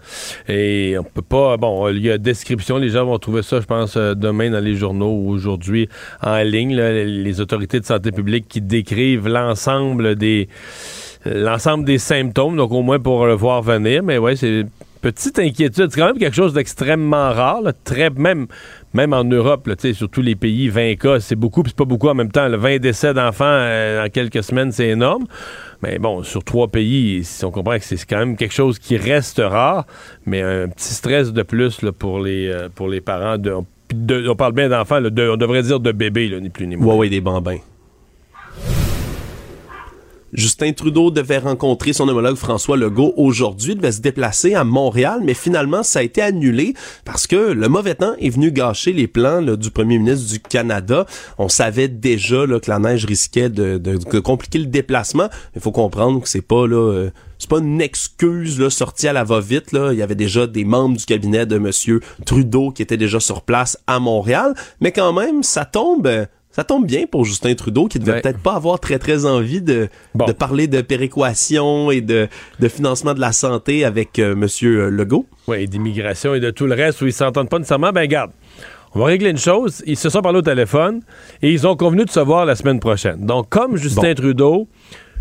Et 0.47 0.95
on 0.99 1.03
peut 1.03 1.21
pas. 1.21 1.57
Bon, 1.57 1.87
il 1.89 2.01
y 2.03 2.11
a 2.11 2.17
description, 2.17 2.77
les 2.77 2.89
gens 2.89 3.05
vont 3.05 3.19
trouver 3.19 3.43
ça, 3.43 3.61
je 3.61 3.65
pense, 3.65 3.95
euh, 3.95 4.15
demain 4.15 4.49
dans 4.49 4.63
les 4.63 4.75
journaux 4.75 5.11
ou 5.11 5.29
aujourd'hui 5.29 5.87
en 6.21 6.37
ligne. 6.39 6.75
les 6.75 7.41
autorités 7.41 7.79
de 7.79 7.85
santé 7.85 8.11
publique 8.11 8.47
qui 8.47 8.61
décrivent 8.61 9.27
l'ensemble 9.27 10.15
des 10.15 10.49
l'ensemble 11.25 11.83
des 11.83 11.97
symptômes, 11.97 12.55
donc 12.55 12.71
au 12.71 12.81
moins 12.81 12.99
pour 12.99 13.25
le 13.25 13.33
voir 13.33 13.61
venir. 13.61 14.01
Mais 14.03 14.17
ouais, 14.17 14.35
c'est 14.35 14.65
petite 15.01 15.39
inquiétude. 15.39 15.89
C'est 15.91 15.99
quand 15.99 16.07
même 16.07 16.17
quelque 16.17 16.35
chose 16.35 16.53
d'extrêmement 16.53 17.31
rare, 17.31 17.61
très 17.83 18.09
même 18.09 18.47
même 18.93 19.13
en 19.13 19.23
Europe, 19.23 19.67
là, 19.67 19.75
sur 19.93 20.09
tous 20.09 20.21
les 20.21 20.35
pays, 20.35 20.69
20 20.69 20.95
cas, 20.95 21.19
c'est 21.19 21.35
beaucoup, 21.35 21.61
puis 21.61 21.69
c'est 21.69 21.77
pas 21.77 21.85
beaucoup 21.85 22.07
en 22.07 22.15
même 22.15 22.31
temps. 22.31 22.47
Le 22.47 22.57
20 22.57 22.79
décès 22.79 23.13
d'enfants 23.13 23.45
euh, 23.45 24.05
en 24.05 24.09
quelques 24.09 24.43
semaines, 24.43 24.71
c'est 24.71 24.87
énorme. 24.87 25.25
Mais 25.83 25.99
bon, 25.99 26.23
sur 26.23 26.43
trois 26.43 26.67
pays, 26.67 27.27
on 27.43 27.51
comprend 27.51 27.77
que 27.77 27.83
c'est 27.83 28.03
quand 28.05 28.17
même 28.17 28.35
quelque 28.35 28.53
chose 28.53 28.79
qui 28.79 28.97
reste 28.97 29.39
rare, 29.43 29.85
mais 30.25 30.41
un 30.41 30.67
petit 30.67 30.93
stress 30.93 31.31
de 31.33 31.43
plus 31.43 31.81
là, 31.81 31.91
pour, 31.91 32.19
les, 32.19 32.47
euh, 32.47 32.69
pour 32.73 32.87
les 32.87 33.01
parents. 33.01 33.37
De, 33.37 33.53
on 34.27 34.35
parle 34.35 34.53
bien 34.53 34.69
d'enfants, 34.69 34.97
on 34.97 35.37
devrait 35.37 35.63
dire 35.63 35.79
de 35.79 35.91
bébés, 35.91 36.35
ni 36.41 36.49
plus 36.49 36.67
ni 36.67 36.75
moins. 36.75 36.93
Oui, 36.93 36.99
oui, 37.01 37.09
des 37.09 37.21
bambins. 37.21 37.59
Justin 40.37 40.71
Trudeau 40.71 41.09
devait 41.09 41.39
rencontrer 41.39 41.93
son 41.93 42.07
homologue 42.07 42.35
François 42.35 42.77
Legault 42.77 43.11
aujourd'hui, 43.17 43.73
devait 43.73 43.91
se 43.91 44.01
déplacer 44.01 44.53
à 44.53 44.63
Montréal, 44.63 45.21
mais 45.23 45.33
finalement 45.33 45.81
ça 45.81 45.97
a 45.97 46.03
été 46.03 46.21
annulé 46.21 46.75
parce 47.05 47.25
que 47.25 47.35
le 47.35 47.67
mauvais 47.67 47.95
temps 47.95 48.13
est 48.19 48.29
venu 48.29 48.51
gâcher 48.51 48.93
les 48.93 49.07
plans 49.07 49.41
du 49.41 49.71
premier 49.71 49.97
ministre 49.97 50.31
du 50.31 50.39
Canada. 50.39 51.07
On 51.39 51.49
savait 51.49 51.87
déjà 51.87 52.45
là, 52.45 52.59
que 52.59 52.69
la 52.69 52.77
neige 52.77 53.05
risquait 53.05 53.49
de, 53.49 53.97
compliquer 54.19 54.59
le 54.59 54.67
déplacement. 54.67 55.27
Il 55.55 55.61
faut 55.61 55.71
comprendre 55.71 56.21
que 56.21 56.29
c'est 56.29 56.41
pas 56.41 56.67
là. 56.67 56.75
Euh, 56.75 57.09
c'est 57.39 57.49
pas 57.49 57.59
une 57.59 57.81
excuse 57.81 58.59
là, 58.59 58.69
sortie 58.69 59.07
à 59.07 59.13
la 59.13 59.23
va-vite. 59.23 59.71
Là. 59.71 59.91
Il 59.91 59.99
y 59.99 60.01
avait 60.01 60.15
déjà 60.15 60.47
des 60.47 60.65
membres 60.65 60.97
du 60.97 61.05
cabinet 61.05 61.45
de 61.45 61.57
Monsieur 61.57 62.01
Trudeau 62.25 62.71
qui 62.71 62.81
étaient 62.81 62.97
déjà 62.97 63.19
sur 63.19 63.41
place 63.41 63.77
à 63.87 63.99
Montréal. 63.99 64.53
Mais 64.81 64.91
quand 64.91 65.13
même, 65.13 65.43
ça 65.43 65.65
tombe 65.65 66.07
ça 66.57 66.63
tombe 66.63 66.87
bien 66.87 67.05
pour 67.05 67.23
Justin 67.23 67.53
Trudeau 67.53 67.87
qui 67.87 67.99
devait 67.99 68.19
peut-être 68.19 68.39
pas 68.39 68.55
avoir 68.55 68.79
très 68.79 68.97
très 68.97 69.27
envie 69.27 69.61
de, 69.61 69.89
de 70.15 70.31
parler 70.31 70.65
de 70.65 70.81
péréquation 70.81 71.91
et 71.91 72.01
de, 72.01 72.27
de 72.59 72.67
financement 72.67 73.13
de 73.13 73.19
la 73.19 73.31
santé 73.31 73.85
avec 73.85 74.17
euh, 74.17 74.35
Monsieur 74.35 74.85
euh, 74.85 74.89
Legault. 74.89 75.27
Oui, 75.47 75.67
d'immigration 75.67 76.33
et 76.33 76.39
de 76.39 76.49
tout 76.49 76.65
le 76.65 76.73
reste 76.73 76.99
où 77.03 77.05
ils 77.05 77.13
s'entendent 77.13 77.47
pas 77.47 77.59
nécessairement. 77.59 77.91
Ben 77.91 78.07
garde, 78.07 78.31
on 78.95 78.99
va 79.01 79.05
régler 79.05 79.29
une 79.29 79.37
chose. 79.37 79.83
Ils 79.85 79.97
se 79.97 80.09
sont 80.09 80.23
parlé 80.23 80.39
au 80.39 80.41
téléphone 80.41 81.01
et 81.43 81.51
ils 81.51 81.67
ont 81.67 81.75
convenu 81.75 82.05
de 82.05 82.09
se 82.09 82.21
voir 82.21 82.43
la 82.47 82.55
semaine 82.55 82.79
prochaine. 82.79 83.23
Donc 83.23 83.49
comme 83.49 83.77
Justin 83.77 84.15
Trudeau 84.15 84.67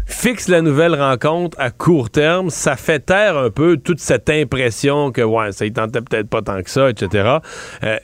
fixe 0.06 0.48
la 0.48 0.62
nouvelle 0.62 0.94
rencontre 0.94 1.60
à 1.60 1.70
court 1.70 2.08
terme, 2.08 2.48
ça 2.48 2.76
fait 2.76 3.00
taire 3.00 3.36
un 3.36 3.50
peu 3.50 3.76
toute 3.76 4.00
cette 4.00 4.30
impression 4.30 5.12
que 5.12 5.20
ouais, 5.20 5.52
ça 5.52 5.66
y 5.66 5.72
tentait 5.72 6.00
peut-être 6.00 6.30
pas 6.30 6.40
tant 6.40 6.62
que 6.62 6.70
ça, 6.70 6.88
etc. 6.88 7.40
Euh, 7.84 7.98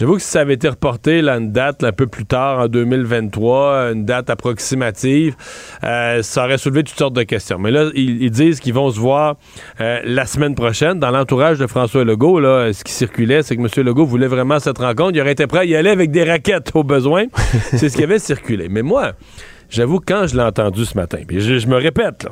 J'avoue 0.00 0.14
que 0.14 0.22
si 0.22 0.28
ça 0.28 0.40
avait 0.40 0.54
été 0.54 0.66
reporté 0.66 1.20
là, 1.20 1.36
une 1.36 1.52
date 1.52 1.84
un 1.84 1.92
peu 1.92 2.06
plus 2.06 2.24
tard, 2.24 2.60
en 2.60 2.68
2023, 2.68 3.92
une 3.92 4.06
date 4.06 4.30
approximative, 4.30 5.36
euh, 5.84 6.22
ça 6.22 6.46
aurait 6.46 6.56
soulevé 6.56 6.84
toutes 6.84 6.96
sortes 6.96 7.12
de 7.12 7.22
questions. 7.22 7.58
Mais 7.58 7.70
là, 7.70 7.90
ils, 7.94 8.30
disent 8.30 8.60
qu'ils 8.60 8.72
vont 8.72 8.90
se 8.90 8.98
voir 8.98 9.36
euh, 9.78 10.00
la 10.02 10.24
semaine 10.24 10.54
prochaine. 10.54 10.98
Dans 11.00 11.10
l'entourage 11.10 11.58
de 11.58 11.66
François 11.66 12.02
Legault, 12.02 12.40
là, 12.40 12.72
ce 12.72 12.82
qui 12.82 12.94
circulait, 12.94 13.42
c'est 13.42 13.58
que 13.58 13.60
M. 13.60 13.68
Legault 13.84 14.06
voulait 14.06 14.26
vraiment 14.26 14.58
cette 14.58 14.78
rencontre. 14.78 15.10
Il 15.16 15.20
aurait 15.20 15.32
été 15.32 15.46
prêt 15.46 15.58
à 15.58 15.64
y 15.66 15.76
aller 15.76 15.90
avec 15.90 16.10
des 16.10 16.24
raquettes 16.24 16.70
au 16.72 16.82
besoin. 16.82 17.26
c'est 17.72 17.90
ce 17.90 17.94
qui 17.94 18.02
avait 18.02 18.18
circulé. 18.18 18.70
Mais 18.70 18.80
moi, 18.80 19.12
j'avoue, 19.68 20.00
quand 20.00 20.26
je 20.26 20.34
l'ai 20.34 20.42
entendu 20.42 20.86
ce 20.86 20.96
matin, 20.96 21.18
puis 21.28 21.42
je, 21.42 21.66
me 21.66 21.76
répète, 21.76 22.24
là, 22.24 22.30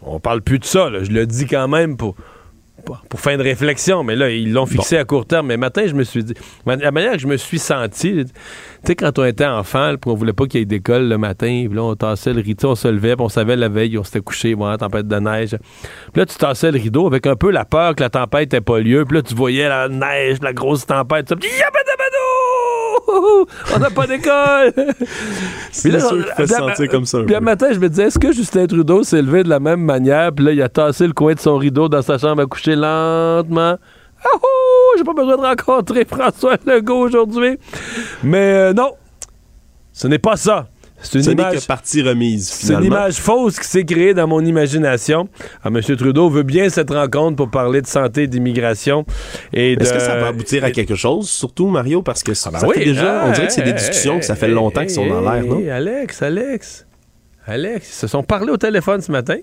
on 0.00 0.20
parle 0.20 0.42
plus 0.42 0.60
de 0.60 0.64
ça, 0.64 0.90
je 1.02 1.10
le 1.10 1.26
dis 1.26 1.46
quand 1.46 1.66
même 1.66 1.96
pour 1.96 2.14
pour 2.84 3.20
fin 3.20 3.36
de 3.36 3.42
réflexion, 3.42 4.02
mais 4.04 4.16
là, 4.16 4.30
ils 4.30 4.52
l'ont 4.52 4.66
fixé 4.66 4.96
à 4.96 5.04
court 5.04 5.26
terme. 5.26 5.46
Mais 5.48 5.56
matin, 5.56 5.84
je 5.86 5.94
me 5.94 6.04
suis 6.04 6.24
dit, 6.24 6.34
la 6.66 6.90
manière 6.90 7.12
que 7.12 7.18
je 7.18 7.26
me 7.26 7.36
suis 7.36 7.58
senti, 7.58 8.24
tu 8.24 8.32
sais, 8.84 8.94
quand 8.94 9.18
on 9.18 9.24
était 9.24 9.46
enfant, 9.46 9.94
puis 10.00 10.10
on 10.10 10.14
voulait 10.14 10.32
pas 10.32 10.46
qu'il 10.46 10.60
y 10.60 10.62
ait 10.62 10.66
d'école 10.66 11.08
le 11.08 11.18
matin, 11.18 11.64
puis 11.66 11.74
là, 11.74 11.82
on 11.82 11.94
tassait 11.94 12.32
le 12.32 12.40
rideau, 12.40 12.70
on 12.70 12.74
se 12.74 12.88
levait, 12.88 13.16
puis 13.16 13.24
on 13.24 13.28
savait 13.28 13.56
la 13.56 13.68
veille, 13.68 13.98
on 13.98 14.04
s'était 14.04 14.20
couché, 14.20 14.54
bon, 14.54 14.74
tempête 14.76 15.08
de 15.08 15.16
neige. 15.16 15.56
Puis 16.12 16.20
là, 16.20 16.26
tu 16.26 16.36
tassais 16.36 16.70
le 16.70 16.78
rideau 16.78 17.06
avec 17.06 17.26
un 17.26 17.36
peu 17.36 17.50
la 17.50 17.64
peur 17.64 17.94
que 17.94 18.02
la 18.02 18.10
tempête 18.10 18.52
n'ait 18.52 18.60
pas 18.60 18.78
lieu, 18.78 19.04
puis 19.04 19.16
là, 19.16 19.22
tu 19.22 19.34
voyais 19.34 19.68
la 19.68 19.88
neige, 19.88 20.38
la 20.42 20.52
grosse 20.52 20.86
tempête, 20.86 21.28
ça, 21.28 21.36
on 23.08 23.78
n'a 23.78 23.90
pas 23.90 24.06
d'école. 24.06 24.72
C'est 25.72 25.98
sûr 26.00 26.10
qu'il 26.10 26.34
fait 26.36 26.46
sentir 26.46 26.88
comme 26.88 27.04
ça. 27.06 27.18
Puis 27.24 27.34
un 27.34 27.40
matin, 27.40 27.68
je 27.72 27.78
me 27.78 27.88
disais, 27.88 28.04
est-ce 28.04 28.18
que 28.18 28.32
Justin 28.32 28.66
Trudeau 28.66 29.02
s'est 29.02 29.22
levé 29.22 29.42
de 29.42 29.48
la 29.48 29.60
même 29.60 29.80
manière? 29.80 30.32
Puis 30.32 30.44
là, 30.44 30.52
il 30.52 30.62
a 30.62 30.68
tassé 30.68 31.06
le 31.06 31.12
coin 31.12 31.34
de 31.34 31.40
son 31.40 31.56
rideau 31.56 31.88
dans 31.88 32.02
sa 32.02 32.18
chambre 32.18 32.42
à 32.42 32.46
coucher 32.46 32.74
lentement, 32.76 33.76
Ah, 34.24 34.28
oh, 34.42 34.94
j'ai 34.96 35.04
pas 35.04 35.12
besoin 35.14 35.36
de 35.36 35.42
rencontrer 35.42 36.04
François 36.04 36.56
Legault 36.66 37.00
aujourd'hui. 37.00 37.58
Mais 38.22 38.52
euh, 38.54 38.72
non, 38.72 38.92
ce 39.92 40.06
n'est 40.08 40.18
pas 40.18 40.36
ça. 40.36 40.66
C'est 41.04 41.18
une 41.18 41.24
Ce 41.24 41.30
image. 41.30 41.60
que 41.60 41.66
partie 41.66 42.02
remise, 42.02 42.48
C'est 42.48 42.72
une 42.74 42.84
image 42.84 43.16
fausse 43.16 43.58
qui 43.60 43.68
s'est 43.68 43.84
créée 43.84 44.14
dans 44.14 44.26
mon 44.26 44.40
imagination. 44.44 45.28
Ah, 45.62 45.68
M. 45.68 45.80
Trudeau 45.80 46.28
veut 46.30 46.42
bien 46.42 46.68
cette 46.70 46.90
rencontre 46.90 47.36
pour 47.36 47.50
parler 47.50 47.82
de 47.82 47.86
santé 47.86 48.26
d'immigration. 48.26 49.04
et 49.52 49.74
Est-ce 49.74 49.92
que 49.92 50.00
ça 50.00 50.16
va 50.16 50.28
aboutir 50.28 50.64
à 50.64 50.70
quelque 50.70 50.94
chose, 50.94 51.28
surtout, 51.28 51.68
Mario? 51.68 52.02
Parce 52.02 52.22
que 52.22 52.32
ça 52.34 52.50
Ben 52.50 52.58
fait 52.60 52.66
oui, 52.66 52.84
déjà, 52.84 53.22
on 53.24 53.28
ah, 53.28 53.32
dirait 53.32 53.46
que 53.48 53.52
c'est 53.52 53.62
des 53.62 53.68
hey, 53.70 53.76
discussions 53.76 54.14
hey, 54.14 54.20
que 54.20 54.26
ça 54.26 54.34
fait 54.34 54.48
hey, 54.48 54.54
longtemps 54.54 54.80
qu'ils 54.80 54.90
sont 54.90 55.06
dans 55.06 55.20
l'air, 55.20 55.44
non? 55.44 55.62
Alex, 55.70 56.22
Alex, 56.22 56.86
Alex, 57.46 57.88
ils 57.90 57.94
se 58.00 58.06
sont 58.06 58.22
parlé 58.22 58.50
au 58.50 58.56
téléphone 58.56 59.00
ce 59.00 59.12
matin. 59.12 59.36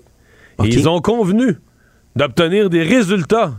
Et 0.62 0.66
ils 0.68 0.88
ont 0.88 1.00
convenu 1.00 1.58
d'obtenir 2.16 2.68
des 2.70 2.82
résultats. 2.82 3.52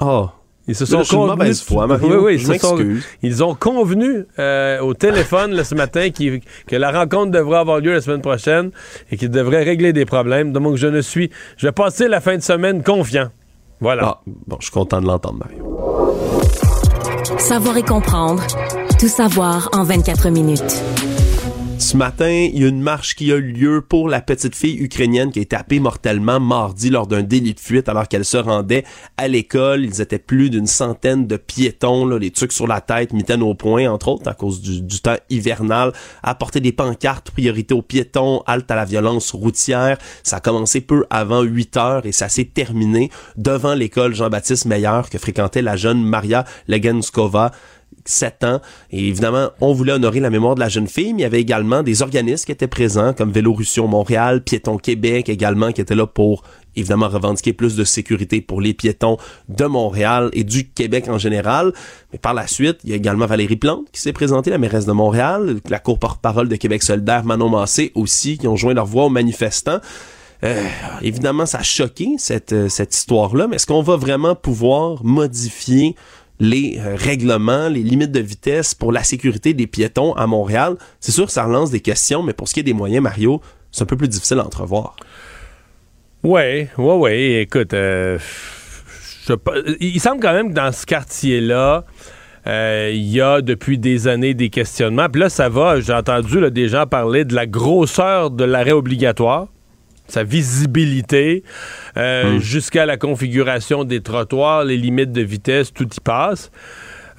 Oh. 0.00 0.28
Ils 0.68 0.76
se 0.76 0.86
sont 0.86 0.98
convenus. 1.02 1.38
mauvaise 1.38 1.62
foi, 1.62 1.86
Mario. 1.88 2.08
Oui, 2.08 2.16
oui, 2.16 2.34
ils, 2.34 2.38
Je 2.38 2.58
sont- 2.58 2.78
ils 3.22 3.42
ont 3.42 3.54
convenu 3.56 4.26
euh, 4.38 4.78
au 4.80 4.94
téléphone 4.94 5.52
là, 5.52 5.64
ce 5.64 5.74
matin 5.74 6.08
que 6.10 6.76
la 6.76 6.92
rencontre 6.92 7.32
devrait 7.32 7.58
avoir 7.58 7.80
lieu 7.80 7.92
la 7.92 8.00
semaine 8.00 8.20
prochaine 8.20 8.70
et 9.10 9.16
qu'ils 9.16 9.30
devraient 9.30 9.64
régler 9.64 9.92
des 9.92 10.04
problèmes. 10.04 10.52
Donc, 10.52 10.76
je 10.76 10.86
ne 10.86 11.00
suis. 11.00 11.30
Je 11.56 11.66
vais 11.66 11.72
passer 11.72 12.06
la 12.06 12.20
fin 12.20 12.36
de 12.36 12.42
semaine 12.42 12.82
confiant. 12.84 13.28
Voilà. 13.80 14.02
Ah, 14.04 14.20
bon, 14.46 14.56
je 14.60 14.66
suis 14.66 14.72
content 14.72 15.00
de 15.00 15.06
l'entendre, 15.06 15.40
Mario. 15.40 15.64
Savoir 17.38 17.76
et 17.76 17.82
comprendre. 17.82 18.42
Tout 19.00 19.08
savoir 19.08 19.68
en 19.72 19.82
24 19.82 20.30
minutes. 20.30 20.62
Ce 21.92 21.96
matin, 21.98 22.30
il 22.30 22.58
y 22.58 22.64
a 22.64 22.68
une 22.68 22.80
marche 22.80 23.14
qui 23.16 23.30
a 23.32 23.36
eu 23.36 23.52
lieu 23.52 23.82
pour 23.82 24.08
la 24.08 24.22
petite 24.22 24.56
fille 24.56 24.82
ukrainienne 24.82 25.30
qui 25.30 25.40
a 25.40 25.42
été 25.42 25.54
happée 25.54 25.78
mortellement 25.78 26.40
mardi 26.40 26.88
lors 26.88 27.06
d'un 27.06 27.20
délit 27.20 27.52
de 27.52 27.60
fuite 27.60 27.86
alors 27.86 28.08
qu'elle 28.08 28.24
se 28.24 28.38
rendait 28.38 28.84
à 29.18 29.28
l'école. 29.28 29.84
Ils 29.84 30.00
étaient 30.00 30.18
plus 30.18 30.48
d'une 30.48 30.66
centaine 30.66 31.26
de 31.26 31.36
piétons, 31.36 32.06
là, 32.06 32.18
les 32.18 32.30
trucs 32.30 32.52
sur 32.52 32.66
la 32.66 32.80
tête, 32.80 33.12
mitaines 33.12 33.42
au 33.42 33.52
point, 33.52 33.90
entre 33.90 34.08
autres, 34.08 34.26
à 34.26 34.32
cause 34.32 34.62
du, 34.62 35.00
temps 35.02 35.18
hivernal, 35.28 35.92
à 36.22 36.34
porter 36.34 36.60
des 36.60 36.72
pancartes, 36.72 37.30
priorité 37.30 37.74
aux 37.74 37.82
piétons, 37.82 38.42
halte 38.46 38.70
à 38.70 38.74
la 38.74 38.86
violence 38.86 39.32
routière. 39.32 39.98
Ça 40.22 40.36
a 40.36 40.40
commencé 40.40 40.80
peu 40.80 41.04
avant 41.10 41.42
8 41.42 41.76
heures 41.76 42.06
et 42.06 42.12
ça 42.12 42.30
s'est 42.30 42.46
terminé 42.46 43.10
devant 43.36 43.74
l'école 43.74 44.14
Jean-Baptiste 44.14 44.64
Meilleur 44.64 45.10
que 45.10 45.18
fréquentait 45.18 45.60
la 45.60 45.76
jeune 45.76 46.02
Maria 46.02 46.46
Legenskova. 46.68 47.50
7 48.04 48.44
ans. 48.44 48.60
Et 48.90 49.08
évidemment, 49.08 49.50
on 49.60 49.72
voulait 49.72 49.92
honorer 49.92 50.20
la 50.20 50.30
mémoire 50.30 50.54
de 50.54 50.60
la 50.60 50.68
jeune 50.68 50.88
fille, 50.88 51.12
mais 51.12 51.20
il 51.20 51.22
y 51.22 51.26
avait 51.26 51.40
également 51.40 51.82
des 51.82 52.02
organismes 52.02 52.46
qui 52.46 52.52
étaient 52.52 52.66
présents, 52.66 53.12
comme 53.12 53.30
Vélorussion 53.30 53.86
Montréal, 53.88 54.42
Piétons 54.42 54.78
Québec 54.78 55.28
également, 55.28 55.72
qui 55.72 55.80
étaient 55.80 55.94
là 55.94 56.06
pour 56.06 56.42
évidemment 56.76 57.08
revendiquer 57.08 57.52
plus 57.52 57.76
de 57.76 57.84
sécurité 57.84 58.40
pour 58.40 58.60
les 58.60 58.74
piétons 58.74 59.18
de 59.48 59.64
Montréal 59.64 60.30
et 60.32 60.44
du 60.44 60.68
Québec 60.68 61.08
en 61.08 61.18
général. 61.18 61.72
Mais 62.12 62.18
par 62.18 62.34
la 62.34 62.46
suite, 62.46 62.78
il 62.84 62.90
y 62.90 62.92
a 62.92 62.96
également 62.96 63.26
Valérie 63.26 63.56
Plante 63.56 63.86
qui 63.92 64.00
s'est 64.00 64.12
présentée, 64.12 64.50
la 64.50 64.58
mairesse 64.58 64.86
de 64.86 64.92
Montréal, 64.92 65.56
la 65.68 65.78
cour 65.78 65.98
porte-parole 65.98 66.48
de 66.48 66.56
Québec 66.56 66.82
solidaire, 66.82 67.24
Manon 67.24 67.50
Massé 67.50 67.92
aussi, 67.94 68.38
qui 68.38 68.48
ont 68.48 68.56
joint 68.56 68.74
leur 68.74 68.86
voix 68.86 69.04
aux 69.04 69.10
manifestants. 69.10 69.80
Euh, 70.44 70.66
évidemment, 71.02 71.46
ça 71.46 71.58
a 71.58 71.62
choqué 71.62 72.16
cette, 72.18 72.52
euh, 72.52 72.68
cette 72.68 72.94
histoire-là, 72.94 73.46
mais 73.46 73.56
est-ce 73.56 73.66
qu'on 73.66 73.82
va 73.82 73.96
vraiment 73.96 74.34
pouvoir 74.34 75.04
modifier 75.04 75.94
les 76.42 76.78
euh, 76.80 76.96
règlements, 76.96 77.68
les 77.68 77.82
limites 77.84 78.10
de 78.12 78.20
vitesse 78.20 78.74
pour 78.74 78.90
la 78.90 79.04
sécurité 79.04 79.54
des 79.54 79.66
piétons 79.68 80.12
à 80.14 80.26
Montréal? 80.26 80.76
C'est 81.00 81.12
sûr 81.12 81.30
ça 81.30 81.44
relance 81.44 81.70
des 81.70 81.80
questions, 81.80 82.22
mais 82.22 82.32
pour 82.32 82.48
ce 82.48 82.54
qui 82.54 82.60
est 82.60 82.64
des 82.64 82.72
moyens, 82.74 83.02
Mario, 83.02 83.40
c'est 83.70 83.82
un 83.84 83.86
peu 83.86 83.96
plus 83.96 84.08
difficile 84.08 84.38
à 84.40 84.44
entrevoir. 84.44 84.96
Ouais, 86.24 86.68
ouais, 86.78 86.94
ouais. 86.96 87.42
Écoute, 87.42 87.72
euh, 87.74 88.18
je- 89.26 89.76
il 89.80 90.00
semble 90.00 90.20
quand 90.20 90.32
même 90.32 90.50
que 90.50 90.54
dans 90.54 90.72
ce 90.72 90.84
quartier-là, 90.84 91.84
euh, 92.46 92.90
il 92.92 93.08
y 93.08 93.20
a 93.20 93.40
depuis 93.40 93.78
des 93.78 94.08
années 94.08 94.34
des 94.34 94.50
questionnements. 94.50 95.08
Puis 95.08 95.20
là, 95.20 95.28
ça 95.28 95.48
va. 95.48 95.80
J'ai 95.80 95.92
entendu 95.92 96.50
des 96.50 96.68
gens 96.68 96.86
parler 96.86 97.24
de 97.24 97.34
la 97.34 97.46
grosseur 97.46 98.30
de 98.30 98.44
l'arrêt 98.44 98.72
obligatoire, 98.72 99.48
sa 100.12 100.24
visibilité, 100.24 101.42
euh, 101.96 102.38
jusqu'à 102.38 102.84
la 102.84 102.98
configuration 102.98 103.84
des 103.84 104.02
trottoirs, 104.02 104.64
les 104.64 104.76
limites 104.76 105.12
de 105.12 105.22
vitesse, 105.22 105.72
tout 105.72 105.88
y 105.88 106.00
passe. 106.00 106.50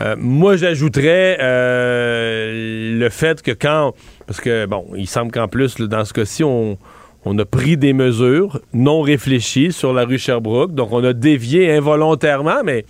Euh, 0.02 0.16
moi, 0.18 0.58
j'ajouterais 0.58 1.38
euh, 1.42 3.00
le 3.00 3.10
fait 3.10 3.42
que 3.42 3.52
quand. 3.52 3.94
Parce 4.28 4.40
que, 4.40 4.66
bon, 4.68 4.86
il 4.96 5.08
semble 5.08 5.32
qu'en 5.32 5.48
plus, 5.48 5.80
là, 5.80 5.88
dans 5.88 6.06
ce 6.06 6.14
cas-ci, 6.14 6.44
on, 6.44 6.78
on 7.26 7.38
a 7.40 7.46
pris 7.46 7.78
des 7.78 7.94
mesures 7.94 8.60
non 8.74 9.02
réfléchies 9.02 9.72
sur 9.72 9.92
la 9.92 10.06
rue 10.06 10.20
Sherbrooke. 10.20 10.76
Donc, 10.76 10.92
on 10.92 11.04
a 11.04 11.14
dévié 11.14 11.72
involontairement, 11.74 12.64
mais. 12.64 12.86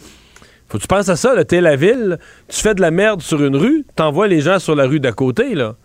Faut 0.69 0.77
que 0.79 0.83
tu 0.83 0.87
penses 0.87 1.09
à 1.09 1.15
ça, 1.15 1.35
là, 1.35 1.43
t'es 1.45 1.61
la 1.61 1.75
ville, 1.75 2.17
tu 2.47 2.59
fais 2.59 2.73
de 2.73 2.81
la 2.81 2.89
merde 2.89 3.21
sur 3.21 3.43
une 3.43 3.55
rue, 3.55 3.85
t'envoies 3.95 4.27
les 4.27 4.41
gens 4.41 4.57
sur 4.57 4.75
la 4.75 4.85
rue 4.85 4.99
d'à 4.99 5.11
côté, 5.11 5.53
là. 5.53 5.75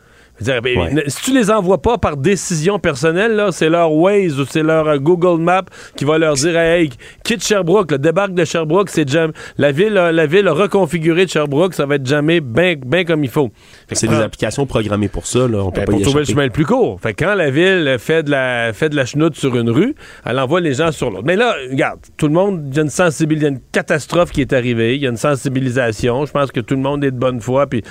Dire, 0.41 0.63
ben, 0.63 0.79
Ouais. 0.79 1.05
Si 1.09 1.23
tu 1.23 1.35
les 1.35 1.51
envoies 1.51 1.83
pas 1.83 1.99
par 1.99 2.17
décision 2.17 2.79
personnelle, 2.79 3.33
là, 3.35 3.51
c'est 3.51 3.69
leur 3.69 3.93
Waze 3.93 4.39
ou 4.39 4.45
c'est 4.49 4.63
leur 4.63 4.87
euh, 4.87 4.99
Google 4.99 5.41
Maps 5.43 5.65
qui 5.97 6.05
va 6.05 6.19
leur 6.19 6.35
dire 6.35 6.57
hey, 6.57 6.91
quitte 7.25 7.45
Sherbrooke, 7.45 7.91
le 7.93 7.99
débarque 7.99 8.35
de 8.35 8.45
Sherbrooke, 8.45 8.89
c'est 8.91 9.09
jam- 9.09 9.33
la 9.57 9.73
ville, 9.73 9.97
a- 9.99 10.13
la 10.13 10.27
ville 10.27 10.47
a 10.47 10.53
reconfiguré 10.53 11.25
de 11.25 11.31
Sherbrooke, 11.31 11.75
ça 11.75 11.87
va 11.87 11.97
être 11.97 12.07
jamais 12.07 12.41
bien 12.41 12.75
ben 12.85 13.05
comme 13.05 13.25
il 13.25 13.31
faut. 13.31 13.51
Fait 13.89 13.95
que 13.95 13.99
C'est 14.01 14.07
des 14.09 14.15
applications 14.21 14.65
programmées 14.67 15.09
pour 15.09 15.27
ça, 15.27 15.49
là. 15.49 15.59
On 15.65 15.71
peut 15.73 15.81
ben, 15.81 15.87
pas 15.87 15.93
pour 15.93 16.01
y 16.01 16.05
trouver 16.05 16.21
le 16.21 16.27
chemin 16.27 16.45
le 16.45 16.51
plus 16.51 16.67
court. 16.67 17.01
Fait 17.01 17.15
que 17.15 17.25
quand 17.25 17.35
la 17.35 17.51
ville 17.51 17.97
fait 17.99 18.23
de 18.23 18.31
la, 18.31 18.73
fait 18.73 18.89
de 18.91 18.97
la 18.97 19.07
chenoute 19.07 19.35
sur 19.37 19.57
une 19.57 19.71
rue, 19.71 19.95
elle 20.25 20.39
envoie 20.39 20.61
les 20.61 20.75
gens 20.75 20.93
sur 20.93 21.11
l'autre. 21.11 21.25
Mais 21.27 21.37
là, 21.37 21.55
regarde, 21.71 21.99
tout 22.17 22.27
le 22.29 22.33
monde, 22.35 22.67
il 22.71 22.77
y 22.77 22.79
a 22.79 22.83
une 22.83 22.91
sensibilisation, 22.91 23.29
il 23.39 23.43
y 23.43 23.47
a 23.47 23.49
une 23.49 23.61
catastrophe 23.73 24.31
qui 24.31 24.41
est 24.41 24.53
arrivée, 24.53 24.95
il 24.97 25.03
y 25.03 25.07
a 25.07 25.11
une 25.11 25.17
sensibilisation. 25.17 26.27
Je 26.27 26.33
pense 26.33 26.53
que 26.53 26.61
tout 26.61 26.75
le 26.75 26.81
monde 26.81 27.05
est 27.05 27.11
de 27.11 27.19
bonne 27.19 27.41
foi 27.41 27.67
puis 27.67 27.83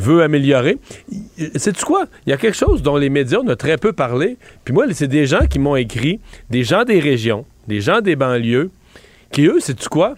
veut 0.00 0.22
améliorer. 0.22 0.78
Sais-tu 1.56 1.84
quoi? 1.84 2.06
Il 2.26 2.30
y 2.30 2.32
a 2.32 2.36
quelque 2.36 2.56
chose 2.56 2.82
dont 2.82 2.96
les 2.96 3.10
médias, 3.10 3.38
on 3.44 3.48
a 3.48 3.56
très 3.56 3.76
peu 3.76 3.92
parlé. 3.92 4.36
Puis 4.64 4.74
moi, 4.74 4.86
c'est 4.92 5.06
des 5.08 5.26
gens 5.26 5.46
qui 5.48 5.58
m'ont 5.58 5.76
écrit, 5.76 6.20
des 6.50 6.64
gens 6.64 6.84
des 6.84 6.98
régions, 7.00 7.44
des 7.68 7.80
gens 7.80 8.00
des 8.00 8.16
banlieues, 8.16 8.70
qui 9.32 9.46
eux, 9.46 9.60
sais-tu 9.60 9.88
quoi? 9.88 10.16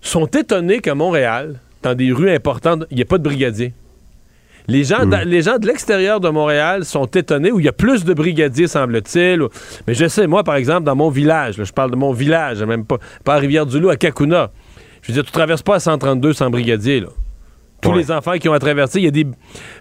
Sont 0.00 0.26
étonnés 0.26 0.78
qu'à 0.80 0.94
Montréal, 0.94 1.56
dans 1.82 1.94
des 1.94 2.12
rues 2.12 2.30
importantes, 2.30 2.84
il 2.90 2.96
n'y 2.96 3.00
ait 3.02 3.06
pas 3.06 3.18
de 3.18 3.24
brigadiers. 3.24 3.72
Les 4.68 4.84
gens, 4.84 5.04
Hmm. 5.04 5.16
les 5.24 5.42
gens 5.42 5.58
de 5.58 5.66
l'extérieur 5.66 6.20
de 6.20 6.28
Montréal 6.28 6.84
sont 6.84 7.06
étonnés, 7.06 7.50
où 7.50 7.58
il 7.58 7.64
y 7.66 7.68
a 7.68 7.72
plus 7.72 8.04
de 8.04 8.14
brigadiers, 8.14 8.68
semble-t-il. 8.68 9.42
Mais 9.88 9.94
je 9.94 10.06
sais, 10.06 10.26
moi, 10.26 10.44
par 10.44 10.54
exemple, 10.54 10.84
dans 10.84 10.94
mon 10.94 11.10
village, 11.10 11.58
là, 11.58 11.64
je 11.64 11.72
parle 11.72 11.90
de 11.90 11.96
mon 11.96 12.12
village, 12.12 12.62
même 12.62 12.84
pas, 12.84 12.98
pas 13.24 13.34
à 13.34 13.38
Rivière-du-Loup, 13.38 13.88
à 13.88 13.96
Kakuna. 13.96 14.50
Je 15.02 15.08
veux 15.08 15.14
dire, 15.14 15.24
tu 15.24 15.32
traverses 15.32 15.62
pas 15.62 15.76
à 15.76 15.80
132 15.80 16.34
sans 16.34 16.50
brigadier, 16.50 17.00
là. 17.00 17.08
Tous 17.82 17.92
les 17.92 18.10
enfants 18.10 18.38
qui 18.38 18.48
ont 18.48 18.52
à 18.52 18.58
traverser, 18.58 19.00
il 19.00 19.04
y 19.04 19.08
a 19.08 19.10
des. 19.10 19.26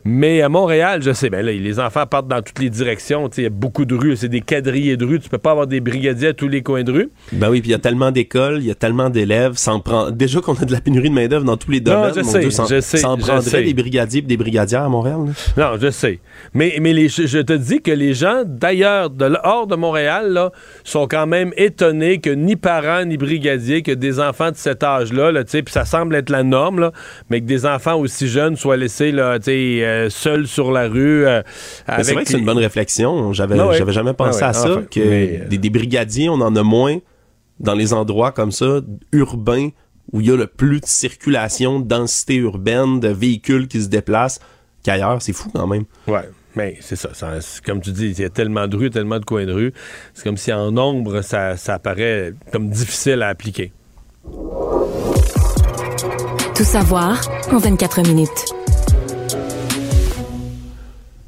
Mais 0.06 0.42
à 0.42 0.50
Montréal, 0.50 1.02
je 1.02 1.12
sais, 1.12 1.30
ben 1.30 1.46
là, 1.46 1.52
les 1.52 1.80
enfants 1.80 2.06
partent 2.06 2.28
dans 2.28 2.42
toutes 2.42 2.60
les 2.60 2.70
directions. 2.70 3.30
Il 3.38 3.44
y 3.44 3.46
a 3.46 3.50
beaucoup 3.50 3.86
de 3.86 3.96
rues, 3.96 4.16
c'est 4.16 4.30
des 4.30 4.42
quadrillés 4.42 4.98
de 4.98 5.06
rues. 5.06 5.20
Tu 5.20 5.30
peux 5.30 5.38
pas 5.38 5.52
avoir 5.52 5.68
des 5.68 5.80
brigadiers 5.80 6.30
à 6.30 6.34
tous 6.34 6.48
les 6.48 6.62
coins 6.62 6.84
de 6.84 6.92
rue. 6.92 7.10
Ben 7.32 7.50
oui, 7.50 7.62
puis 7.62 7.70
il 7.70 7.72
y 7.72 7.76
a 7.76 7.80
tellement 7.80 8.12
d'écoles, 8.12 8.58
il 8.60 8.68
y 8.68 8.72
a 8.72 8.76
tellement 8.76 9.10
d'élèves, 9.10 9.56
prend... 9.84 10.12
Déjà 10.12 10.42
qu'on 10.42 10.54
a 10.54 10.66
de 10.66 10.72
la 10.72 10.82
pénurie 10.82 11.10
de 11.10 11.16
main-d'œuvre 11.16 11.46
dans 11.46 11.58
tous 11.58 11.72
les 11.72 11.80
Non, 11.82 11.94
domaines, 11.94 12.14
je 12.16 12.20
mon 12.22 12.32
sais, 12.32 12.40
Dieu, 12.40 12.50
je 12.50 12.82
sais, 12.82 12.98
je 12.98 13.42
sais. 13.42 13.64
des 13.64 13.74
brigadiers 13.74 14.20
et 14.20 14.24
des 14.24 14.38
brigadières 14.38 14.84
à 14.84 14.90
Montréal. 14.90 15.20
là? 15.56 15.72
Non, 15.72 15.78
je 15.80 15.90
sais. 15.90 16.20
Mais, 16.54 16.78
mais 16.82 16.94
les, 16.94 17.10
je 17.10 17.26
je 17.28 17.40
te 17.40 17.54
dis 17.54 17.82
que 17.82 17.92
les 17.92 18.14
gens 18.14 18.44
d'ailleurs, 18.46 19.10
de 19.10 19.30
hors 19.44 19.68
de 19.68 19.76
Montréal, 19.76 20.32
là, 20.34 20.52
sont 20.84 21.08
quand 21.08 21.28
même 21.28 21.54
étonnés 21.58 22.20
que 22.20 22.30
ni 22.30 22.56
parents 22.56 23.06
ni 23.06 23.18
brigadiers, 23.18 23.82
que 23.82 23.92
des 23.92 24.20
enfants 24.20 24.52
de 24.52 24.56
cet 24.58 24.84
âge-là, 24.84 25.32
là, 25.32 25.44
tu 25.44 25.52
sais, 25.52 25.64
puis 25.64 25.72
ça 25.72 25.86
semble 25.86 26.16
être 26.16 26.30
la 26.30 26.44
norme, 26.44 26.80
là, 26.80 26.92
mais 27.30 27.40
que 27.40 27.46
des 27.46 27.66
enfants 27.66 27.89
aussi 27.98 28.28
jeunes 28.28 28.56
soient 28.56 28.78
laissés 28.78 29.12
là, 29.12 29.38
euh, 29.48 30.10
seuls 30.10 30.48
sur 30.48 30.72
la 30.72 30.88
rue. 30.88 31.26
euh, 31.28 31.42
C'est 32.02 32.14
vrai 32.14 32.24
que 32.24 32.30
c'est 32.32 32.38
une 32.40 32.46
bonne 32.46 32.58
réflexion. 32.58 33.34
J'avais, 33.34 33.60
Ah 33.60 33.68
ouais. 33.68 33.92
jamais 33.92 34.14
pensé 34.14 34.40
Ah 34.42 34.46
ouais, 34.46 34.50
à 34.50 34.54
ça, 34.54 34.72
enfin, 34.72 34.84
que 34.90 35.00
mais, 35.00 35.28
des, 35.50 35.58
des 35.58 35.70
brigadiers, 35.70 36.30
on 36.30 36.42
en 36.42 36.56
a 36.56 36.64
moins 36.64 36.98
dans 37.60 37.74
les 37.74 37.94
endroits 37.94 38.32
comme 38.32 38.52
ça, 38.52 38.82
urbains, 39.12 39.70
où 40.12 40.22
il 40.22 40.28
y 40.28 40.32
a 40.32 40.36
le 40.36 40.48
plus 40.48 40.80
de 40.80 40.86
circulation, 40.86 41.80
de 41.80 41.88
densité 41.88 42.36
urbaine, 42.36 43.00
de 43.00 43.10
véhicules 43.10 43.68
qui 43.68 43.82
se 43.82 43.90
déplacent, 43.90 44.40
qu'ailleurs. 44.84 45.22
C'est 45.22 45.34
fou 45.34 45.50
quand 45.54 45.68
même. 45.68 45.84
Ouais. 46.08 46.30
Mais 46.56 46.78
c'est 46.82 46.96
ça, 46.96 47.14
ça- 47.14 47.38
comme 47.64 47.80
tu 47.80 47.92
dis, 47.92 48.08
il 48.10 48.20
y 48.20 48.24
a 48.26 48.30
tellement 48.30 48.68
de 48.68 48.76
rues, 48.76 48.90
tellement 48.90 49.20
de 49.20 49.26
coins 49.26 49.46
de 49.46 49.54
rue. 49.54 49.72
C'est 50.16 50.24
comme 50.24 50.36
si 50.38 50.52
en 50.52 50.72
nombre, 50.72 51.22
ça, 51.22 51.58
ça 51.58 51.78
paraît 51.78 52.34
comme 52.52 52.70
difficile 52.70 53.22
à 53.22 53.28
appliquer. 53.28 53.72
Tout 56.60 56.66
savoir 56.66 57.22
en 57.54 57.58
24 57.58 58.02
minutes. 58.02 58.54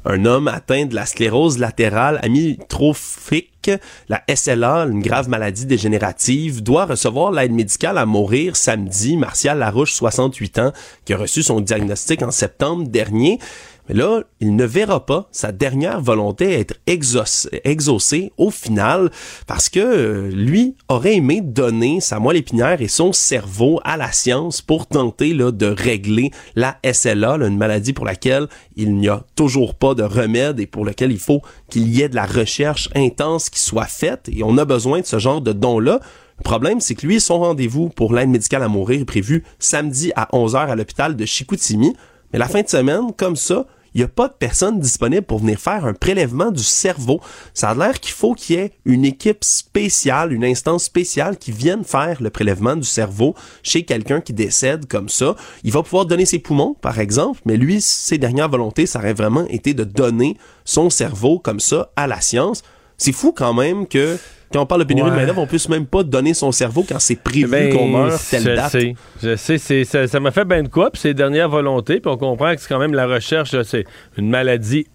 Un 0.04 0.26
homme 0.26 0.46
atteint 0.46 0.84
de 0.84 0.94
la 0.94 1.06
sclérose 1.06 1.56
latérale 1.56 2.20
amyotrophique. 2.22 3.70
La 4.10 4.22
SLA, 4.28 4.84
une 4.90 5.00
grave 5.00 5.30
maladie 5.30 5.64
dégénérative, 5.64 6.62
doit 6.62 6.84
recevoir 6.84 7.32
l'aide 7.32 7.52
médicale 7.52 7.96
à 7.96 8.04
mourir 8.04 8.56
samedi. 8.56 9.16
Martial 9.16 9.58
Larouche, 9.58 9.94
68 9.94 10.58
ans, 10.58 10.72
qui 11.06 11.14
a 11.14 11.16
reçu 11.16 11.42
son 11.42 11.60
diagnostic 11.60 12.20
en 12.22 12.30
septembre 12.30 12.86
dernier. 12.86 13.38
Mais 13.88 13.96
là, 13.96 14.22
il 14.40 14.54
ne 14.54 14.64
verra 14.64 15.04
pas 15.04 15.28
sa 15.32 15.50
dernière 15.50 16.00
volonté 16.00 16.52
être 16.52 16.74
exaucée, 16.86 18.32
au 18.36 18.50
final 18.50 19.10
parce 19.46 19.68
que 19.68 19.80
euh, 19.80 20.30
lui 20.30 20.76
aurait 20.88 21.16
aimé 21.16 21.40
donner 21.40 22.00
sa 22.00 22.20
moelle 22.20 22.36
épinière 22.36 22.80
et 22.80 22.88
son 22.88 23.12
cerveau 23.12 23.80
à 23.84 23.96
la 23.96 24.12
science 24.12 24.62
pour 24.62 24.86
tenter 24.86 25.34
de 25.34 25.66
régler 25.66 26.30
la 26.54 26.78
SLA, 26.90 27.36
une 27.36 27.56
maladie 27.56 27.92
pour 27.92 28.04
laquelle 28.04 28.46
il 28.76 28.94
n'y 28.94 29.08
a 29.08 29.24
toujours 29.34 29.74
pas 29.74 29.94
de 29.94 30.02
remède 30.02 30.60
et 30.60 30.66
pour 30.66 30.84
laquelle 30.84 31.10
il 31.10 31.18
faut 31.18 31.42
qu'il 31.68 31.88
y 31.88 32.02
ait 32.02 32.08
de 32.08 32.14
la 32.14 32.26
recherche 32.26 32.88
intense 32.94 33.50
qui 33.50 33.60
soit 33.60 33.86
faite 33.86 34.28
et 34.32 34.42
on 34.44 34.58
a 34.58 34.64
besoin 34.64 35.00
de 35.00 35.06
ce 35.06 35.18
genre 35.18 35.40
de 35.40 35.52
don-là. 35.52 36.00
Le 36.38 36.44
problème, 36.44 36.80
c'est 36.80 36.94
que 36.94 37.06
lui, 37.06 37.20
son 37.20 37.38
rendez-vous 37.38 37.88
pour 37.88 38.14
l'aide 38.14 38.28
médicale 38.28 38.62
à 38.62 38.68
mourir 38.68 39.00
est 39.00 39.04
prévu 39.04 39.44
samedi 39.58 40.12
à 40.16 40.28
11h 40.32 40.56
à 40.56 40.74
l'hôpital 40.74 41.14
de 41.14 41.24
Chicoutimi. 41.24 41.94
Mais 42.32 42.38
la 42.38 42.48
fin 42.48 42.62
de 42.62 42.68
semaine, 42.68 43.12
comme 43.16 43.36
ça, 43.36 43.66
il 43.94 43.98
n'y 43.98 44.04
a 44.04 44.08
pas 44.08 44.28
de 44.28 44.32
personne 44.32 44.80
disponible 44.80 45.26
pour 45.26 45.40
venir 45.40 45.58
faire 45.58 45.84
un 45.84 45.92
prélèvement 45.92 46.50
du 46.50 46.62
cerveau. 46.62 47.20
Ça 47.52 47.70
a 47.70 47.74
l'air 47.74 48.00
qu'il 48.00 48.14
faut 48.14 48.34
qu'il 48.34 48.56
y 48.56 48.58
ait 48.58 48.72
une 48.84 49.04
équipe 49.04 49.44
spéciale, 49.44 50.32
une 50.32 50.44
instance 50.44 50.84
spéciale 50.84 51.36
qui 51.36 51.52
vienne 51.52 51.84
faire 51.84 52.22
le 52.22 52.30
prélèvement 52.30 52.76
du 52.76 52.84
cerveau 52.84 53.34
chez 53.62 53.84
quelqu'un 53.84 54.20
qui 54.20 54.32
décède 54.32 54.86
comme 54.86 55.08
ça. 55.08 55.36
Il 55.62 55.72
va 55.72 55.82
pouvoir 55.82 56.06
donner 56.06 56.24
ses 56.24 56.38
poumons, 56.38 56.74
par 56.80 56.98
exemple, 56.98 57.40
mais 57.44 57.56
lui, 57.56 57.82
ses 57.82 58.18
dernières 58.18 58.48
volontés, 58.48 58.86
ça 58.86 58.98
aurait 58.98 59.12
vraiment 59.12 59.46
été 59.48 59.74
de 59.74 59.84
donner 59.84 60.38
son 60.64 60.88
cerveau 60.88 61.38
comme 61.38 61.60
ça 61.60 61.90
à 61.96 62.06
la 62.06 62.20
science. 62.20 62.62
C'est 63.02 63.12
fou 63.12 63.32
quand 63.32 63.52
même 63.52 63.86
que 63.86 64.16
quand 64.52 64.62
on 64.62 64.66
parle 64.66 64.82
de 64.82 64.86
pénurie 64.86 65.10
de 65.10 65.16
main-d'œuvre, 65.16 65.40
on 65.40 65.46
puisse 65.46 65.68
même 65.68 65.86
pas 65.86 66.02
donner 66.02 66.34
son 66.34 66.52
cerveau 66.52 66.84
quand 66.86 66.98
c'est 66.98 67.16
prévu 67.16 67.48
ben, 67.48 67.72
qu'on 67.74 67.88
meurt 67.88 68.22
telle 68.30 68.42
je 68.42 68.50
date. 68.50 68.70
Sais, 68.70 68.94
je 69.22 69.36
sais, 69.36 69.84
ça 70.06 70.20
m'a 70.20 70.30
fait 70.30 70.44
ben 70.44 70.62
de 70.62 70.68
quoi, 70.68 70.90
puis 70.90 71.00
ses 71.00 71.14
dernières 71.14 71.48
volontés, 71.48 72.00
puis 72.00 72.12
on 72.12 72.16
comprend 72.16 72.54
que 72.54 72.60
c'est 72.60 72.68
quand 72.68 72.78
même 72.78 72.94
la 72.94 73.06
recherche, 73.06 73.60
c'est 73.62 73.86
une 74.18 74.28
maladie 74.28 74.86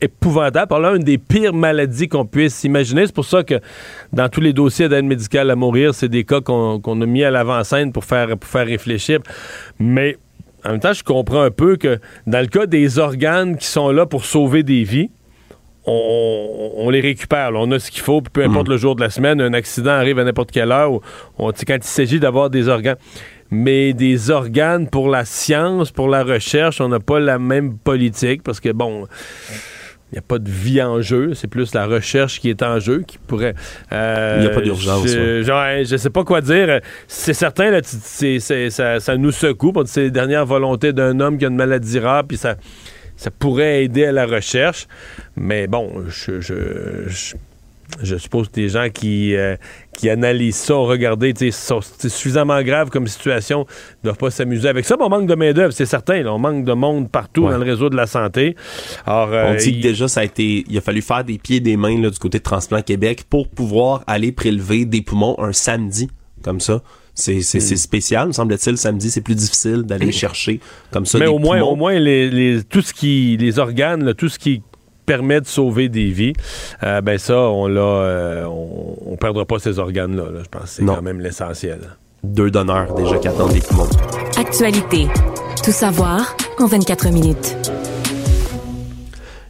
épouvantable, 0.00 0.68
par 0.68 0.80
là, 0.80 0.94
une 0.96 1.02
des 1.02 1.18
pires 1.18 1.52
maladies 1.52 2.08
qu'on 2.08 2.26
puisse 2.26 2.64
imaginer. 2.64 3.06
C'est 3.06 3.14
pour 3.14 3.24
ça 3.24 3.42
que 3.42 3.60
dans 4.12 4.28
tous 4.28 4.40
les 4.40 4.52
dossiers 4.52 4.88
d'aide 4.88 5.04
médicale 5.04 5.50
à 5.50 5.56
mourir, 5.56 5.94
c'est 5.94 6.08
des 6.08 6.24
cas 6.24 6.40
qu'on 6.40 6.78
a 6.80 7.06
mis 7.06 7.22
à 7.24 7.30
l'avant-scène 7.30 7.92
pour 7.92 8.04
faire, 8.04 8.36
pour 8.38 8.48
faire 8.48 8.66
réfléchir. 8.66 9.20
Mais 9.78 10.16
en 10.64 10.70
même 10.70 10.80
temps, 10.80 10.92
je 10.92 11.02
comprends 11.02 11.42
un 11.42 11.50
peu 11.50 11.76
que 11.76 11.98
dans 12.26 12.40
le 12.40 12.46
cas 12.46 12.66
des 12.66 12.98
organes 12.98 13.56
qui 13.56 13.66
sont 13.66 13.90
là 13.90 14.06
pour 14.06 14.24
sauver 14.24 14.62
des 14.62 14.84
vies, 14.84 15.10
on, 15.86 16.90
les 16.90 17.00
récupère. 17.00 17.50
On 17.54 17.70
a 17.72 17.78
ce 17.78 17.90
qu'il 17.90 18.02
faut, 18.02 18.20
peu 18.20 18.44
importe 18.44 18.68
mm. 18.68 18.70
le 18.70 18.76
jour 18.76 18.96
de 18.96 19.00
la 19.00 19.10
semaine, 19.10 19.40
un 19.40 19.52
accident 19.52 19.90
arrive 19.90 20.18
à 20.18 20.24
n'importe 20.24 20.50
quelle 20.50 20.72
heure. 20.72 21.00
quand 21.38 21.52
il 21.76 21.82
s'agit 21.82 22.20
d'avoir 22.20 22.50
des 22.50 22.68
organes. 22.68 22.96
Mais 23.50 23.92
des 23.92 24.30
organes 24.30 24.88
pour 24.88 25.08
la 25.08 25.26
science, 25.26 25.90
pour 25.90 26.08
la 26.08 26.24
recherche, 26.24 26.80
on 26.80 26.88
n'a 26.88 27.00
pas 27.00 27.20
la 27.20 27.38
même 27.38 27.76
politique 27.76 28.42
parce 28.42 28.60
que, 28.60 28.70
bon, 28.70 29.06
il 30.10 30.16
n'y 30.16 30.18
a 30.18 30.22
pas 30.22 30.38
de 30.38 30.50
vie 30.50 30.80
en 30.80 31.02
jeu. 31.02 31.34
C'est 31.34 31.48
plus 31.48 31.74
la 31.74 31.84
recherche 31.84 32.40
qui 32.40 32.48
est 32.48 32.62
en 32.62 32.80
jeu 32.80 33.02
qui 33.06 33.18
pourrait. 33.18 33.54
Euh, 33.92 34.36
il 34.38 34.42
n'y 34.42 34.46
a 34.46 34.54
pas 34.54 34.62
d'urgence. 34.62 35.06
Je, 35.06 35.92
ne 35.92 35.96
sais 35.98 36.10
pas 36.10 36.24
quoi 36.24 36.40
dire. 36.40 36.80
C'est 37.08 37.34
certain, 37.34 37.70
là, 37.70 37.80
ça, 37.82 39.00
ça, 39.00 39.16
nous 39.18 39.32
secoue. 39.32 39.72
C'est 39.84 40.02
les 40.02 40.10
dernières 40.10 40.46
volontés 40.46 40.94
d'un 40.94 41.20
homme 41.20 41.36
qui 41.36 41.44
a 41.44 41.48
une 41.48 41.56
maladie 41.56 41.98
rare, 41.98 42.24
puis 42.24 42.38
ça 42.38 42.56
ça 43.22 43.30
pourrait 43.30 43.84
aider 43.84 44.04
à 44.04 44.12
la 44.12 44.26
recherche. 44.26 44.88
Mais 45.36 45.68
bon, 45.68 46.04
je, 46.08 46.40
je, 46.40 48.16
suppose 48.16 48.48
que 48.48 48.54
des 48.54 48.68
gens 48.68 48.88
qui, 48.92 49.36
euh, 49.36 49.56
qui 49.96 50.10
analysent 50.10 50.56
ça 50.56 50.74
ont 50.74 50.86
regardé, 50.86 51.32
c'est 51.36 51.52
suffisamment 52.08 52.60
grave 52.62 52.90
comme 52.90 53.06
situation, 53.06 53.60
ne 53.60 54.08
doivent 54.08 54.18
pas 54.18 54.32
s'amuser 54.32 54.68
avec 54.68 54.84
ça. 54.84 54.96
on 54.98 55.08
manque 55.08 55.28
de 55.28 55.36
main-d'œuvre, 55.36 55.72
c'est 55.72 55.86
certain. 55.86 56.26
on 56.26 56.40
manque 56.40 56.64
de 56.64 56.72
monde 56.72 57.08
partout 57.08 57.42
dans 57.42 57.58
le 57.58 57.64
réseau 57.64 57.90
de 57.90 57.96
la 57.96 58.08
santé. 58.08 58.56
Alors, 59.06 59.28
on 59.28 59.54
dit 59.54 59.70
euh, 59.70 59.76
que 59.76 59.82
déjà, 59.82 60.08
ça 60.08 60.20
a 60.20 60.24
été. 60.24 60.64
Il 60.68 60.76
a 60.76 60.80
fallu 60.80 61.00
faire 61.00 61.22
des 61.22 61.38
pieds 61.38 61.58
et 61.58 61.60
des 61.60 61.76
mains 61.76 62.00
là, 62.00 62.10
du 62.10 62.18
côté 62.18 62.38
de 62.38 62.44
Transplant 62.44 62.82
Québec 62.82 63.22
pour 63.30 63.48
pouvoir 63.48 64.02
aller 64.08 64.32
prélever 64.32 64.84
des 64.84 65.02
poumons 65.02 65.36
un 65.38 65.52
samedi 65.52 66.10
comme 66.42 66.58
ça. 66.58 66.82
C'est 67.14 67.38
mm. 67.38 67.76
spécial, 67.76 68.34
semble-t-il. 68.34 68.78
Samedi, 68.78 69.10
c'est 69.10 69.20
plus 69.20 69.34
difficile 69.34 69.82
d'aller 69.82 70.06
mm. 70.06 70.12
chercher 70.12 70.60
comme 70.90 71.06
ça. 71.06 71.18
Mais 71.18 71.26
au 71.26 71.38
moins, 71.38 71.60
au 71.60 71.76
moins 71.76 71.98
les, 71.98 72.62
tout 72.68 72.82
ce 72.82 72.94
qui, 72.94 73.36
les 73.38 73.58
organes, 73.58 74.14
tout 74.14 74.28
ce 74.28 74.38
qui 74.38 74.62
permet 75.04 75.40
de 75.40 75.46
sauver 75.46 75.88
des 75.88 76.10
vies, 76.10 76.32
euh, 76.82 77.00
ben 77.00 77.18
ça, 77.18 77.38
on 77.38 77.66
l'a, 77.66 77.80
euh, 77.80 78.46
on, 78.46 79.16
perdra 79.16 79.44
pas 79.44 79.58
ces 79.58 79.78
organes-là. 79.78 80.24
je 80.42 80.48
pense 80.48 80.62
que 80.62 80.68
c'est 80.68 80.84
quand 80.84 81.02
même 81.02 81.20
l'essentiel. 81.20 81.80
Deux 82.24 82.50
donneurs 82.50 82.94
déjà 82.94 83.18
qui 83.18 83.28
attendent 83.28 83.52
des 83.52 83.60
poumons. 83.60 83.88
Actualité. 84.36 85.08
Tout 85.64 85.72
savoir 85.72 86.36
en 86.58 86.66
24 86.66 87.10
minutes. 87.10 87.56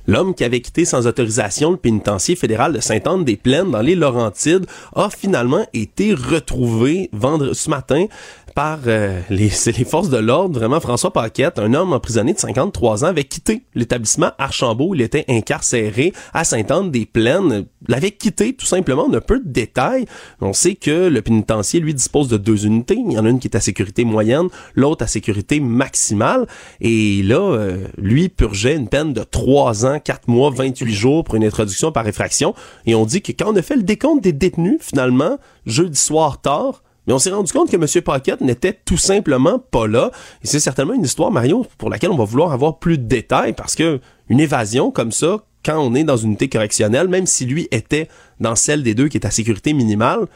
L'homme 0.06 0.34
qui 0.34 0.44
avait 0.44 0.60
quitté 0.60 0.84
sans 0.84 1.06
autorisation 1.06 1.70
le 1.70 1.76
pénitencier 1.76 2.34
fédéral 2.34 2.72
de 2.72 2.80
Sainte-Anne-des-Plaines 2.80 3.70
dans 3.70 3.82
les 3.82 3.94
Laurentides 3.94 4.66
a 4.96 5.10
finalement 5.10 5.66
été 5.72 6.12
retrouvé 6.12 7.08
vendredi 7.12 7.54
ce 7.54 7.70
matin 7.70 8.06
par 8.54 8.80
euh, 8.86 9.20
les, 9.30 9.48
forces 9.48 10.08
de 10.08 10.18
l'ordre, 10.18 10.58
vraiment 10.58 10.80
François 10.80 11.12
Paquette, 11.12 11.58
un 11.58 11.74
homme 11.74 11.92
emprisonné 11.92 12.34
de 12.34 12.38
53 12.38 13.04
ans, 13.04 13.08
avait 13.08 13.24
quitté 13.24 13.62
l'établissement 13.74 14.30
Archambault 14.38 14.94
il 14.94 15.00
était 15.00 15.24
incarcéré 15.28 16.12
à 16.32 16.44
Sainte-Anne-des-Plaines, 16.44 17.66
l'avait 17.88 18.10
quitté 18.10 18.54
tout 18.54 18.66
simplement, 18.66 19.06
on 19.08 19.12
a 19.14 19.20
peu 19.20 19.40
de 19.40 19.48
détails. 19.48 20.06
On 20.40 20.52
sait 20.52 20.74
que 20.74 21.08
le 21.08 21.22
pénitencier, 21.22 21.80
lui, 21.80 21.94
dispose 21.94 22.28
de 22.28 22.36
deux 22.36 22.66
unités. 22.66 22.96
Il 22.96 23.12
y 23.12 23.18
en 23.18 23.24
a 23.24 23.28
une 23.28 23.38
qui 23.38 23.48
est 23.48 23.56
à 23.56 23.60
sécurité 23.60 24.04
moyenne, 24.04 24.48
l'autre 24.74 25.04
à 25.04 25.06
sécurité 25.06 25.60
maximale. 25.60 26.46
Et 26.80 27.22
là, 27.22 27.40
euh, 27.40 27.86
lui 27.96 28.28
purgeait 28.28 28.76
une 28.76 28.88
peine 28.88 29.12
de 29.12 29.22
3 29.22 29.86
ans, 29.86 29.98
4 29.98 30.28
mois, 30.28 30.50
28 30.50 30.92
jours 30.92 31.24
pour 31.24 31.34
une 31.34 31.44
introduction 31.44 31.92
par 31.92 32.06
effraction. 32.06 32.54
Et 32.86 32.94
on 32.94 33.04
dit 33.04 33.22
que 33.22 33.32
quand 33.32 33.52
on 33.52 33.56
a 33.56 33.62
fait 33.62 33.76
le 33.76 33.82
décompte 33.82 34.22
des 34.22 34.32
détenus, 34.32 34.78
finalement, 34.80 35.38
jeudi 35.66 35.98
soir 35.98 36.40
tard, 36.40 36.82
mais 37.06 37.12
on 37.12 37.18
s'est 37.18 37.30
rendu 37.30 37.52
compte 37.52 37.70
que 37.70 37.76
M. 37.76 38.02
Paquette 38.02 38.40
n'était 38.40 38.78
tout 38.84 38.96
simplement 38.96 39.58
pas 39.58 39.86
là. 39.86 40.10
Et 40.42 40.46
c'est 40.46 40.60
certainement 40.60 40.94
une 40.94 41.04
histoire, 41.04 41.30
Mario, 41.30 41.66
pour 41.78 41.90
laquelle 41.90 42.10
on 42.10 42.16
va 42.16 42.24
vouloir 42.24 42.52
avoir 42.52 42.78
plus 42.78 42.98
de 42.98 43.04
détails 43.04 43.54
parce 43.54 43.74
que 43.74 44.00
une 44.28 44.40
évasion 44.40 44.90
comme 44.90 45.12
ça, 45.12 45.44
quand 45.64 45.78
on 45.78 45.94
est 45.94 46.04
dans 46.04 46.16
une 46.16 46.30
unité 46.30 46.48
correctionnelle, 46.48 47.08
même 47.08 47.26
si 47.26 47.46
lui 47.46 47.68
était 47.70 48.08
dans 48.40 48.56
celle 48.56 48.82
des 48.82 48.94
deux 48.94 49.08
qui 49.08 49.16
est 49.16 49.26
à 49.26 49.30
sécurité 49.30 49.72
minimale, 49.72 50.26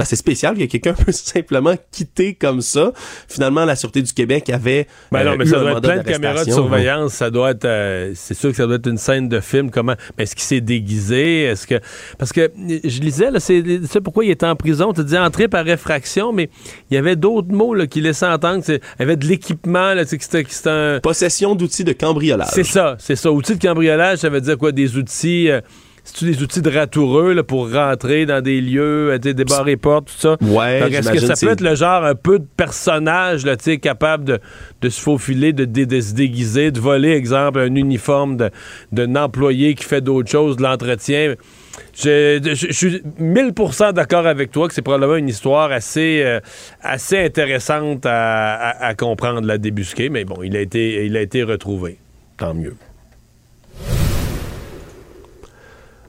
ben, 0.00 0.06
c'est 0.06 0.16
spécial 0.16 0.56
que 0.56 0.64
quelqu'un 0.64 0.94
peut 1.04 1.12
simplement 1.12 1.74
quitter 1.92 2.32
comme 2.32 2.62
ça. 2.62 2.90
Finalement, 3.28 3.66
la 3.66 3.76
Sûreté 3.76 4.00
du 4.00 4.14
Québec 4.14 4.48
avait. 4.48 4.86
Ben 5.12 5.24
non, 5.24 5.32
euh, 5.32 5.36
mais 5.38 5.44
ça 5.44 5.60
doit 5.60 5.72
être 5.72 5.82
plein 5.82 5.98
de 5.98 6.02
caméras 6.08 6.42
de 6.46 6.50
surveillance. 6.50 7.12
Ça 7.12 7.30
doit 7.30 7.50
être. 7.50 7.66
Euh, 7.66 8.12
c'est 8.14 8.32
sûr 8.32 8.48
que 8.48 8.56
ça 8.56 8.66
doit 8.66 8.76
être 8.76 8.88
une 8.88 8.96
scène 8.96 9.28
de 9.28 9.40
film. 9.40 9.70
Comment. 9.70 9.96
est-ce 10.16 10.34
qu'il 10.34 10.44
s'est 10.44 10.62
déguisé? 10.62 11.42
Est-ce 11.42 11.66
que. 11.66 11.78
Parce 12.16 12.32
que 12.32 12.50
je 12.56 13.00
lisais, 13.00 13.30
là, 13.30 13.40
c'est, 13.40 13.62
pourquoi 14.02 14.24
il 14.24 14.30
était 14.30 14.46
en 14.46 14.56
prison? 14.56 14.94
Tu 14.94 15.04
dis 15.04 15.18
entrée 15.18 15.48
par 15.48 15.66
réfraction, 15.66 16.32
mais 16.32 16.48
il 16.90 16.94
y 16.94 16.96
avait 16.96 17.16
d'autres 17.16 17.52
mots 17.52 17.74
là, 17.74 17.86
qui 17.86 18.00
laissaient 18.00 18.24
entendre. 18.24 18.64
Il 18.66 18.80
y 19.00 19.02
avait 19.02 19.18
de 19.18 19.26
l'équipement, 19.26 19.92
là, 19.92 20.06
c'était, 20.06 20.46
c'était 20.48 20.70
un. 20.70 21.00
Possession 21.00 21.54
d'outils 21.54 21.84
de 21.84 21.92
cambriolage. 21.92 22.48
C'est 22.54 22.64
ça, 22.64 22.96
c'est 22.98 23.16
ça. 23.16 23.30
Outils 23.30 23.56
de 23.56 23.62
cambriolage, 23.62 24.20
ça 24.20 24.30
veut 24.30 24.40
dire 24.40 24.56
quoi? 24.56 24.72
Des 24.72 24.96
outils. 24.96 25.50
Euh, 25.50 25.60
c'est-tu 26.04 26.24
des 26.26 26.42
outils 26.42 26.62
de 26.62 26.70
ratoureux 26.70 27.32
là, 27.32 27.42
pour 27.42 27.72
rentrer 27.72 28.26
dans 28.26 28.42
des 28.42 28.60
lieux, 28.60 29.18
débarrer 29.18 29.76
portes, 29.76 30.06
tout 30.06 30.18
ça? 30.18 30.36
Ouais, 30.40 30.92
Est-ce 30.92 31.12
que 31.12 31.18
ça 31.18 31.34
peut 31.34 31.52
être 31.52 31.60
le 31.60 31.74
genre 31.74 32.04
un 32.04 32.14
peu 32.14 32.38
de 32.38 32.46
personnage 32.56 33.44
là, 33.44 33.56
capable 33.80 34.24
de, 34.24 34.38
de 34.80 34.88
se 34.88 35.00
faufiler, 35.00 35.52
de, 35.52 35.64
de, 35.64 36.00
se 36.00 36.14
déguiser, 36.14 36.70
de 36.70 36.80
voler, 36.80 37.10
exemple, 37.10 37.60
un 37.60 37.74
uniforme 37.74 38.36
d'un 38.92 39.16
employé 39.16 39.74
qui 39.74 39.84
fait 39.84 40.00
d'autres 40.00 40.30
choses, 40.30 40.56
de 40.56 40.62
l'entretien? 40.62 41.34
Je, 41.94 42.68
suis 42.70 43.02
1000% 43.20 43.92
d'accord 43.92 44.26
avec 44.26 44.50
toi 44.50 44.68
que 44.68 44.74
c'est 44.74 44.82
probablement 44.82 45.16
une 45.16 45.28
histoire 45.28 45.72
assez, 45.72 46.22
euh, 46.24 46.40
assez 46.82 47.18
intéressante 47.18 48.06
à, 48.06 48.70
à, 48.70 48.94
comprendre, 48.94 49.46
la 49.46 49.58
débusquer, 49.58 50.08
mais 50.08 50.24
bon, 50.24 50.42
il 50.42 50.56
a 50.56 50.60
été, 50.60 51.04
il 51.04 51.16
a 51.16 51.20
été 51.20 51.42
retrouvé. 51.42 51.98
Tant 52.36 52.54
mieux. 52.54 52.74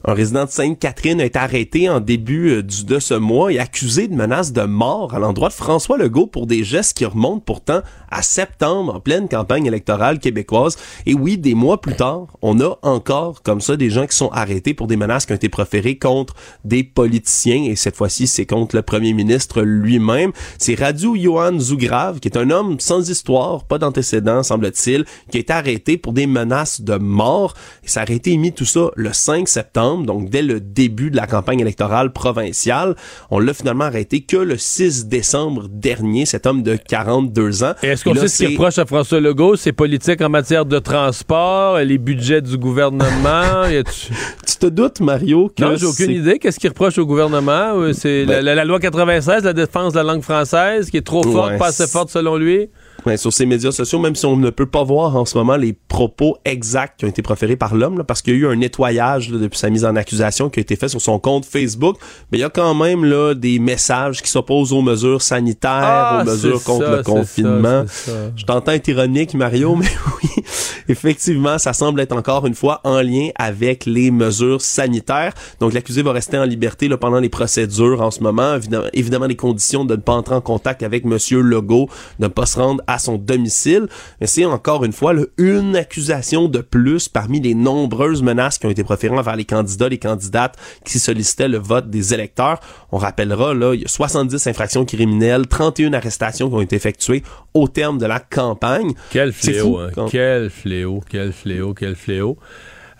Un 0.04 0.14
résident 0.14 0.46
de 0.46 0.50
Sainte-Catherine 0.50 1.20
a 1.20 1.24
été 1.24 1.38
arrêté 1.38 1.88
en 1.88 2.00
début 2.00 2.50
euh, 2.50 2.62
de 2.62 2.98
ce 2.98 3.14
mois 3.14 3.52
et 3.52 3.60
accusé 3.60 4.08
de 4.08 4.16
menace 4.16 4.52
de 4.52 4.62
mort 4.62 5.14
à 5.14 5.20
l'endroit 5.20 5.48
de 5.48 5.54
François 5.54 5.96
Legault 5.96 6.26
pour 6.26 6.48
des 6.48 6.64
gestes 6.64 6.96
qui 6.96 7.04
remontent 7.04 7.42
pourtant 7.46 7.82
à 8.10 8.20
septembre, 8.22 8.96
en 8.96 9.00
pleine 9.00 9.28
campagne 9.28 9.64
électorale 9.64 10.18
québécoise. 10.18 10.76
Et 11.06 11.14
oui, 11.14 11.38
des 11.38 11.54
mois 11.54 11.80
plus 11.80 11.94
tard, 11.94 12.26
on 12.42 12.60
a 12.60 12.78
encore 12.82 13.42
comme 13.44 13.60
ça 13.60 13.76
des 13.76 13.90
gens 13.90 14.08
qui 14.08 14.16
sont 14.16 14.30
arrêtés 14.30 14.74
pour 14.74 14.88
des 14.88 14.96
menaces 14.96 15.24
qui 15.24 15.32
ont 15.32 15.36
été 15.36 15.48
proférées 15.48 15.98
contre 15.98 16.34
des 16.64 16.82
politiciens. 16.82 17.62
Et 17.62 17.76
cette 17.76 17.96
fois-ci, 17.96 18.26
c'est 18.26 18.44
contre 18.44 18.74
le 18.74 18.82
premier 18.82 19.12
ministre 19.12 19.62
lui-même. 19.62 20.32
C'est 20.58 20.74
Radu 20.74 21.16
Johan 21.16 21.60
Zougrave, 21.60 22.18
qui 22.18 22.26
est 22.26 22.36
un 22.36 22.50
homme 22.50 22.80
sans 22.80 23.08
histoire, 23.08 23.64
pas 23.64 23.78
d'antécédents, 23.78 24.42
semble-t-il, 24.42 25.04
qui 25.30 25.36
a 25.36 25.40
été 25.40 25.52
arrêté 25.52 25.96
pour 25.96 26.12
des 26.12 26.26
menaces 26.26 26.80
de 26.80 26.96
mort. 26.96 27.54
Ça 27.84 28.00
a 28.02 28.10
été 28.10 28.32
émis 28.32 28.52
tout 28.52 28.64
ça 28.64 28.90
le 28.96 29.12
5 29.12 29.46
septembre 29.46 29.91
donc 29.98 30.30
dès 30.30 30.42
le 30.42 30.60
début 30.60 31.10
de 31.10 31.16
la 31.16 31.26
campagne 31.26 31.60
électorale 31.60 32.12
provinciale. 32.12 32.96
On 33.30 33.38
l'a 33.38 33.54
finalement 33.54 33.84
arrêté 33.84 34.22
que 34.22 34.36
le 34.36 34.56
6 34.56 35.06
décembre 35.06 35.68
dernier, 35.68 36.26
cet 36.26 36.46
homme 36.46 36.62
de 36.62 36.76
42 36.76 37.64
ans. 37.64 37.74
Est-ce 37.82 38.04
qu'on 38.04 38.14
sait 38.14 38.28
ce 38.28 38.44
qui 38.44 38.52
reproche 38.52 38.78
à 38.78 38.86
François 38.86 39.20
Legault, 39.20 39.56
ses 39.56 39.72
politiques 39.72 40.20
en 40.20 40.28
matière 40.28 40.64
de 40.64 40.78
transport, 40.78 41.78
les 41.78 41.98
budgets 41.98 42.42
du 42.42 42.56
gouvernement? 42.56 43.64
tu... 43.68 44.12
tu... 44.46 44.56
te 44.56 44.66
doutes, 44.66 45.00
Mario? 45.00 45.50
Que 45.56 45.64
non, 45.64 45.76
j'ai 45.76 45.86
aucune 45.86 46.10
idée. 46.10 46.38
Qu'est-ce 46.38 46.58
qu'il 46.58 46.70
reproche 46.70 46.98
au 46.98 47.06
gouvernement? 47.06 47.92
C'est 47.92 48.24
ben... 48.24 48.44
la, 48.44 48.54
la, 48.54 48.64
loi 48.64 48.80
96, 48.80 49.44
la 49.44 49.52
défense 49.52 49.92
de 49.92 49.98
la 49.98 50.04
langue 50.04 50.22
française, 50.22 50.90
qui 50.90 50.96
est 50.96 51.06
trop 51.06 51.22
forte, 51.22 51.52
ouais, 51.52 51.58
pas 51.58 51.68
assez 51.68 51.86
forte 51.86 52.10
selon 52.10 52.36
lui? 52.36 52.68
Ouais, 53.06 53.16
sur 53.16 53.32
ces 53.32 53.46
médias 53.46 53.72
sociaux, 53.72 53.98
même 53.98 54.14
si 54.14 54.26
on 54.26 54.36
ne 54.36 54.50
peut 54.50 54.66
pas 54.66 54.84
voir 54.84 55.16
en 55.16 55.24
ce 55.24 55.36
moment 55.36 55.56
les 55.56 55.72
propos 55.72 56.36
exacts 56.44 56.98
qui 56.98 57.04
ont 57.04 57.08
été 57.08 57.22
proférés 57.22 57.56
par 57.56 57.74
l'homme, 57.74 58.04
parce 58.06 58.22
qu'il 58.22 58.34
y 58.34 58.36
a 58.36 58.40
eu 58.40 58.46
un 58.46 58.56
nettoyage 58.56 59.30
là, 59.30 59.38
depuis 59.38 59.58
sa 59.58 59.70
mise 59.70 59.84
en 59.84 59.96
accusation 59.96 60.48
qui 60.48 60.60
a 60.60 60.62
été 60.62 60.76
fait 60.76 60.88
sur 60.88 61.00
son 61.00 61.18
compte 61.18 61.44
Facebook, 61.44 61.96
mais 62.30 62.38
il 62.38 62.40
y 62.40 62.44
a 62.44 62.50
quand 62.50 62.74
même 62.74 63.04
là 63.04 63.34
des 63.34 63.58
messages 63.58 64.22
qui 64.22 64.30
s'opposent 64.30 64.72
aux 64.72 64.82
mesures 64.82 65.22
sanitaires, 65.22 65.70
ah, 65.72 66.22
aux 66.22 66.30
mesures 66.30 66.62
contre 66.62 66.86
ça, 66.86 66.96
le 66.96 67.02
confinement. 67.02 67.84
Ça, 67.86 68.12
ça. 68.12 68.18
Je 68.36 68.44
t'entends 68.44 68.72
être 68.72 68.88
ironique, 68.88 69.34
Mario, 69.34 69.74
mais 69.76 69.90
oui, 70.22 70.44
effectivement, 70.88 71.58
ça 71.58 71.72
semble 71.72 72.00
être 72.00 72.16
encore 72.16 72.46
une 72.46 72.54
fois 72.54 72.80
en 72.84 73.00
lien 73.00 73.30
avec 73.36 73.84
les 73.86 74.10
mesures 74.10 74.60
sanitaires. 74.60 75.32
Donc 75.60 75.72
l'accusé 75.72 76.02
va 76.02 76.12
rester 76.12 76.38
en 76.38 76.44
liberté 76.44 76.88
là, 76.88 76.96
pendant 76.96 77.18
les 77.18 77.28
procédures 77.28 78.00
en 78.00 78.10
ce 78.10 78.22
moment. 78.22 78.54
Évidemment, 78.54 78.86
évidemment, 78.92 79.26
les 79.26 79.36
conditions 79.36 79.84
de 79.84 79.96
ne 79.96 80.00
pas 80.00 80.12
entrer 80.12 80.34
en 80.34 80.40
contact 80.40 80.82
avec 80.82 81.04
Monsieur 81.04 81.40
Legault, 81.40 81.88
de 82.18 82.24
ne 82.24 82.28
pas 82.28 82.46
se 82.46 82.58
rendre 82.58 82.82
à 82.86 82.91
son 82.98 83.16
domicile. 83.16 83.88
Mais 84.20 84.26
c'est 84.26 84.44
encore 84.44 84.84
une 84.84 84.92
fois 84.92 85.12
là, 85.12 85.22
une 85.38 85.76
accusation 85.76 86.48
de 86.48 86.60
plus 86.60 87.08
parmi 87.08 87.40
les 87.40 87.54
nombreuses 87.54 88.22
menaces 88.22 88.58
qui 88.58 88.66
ont 88.66 88.70
été 88.70 88.84
proférées 88.84 89.16
envers 89.16 89.36
les 89.36 89.44
candidats, 89.44 89.88
les 89.88 89.98
candidates 89.98 90.56
qui 90.84 90.98
sollicitaient 90.98 91.48
le 91.48 91.58
vote 91.58 91.90
des 91.90 92.14
électeurs. 92.14 92.60
On 92.90 92.98
rappellera, 92.98 93.54
là, 93.54 93.74
il 93.74 93.82
y 93.82 93.84
a 93.84 93.88
70 93.88 94.46
infractions 94.46 94.84
criminelles, 94.84 95.46
31 95.46 95.92
arrestations 95.92 96.48
qui 96.48 96.54
ont 96.54 96.60
été 96.60 96.76
effectuées 96.76 97.22
au 97.54 97.68
terme 97.68 97.98
de 97.98 98.06
la 98.06 98.20
campagne. 98.20 98.92
Quel 99.10 99.32
fléau, 99.32 99.78
hein? 99.78 99.90
quand... 99.94 100.08
quel 100.08 100.50
fléau, 100.50 101.00
quel 101.08 101.32
fléau, 101.32 101.74
quel 101.74 101.94
fléau. 101.96 102.36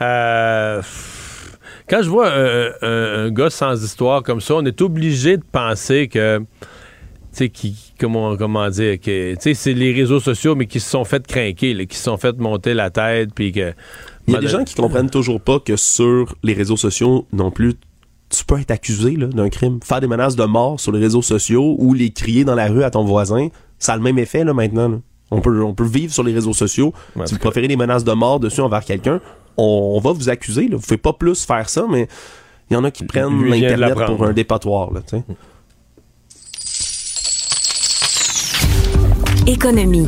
Euh 0.00 0.82
quand 1.88 2.02
je 2.02 2.08
vois 2.08 2.32
un, 2.32 2.66
un, 2.80 3.26
un, 3.26 3.30
gars 3.30 3.50
sans 3.50 3.84
histoire 3.84 4.22
comme 4.22 4.40
ça, 4.40 4.54
on 4.54 4.64
est 4.64 4.80
obligé 4.80 5.36
de 5.36 5.42
penser 5.50 6.08
que, 6.08 6.42
sais, 7.32 7.48
qui, 7.48 7.94
comment, 7.98 8.36
comment 8.36 8.68
dire, 8.68 9.00
que, 9.00 9.34
c'est 9.40 9.72
les 9.72 9.92
réseaux 9.92 10.20
sociaux, 10.20 10.54
mais 10.54 10.66
qui 10.66 10.80
se 10.80 10.90
sont 10.90 11.04
fait 11.04 11.26
craquer, 11.26 11.86
qui 11.86 11.96
se 11.96 12.04
sont 12.04 12.16
fait 12.16 12.38
monter 12.38 12.74
la 12.74 12.90
tête, 12.90 13.30
puis 13.34 13.52
que. 13.52 13.72
Il 14.28 14.34
y 14.34 14.36
a 14.36 14.40
des 14.40 14.48
gens 14.48 14.62
qui 14.62 14.74
comprennent 14.74 15.10
toujours 15.10 15.40
pas 15.40 15.58
que 15.58 15.74
sur 15.76 16.36
les 16.44 16.52
réseaux 16.52 16.76
sociaux 16.76 17.26
non 17.32 17.50
plus, 17.50 17.74
tu 18.28 18.44
peux 18.44 18.60
être 18.60 18.70
accusé 18.70 19.16
d'un 19.16 19.48
crime. 19.48 19.80
Faire 19.82 20.00
des 20.00 20.06
menaces 20.06 20.36
de 20.36 20.44
mort 20.44 20.78
sur 20.78 20.92
les 20.92 21.00
réseaux 21.00 21.22
sociaux 21.22 21.74
ou 21.78 21.92
les 21.92 22.10
crier 22.10 22.44
dans 22.44 22.54
la 22.54 22.68
rue 22.68 22.84
à 22.84 22.90
ton 22.90 23.04
voisin, 23.04 23.48
ça 23.78 23.94
a 23.94 23.96
le 23.96 24.02
même 24.02 24.18
effet 24.18 24.44
là, 24.44 24.54
maintenant. 24.54 24.88
Là. 24.88 24.98
On 25.32 25.40
peut, 25.40 25.62
on 25.62 25.74
peut 25.74 25.84
vivre 25.84 26.12
sur 26.12 26.22
les 26.22 26.32
réseaux 26.32 26.52
sociaux. 26.52 26.92
Ouais, 27.16 27.26
si 27.26 27.34
vous 27.34 27.40
préférez 27.40 27.66
des 27.66 27.76
menaces 27.76 28.04
de 28.04 28.12
mort 28.12 28.38
dessus 28.38 28.60
envers 28.60 28.84
quelqu'un, 28.84 29.20
on, 29.56 29.94
on, 29.96 30.00
va 30.00 30.12
vous 30.12 30.28
accuser. 30.28 30.62
Là. 30.62 30.76
Vous 30.76 30.76
ne 30.76 30.82
pouvez 30.82 30.98
pas 30.98 31.14
plus 31.14 31.44
faire 31.44 31.68
ça, 31.68 31.86
mais 31.90 32.06
il 32.70 32.74
y 32.74 32.76
en 32.76 32.84
a 32.84 32.90
qui 32.90 33.04
prennent 33.04 33.44
l'Internet 33.44 33.94
pour 34.06 34.24
un 34.24 34.32
dépotoir. 34.32 34.92
Là, 34.92 35.00
t'sais. 35.00 35.24
Économie. 39.46 40.06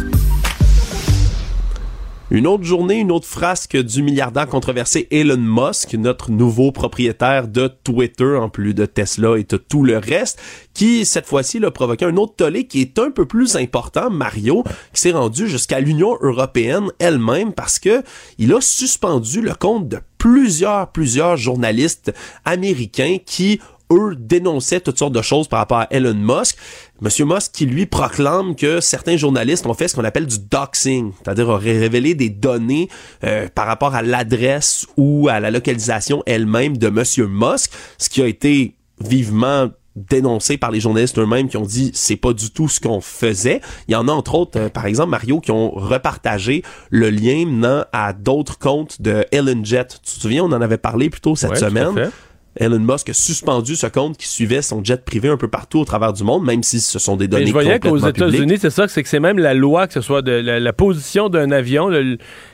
Une 2.30 2.46
autre 2.46 2.62
journée, 2.62 3.00
une 3.00 3.10
autre 3.10 3.26
frasque 3.26 3.76
du 3.76 4.04
milliardaire 4.04 4.46
controversé 4.46 5.08
Elon 5.10 5.36
Musk, 5.38 5.94
notre 5.94 6.30
nouveau 6.30 6.70
propriétaire 6.70 7.48
de 7.48 7.68
Twitter, 7.82 8.36
en 8.36 8.48
plus 8.48 8.74
de 8.74 8.86
Tesla 8.86 9.36
et 9.36 9.42
de 9.42 9.56
tout 9.56 9.82
le 9.82 9.98
reste, 9.98 10.40
qui, 10.72 11.04
cette 11.04 11.26
fois-ci, 11.26 11.58
a 11.64 11.70
provoqué 11.72 12.04
un 12.04 12.16
autre 12.16 12.36
tollé 12.36 12.68
qui 12.68 12.80
est 12.80 12.98
un 13.00 13.10
peu 13.10 13.26
plus 13.26 13.56
important, 13.56 14.08
Mario, 14.08 14.62
qui 14.92 15.00
s'est 15.00 15.10
rendu 15.10 15.48
jusqu'à 15.48 15.80
l'Union 15.80 16.16
européenne 16.20 16.90
elle-même 17.00 17.52
parce 17.52 17.80
que 17.80 18.04
il 18.38 18.54
a 18.54 18.60
suspendu 18.60 19.40
le 19.40 19.54
compte 19.54 19.88
de 19.88 19.98
plusieurs, 20.16 20.92
plusieurs 20.92 21.36
journalistes 21.36 22.14
américains 22.44 23.18
qui 23.26 23.60
eux 23.92 24.16
dénonçaient 24.16 24.80
toutes 24.80 24.98
sortes 24.98 25.12
de 25.12 25.22
choses 25.22 25.48
par 25.48 25.58
rapport 25.58 25.78
à 25.78 25.86
Elon 25.90 26.14
Musk. 26.14 26.56
Monsieur 27.00 27.24
Musk 27.24 27.52
qui 27.52 27.66
lui 27.66 27.86
proclame 27.86 28.56
que 28.56 28.80
certains 28.80 29.16
journalistes 29.16 29.66
ont 29.66 29.74
fait 29.74 29.88
ce 29.88 29.96
qu'on 29.96 30.04
appelle 30.04 30.26
du 30.26 30.38
doxing, 30.38 31.12
c'est-à-dire 31.22 31.48
auraient 31.48 31.78
révélé 31.78 32.14
des 32.14 32.30
données 32.30 32.88
euh, 33.24 33.48
par 33.54 33.66
rapport 33.66 33.94
à 33.94 34.02
l'adresse 34.02 34.86
ou 34.96 35.28
à 35.28 35.40
la 35.40 35.50
localisation 35.50 36.22
elle-même 36.26 36.76
de 36.78 36.88
Monsieur 36.88 37.26
Musk, 37.26 37.72
ce 37.98 38.08
qui 38.08 38.22
a 38.22 38.26
été 38.26 38.76
vivement 39.00 39.70
dénoncé 39.96 40.56
par 40.58 40.70
les 40.70 40.80
journalistes 40.80 41.18
eux-mêmes 41.18 41.48
qui 41.48 41.56
ont 41.56 41.66
dit 41.66 41.92
c'est 41.94 42.16
pas 42.16 42.32
du 42.32 42.50
tout 42.50 42.68
ce 42.68 42.80
qu'on 42.80 43.00
faisait. 43.00 43.60
Il 43.86 43.92
y 43.92 43.94
en 43.94 44.08
a 44.08 44.12
entre 44.12 44.34
autres, 44.34 44.58
euh, 44.58 44.68
par 44.68 44.86
exemple 44.86 45.10
Mario, 45.10 45.40
qui 45.40 45.52
ont 45.52 45.70
repartagé 45.70 46.62
le 46.90 47.10
lien 47.10 47.46
menant 47.46 47.84
à 47.92 48.12
d'autres 48.12 48.58
comptes 48.58 49.00
de 49.00 49.24
Ellen 49.30 49.64
Jet. 49.64 50.00
Tu 50.02 50.16
te 50.16 50.20
souviens, 50.20 50.44
on 50.44 50.52
en 50.52 50.60
avait 50.60 50.78
parlé 50.78 51.10
plus 51.10 51.20
tôt 51.20 51.36
cette 51.36 51.50
ouais, 51.50 51.58
semaine. 51.58 52.10
Elon 52.56 52.80
Musk 52.80 53.08
a 53.08 53.14
suspendu 53.14 53.74
ce 53.74 53.86
compte 53.86 54.16
qui 54.16 54.28
suivait 54.28 54.62
son 54.62 54.82
jet 54.84 55.04
privé 55.04 55.28
un 55.28 55.36
peu 55.36 55.48
partout 55.48 55.80
au 55.80 55.84
travers 55.84 56.12
du 56.12 56.22
monde, 56.22 56.44
même 56.44 56.62
si 56.62 56.80
ce 56.80 56.98
sont 56.98 57.16
des 57.16 57.26
données 57.26 57.44
Mais 57.44 57.48
je 57.48 57.52
voyais 57.52 57.80
qu'aux 57.80 57.98
États-Unis, 57.98 58.58
c'est 58.60 58.70
ça, 58.70 58.86
c'est 58.86 59.02
que 59.02 59.08
c'est 59.08 59.20
même 59.20 59.38
la 59.38 59.54
loi, 59.54 59.86
que 59.86 59.94
ce 59.94 60.00
soit 60.00 60.22
de 60.22 60.32
la, 60.32 60.60
la 60.60 60.72
position 60.72 61.28
d'un 61.28 61.50
avion, 61.50 61.90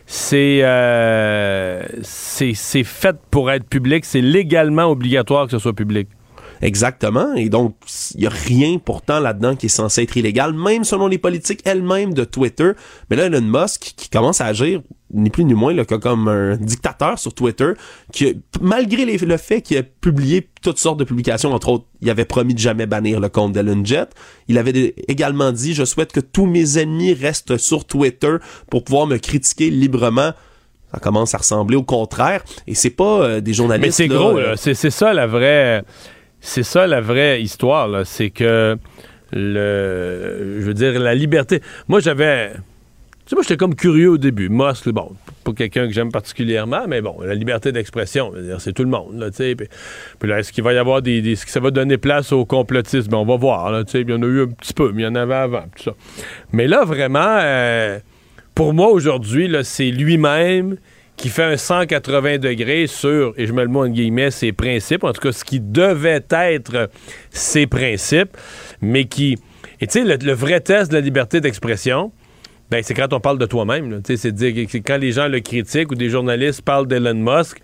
c'est 0.07 0.61
euh, 0.63 1.83
c'est 2.03 2.55
fait 2.85 3.17
pour 3.31 3.51
être 3.51 3.65
public, 3.65 4.05
c'est 4.05 4.23
légalement 4.23 4.87
obligatoire 4.87 5.47
que 5.47 5.53
ce 5.53 5.59
soit 5.59 5.75
public. 5.75 6.09
Exactement. 6.63 7.35
Et 7.35 7.49
donc, 7.49 7.75
il 8.15 8.23
y 8.23 8.27
a 8.27 8.31
rien 8.31 8.79
pourtant 8.79 9.19
là-dedans 9.19 9.57
qui 9.57 9.67
est 9.67 9.71
censé 9.71 10.03
être 10.03 10.17
illégal, 10.17 10.53
même 10.53 10.85
selon 10.85 11.07
les 11.07 11.19
politiques 11.19 11.61
elles-mêmes 11.65 12.13
de 12.13 12.25
Twitter. 12.25 12.73
Mais 13.09 13.17
là, 13.17 13.27
Elon 13.27 13.41
Musk, 13.41 13.95
qui 13.97 14.11
commence 14.11 14.41
à 14.41 14.47
agir 14.47 14.83
ni 15.13 15.31
plus 15.31 15.45
ni 15.45 15.55
moins 15.55 15.73
là, 15.73 15.85
comme 15.85 16.29
un 16.29 16.57
dictateur 16.57 17.19
sur 17.19 17.35
Twitter, 17.35 17.73
qui, 18.13 18.37
malgré 18.61 19.05
les, 19.05 19.19
le 19.19 19.37
fait 19.39 19.61
qu'il 19.61 19.77
a 19.79 19.83
publié 19.83 20.49
toutes 20.63 20.79
sortes 20.79 20.99
de 20.99 21.05
publications, 21.05 21.53
entre 21.53 21.71
autres, 21.71 21.87
il 22.01 22.11
avait 22.11 22.25
promis 22.25 22.55
de 22.55 22.61
jamais 22.61 22.87
bannir 22.87 23.19
le 23.19 23.29
compte 23.29 23.53
d'Ellen 23.53 23.85
Jet. 23.85 24.11
Il 24.47 24.59
avait 24.59 24.95
également 25.09 25.51
dit, 25.51 25.75
je 25.75 25.85
souhaite 25.85 26.13
que 26.13 26.21
tous 26.21 26.47
mes 26.47 26.79
ennemis 26.79 27.13
restent 27.13 27.57
sur 27.57 27.85
Twitter 27.87 28.37
pour 28.71 28.85
pouvoir 28.85 29.07
me 29.07 29.17
critiquer 29.17 29.71
librement 29.71 30.33
ça 30.93 30.99
commence 30.99 31.35
à 31.35 31.39
ressembler 31.39 31.77
au 31.77 31.85
contraire. 31.85 32.43
Et 32.67 32.75
c'est 32.75 32.91
pas 32.91 33.23
euh, 33.23 33.41
des 33.41 33.53
journalistes. 33.53 33.87
Mais 33.87 33.93
c'est 33.93 34.09
gros, 34.09 34.39
là. 34.39 34.57
C'est, 34.57 34.75
c'est 34.75 34.91
ça 34.91 35.13
la 35.13 35.29
vraie. 35.29 35.85
C'est 36.41 36.63
ça 36.63 36.87
la 36.87 37.01
vraie 37.01 37.43
histoire. 37.43 38.07
C'est 38.07 38.31
que 38.31 38.77
le. 39.33 40.57
Je 40.61 40.65
veux 40.65 40.75
dire, 40.75 40.99
la 40.99 41.15
liberté. 41.15 41.61
Moi, 41.89 42.01
j'avais. 42.01 42.53
Tu 42.53 42.57
sais, 43.27 43.37
moi, 43.37 43.43
j'étais 43.43 43.57
comme 43.57 43.75
curieux 43.75 44.11
au 44.11 44.19
début. 44.19 44.49
Musk, 44.49 44.89
bon, 44.89 45.13
pas 45.45 45.53
quelqu'un 45.53 45.87
que 45.87 45.93
j'aime 45.93 46.11
particulièrement, 46.11 46.87
mais 46.89 47.01
bon, 47.01 47.21
la 47.21 47.35
liberté 47.35 47.71
d'expression, 47.71 48.33
c'est 48.59 48.73
tout 48.73 48.83
le 48.83 48.89
monde, 48.89 49.21
là, 49.21 49.31
tu 49.31 49.37
sais. 49.37 49.55
Puis, 49.55 50.29
là, 50.29 50.41
est-ce 50.41 50.53
qu'il 50.53 50.65
va 50.65 50.73
y 50.73 50.79
avoir 50.79 51.01
des, 51.01 51.19
Est-ce 51.31 51.47
que 51.47 51.53
ça 51.53 51.61
va 51.61 51.71
donner 51.71 51.97
place 51.97 52.33
au 52.33 52.45
complotisme? 52.45 53.15
on 53.15 53.25
va 53.25 53.37
voir, 53.37 53.71
là, 53.71 53.85
tu 53.85 53.93
sais. 53.93 54.01
Il 54.01 54.11
y 54.11 54.13
en 54.13 54.23
a 54.23 54.27
eu 54.27 54.43
un 54.43 54.49
petit 54.49 54.73
peu, 54.73 54.91
mais 54.93 55.03
il 55.03 55.05
y 55.05 55.09
en 55.09 55.15
avait 55.15 55.35
avant, 55.35 55.65
tout 55.77 55.85
ça. 55.85 55.93
Mais 56.53 56.67
là, 56.67 56.85
vraiment, 56.85 57.39
euh, 57.41 58.01
pour 58.55 58.75
moi, 58.75 58.89
aujourd'hui, 58.89 59.55
c'est 59.63 59.91
lui-même 59.91 60.77
qui 61.21 61.29
fait 61.29 61.45
un 61.45 61.57
180 61.59 62.39
degrés 62.39 62.87
sur, 62.87 63.35
et 63.37 63.47
je 63.47 63.53
me 63.53 63.63
le 63.63 63.69
mets 63.69 63.79
en 63.79 63.89
guillemets, 63.89 64.31
ses 64.31 64.53
principes, 64.53 65.05
en 65.05 65.13
tout 65.13 65.21
cas 65.21 65.33
ce 65.33 65.45
qui 65.45 65.61
devait 65.61 66.25
être 66.31 66.91
ses 67.31 67.67
principes, 67.67 68.37
mais 68.81 69.05
qui... 69.05 69.37
Et 69.83 69.87
tu 69.87 70.01
sais, 70.01 70.05
le, 70.05 70.17
le, 70.17 70.33
vrai 70.33 70.61
test 70.61 70.91
de 70.91 70.97
la 70.97 71.03
liberté 71.03 71.41
d'expression, 71.41 72.11
ben, 72.71 72.83
c'est 72.83 72.95
quand 72.95 73.13
on 73.13 73.21
parle 73.21 73.37
de 73.39 73.47
toi-même. 73.47 74.01
C'est 74.05 74.33
dire 74.33 74.55
que 74.67 74.79
quand 74.79 74.97
les 74.97 75.13
gens 75.13 75.29
le 75.29 75.41
critiquent 75.41 75.93
ou 75.93 75.95
des 75.95 76.09
journalistes 76.09 76.63
parlent 76.63 76.87
d'Elon 76.87 77.15
Musk, 77.15 77.59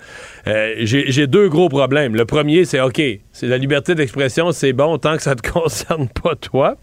euh, 0.47 0.75
j'ai 0.81 1.27
deux 1.27 1.49
gros 1.49 1.69
problèmes. 1.69 2.15
Le 2.15 2.25
premier, 2.25 2.65
c'est 2.65 2.81
OK, 2.81 3.01
c'est 3.33 3.47
la 3.47 3.57
liberté 3.57 3.95
d'expression, 3.95 4.53
c'est 4.53 4.73
bon 4.73 4.99
tant 4.99 5.17
que 5.17 5.23
ça 5.23 5.35
te 5.35 5.49
concerne 5.51 6.09
pas 6.09 6.35
toi. 6.35 6.77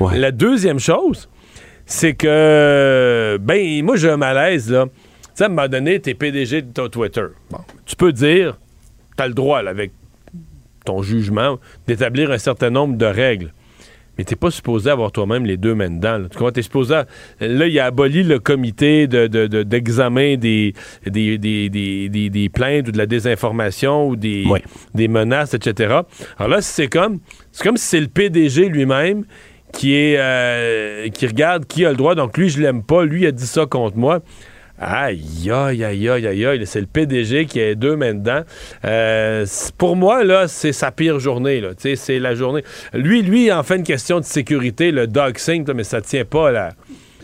Ouais. 0.00 0.18
La 0.18 0.30
deuxième 0.30 0.78
chose, 0.78 1.28
c'est 1.84 2.14
que, 2.14 3.38
ben, 3.40 3.84
moi, 3.84 3.96
j'ai 3.96 4.10
un 4.10 4.16
malaise, 4.16 4.70
là. 4.70 4.86
Tu 5.36 5.40
sais, 5.40 5.44
à 5.44 5.46
un 5.48 5.50
moment 5.50 5.68
donné, 5.68 6.00
t'es 6.00 6.14
PDG 6.14 6.62
de 6.62 6.72
ton 6.72 6.88
Twitter. 6.88 7.26
Bon, 7.50 7.58
tu 7.84 7.94
peux 7.94 8.10
dire, 8.10 8.56
t'as 9.16 9.26
le 9.26 9.34
droit, 9.34 9.60
là, 9.60 9.68
avec 9.68 9.92
ton 10.86 11.02
jugement, 11.02 11.58
d'établir 11.86 12.30
un 12.30 12.38
certain 12.38 12.70
nombre 12.70 12.96
de 12.96 13.04
règles. 13.04 13.52
Mais 14.16 14.24
t'es 14.24 14.34
pas 14.34 14.50
supposé 14.50 14.88
avoir 14.88 15.12
toi-même 15.12 15.44
les 15.44 15.58
deux 15.58 15.74
mains 15.74 15.90
dedans. 15.90 16.16
Là. 16.16 16.28
Tu 16.30 16.38
comprends? 16.38 16.52
T'es 16.52 16.62
supposé... 16.62 16.94
À... 16.94 17.06
Là, 17.40 17.66
il 17.66 17.78
a 17.78 17.84
aboli 17.84 18.22
le 18.22 18.38
comité 18.38 19.06
de, 19.08 19.26
de, 19.26 19.46
de, 19.46 19.62
d'examen 19.62 20.36
des, 20.36 20.72
des, 21.04 21.36
des, 21.36 21.68
des, 21.68 22.30
des, 22.30 22.48
plaintes 22.48 22.88
ou 22.88 22.92
de 22.92 22.96
la 22.96 23.04
désinformation 23.04 24.08
ou 24.08 24.16
des, 24.16 24.46
menaces, 24.96 25.52
etc. 25.52 26.00
Alors 26.38 26.48
là, 26.48 26.62
c'est 26.62 26.88
comme... 26.88 27.18
C'est 27.52 27.62
comme 27.62 27.76
si 27.76 27.84
c'est 27.84 28.00
le 28.00 28.08
PDG 28.08 28.70
lui-même 28.70 29.26
qui 29.74 29.92
est... 29.92 30.16
Euh, 30.18 31.10
qui 31.10 31.26
regarde 31.26 31.66
qui 31.66 31.84
a 31.84 31.90
le 31.90 31.96
droit. 31.96 32.14
Donc, 32.14 32.38
lui, 32.38 32.48
je 32.48 32.58
l'aime 32.58 32.82
pas. 32.82 33.04
Lui, 33.04 33.22
il 33.22 33.26
a 33.26 33.32
dit 33.32 33.46
ça 33.46 33.66
contre 33.66 33.98
moi. 33.98 34.22
Aïe, 34.78 35.50
aïe, 35.50 35.84
aïe, 35.84 36.08
aïe, 36.08 36.26
aïe, 36.26 36.46
aïe. 36.46 36.66
C'est 36.66 36.80
le 36.80 36.86
PDG 36.86 37.46
qui 37.46 37.60
a 37.60 37.74
deux 37.74 37.96
mains 37.96 38.14
dedans. 38.14 38.42
Euh, 38.84 39.46
pour 39.78 39.96
moi, 39.96 40.22
là, 40.22 40.48
c'est 40.48 40.72
sa 40.72 40.90
pire 40.90 41.18
journée. 41.18 41.60
Là. 41.60 41.70
C'est 41.78 42.18
la 42.18 42.34
journée. 42.34 42.62
Lui, 42.92 43.22
lui, 43.22 43.50
en 43.50 43.62
fait 43.62 43.76
une 43.76 43.84
question 43.84 44.20
de 44.20 44.24
sécurité, 44.24 44.90
le 44.90 45.06
dog 45.06 45.38
sync, 45.38 45.68
mais 45.70 45.84
ça 45.84 46.00
tient 46.00 46.24
pas 46.24 46.50
là. 46.50 46.72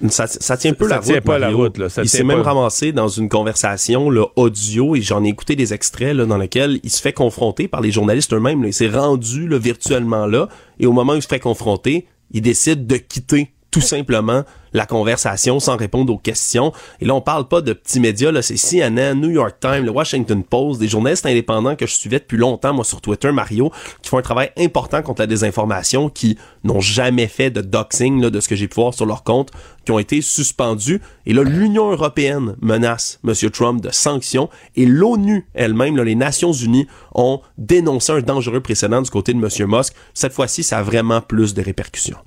Ça, 0.08 0.26
ça, 0.26 0.56
tient 0.56 0.72
peu 0.72 0.88
la 0.88 0.98
route. 0.98 1.20
Pas 1.20 1.38
la 1.38 1.50
route 1.50 1.78
là. 1.78 1.86
il 2.02 2.08
s'est 2.08 2.24
même 2.24 2.40
ramassé 2.40 2.90
dans 2.90 3.06
une 3.06 3.28
conversation 3.28 4.10
là, 4.10 4.24
audio 4.34 4.96
et 4.96 5.00
j'en 5.00 5.22
ai 5.22 5.28
écouté 5.28 5.54
des 5.54 5.72
extraits 5.72 6.16
là, 6.16 6.26
dans 6.26 6.38
lesquels 6.38 6.80
il 6.82 6.90
se 6.90 7.00
fait 7.00 7.12
confronter 7.12 7.68
par 7.68 7.80
les 7.80 7.92
journalistes 7.92 8.32
eux-mêmes. 8.32 8.64
Il 8.64 8.72
s'est 8.72 8.88
rendu 8.88 9.48
virtuellement 9.58 10.26
là 10.26 10.48
et 10.80 10.86
au 10.86 10.92
moment 10.92 11.12
où 11.12 11.16
il 11.16 11.22
se 11.22 11.28
fait 11.28 11.38
confronter, 11.38 12.08
il 12.32 12.42
décide 12.42 12.88
de 12.88 12.96
quitter 12.96 13.52
tout 13.73 13.81
simplement 13.81 14.44
la 14.74 14.86
conversation 14.86 15.61
sans 15.61 15.77
répondre 15.77 16.12
aux 16.12 16.19
questions. 16.19 16.73
Et 17.01 17.05
là, 17.05 17.15
on 17.15 17.20
parle 17.20 17.49
pas 17.49 17.61
de 17.61 17.73
petits 17.73 18.01
médias, 18.01 18.31
là, 18.31 18.43
c'est 18.43 18.55
CNN, 18.55 19.15
New 19.15 19.31
York 19.31 19.57
Times, 19.61 19.85
le 19.85 19.90
Washington 19.90 20.43
Post, 20.44 20.78
des 20.78 20.89
journalistes 20.89 21.27
indépendants 21.27 21.74
que 21.74 21.86
je 21.86 21.94
suivais 21.94 22.19
depuis 22.19 22.39
longtemps, 22.39 22.73
moi, 22.73 22.85
sur 22.85 23.01
Twitter, 23.01 23.32
Mario, 23.32 23.70
qui 24.03 24.11
font 24.11 24.19
un 24.19 24.23
travail 24.23 24.51
important 24.59 25.03
contre 25.03 25.23
la 25.23 25.27
désinformation, 25.27 26.09
qui 26.09 26.39
n'ont 26.65 26.81
jamais 26.81 27.27
fait 27.27 27.51
de 27.51 27.61
doxing, 27.61 28.20
là, 28.20 28.31
de 28.31 28.40
ce 28.40 28.49
que 28.49 28.57
j'ai 28.57 28.69
pu 28.69 28.77
voir 28.77 28.94
sur 28.94 29.07
leur 29.07 29.24
compte, 29.24 29.51
qui 29.85 29.93
ont 29.93 29.99
été 29.99 30.20
suspendus. 30.20 31.01
Et 31.27 31.32
là, 31.32 31.43
l'Union 31.43 31.90
européenne 31.90 32.57
menace 32.61 33.20
M. 33.27 33.35
Trump 33.51 33.81
de 33.81 33.90
sanctions 33.90 34.49
et 34.77 34.86
l'ONU 34.86 35.47
elle-même, 35.55 35.97
les 36.03 36.15
Nations 36.15 36.53
unies, 36.53 36.86
ont 37.15 37.40
dénoncé 37.59 38.12
un 38.12 38.20
dangereux 38.20 38.61
précédent 38.61 39.03
du 39.03 39.11
côté 39.11 39.32
de 39.32 39.39
M. 39.39 39.49
Musk. 39.69 39.94
Cette 40.15 40.32
fois-ci, 40.32 40.62
ça 40.62 40.78
a 40.78 40.82
vraiment 40.82 41.20
plus 41.20 41.55
de 41.55 41.62
répercussions. 41.62 42.19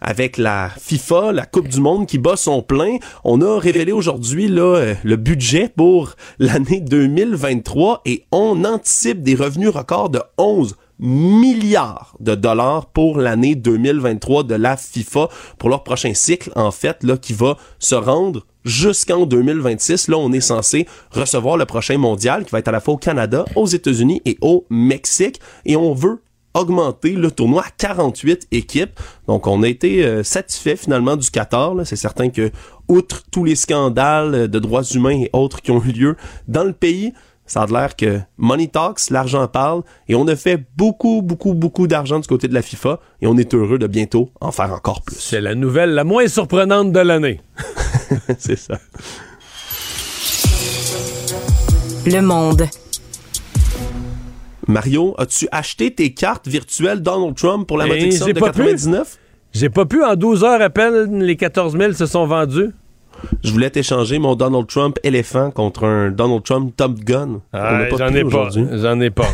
Avec 0.00 0.36
la 0.36 0.70
FIFA, 0.78 1.32
la 1.32 1.46
Coupe 1.46 1.68
du 1.68 1.80
Monde 1.80 2.06
qui 2.06 2.18
bat 2.18 2.36
son 2.36 2.62
plein. 2.62 2.98
On 3.24 3.40
a 3.40 3.58
révélé 3.58 3.92
aujourd'hui 3.92 4.48
euh, 4.50 4.94
le 5.02 5.16
budget 5.16 5.70
pour 5.74 6.14
l'année 6.38 6.80
2023 6.80 8.02
et 8.04 8.24
on 8.32 8.64
anticipe 8.64 9.22
des 9.22 9.34
revenus 9.34 9.70
records 9.70 10.10
de 10.10 10.20
11 10.36 10.76
milliards 10.98 12.16
de 12.20 12.34
dollars 12.34 12.86
pour 12.86 13.18
l'année 13.18 13.54
2023 13.54 14.42
de 14.44 14.54
la 14.54 14.76
FIFA 14.76 15.28
pour 15.58 15.68
leur 15.68 15.84
prochain 15.84 16.12
cycle 16.14 16.50
en 16.56 16.70
fait 16.70 17.04
qui 17.20 17.32
va 17.32 17.56
se 17.78 17.94
rendre 17.94 18.44
jusqu'en 18.64 19.24
2026. 19.24 20.08
Là, 20.08 20.18
on 20.18 20.32
est 20.32 20.40
censé 20.40 20.86
recevoir 21.12 21.56
le 21.56 21.66
prochain 21.66 21.98
mondial 21.98 22.44
qui 22.44 22.50
va 22.50 22.58
être 22.58 22.68
à 22.68 22.72
la 22.72 22.80
fois 22.80 22.94
au 22.94 22.98
Canada, 22.98 23.44
aux 23.54 23.66
États-Unis 23.66 24.20
et 24.24 24.38
au 24.40 24.66
Mexique 24.70 25.40
et 25.64 25.76
on 25.76 25.94
veut 25.94 26.20
augmenté 26.54 27.12
le 27.12 27.30
tournoi 27.30 27.62
à 27.62 27.70
48 27.76 28.48
équipes. 28.50 28.98
Donc, 29.26 29.46
on 29.46 29.62
a 29.62 29.68
été 29.68 30.04
euh, 30.04 30.22
satisfait 30.22 30.76
finalement 30.76 31.16
du 31.16 31.30
Qatar. 31.30 31.74
C'est 31.84 31.96
certain 31.96 32.30
que, 32.30 32.50
outre 32.88 33.22
tous 33.30 33.44
les 33.44 33.54
scandales 33.56 34.48
de 34.48 34.58
droits 34.58 34.82
humains 34.82 35.20
et 35.22 35.30
autres 35.32 35.60
qui 35.62 35.70
ont 35.70 35.82
eu 35.82 35.92
lieu 35.92 36.16
dans 36.46 36.64
le 36.64 36.72
pays, 36.72 37.12
ça 37.46 37.62
a 37.62 37.66
l'air 37.66 37.96
que 37.96 38.20
money 38.36 38.68
talks, 38.68 39.08
l'argent 39.10 39.46
parle, 39.48 39.82
et 40.06 40.14
on 40.14 40.26
a 40.28 40.36
fait 40.36 40.62
beaucoup, 40.76 41.22
beaucoup, 41.22 41.54
beaucoup 41.54 41.86
d'argent 41.86 42.18
du 42.18 42.28
côté 42.28 42.46
de 42.46 42.54
la 42.54 42.62
FIFA, 42.62 43.00
et 43.22 43.26
on 43.26 43.36
est 43.38 43.54
heureux 43.54 43.78
de 43.78 43.86
bientôt 43.86 44.30
en 44.40 44.52
faire 44.52 44.72
encore 44.72 45.02
plus. 45.02 45.16
C'est 45.18 45.40
la 45.40 45.54
nouvelle 45.54 45.94
la 45.94 46.04
moins 46.04 46.28
surprenante 46.28 46.92
de 46.92 47.00
l'année. 47.00 47.40
C'est 48.38 48.58
ça. 48.58 48.78
Le 52.06 52.20
monde. 52.20 52.68
Mario, 54.68 55.14
as-tu 55.16 55.48
acheté 55.50 55.90
tes 55.90 56.12
cartes 56.12 56.46
virtuelles 56.46 57.00
Donald 57.00 57.34
Trump 57.34 57.66
pour 57.66 57.78
la 57.78 57.86
modique 57.86 58.12
somme 58.12 58.32
de 58.32 58.38
99? 58.38 59.18
J'ai 59.54 59.70
pas 59.70 59.86
pu. 59.86 60.04
En 60.04 60.14
12 60.14 60.44
heures 60.44 60.60
à 60.60 60.68
peine, 60.68 61.22
les 61.22 61.36
14 61.36 61.76
000 61.76 61.92
se 61.94 62.04
sont 62.04 62.26
vendus. 62.26 62.70
Je 63.42 63.50
voulais 63.50 63.70
t'échanger 63.70 64.18
mon 64.18 64.36
Donald 64.36 64.66
Trump 64.66 64.98
éléphant 65.02 65.50
contre 65.50 65.84
un 65.84 66.10
Donald 66.10 66.42
Trump 66.44 66.74
Top 66.76 66.98
Gun. 67.00 67.40
J'en 67.52 68.14
ai 68.14 68.24
pas. 68.24 68.50
J'en 68.50 69.00
ai 69.00 69.10
pas. 69.10 69.28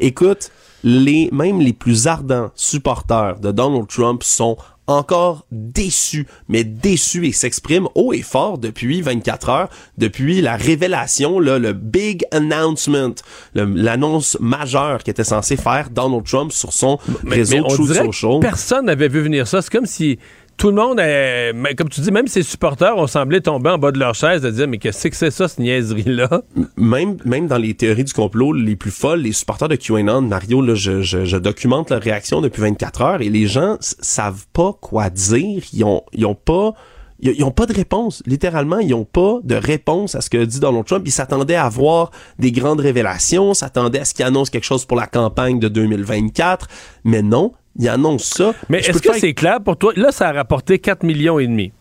Écoute, 0.00 0.50
les, 0.82 1.28
même 1.30 1.60
les 1.60 1.74
plus 1.74 2.06
ardents 2.06 2.50
supporters 2.54 3.38
de 3.38 3.52
Donald 3.52 3.86
Trump 3.86 4.22
sont 4.22 4.56
encore 4.90 5.46
déçu, 5.50 6.26
mais 6.48 6.64
déçu 6.64 7.26
et 7.26 7.32
s'exprime 7.32 7.88
haut 7.94 8.12
et 8.12 8.22
fort 8.22 8.58
depuis 8.58 9.00
24 9.02 9.48
heures, 9.48 9.68
depuis 9.98 10.40
la 10.40 10.56
révélation, 10.56 11.38
là, 11.38 11.58
le 11.58 11.72
big 11.72 12.24
announcement, 12.32 13.14
l'annonce 13.54 14.36
majeure 14.40 15.02
qu'était 15.02 15.24
censé 15.24 15.56
faire 15.56 15.90
Donald 15.90 16.24
Trump 16.24 16.52
sur 16.52 16.72
son 16.72 16.98
réseau 17.26 17.56
mais 17.62 17.68
Truth 17.68 17.94
Social. 17.94 18.40
Personne 18.40 18.86
n'avait 18.86 19.08
vu 19.08 19.20
venir 19.20 19.46
ça. 19.46 19.62
C'est 19.62 19.70
comme 19.72 19.86
si 19.86 20.18
tout 20.60 20.68
le 20.68 20.74
monde, 20.74 21.00
est, 21.00 21.54
comme 21.74 21.88
tu 21.88 22.02
dis, 22.02 22.10
même 22.10 22.26
ses 22.26 22.42
supporters 22.42 22.94
ont 22.94 23.06
semblé 23.06 23.40
tomber 23.40 23.70
en 23.70 23.78
bas 23.78 23.92
de 23.92 23.98
leur 23.98 24.14
chaise 24.14 24.42
de 24.42 24.50
dire 24.50 24.68
mais 24.68 24.76
qu'est-ce 24.76 25.08
que 25.08 25.16
c'est 25.16 25.30
ça, 25.30 25.48
cette 25.48 25.58
niaiserie-là? 25.58 26.42
Même, 26.76 27.16
même 27.24 27.46
dans 27.46 27.56
les 27.56 27.72
théories 27.72 28.04
du 28.04 28.12
complot 28.12 28.52
les 28.52 28.76
plus 28.76 28.90
folles, 28.90 29.20
les 29.20 29.32
supporters 29.32 29.68
de 29.68 29.76
QAnon, 29.76 30.20
Mario, 30.20 30.60
là, 30.60 30.74
je, 30.74 31.00
je, 31.00 31.36
documente 31.38 31.88
leur 31.88 32.02
réaction 32.02 32.42
depuis 32.42 32.60
24 32.60 33.00
heures 33.00 33.22
et 33.22 33.30
les 33.30 33.46
gens 33.46 33.78
savent 33.80 34.44
pas 34.52 34.74
quoi 34.78 35.08
dire. 35.08 35.62
Ils 35.72 35.82
ont, 35.82 36.02
ils 36.12 36.26
ont 36.26 36.34
pas 36.34 36.74
ils 37.22 37.40
n'ont 37.40 37.50
pas 37.50 37.66
de 37.66 37.74
réponse. 37.74 38.22
Littéralement, 38.26 38.78
ils 38.78 38.90
n'ont 38.90 39.04
pas 39.04 39.40
de 39.42 39.54
réponse 39.54 40.14
à 40.14 40.20
ce 40.20 40.30
que 40.30 40.42
dit 40.42 40.60
Donald 40.60 40.86
Trump. 40.86 41.02
Ils 41.06 41.12
s'attendaient 41.12 41.54
à 41.54 41.68
voir 41.68 42.10
des 42.38 42.50
grandes 42.52 42.80
révélations, 42.80 43.52
s'attendaient 43.54 44.00
à 44.00 44.04
ce 44.04 44.14
qu'il 44.14 44.24
annonce 44.24 44.48
quelque 44.50 44.64
chose 44.64 44.86
pour 44.86 44.96
la 44.96 45.06
campagne 45.06 45.58
de 45.58 45.68
2024. 45.68 46.68
Mais 47.04 47.22
non, 47.22 47.52
il 47.78 47.88
annonce 47.88 48.24
ça. 48.24 48.54
Mais 48.68 48.78
est-ce 48.78 49.00
que 49.00 49.18
c'est 49.18 49.34
clair 49.34 49.60
pour 49.62 49.76
toi? 49.76 49.92
Là, 49.96 50.12
ça 50.12 50.28
a 50.28 50.32
rapporté 50.32 50.78
4 50.78 51.02
millions 51.04 51.38
et 51.38 51.46
demi. 51.46 51.72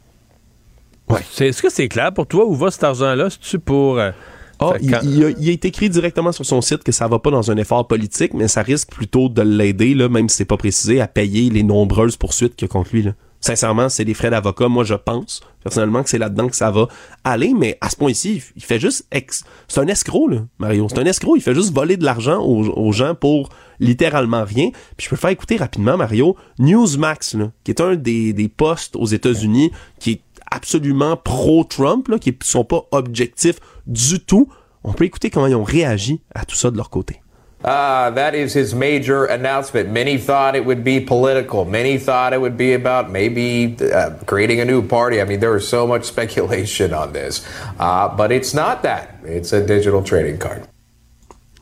Ouais. 1.09 1.21
Est-ce 1.39 1.61
que 1.61 1.69
c'est 1.69 1.87
clair 1.87 2.13
pour 2.13 2.27
toi 2.27 2.45
où 2.45 2.55
va 2.55 2.71
cet 2.71 2.83
argent-là? 2.83 3.29
C'est-tu 3.29 3.59
pour... 3.59 3.97
Euh, 3.97 4.11
ah, 4.59 4.73
il, 4.81 4.89
il, 5.03 5.23
a, 5.23 5.29
il, 5.29 5.49
écrit 5.49 5.89
directement 5.89 6.33
sur 6.33 6.45
son 6.45 6.61
site 6.61 6.83
que 6.83 6.91
ça 6.91 7.07
va 7.07 7.17
pas 7.17 7.31
dans 7.31 7.49
un 7.49 7.57
effort 7.57 7.87
politique, 7.87 8.33
mais 8.33 8.49
ça 8.49 8.61
risque 8.61 8.89
plutôt 8.91 9.29
de 9.29 9.41
l'aider, 9.41 9.95
là, 9.95 10.09
même 10.09 10.27
si 10.27 10.35
c'est 10.35 10.45
pas 10.45 10.57
précisé, 10.57 10.99
à 10.99 11.07
payer 11.07 11.49
les 11.49 11.63
nombreuses 11.63 12.17
poursuites 12.17 12.55
qu'il 12.55 12.67
y 12.67 12.69
a 12.69 12.73
contre 12.73 12.89
lui. 12.93 13.03
Là. 13.03 13.13
Sincèrement, 13.41 13.87
c'est 13.87 14.05
des 14.05 14.13
frais 14.13 14.29
d'avocat. 14.29 14.67
Moi, 14.67 14.83
je 14.83 14.95
pense 14.95 15.41
personnellement 15.63 16.03
que 16.03 16.09
c'est 16.09 16.17
là-dedans 16.17 16.47
que 16.47 16.55
ça 16.55 16.71
va 16.71 16.87
aller, 17.23 17.53
mais 17.53 17.77
à 17.81 17.89
ce 17.89 17.95
point-ci, 17.95 18.43
il 18.55 18.63
fait 18.63 18.79
juste... 18.79 19.05
Ex... 19.11 19.43
C'est 19.67 19.79
un 19.79 19.87
escroc, 19.87 20.27
là, 20.27 20.45
Mario. 20.57 20.87
C'est 20.89 20.99
un 20.99 21.05
escroc. 21.05 21.37
Il 21.37 21.41
fait 21.41 21.55
juste 21.55 21.73
voler 21.73 21.97
de 21.97 22.03
l'argent 22.03 22.41
aux, 22.41 22.91
gens 22.91 23.15
pour 23.15 23.49
littéralement 23.79 24.43
rien. 24.43 24.71
Puis 24.97 25.05
je 25.05 25.09
peux 25.09 25.15
faire 25.15 25.29
écouter 25.29 25.57
rapidement, 25.57 25.95
Mario, 25.95 26.35
Newsmax, 26.59 27.35
là, 27.35 27.51
qui 27.63 27.71
est 27.71 27.81
un 27.81 27.95
des, 27.95 28.33
des 28.33 28.49
postes 28.49 28.95
aux 28.95 29.05
États-Unis 29.05 29.71
qui 29.99 30.11
est 30.11 30.21
absolument 30.51 31.15
pro-Trump, 31.15 32.19
qui 32.19 32.37
sont 32.43 32.65
pas 32.65 32.87
objectifs 32.91 33.59
du 33.87 34.19
tout. 34.19 34.49
On 34.83 34.93
peut 34.93 35.05
écouter 35.05 35.29
comment 35.29 35.47
ils 35.47 35.55
ont 35.55 35.63
réagi 35.63 36.21
à 36.33 36.45
tout 36.45 36.55
ça 36.55 36.71
de 36.71 36.77
leur 36.77 36.89
côté. 36.89 37.21
Uh, 37.63 38.09
that 38.11 38.35
is 38.35 38.53
his 38.53 38.73
major 38.73 39.25
announcement. 39.25 39.89
Many 39.89 40.17
thought 40.17 40.55
it 40.55 40.63
would 40.63 40.83
be 40.83 41.01
political. 41.01 41.65
Many 41.65 41.97
thought 41.97 42.31
it 42.31 42.39
would 42.39 42.55
be 42.55 42.73
about 42.73 43.11
maybe 43.11 43.75
uh, 43.81 44.11
creating 44.25 44.61
a 44.61 44.65
new 44.65 44.81
party. 44.81 45.19
I 45.19 45.25
mean, 45.25 45.41
there 45.41 45.51
was 45.51 45.67
so 45.67 45.85
much 45.85 46.05
speculation 46.15 46.93
on 46.93 47.11
this. 47.11 47.45
Uh, 47.77 48.15
but 48.15 48.31
it's 48.31 48.53
not 48.53 48.83
that. 48.83 49.17
It's 49.23 49.51
a 49.51 49.65
digital 49.65 50.01
trading 50.03 50.37
card. 50.37 50.67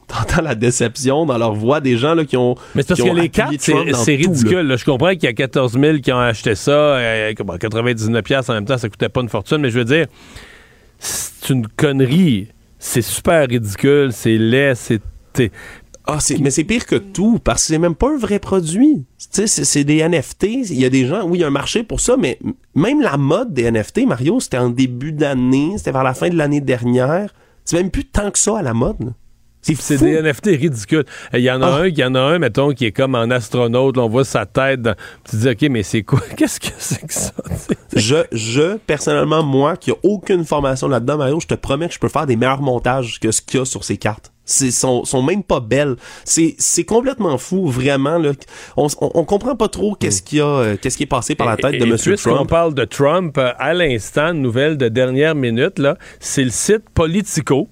T'entends 0.07 0.43
la 0.43 0.55
déception 0.55 1.25
dans 1.25 1.37
leur 1.37 1.53
voix 1.53 1.81
des 1.81 1.97
gens 1.97 2.13
là, 2.13 2.23
qui 2.23 2.37
ont. 2.37 2.55
Mais 2.75 2.83
c'est 2.83 2.89
parce 2.89 3.01
que 3.01 3.13
les 3.13 3.29
cartes, 3.29 3.59
c'est 3.59 4.15
ridicule. 4.15 4.61
Là. 4.67 4.77
Je 4.77 4.85
comprends 4.85 5.09
qu'il 5.09 5.23
y 5.23 5.27
a 5.27 5.33
14 5.33 5.73
000 5.73 5.97
qui 5.97 6.13
ont 6.13 6.19
acheté 6.19 6.55
ça. 6.55 6.71
Euh, 6.71 7.33
99$ 7.33 8.49
en 8.49 8.53
même 8.53 8.65
temps, 8.65 8.77
ça 8.77 8.87
coûtait 8.87 9.09
pas 9.09 9.21
une 9.21 9.29
fortune. 9.29 9.57
Mais 9.57 9.69
je 9.69 9.79
veux 9.79 9.85
dire, 9.85 10.05
c'est 10.99 11.49
une 11.49 11.67
connerie. 11.67 12.49
C'est 12.79 13.01
super 13.01 13.49
ridicule. 13.49 14.11
C'est 14.13 14.37
laid. 14.37 14.75
C'est 14.75 15.01
ah, 16.07 16.19
mais 16.39 16.51
c'est 16.51 16.63
pire 16.63 16.85
que 16.85 16.95
tout, 16.95 17.37
parce 17.43 17.63
que 17.63 17.67
c'est 17.67 17.77
même 17.77 17.95
pas 17.95 18.09
un 18.09 18.17
vrai 18.17 18.39
produit. 18.39 19.05
Tu 19.33 19.45
sais, 19.45 19.65
c'est 19.65 19.83
des 19.83 20.07
NFT. 20.07 20.43
Il 20.43 20.79
y 20.79 20.85
a 20.85 20.89
des 20.89 21.05
gens, 21.05 21.27
oui, 21.27 21.39
il 21.39 21.41
y 21.41 21.43
a 21.43 21.47
un 21.47 21.51
marché 21.51 21.83
pour 21.83 21.99
ça, 21.99 22.15
mais 22.17 22.39
même 22.75 23.01
la 23.01 23.17
mode 23.17 23.53
des 23.53 23.69
NFT, 23.69 24.05
Mario, 24.07 24.39
c'était 24.39 24.57
en 24.57 24.69
début 24.69 25.11
d'année, 25.11 25.73
c'était 25.77 25.91
vers 25.91 26.03
la 26.03 26.13
fin 26.13 26.29
de 26.29 26.35
l'année 26.35 26.61
dernière. 26.61 27.33
C'est 27.65 27.75
même 27.75 27.91
plus 27.91 28.05
tant 28.05 28.31
que 28.31 28.39
ça 28.39 28.59
à 28.59 28.61
la 28.61 28.73
mode. 28.73 29.13
C'est 29.61 29.97
des 29.97 30.21
NFT 30.21 30.45
ridicules. 30.45 31.03
Il 31.33 31.41
y 31.41 31.51
en 31.51 31.61
a 31.61 31.67
ah. 31.67 31.81
un, 31.81 31.87
il 31.87 31.97
y 31.97 32.03
en 32.05 32.15
a 32.15 32.21
un, 32.21 32.39
mettons, 32.39 32.71
qui 32.71 32.85
est 32.85 32.93
comme 32.93 33.15
en 33.15 33.29
astronaute. 33.29 33.97
on 33.97 34.07
voit 34.07 34.23
sa 34.23 34.45
tête. 34.45 34.87
Tu 35.25 35.31
te 35.31 35.35
dis, 35.35 35.49
OK, 35.49 35.69
mais 35.69 35.83
c'est 35.83 36.03
quoi? 36.03 36.21
Qu'est-ce 36.37 36.61
que 36.61 36.67
c'est 36.77 37.05
que 37.05 37.13
ça? 37.13 37.33
je, 37.93 38.15
je, 38.31 38.77
personnellement, 38.77 39.43
moi, 39.43 39.75
qui 39.75 39.91
a 39.91 39.95
aucune 40.03 40.45
formation 40.45 40.87
là-dedans, 40.87 41.17
Mario, 41.17 41.41
je 41.41 41.47
te 41.47 41.55
promets 41.55 41.89
que 41.89 41.95
je 41.95 41.99
peux 41.99 42.07
faire 42.07 42.25
des 42.25 42.37
meilleurs 42.37 42.61
montages 42.61 43.19
que 43.19 43.31
ce 43.31 43.41
qu'il 43.41 43.59
y 43.59 43.61
a 43.61 43.65
sur 43.65 43.83
ces 43.83 43.97
cartes 43.97 44.31
c'est 44.47 44.71
sont, 44.71 45.05
sont 45.05 45.21
même 45.21 45.43
pas 45.43 45.59
belles. 45.59 45.95
C'est 46.23 46.55
c'est 46.57 46.85
complètement 46.85 47.37
fou 47.37 47.67
vraiment 47.67 48.17
là. 48.17 48.31
On, 48.75 48.87
on, 49.01 49.25
comprend 49.25 49.55
pas 49.55 49.67
trop 49.67 49.93
qu'est-ce 49.93 50.23
qui 50.23 50.39
a 50.39 50.45
euh, 50.45 50.77
qu'est-ce 50.81 50.97
qui 50.97 51.03
est 51.03 51.05
passé 51.05 51.35
par 51.35 51.47
la 51.47 51.57
tête 51.57 51.79
de 51.79 51.85
monsieur 51.85 52.15
Trump. 52.15 52.39
On 52.41 52.45
parle 52.45 52.73
de 52.73 52.85
Trump 52.85 53.37
euh, 53.37 53.51
à 53.59 53.73
l'instant, 53.73 54.33
nouvelle 54.33 54.77
de 54.77 54.87
dernière 54.87 55.35
minute 55.35 55.77
là, 55.77 55.97
c'est 56.19 56.43
le 56.43 56.49
site 56.49 56.89
Politico 56.93 57.67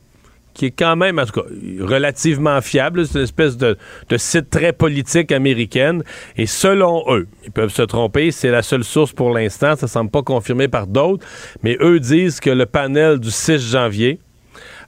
qui 0.54 0.68
est 0.68 0.72
quand 0.72 0.96
même, 0.96 1.20
en 1.20 1.26
tout 1.26 1.42
cas, 1.42 1.48
relativement 1.82 2.62
fiable. 2.62 3.06
C'est 3.06 3.20
une 3.20 3.26
espèce 3.26 3.58
de, 3.58 3.78
de 4.10 4.18
site 4.18 4.50
très 4.50 4.72
politique 4.72 5.32
américaine. 5.32 6.02
Et 6.38 6.46
selon 6.46 7.04
eux, 7.10 7.28
ils 7.44 7.52
peuvent 7.52 7.74
se 7.74 7.82
tromper, 7.82 8.32
c'est 8.32 8.50
la 8.50 8.64
seule 8.64 8.86
source 8.86 9.12
pour 9.12 9.32
l'instant, 9.32 9.76
ça 9.76 9.88
semble 9.88 10.10
pas 10.10 10.24
confirmé 10.24 10.68
par 10.70 10.88
d'autres, 10.88 11.28
mais 11.62 11.78
eux 11.82 12.00
disent 12.00 12.40
que 12.40 12.50
le 12.50 12.66
panel 12.66 13.20
du 13.20 13.32
6 13.32 13.60
janvier 13.70 14.20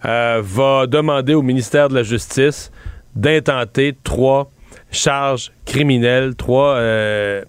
euh, 0.06 0.42
va 0.44 0.88
demander 0.88 1.34
au 1.34 1.42
ministère 1.42 1.90
de 1.90 1.96
la 1.96 2.04
Justice 2.04 2.72
d'intenter 3.16 3.96
trois 4.04 4.52
charges 4.92 5.52
criminelles, 5.66 6.36
trois, 6.36 6.76
euh, 6.76 7.44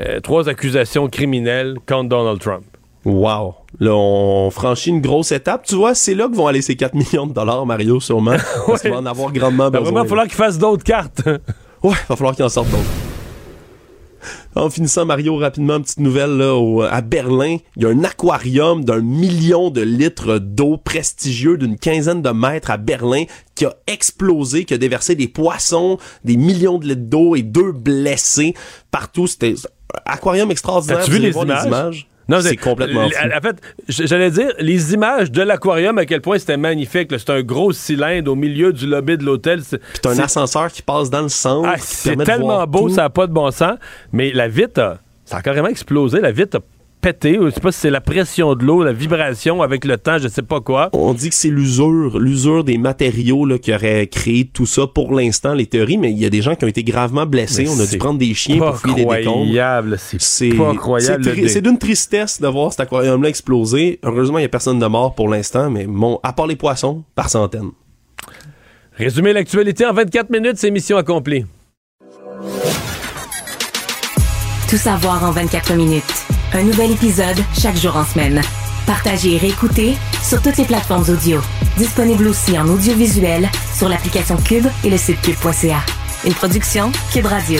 euh, 0.00 0.20
trois 0.20 0.48
accusations 0.48 1.08
criminelles 1.08 1.76
contre 1.86 2.08
Donald 2.08 2.40
Trump. 2.40 2.64
Wow. 3.04 3.54
Là, 3.80 3.94
on 3.94 4.50
franchit 4.50 4.90
une 4.90 5.00
grosse 5.00 5.32
étape. 5.32 5.64
Tu 5.66 5.74
vois, 5.74 5.94
c'est 5.94 6.14
là 6.14 6.28
que 6.28 6.36
vont 6.36 6.46
aller 6.46 6.62
ces 6.62 6.76
4 6.76 6.94
millions 6.94 7.26
de 7.26 7.32
dollars, 7.32 7.66
Mario, 7.66 8.00
sûrement. 8.00 8.36
Parce 8.66 8.82
qu'il 8.82 8.90
va 8.90 8.98
en 8.98 9.06
avoir 9.06 9.32
grandement 9.32 9.70
besoin. 9.70 9.82
vraiment, 9.82 10.00
il 10.00 10.02
va 10.04 10.08
falloir 10.08 10.26
qu'il 10.26 10.36
fasse 10.36 10.58
d'autres 10.58 10.84
cartes. 10.84 11.22
ouais, 11.26 11.40
il 11.82 12.08
va 12.08 12.16
falloir 12.16 12.34
qu'il 12.34 12.44
en 12.44 12.48
sorte 12.48 12.70
d'autres. 12.70 13.11
En 14.54 14.70
finissant, 14.70 15.04
Mario, 15.04 15.36
rapidement, 15.36 15.80
petite 15.80 16.00
nouvelle 16.00 16.36
là, 16.36 16.54
au- 16.54 16.82
à 16.82 17.00
Berlin. 17.00 17.56
Il 17.76 17.82
y 17.82 17.86
a 17.86 17.88
un 17.88 18.04
aquarium 18.04 18.84
d'un 18.84 19.00
million 19.00 19.70
de 19.70 19.80
litres 19.82 20.38
d'eau 20.38 20.76
prestigieux 20.76 21.56
d'une 21.58 21.78
quinzaine 21.78 22.22
de 22.22 22.30
mètres 22.30 22.70
à 22.70 22.76
Berlin 22.76 23.24
qui 23.54 23.64
a 23.64 23.74
explosé, 23.86 24.64
qui 24.64 24.74
a 24.74 24.78
déversé 24.78 25.14
des 25.14 25.28
poissons, 25.28 25.98
des 26.24 26.36
millions 26.36 26.78
de 26.78 26.86
litres 26.88 27.02
d'eau 27.08 27.36
et 27.36 27.42
deux 27.42 27.72
blessés 27.72 28.54
partout. 28.90 29.26
C'était 29.26 29.54
un 29.94 30.12
aquarium 30.12 30.50
extraordinaire. 30.50 30.98
As-tu 31.00 31.10
Vous 31.10 31.16
vu 31.16 31.22
les 31.22 31.32
images? 31.66 32.06
C'est 32.40 32.56
complètement 32.56 33.08
fou. 33.08 33.16
En 33.36 33.40
fait, 33.40 33.56
j'allais 33.88 34.30
dire, 34.30 34.52
les 34.58 34.94
images 34.94 35.30
de 35.30 35.42
l'aquarium, 35.42 35.98
à 35.98 36.06
quel 36.06 36.20
point 36.20 36.38
c'était 36.38 36.56
magnifique. 36.56 37.10
C'est 37.10 37.30
un 37.30 37.42
gros 37.42 37.72
cylindre 37.72 38.32
au 38.32 38.34
milieu 38.34 38.72
du 38.72 38.86
lobby 38.86 39.18
de 39.18 39.24
l'hôtel. 39.24 39.62
Puis 39.62 39.78
t'as 40.00 40.10
un 40.10 40.18
ascenseur 40.18 40.70
qui 40.72 40.82
passe 40.82 41.10
dans 41.10 41.22
le 41.22 41.28
centre. 41.28 41.68
Ah, 41.72 41.76
c'est 41.78 42.16
tellement 42.16 42.66
beau, 42.66 42.88
tout. 42.88 42.94
ça 42.94 43.02
n'a 43.02 43.10
pas 43.10 43.26
de 43.26 43.32
bon 43.32 43.50
sens. 43.50 43.76
Mais 44.12 44.32
la 44.32 44.48
vitre, 44.48 44.80
a, 44.80 44.98
ça 45.24 45.38
a 45.38 45.42
carrément 45.42 45.68
explosé. 45.68 46.20
La 46.20 46.32
vitre 46.32 46.58
a 46.58 46.60
pété. 47.02 47.38
Je 47.42 47.50
sais 47.50 47.60
pas 47.60 47.72
si 47.72 47.80
c'est 47.80 47.90
la 47.90 48.00
pression 48.00 48.54
de 48.54 48.64
l'eau, 48.64 48.82
la 48.82 48.92
vibration 48.92 49.60
avec 49.60 49.84
le 49.84 49.98
temps, 49.98 50.16
je 50.18 50.28
sais 50.28 50.40
pas 50.42 50.60
quoi. 50.60 50.88
On 50.92 51.12
dit 51.12 51.28
que 51.28 51.34
c'est 51.34 51.48
l'usure, 51.50 52.18
l'usure 52.18 52.62
des 52.64 52.78
matériaux 52.78 53.44
là, 53.44 53.58
qui 53.58 53.74
aurait 53.74 54.06
créé 54.06 54.46
tout 54.46 54.64
ça 54.66 54.86
pour 54.86 55.12
l'instant, 55.14 55.52
les 55.52 55.66
théories, 55.66 55.98
mais 55.98 56.10
il 56.12 56.18
y 56.18 56.24
a 56.24 56.30
des 56.30 56.40
gens 56.40 56.54
qui 56.54 56.64
ont 56.64 56.68
été 56.68 56.84
gravement 56.84 57.26
blessés. 57.26 57.64
Mais 57.64 57.68
On 57.70 57.80
a 57.80 57.82
dû 57.82 57.86
c'est 57.88 57.98
prendre 57.98 58.18
des 58.18 58.32
chiens 58.32 58.56
pour 58.58 58.76
fouiller 58.78 59.04
des 59.04 59.16
décombres. 59.16 59.46
c'est 59.98 60.20
C'est 60.22 60.48
pas 60.50 60.74
croyable, 60.74 61.24
c'est 61.24 61.30
tri- 61.32 61.62
d'une 61.62 61.78
tristesse 61.78 62.40
de 62.40 62.46
voir 62.48 62.70
cet 62.70 62.80
aquarium-là 62.80 63.28
exploser. 63.28 63.98
Heureusement, 64.04 64.38
il 64.38 64.42
n'y 64.42 64.46
a 64.46 64.48
personne 64.48 64.78
de 64.78 64.86
mort 64.86 65.14
pour 65.14 65.28
l'instant, 65.28 65.68
mais 65.70 65.86
bon, 65.86 66.20
à 66.22 66.32
part 66.32 66.46
les 66.46 66.56
poissons, 66.56 67.02
par 67.14 67.28
centaines. 67.28 67.70
Résumer 68.96 69.32
l'actualité 69.32 69.84
en 69.86 69.92
24 69.92 70.30
minutes, 70.30 70.56
c'est 70.58 70.70
mission 70.70 70.96
accomplie. 70.96 71.44
Tout 74.68 74.76
savoir 74.78 75.24
en 75.24 75.32
24 75.32 75.74
minutes. 75.74 76.02
Un 76.54 76.64
nouvel 76.64 76.90
épisode 76.90 77.38
chaque 77.58 77.76
jour 77.76 77.96
en 77.96 78.04
semaine. 78.04 78.42
Partagez 78.86 79.36
et 79.36 79.38
réécoutez 79.38 79.96
sur 80.22 80.42
toutes 80.42 80.58
les 80.58 80.66
plateformes 80.66 81.08
audio. 81.08 81.40
Disponible 81.78 82.26
aussi 82.26 82.58
en 82.58 82.68
audiovisuel 82.68 83.48
sur 83.74 83.88
l'application 83.88 84.36
Cube 84.36 84.66
et 84.84 84.90
le 84.90 84.98
site 84.98 85.18
cube.ca. 85.22 85.80
Une 86.26 86.34
production 86.34 86.92
Cube 87.10 87.24
Radio. 87.24 87.58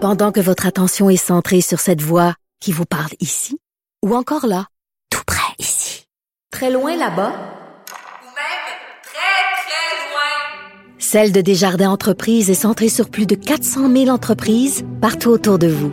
Pendant 0.00 0.32
que 0.32 0.40
votre 0.40 0.66
attention 0.66 1.08
est 1.08 1.16
centrée 1.16 1.60
sur 1.60 1.78
cette 1.78 2.02
voix 2.02 2.34
qui 2.60 2.72
vous 2.72 2.84
parle 2.84 3.12
ici, 3.20 3.58
ou 4.04 4.16
encore 4.16 4.46
là, 4.46 4.66
tout 5.08 5.22
près 5.24 5.54
ici, 5.60 6.08
très 6.50 6.72
loin 6.72 6.96
là-bas, 6.96 7.30
Ou 7.30 8.30
même 8.34 8.66
très, 9.04 9.36
très 9.62 10.10
loin. 10.10 10.98
Celle 10.98 11.30
de 11.30 11.40
Desjardins 11.40 11.90
Entreprises 11.90 12.50
est 12.50 12.54
centrée 12.54 12.88
sur 12.88 13.08
plus 13.08 13.26
de 13.26 13.36
400 13.36 13.88
000 13.88 14.08
entreprises 14.08 14.84
partout 15.00 15.30
autour 15.30 15.60
de 15.60 15.68
vous. 15.68 15.92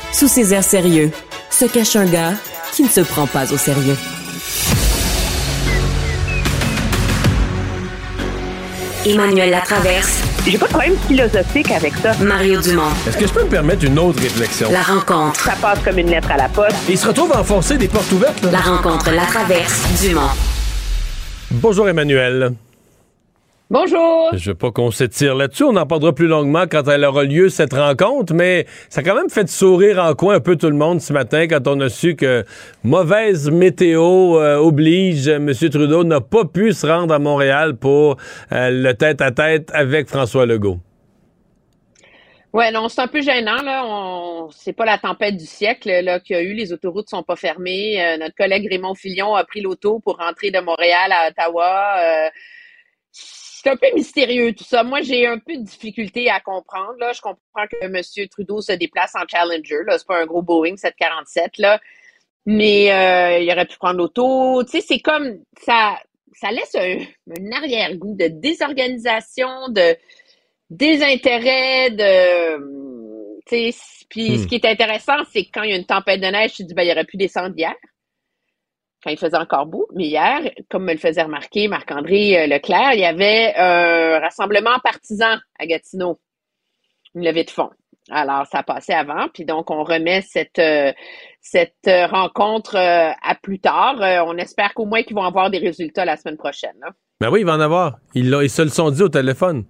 Sous 0.13 0.27
ses 0.27 0.53
airs 0.53 0.63
sérieux, 0.63 1.11
se 1.49 1.65
cache 1.65 1.95
un 1.95 2.05
gars 2.05 2.33
qui 2.73 2.83
ne 2.83 2.89
se 2.89 3.01
prend 3.01 3.27
pas 3.27 3.51
au 3.51 3.57
sérieux. 3.57 3.97
Emmanuel 9.05 9.49
Latraverse. 9.49 10.21
J'ai 10.45 10.57
pas 10.57 10.67
de 10.67 10.71
problème 10.71 10.95
philosophique 11.07 11.71
avec 11.71 11.93
ça. 11.95 12.13
Mario 12.21 12.61
Dumont. 12.61 12.83
Est-ce 13.07 13.17
que 13.17 13.27
je 13.27 13.33
peux 13.33 13.43
me 13.43 13.49
permettre 13.49 13.83
une 13.85 13.97
autre 13.97 14.21
réflexion? 14.21 14.71
La 14.71 14.81
rencontre. 14.83 15.39
Ça 15.39 15.53
passe 15.59 15.79
comme 15.83 15.97
une 15.97 16.09
lettre 16.09 16.29
à 16.31 16.37
la 16.37 16.49
poste. 16.49 16.75
Il 16.89 16.97
se 16.97 17.07
retrouve 17.07 17.31
à 17.33 17.39
enfoncer 17.41 17.77
des 17.77 17.87
portes 17.87 18.11
ouvertes, 18.11 18.43
là. 18.43 18.51
La 18.51 18.59
rencontre 18.59 19.11
Latraverse 19.11 20.01
Dumont. 20.01 20.29
Bonjour 21.51 21.89
Emmanuel. 21.89 22.53
Bonjour. 23.71 24.31
Je 24.33 24.49
veux 24.49 24.55
pas 24.55 24.69
qu'on 24.71 24.91
s'étire 24.91 25.33
là-dessus. 25.33 25.63
On 25.63 25.77
en 25.77 25.85
parlera 25.85 26.13
plus 26.13 26.27
longuement 26.27 26.65
quand 26.69 26.85
elle 26.89 27.05
aura 27.05 27.23
lieu, 27.23 27.47
cette 27.47 27.71
rencontre, 27.71 28.33
mais 28.33 28.65
ça 28.89 28.99
a 28.99 29.03
quand 29.05 29.15
même 29.15 29.29
fait 29.29 29.47
sourire 29.47 29.97
en 29.97 30.13
coin 30.13 30.35
un 30.35 30.39
peu 30.41 30.57
tout 30.57 30.69
le 30.69 30.75
monde 30.75 30.99
ce 30.99 31.13
matin 31.13 31.47
quand 31.47 31.65
on 31.69 31.79
a 31.79 31.87
su 31.87 32.17
que 32.17 32.43
mauvaise 32.83 33.49
météo 33.49 34.37
euh, 34.37 34.57
oblige. 34.57 35.29
M. 35.29 35.53
Trudeau 35.53 36.03
n'a 36.03 36.19
pas 36.19 36.43
pu 36.43 36.73
se 36.73 36.85
rendre 36.85 37.13
à 37.13 37.19
Montréal 37.19 37.77
pour 37.77 38.17
euh, 38.51 38.69
le 38.71 38.93
tête-à-tête 38.93 39.71
avec 39.73 40.09
François 40.09 40.45
Legault. 40.45 40.79
Ouais, 42.51 42.69
non, 42.71 42.89
c'est 42.89 42.99
un 42.99 43.07
peu 43.07 43.21
gênant, 43.21 43.61
là. 43.61 43.85
On... 43.85 44.49
C'est 44.51 44.73
pas 44.73 44.83
la 44.83 44.97
tempête 44.97 45.37
du 45.37 45.45
siècle, 45.45 45.89
là, 46.03 46.19
qu'il 46.19 46.35
y 46.35 46.39
a 46.39 46.41
eu. 46.41 46.51
Les 46.51 46.73
autoroutes 46.73 47.09
sont 47.09 47.23
pas 47.23 47.37
fermées. 47.37 48.03
Euh, 48.03 48.17
notre 48.17 48.35
collègue 48.35 48.67
Raymond 48.69 48.95
Filion 48.95 49.33
a 49.33 49.45
pris 49.45 49.61
l'auto 49.61 49.99
pour 49.99 50.17
rentrer 50.17 50.51
de 50.51 50.59
Montréal 50.59 51.13
à 51.13 51.29
Ottawa. 51.29 51.95
Euh, 51.99 52.29
C'est 53.61 53.69
un 53.69 53.75
peu 53.75 53.87
mystérieux, 53.93 54.53
tout 54.53 54.63
ça. 54.63 54.83
Moi, 54.83 55.01
j'ai 55.01 55.27
un 55.27 55.37
peu 55.37 55.55
de 55.55 55.63
difficulté 55.63 56.29
à 56.29 56.39
comprendre, 56.39 56.95
là. 56.99 57.13
Je 57.13 57.21
comprends 57.21 57.67
que 57.71 57.77
M. 57.85 58.01
Trudeau 58.29 58.61
se 58.61 58.71
déplace 58.71 59.13
en 59.15 59.27
Challenger, 59.27 59.83
là. 59.85 59.97
C'est 59.99 60.07
pas 60.07 60.19
un 60.21 60.25
gros 60.25 60.41
Boeing 60.41 60.77
747, 60.77 61.59
là. 61.59 61.79
Mais 62.47 62.91
euh, 62.91 63.39
il 63.39 63.51
aurait 63.51 63.67
pu 63.67 63.77
prendre 63.77 63.97
l'auto. 63.97 64.63
Tu 64.63 64.71
sais, 64.71 64.81
c'est 64.81 64.99
comme... 64.99 65.37
Ça, 65.61 65.95
ça 66.33 66.51
laisse 66.51 66.73
un, 66.75 66.97
un 67.37 67.51
arrière-goût 67.51 68.15
de 68.17 68.27
désorganisation, 68.27 69.69
de 69.69 69.95
désintérêt, 70.71 71.91
de. 71.91 72.57
Tu 73.45 73.71
sais, 73.71 74.05
puis 74.09 74.37
Hmm. 74.37 74.37
ce 74.37 74.47
qui 74.47 74.55
est 74.55 74.65
intéressant, 74.65 75.23
c'est 75.31 75.45
que 75.45 75.49
quand 75.53 75.63
il 75.63 75.69
y 75.71 75.73
a 75.73 75.77
une 75.77 75.85
tempête 75.85 76.19
de 76.19 76.27
neige, 76.27 76.53
tu 76.53 76.63
dis, 76.63 76.73
ben, 76.73 76.83
il 76.83 76.91
aurait 76.91 77.05
pu 77.05 77.17
descendre 77.17 77.53
hier, 77.55 77.73
quand 79.03 79.09
il 79.11 79.17
faisait 79.17 79.37
encore 79.37 79.65
beau. 79.65 79.87
Mais 79.95 80.05
hier, 80.05 80.39
comme 80.69 80.85
me 80.85 80.91
le 80.93 80.97
faisait 80.99 81.23
remarquer 81.23 81.67
Marc-André 81.67 82.43
euh, 82.43 82.47
Leclerc, 82.47 82.93
il 82.93 82.99
y 82.99 83.05
avait 83.05 83.53
un 83.57 84.19
rassemblement 84.19 84.77
partisan 84.83 85.37
à 85.59 85.65
Gatineau, 85.65 86.19
une 87.15 87.23
levée 87.25 87.43
de 87.43 87.49
fonds. 87.49 87.69
Alors, 88.09 88.45
ça 88.47 88.59
a 88.59 88.63
passé 88.63 88.93
avant, 88.93 89.27
puis 89.33 89.45
donc 89.45 89.69
on 89.69 89.83
remet 89.83 90.21
cette, 90.21 90.59
euh, 90.59 90.91
cette 91.39 91.87
euh, 91.87 92.07
rencontre 92.07 92.75
euh, 92.75 93.11
à 93.23 93.35
plus 93.41 93.59
tard. 93.59 94.01
Euh, 94.01 94.23
on 94.25 94.37
espère 94.37 94.73
qu'au 94.73 94.85
moins 94.85 95.03
qu'ils 95.03 95.15
vont 95.15 95.23
avoir 95.23 95.49
des 95.49 95.59
résultats 95.59 96.03
la 96.03 96.17
semaine 96.17 96.37
prochaine. 96.37 96.73
là. 96.81 96.89
Ben 97.21 97.29
oui, 97.29 97.41
il 97.41 97.45
va 97.45 97.53
en 97.53 97.59
avoir. 97.59 97.99
Ils, 98.15 98.35
ils 98.41 98.49
se 98.49 98.63
le 98.63 98.69
sont 98.69 98.89
dit 98.89 99.03
au 99.03 99.09
téléphone. 99.09 99.65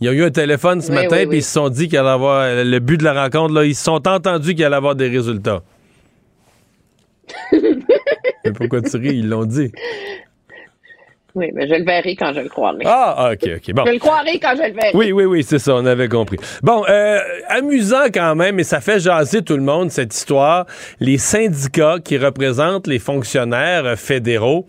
Il 0.00 0.06
y 0.06 0.10
a 0.10 0.12
eu 0.12 0.24
un 0.24 0.30
téléphone 0.30 0.82
ce 0.82 0.90
Oui, 0.90 0.96
matin, 0.96 1.16
oui, 1.16 1.22
puis 1.22 1.28
oui. 1.30 1.36
ils 1.38 1.42
se 1.44 1.52
sont 1.52 1.68
dit 1.70 1.88
qu'il 1.88 1.96
allait 1.96 2.08
avoir 2.10 2.40
euh, 2.42 2.64
le 2.64 2.78
but 2.80 2.98
de 2.98 3.04
la 3.04 3.14
rencontre. 3.22 3.54
Là, 3.54 3.64
ils 3.64 3.74
se 3.76 3.84
sont 3.84 4.06
entendus 4.06 4.54
qu'il 4.54 4.64
allait 4.64 4.76
avoir 4.76 4.94
des 4.96 5.08
résultats. 5.08 5.62
Mais 8.46 8.52
pourquoi 8.52 8.82
tu 8.82 8.96
ris? 8.96 9.16
Ils 9.16 9.28
l'ont 9.28 9.44
dit. 9.44 9.72
Oui, 11.34 11.50
mais 11.52 11.68
je 11.68 11.74
le 11.74 11.84
verrai 11.84 12.16
quand 12.16 12.32
je 12.32 12.40
le 12.40 12.48
croirai. 12.48 12.84
Ah, 12.86 13.14
ah, 13.18 13.32
OK, 13.32 13.46
OK. 13.56 13.74
Bon. 13.74 13.84
Je 13.84 13.92
le 13.92 13.98
croirai 13.98 14.38
quand 14.38 14.54
je 14.56 14.68
le 14.68 14.72
verrai. 14.72 14.92
Oui, 14.94 15.12
oui, 15.12 15.24
oui, 15.26 15.42
c'est 15.42 15.58
ça, 15.58 15.74
on 15.74 15.84
avait 15.84 16.08
compris. 16.08 16.38
Bon, 16.62 16.82
euh, 16.88 17.18
amusant 17.48 18.06
quand 18.12 18.34
même, 18.34 18.58
et 18.58 18.64
ça 18.64 18.80
fait 18.80 19.00
jaser 19.00 19.42
tout 19.42 19.56
le 19.56 19.62
monde, 19.62 19.90
cette 19.90 20.14
histoire. 20.14 20.64
Les 20.98 21.18
syndicats 21.18 21.96
qui 22.02 22.16
représentent 22.16 22.86
les 22.86 22.98
fonctionnaires 22.98 23.98
fédéraux 23.98 24.66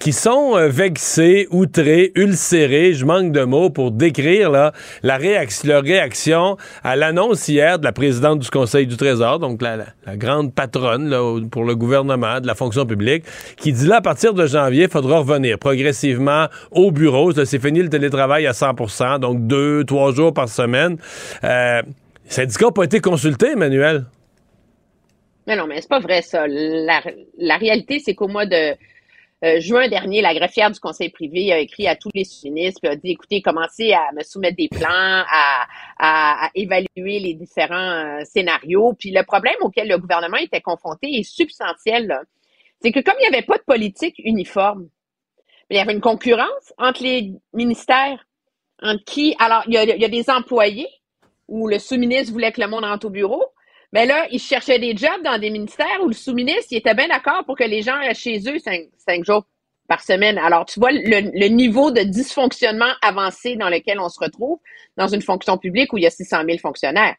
qui 0.00 0.12
sont 0.12 0.56
euh, 0.56 0.68
vexés, 0.68 1.46
outrés, 1.50 2.12
ulcérés, 2.14 2.92
je 2.92 3.04
manque 3.04 3.32
de 3.32 3.44
mots 3.44 3.70
pour 3.70 3.90
décrire 3.90 4.50
là, 4.50 4.72
la 5.02 5.18
leur 5.64 5.82
réaction 5.82 6.56
à 6.82 6.96
l'annonce 6.96 7.46
hier 7.48 7.78
de 7.78 7.84
la 7.84 7.92
présidente 7.92 8.40
du 8.40 8.50
Conseil 8.50 8.86
du 8.86 8.96
Trésor, 8.96 9.38
donc 9.38 9.62
la, 9.62 9.78
grande 10.16 10.52
patronne 10.54 11.08
là, 11.08 11.40
pour 11.50 11.64
le 11.64 11.76
gouvernement 11.76 12.40
de 12.40 12.46
la 12.46 12.54
fonction 12.54 12.84
publique, 12.84 13.24
qui 13.56 13.72
dit 13.72 13.86
là, 13.86 13.96
à 13.96 14.00
partir 14.00 14.34
de 14.34 14.46
janvier, 14.46 14.84
il 14.84 14.90
faudra 14.90 15.18
revenir 15.18 15.58
progressivement 15.58 16.46
au 16.70 16.90
bureau. 16.90 17.32
C'est 17.32 17.60
fini 17.60 17.82
le 17.82 17.88
télétravail 17.88 18.46
à 18.46 18.52
100% 18.52 19.20
donc 19.20 19.46
deux, 19.46 19.84
trois 19.84 20.12
jours 20.12 20.34
par 20.34 20.48
semaine. 20.48 20.96
Euh, 21.44 21.82
les 22.24 22.30
syndicats 22.30 22.66
n'ont 22.66 22.72
pas 22.72 22.84
été 22.84 23.00
consultés, 23.00 23.52
Emmanuel. 23.52 24.04
Mais 25.46 25.56
non, 25.56 25.66
mais 25.66 25.80
c'est 25.80 25.88
pas 25.88 26.00
vrai, 26.00 26.22
ça. 26.22 26.46
La 26.46 27.56
réalité, 27.56 27.98
c'est 27.98 28.14
qu'au 28.14 28.28
mois 28.28 28.46
de 28.46 28.74
euh, 29.44 29.58
juin 29.60 29.88
dernier, 29.88 30.20
la 30.20 30.34
greffière 30.34 30.70
du 30.70 30.78
conseil 30.78 31.08
privé 31.08 31.52
a 31.52 31.58
écrit 31.58 31.88
à 31.88 31.96
tous 31.96 32.10
les 32.14 32.24
ministres 32.44 32.80
et 32.84 32.88
a 32.88 32.96
dit, 32.96 33.10
écoutez, 33.10 33.42
commencez 33.42 33.92
à 33.92 34.12
me 34.16 34.22
soumettre 34.22 34.56
des 34.56 34.68
plans, 34.68 34.86
à, 34.88 35.66
à, 35.98 36.50
évaluer 36.54 37.18
les 37.18 37.34
différents 37.34 38.20
euh, 38.20 38.24
scénarios. 38.24 38.94
Puis 38.98 39.10
le 39.10 39.24
problème 39.24 39.56
auquel 39.60 39.88
le 39.88 39.98
gouvernement 39.98 40.36
était 40.36 40.60
confronté 40.60 41.08
est 41.08 41.24
substantiel. 41.24 42.20
C'est 42.80 42.92
que 42.92 43.00
comme 43.00 43.14
il 43.18 43.28
n'y 43.28 43.36
avait 43.36 43.44
pas 43.44 43.58
de 43.58 43.64
politique 43.64 44.20
uniforme, 44.24 44.88
il 45.70 45.76
y 45.76 45.80
avait 45.80 45.92
une 45.92 46.00
concurrence 46.00 46.72
entre 46.78 47.02
les 47.02 47.32
ministères, 47.52 48.24
entre 48.80 49.02
qui, 49.04 49.34
alors 49.40 49.62
il 49.66 49.74
y 49.74 49.76
a, 49.76 49.84
il 49.84 50.00
y 50.00 50.04
a 50.04 50.08
des 50.08 50.30
employés 50.30 50.88
où 51.48 51.66
le 51.66 51.78
sous-ministre 51.78 52.32
voulait 52.32 52.52
que 52.52 52.60
le 52.60 52.68
monde 52.68 52.84
rentre 52.84 53.06
au 53.06 53.10
bureau, 53.10 53.44
mais 53.92 54.06
là, 54.06 54.26
ils 54.30 54.40
cherchaient 54.40 54.78
des 54.78 54.96
jobs 54.96 55.22
dans 55.22 55.38
des 55.38 55.50
ministères 55.50 56.00
où 56.02 56.08
le 56.08 56.14
sous-ministre, 56.14 56.68
était 56.70 56.94
bien 56.94 57.08
d'accord 57.08 57.44
pour 57.44 57.56
que 57.56 57.64
les 57.64 57.82
gens 57.82 57.98
restent 57.98 58.22
chez 58.22 58.38
eux 58.48 58.58
cinq, 58.58 59.24
jours 59.24 59.44
par 59.86 60.02
semaine. 60.02 60.38
Alors, 60.38 60.64
tu 60.64 60.80
vois 60.80 60.92
le, 60.92 61.48
niveau 61.48 61.90
de 61.90 62.00
dysfonctionnement 62.00 62.92
avancé 63.02 63.56
dans 63.56 63.68
lequel 63.68 64.00
on 64.00 64.08
se 64.08 64.18
retrouve 64.18 64.58
dans 64.96 65.08
une 65.08 65.20
fonction 65.20 65.58
publique 65.58 65.92
où 65.92 65.98
il 65.98 66.04
y 66.04 66.06
a 66.06 66.10
600 66.10 66.44
000 66.46 66.58
fonctionnaires. 66.58 67.16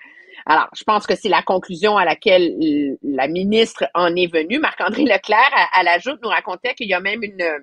Alors, 0.47 0.67
je 0.75 0.83
pense 0.83 1.05
que 1.05 1.15
c'est 1.15 1.29
la 1.29 1.43
conclusion 1.43 1.95
à 1.95 2.05
laquelle 2.05 2.55
la 3.03 3.27
ministre 3.27 3.85
en 3.93 4.15
est 4.15 4.31
venue. 4.31 4.57
Marc-André 4.57 5.03
Leclerc, 5.03 5.51
à, 5.55 5.79
à 5.79 5.83
l'ajoute, 5.83 6.19
nous 6.23 6.29
racontait 6.29 6.73
qu'il 6.73 6.87
y 6.87 6.93
a 6.93 6.99
même 6.99 7.21
une 7.21 7.41
euh, 7.41 7.59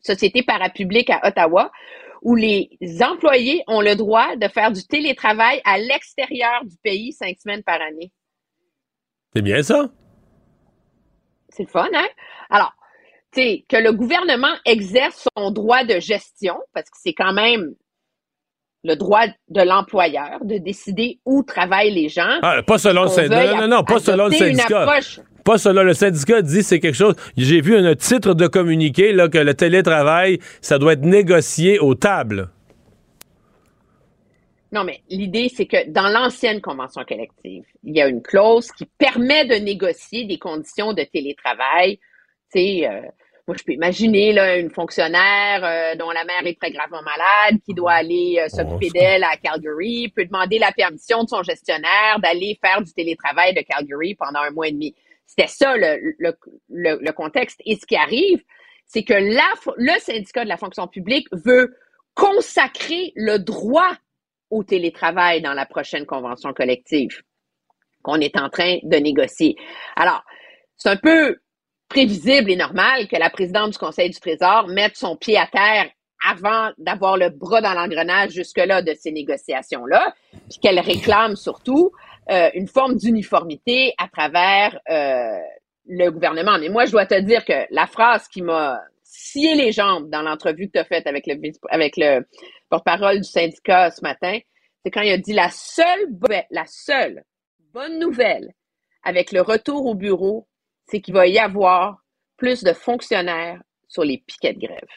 société 0.00 0.42
parapublique 0.42 1.10
à 1.10 1.20
Ottawa 1.26 1.70
où 2.22 2.34
les 2.34 2.70
employés 3.00 3.62
ont 3.66 3.80
le 3.80 3.96
droit 3.96 4.36
de 4.36 4.48
faire 4.48 4.72
du 4.72 4.84
télétravail 4.86 5.60
à 5.64 5.78
l'extérieur 5.78 6.64
du 6.64 6.76
pays 6.82 7.12
cinq 7.12 7.36
semaines 7.38 7.62
par 7.62 7.80
année. 7.80 8.12
C'est 9.34 9.42
bien 9.42 9.62
ça. 9.62 9.88
C'est 11.48 11.68
fun, 11.68 11.88
hein? 11.94 12.08
Alors, 12.50 12.72
tu 13.32 13.40
sais, 13.40 13.64
que 13.68 13.76
le 13.76 13.92
gouvernement 13.92 14.54
exerce 14.64 15.28
son 15.36 15.50
droit 15.50 15.84
de 15.84 16.00
gestion, 16.00 16.56
parce 16.74 16.88
que 16.90 16.96
c'est 17.02 17.14
quand 17.14 17.32
même 17.32 17.74
le 18.84 18.96
droit 18.96 19.26
de 19.48 19.62
l'employeur 19.62 20.44
de 20.44 20.58
décider 20.58 21.20
où 21.24 21.42
travaillent 21.42 21.94
les 21.94 22.08
gens. 22.08 22.38
Ah, 22.42 22.62
pas 22.66 22.78
selon 22.78 23.04
le 23.04 23.08
syndicat. 23.08 23.54
Non, 23.54 23.60
non, 23.62 23.68
non, 23.68 23.84
pas 23.84 24.00
selon 24.00 24.26
le 24.26 24.32
syndicat. 24.32 24.86
Pas 25.44 25.58
selon 25.58 25.82
le 25.82 25.94
syndicat 25.94 26.42
dit 26.42 26.62
c'est 26.62 26.80
quelque 26.80 26.96
chose. 26.96 27.14
J'ai 27.36 27.60
vu 27.60 27.76
un 27.76 27.94
titre 27.94 28.34
de 28.34 28.46
communiqué 28.46 29.12
là, 29.12 29.28
que 29.28 29.38
le 29.38 29.54
télétravail, 29.54 30.38
ça 30.60 30.78
doit 30.78 30.94
être 30.94 31.04
négocié 31.04 31.78
aux 31.78 31.94
tables. 31.94 32.50
Non, 34.72 34.84
mais 34.84 35.02
l'idée, 35.10 35.50
c'est 35.54 35.66
que 35.66 35.86
dans 35.90 36.08
l'ancienne 36.08 36.62
convention 36.62 37.04
collective, 37.04 37.64
il 37.84 37.94
y 37.94 38.00
a 38.00 38.08
une 38.08 38.22
clause 38.22 38.72
qui 38.72 38.86
permet 38.86 39.44
de 39.44 39.54
négocier 39.56 40.24
des 40.24 40.38
conditions 40.38 40.94
de 40.94 41.02
télétravail. 41.02 41.98
Tu 42.50 42.58
sais, 42.58 42.88
euh, 42.88 43.02
moi, 43.46 43.54
je 43.58 43.64
peux 43.64 43.72
imaginer 43.72 44.32
là, 44.32 44.56
une 44.56 44.70
fonctionnaire 44.70 45.62
euh, 45.62 45.94
dont 45.96 46.10
la 46.10 46.24
mère 46.24 46.46
est 46.46 46.58
très 46.58 46.70
gravement 46.70 47.02
malade, 47.02 47.60
qui 47.66 47.74
doit 47.74 47.92
aller 47.92 48.38
euh, 48.40 48.48
s'occuper 48.48 48.88
d'elle 48.94 49.24
à 49.24 49.36
Calgary, 49.36 50.10
peut 50.16 50.24
demander 50.24 50.58
la 50.58 50.72
permission 50.72 51.24
de 51.24 51.28
son 51.28 51.42
gestionnaire 51.42 52.18
d'aller 52.22 52.58
faire 52.64 52.80
du 52.80 52.92
télétravail 52.94 53.52
de 53.52 53.60
Calgary 53.60 54.14
pendant 54.14 54.40
un 54.40 54.52
mois 54.52 54.68
et 54.68 54.72
demi. 54.72 54.94
C'était 55.26 55.48
ça 55.48 55.76
le, 55.76 56.14
le, 56.18 56.34
le, 56.68 57.12
contexte. 57.12 57.60
Et 57.66 57.76
ce 57.76 57.84
qui 57.84 57.96
arrive, 57.96 58.42
c'est 58.86 59.02
que 59.02 59.14
la, 59.14 59.52
le 59.76 59.98
syndicat 59.98 60.44
de 60.44 60.48
la 60.48 60.56
fonction 60.56 60.86
publique 60.86 61.26
veut 61.32 61.74
consacrer 62.14 63.12
le 63.16 63.38
droit 63.38 63.92
au 64.52 64.62
télétravail 64.62 65.40
dans 65.40 65.54
la 65.54 65.66
prochaine 65.66 66.06
convention 66.06 66.52
collective 66.52 67.22
qu'on 68.02 68.20
est 68.20 68.36
en 68.36 68.50
train 68.50 68.78
de 68.82 68.96
négocier. 68.96 69.56
Alors, 69.96 70.22
c'est 70.76 70.90
un 70.90 70.96
peu 70.96 71.38
prévisible 71.88 72.50
et 72.50 72.56
normal 72.56 73.08
que 73.08 73.16
la 73.16 73.30
présidente 73.30 73.72
du 73.72 73.78
Conseil 73.78 74.10
du 74.10 74.20
Trésor 74.20 74.68
mette 74.68 74.96
son 74.96 75.16
pied 75.16 75.38
à 75.38 75.46
terre 75.46 75.88
avant 76.24 76.70
d'avoir 76.78 77.16
le 77.16 77.30
bras 77.30 77.60
dans 77.60 77.74
l'engrenage 77.74 78.32
jusque-là 78.32 78.82
de 78.82 78.94
ces 78.94 79.10
négociations-là, 79.10 80.14
puis 80.48 80.58
qu'elle 80.60 80.78
réclame 80.78 81.34
surtout 81.34 81.90
euh, 82.30 82.50
une 82.54 82.68
forme 82.68 82.96
d'uniformité 82.96 83.94
à 83.98 84.08
travers 84.08 84.78
euh, 84.88 85.38
le 85.86 86.10
gouvernement. 86.10 86.58
Mais 86.58 86.68
moi, 86.68 86.84
je 86.84 86.92
dois 86.92 87.06
te 87.06 87.18
dire 87.18 87.44
que 87.44 87.66
la 87.70 87.86
phrase 87.86 88.28
qui 88.28 88.42
m'a 88.42 88.80
scié 89.12 89.54
les 89.54 89.72
jambes 89.72 90.08
dans 90.08 90.22
l'entrevue 90.22 90.68
que 90.68 90.72
tu 90.72 90.78
as 90.78 90.84
faite 90.84 91.06
avec 91.06 91.26
le, 91.26 91.34
avec 91.68 91.98
le 91.98 92.26
porte-parole 92.70 93.18
du 93.18 93.28
syndicat 93.28 93.90
ce 93.90 94.00
matin, 94.00 94.38
c'est 94.82 94.90
quand 94.90 95.02
il 95.02 95.12
a 95.12 95.18
dit 95.18 95.34
la 95.34 95.50
seule, 95.50 96.08
la 96.50 96.64
seule 96.66 97.22
bonne 97.74 97.98
nouvelle 97.98 98.54
avec 99.04 99.32
le 99.32 99.42
retour 99.42 99.84
au 99.84 99.94
bureau, 99.94 100.48
c'est 100.86 101.00
qu'il 101.00 101.12
va 101.12 101.26
y 101.26 101.38
avoir 101.38 102.02
plus 102.38 102.64
de 102.64 102.72
fonctionnaires 102.72 103.62
sur 103.86 104.02
les 104.02 104.22
piquets 104.26 104.54
de 104.54 104.60
grève. 104.60 104.88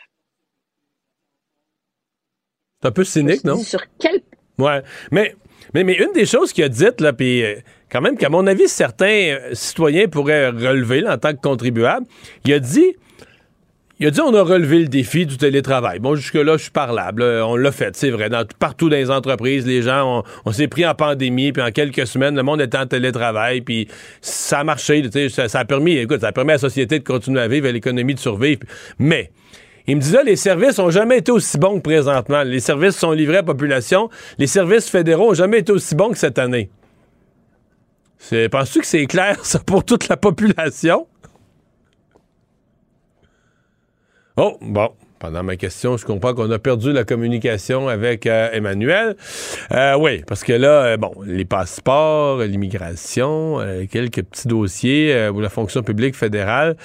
C'est 2.82 2.88
un 2.88 2.92
peu 2.92 3.04
cynique, 3.04 3.44
non? 3.44 3.58
Sur 3.58 3.82
quel... 4.00 4.22
Ouais, 4.58 4.82
mais, 5.12 5.36
mais, 5.74 5.84
mais 5.84 5.94
une 5.96 6.14
des 6.14 6.26
choses 6.26 6.54
qu'il 6.54 6.64
a 6.64 6.70
dites, 6.70 7.02
là, 7.02 7.12
puis 7.12 7.44
euh, 7.44 7.60
quand 7.92 8.00
même 8.00 8.18
qu'à 8.18 8.30
mon 8.30 8.48
avis, 8.48 8.70
certains 8.70 9.36
euh, 9.36 9.54
citoyens 9.54 10.08
pourraient 10.08 10.50
relever 10.50 11.06
en 11.06 11.18
tant 11.18 11.34
que 11.34 11.42
contribuables, 11.42 12.08
il 12.46 12.54
a 12.54 12.60
dit 12.60 12.96
il 14.00 14.08
a 14.08 14.12
dit 14.12 14.20
on 14.20 14.34
a 14.34 14.42
relevé 14.42 14.80
le 14.80 14.88
défi 14.88 15.26
du 15.26 15.38
télétravail. 15.38 16.00
Bon, 16.00 16.16
jusque-là, 16.16 16.58
je 16.58 16.64
suis 16.64 16.72
parlable. 16.72 17.24
On 17.24 17.56
l'a 17.56 17.72
fait, 17.72 17.96
c'est 17.96 18.10
vrai. 18.10 18.30
partout 18.60 18.90
dans 18.90 18.98
les 18.98 19.10
entreprises, 19.10 19.66
les 19.66 19.82
gens, 19.82 20.24
on, 20.46 20.52
s'est 20.52 20.68
pris 20.68 20.86
en 20.86 20.94
pandémie, 20.94 21.54
puis 21.54 21.64
en 21.64 21.72
quelques 21.72 22.06
semaines, 22.06 22.36
le 22.36 22.44
monde 22.44 22.62
était 22.62 22.78
en 22.78 22.88
télétravail, 22.88 23.62
puis 23.62 23.88
ça 24.22 24.60
a 24.60 24.64
marché. 24.64 25.04
Ça, 25.30 25.48
ça, 25.48 25.60
a 25.60 25.66
permis, 25.66 25.98
écoute, 25.98 26.22
ça 26.22 26.28
a 26.28 26.32
permis 26.34 26.52
à 26.52 26.56
la 26.56 26.60
société 26.60 27.00
de 27.00 27.04
continuer 27.06 27.42
à 27.42 27.48
vivre, 27.48 27.68
à 27.68 27.72
l'économie 27.72 28.16
de 28.16 28.20
survivre. 28.20 28.62
Mais, 29.00 29.32
il 29.88 29.98
me 29.98 30.14
là, 30.14 30.24
les 30.24 30.36
services 30.36 30.80
ont 30.80 30.90
jamais 30.90 31.20
été 31.20 31.32
aussi 31.32 31.58
bons 31.58 31.78
que 31.78 31.84
présentement. 31.84 32.44
Les 32.44 32.60
services 32.60 32.98
sont 32.98 33.12
livrés 33.12 33.38
à 33.38 33.42
la 33.42 33.44
population. 33.44 34.10
Les 34.38 34.48
services 34.48 34.90
fédéraux 34.90 35.32
ont 35.32 35.36
jamais 35.36 35.60
été 35.60 35.72
aussi 35.72 35.96
bons 35.96 36.10
que 36.10 36.18
cette 36.18 36.40
année. 36.40 36.70
Penses-tu 38.52 38.80
que 38.80 38.88
c'est 38.88 39.06
clair, 39.06 39.46
ça, 39.46 39.60
pour 39.60 39.86
toute 39.86 40.08
la 40.08 40.18
population? 40.18 41.08
Oh, 44.38 44.58
bon. 44.62 44.90
Pendant 45.18 45.44
ma 45.44 45.56
question, 45.56 45.96
je 45.96 46.06
comprends 46.06 46.34
qu'on 46.34 46.52
a 46.52 46.60
perdu 46.60 46.92
la 46.92 47.06
communication 47.06 47.88
avec 47.88 48.28
euh, 48.28 48.50
Emmanuel. 48.52 49.16
Euh, 49.72 49.96
oui, 49.98 50.24
parce 50.28 50.44
que 50.44 50.52
là, 50.52 50.84
euh, 50.84 50.98
bon, 50.98 51.14
les 51.26 51.46
passeports, 51.46 52.40
l'immigration, 52.40 53.60
quelques 53.90 54.24
petits 54.24 54.50
dossiers 54.50 55.30
ou 55.30 55.40
la 55.40 55.48
fonction 55.48 55.84
publique 55.84 56.16
fédérale. 56.16 56.76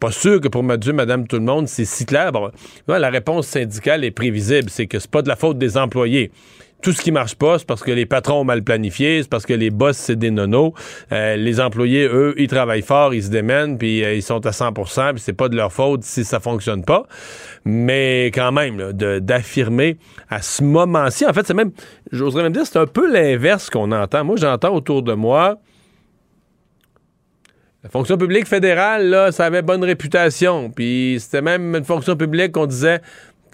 Pas 0.00 0.10
sûr 0.10 0.40
que 0.40 0.48
pour 0.48 0.64
Dieu, 0.76 0.92
Madame, 0.92 1.28
tout 1.28 1.36
le 1.36 1.44
monde, 1.44 1.68
c'est 1.68 1.84
si 1.84 2.04
clair. 2.04 2.32
La 2.88 3.10
réponse 3.10 3.46
syndicale 3.46 4.04
est 4.04 4.10
prévisible. 4.10 4.68
C'est 4.68 4.88
que 4.88 4.98
c'est 4.98 5.10
pas 5.10 5.22
de 5.22 5.28
la 5.28 5.36
faute 5.36 5.56
des 5.56 5.78
employés 5.78 6.32
tout 6.82 6.92
ce 6.92 7.02
qui 7.02 7.10
marche 7.10 7.34
pas, 7.34 7.58
c'est 7.58 7.66
parce 7.66 7.82
que 7.82 7.90
les 7.90 8.06
patrons 8.06 8.40
ont 8.40 8.44
mal 8.44 8.62
planifié, 8.62 9.22
c'est 9.22 9.28
parce 9.28 9.46
que 9.46 9.52
les 9.54 9.70
boss, 9.70 9.96
c'est 9.96 10.16
des 10.16 10.30
nonos. 10.30 10.74
Euh, 11.12 11.36
les 11.36 11.60
employés, 11.60 12.06
eux, 12.06 12.34
ils 12.36 12.48
travaillent 12.48 12.82
fort, 12.82 13.14
ils 13.14 13.24
se 13.24 13.30
démènent, 13.30 13.78
puis 13.78 14.04
euh, 14.04 14.14
ils 14.14 14.22
sont 14.22 14.46
à 14.46 14.50
100% 14.50 15.12
puis 15.12 15.20
c'est 15.20 15.32
pas 15.32 15.48
de 15.48 15.56
leur 15.56 15.72
faute 15.72 16.04
si 16.04 16.24
ça 16.24 16.38
fonctionne 16.38 16.84
pas. 16.84 17.06
Mais 17.64 18.26
quand 18.26 18.52
même, 18.52 18.92
d'affirmer 18.92 19.98
à 20.28 20.40
ce 20.40 20.62
moment-ci, 20.62 21.26
en 21.26 21.32
fait, 21.32 21.46
c'est 21.46 21.54
même, 21.54 21.72
j'oserais 22.12 22.44
même 22.44 22.52
dire, 22.52 22.66
c'est 22.66 22.78
un 22.78 22.86
peu 22.86 23.12
l'inverse 23.12 23.70
qu'on 23.70 23.90
entend. 23.90 24.24
Moi, 24.24 24.36
j'entends 24.36 24.74
autour 24.74 25.02
de 25.02 25.14
moi... 25.14 25.58
La 27.84 27.90
fonction 27.90 28.18
publique 28.18 28.48
fédérale, 28.48 29.08
là, 29.08 29.30
ça 29.30 29.46
avait 29.46 29.62
bonne 29.62 29.84
réputation. 29.84 30.68
Puis 30.68 31.18
c'était 31.20 31.42
même 31.42 31.76
une 31.76 31.84
fonction 31.84 32.16
publique 32.16 32.50
qu'on 32.50 32.66
disait 32.66 33.00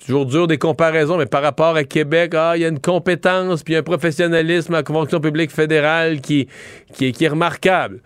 toujours 0.00 0.26
dur 0.26 0.46
des 0.46 0.58
comparaisons, 0.58 1.16
mais 1.16 1.26
par 1.26 1.42
rapport 1.42 1.76
à 1.76 1.84
Québec, 1.84 2.34
ah, 2.34 2.52
il 2.56 2.62
y 2.62 2.64
a 2.64 2.68
une 2.68 2.80
compétence 2.80 3.62
puis 3.62 3.76
un 3.76 3.82
professionnalisme 3.82 4.74
à 4.74 4.82
la 4.82 4.84
fonction 4.84 5.20
publique 5.20 5.50
fédérale 5.50 6.20
qui, 6.20 6.48
qui, 6.92 7.06
est 7.06 7.28
remarquable. 7.28 8.00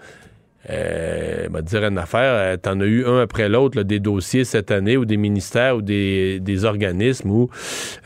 Euh, 0.70 1.46
va 1.50 1.62
dire 1.62 1.84
une 1.84 1.96
affaire, 1.96 2.32
euh, 2.34 2.56
t'en 2.56 2.78
as 2.80 2.84
eu 2.84 3.06
un 3.06 3.20
après 3.20 3.48
l'autre, 3.48 3.82
des 3.82 4.00
dossiers 4.00 4.44
cette 4.44 4.70
année 4.70 4.98
ou 4.98 5.06
des 5.06 5.16
ministères 5.16 5.76
ou 5.76 5.82
des, 5.82 6.64
organismes 6.64 7.30
où 7.30 7.48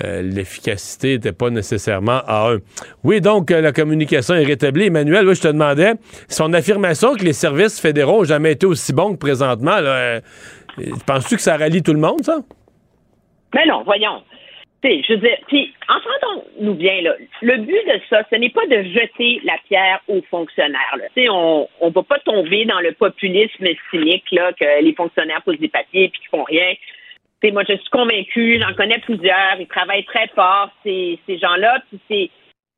euh, 0.05 0.23
l'efficacité 0.23 1.15
n'était 1.15 1.33
pas 1.33 1.51
nécessairement 1.51 2.21
à 2.27 2.53
un. 2.53 2.59
Oui, 3.03 3.21
donc 3.21 3.51
euh, 3.51 3.61
la 3.61 3.73
communication 3.73 4.35
est 4.35 4.45
rétablie. 4.45 4.85
Emmanuel, 4.85 5.35
je 5.35 5.41
te 5.41 5.49
demandais, 5.49 5.95
son 6.29 6.53
affirmation 6.53 7.15
que 7.17 7.25
les 7.25 7.33
services 7.33 7.81
fédéraux 7.81 8.19
n'ont 8.19 8.25
jamais 8.25 8.53
été 8.53 8.67
aussi 8.67 8.93
bons 8.93 9.15
que 9.15 9.19
présentement, 9.19 9.79
Penses-tu 11.07 11.37
que 11.37 11.43
ça 11.43 11.57
rallie 11.57 11.83
tout 11.83 11.93
le 11.93 12.01
monde, 12.01 12.25
ça? 12.25 12.39
Mais 13.55 13.67
non, 13.67 13.83
voyons. 13.83 14.23
sais, 14.83 15.03
je 15.07 15.15
veux 15.15 15.21
dire, 15.21 15.37
puis 15.47 15.75
entendons-nous 15.89 16.75
bien, 16.75 17.03
là, 17.03 17.15
le 17.43 17.57
but 17.59 17.87
de 17.87 18.01
ça, 18.09 18.23
ce 18.31 18.37
n'est 18.37 18.51
pas 18.51 18.67
de 18.67 18.83
jeter 18.83 19.41
la 19.45 19.57
pierre 19.69 20.01
aux 20.09 20.23
fonctionnaires. 20.31 20.97
Là. 20.97 21.33
On 21.33 21.69
ne 21.83 21.91
va 21.91 22.03
pas 22.03 22.19
tomber 22.21 22.65
dans 22.65 22.81
le 22.81 22.93
populisme 22.93 23.67
cynique 23.91 24.31
là, 24.33 24.53
que 24.53 24.83
les 24.83 24.95
fonctionnaires 24.95 25.43
posent 25.43 25.59
des 25.59 25.69
papiers 25.69 26.05
et 26.05 26.11
qu'ils 26.11 26.29
font 26.29 26.45
rien. 26.45 26.75
T'sais, 27.41 27.51
moi, 27.51 27.65
je 27.69 27.75
suis 27.75 27.91
convaincue, 27.91 28.61
j'en 28.61 28.75
connais 28.75 28.99
plusieurs, 28.99 29.57
ils 29.59 29.67
travaillent 29.67 30.05
très 30.05 30.29
fort, 30.29 30.71
ces, 30.85 31.19
ces 31.27 31.39
gens-là, 31.39 31.83
puis 32.09 32.31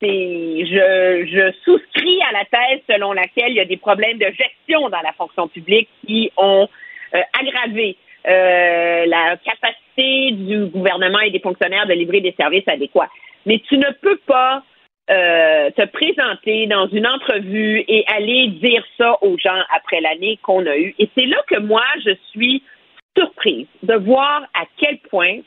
je, 0.03 1.27
je 1.27 1.53
souscris 1.65 2.21
à 2.29 2.33
la 2.33 2.45
thèse 2.45 2.81
selon 2.91 3.13
laquelle 3.13 3.51
il 3.51 3.57
y 3.57 3.61
a 3.61 3.65
des 3.65 3.77
problèmes 3.77 4.19
de 4.19 4.27
gestion 4.27 4.89
dans 4.89 5.01
la 5.01 5.13
fonction 5.13 5.49
publique 5.49 5.89
qui 6.07 6.31
ont 6.37 6.69
euh, 7.15 7.21
aggravé 7.39 7.97
euh, 8.27 9.07
la 9.07 9.37
capacité 9.37 10.33
du 10.33 10.67
gouvernement 10.67 11.21
et 11.21 11.31
des 11.31 11.41
fonctionnaires 11.41 11.87
de 11.87 11.93
livrer 11.93 12.21
des 12.21 12.35
services 12.39 12.67
adéquats. 12.67 13.11
Mais 13.47 13.61
tu 13.69 13.77
ne 13.77 13.91
peux 14.01 14.17
pas 14.27 14.63
euh, 15.11 15.71
te 15.73 15.85
présenter 15.85 16.67
dans 16.67 16.89
une 16.89 17.07
entrevue 17.07 17.85
et 17.87 18.05
aller 18.07 18.49
dire 18.49 18.83
ça 18.97 19.19
aux 19.23 19.37
gens 19.37 19.61
après 19.71 20.01
l'année 20.01 20.39
qu'on 20.43 20.65
a 20.65 20.77
eue. 20.77 20.95
Et 20.99 21.11
c'est 21.15 21.27
là 21.27 21.37
que 21.47 21.59
moi, 21.59 21.85
je 22.05 22.15
suis 22.31 22.63
surprise 23.17 23.67
de 23.83 23.95
voir 23.95 24.43
à 24.55 24.65
quel 24.79 24.99
point 24.99 25.41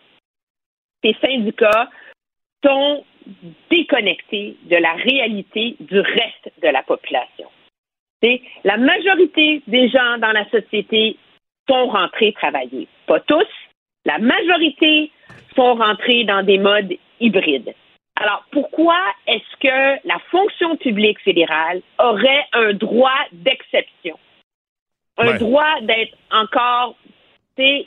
ces 1.03 1.15
syndicats 1.25 1.89
sont 2.63 3.03
déconnectés 3.71 4.55
de 4.65 4.75
la 4.75 4.93
réalité 4.93 5.75
du 5.79 5.99
reste 5.99 6.51
de 6.61 6.67
la 6.67 6.83
population. 6.83 7.47
la 8.63 8.77
majorité 8.77 9.61
des 9.67 9.89
gens 9.89 10.17
dans 10.19 10.31
la 10.31 10.47
société 10.49 11.17
sont 11.69 11.87
rentrés 11.87 12.33
travailler. 12.33 12.87
Pas 13.05 13.19
tous, 13.21 13.47
la 14.05 14.17
majorité 14.19 15.11
sont 15.55 15.75
rentrés 15.75 16.23
dans 16.23 16.43
des 16.43 16.57
modes 16.57 16.93
hybrides. 17.19 17.73
Alors, 18.19 18.43
pourquoi 18.51 18.99
est-ce 19.27 19.59
que 19.59 20.07
la 20.07 20.19
fonction 20.31 20.75
publique 20.77 21.19
fédérale 21.21 21.81
aurait 21.99 22.45
un 22.53 22.73
droit 22.73 23.19
d'exception? 23.31 24.17
Un 25.19 25.35
droit 25.37 25.81
d'être 25.81 26.15
encore, 26.31 26.95
tu 27.57 27.85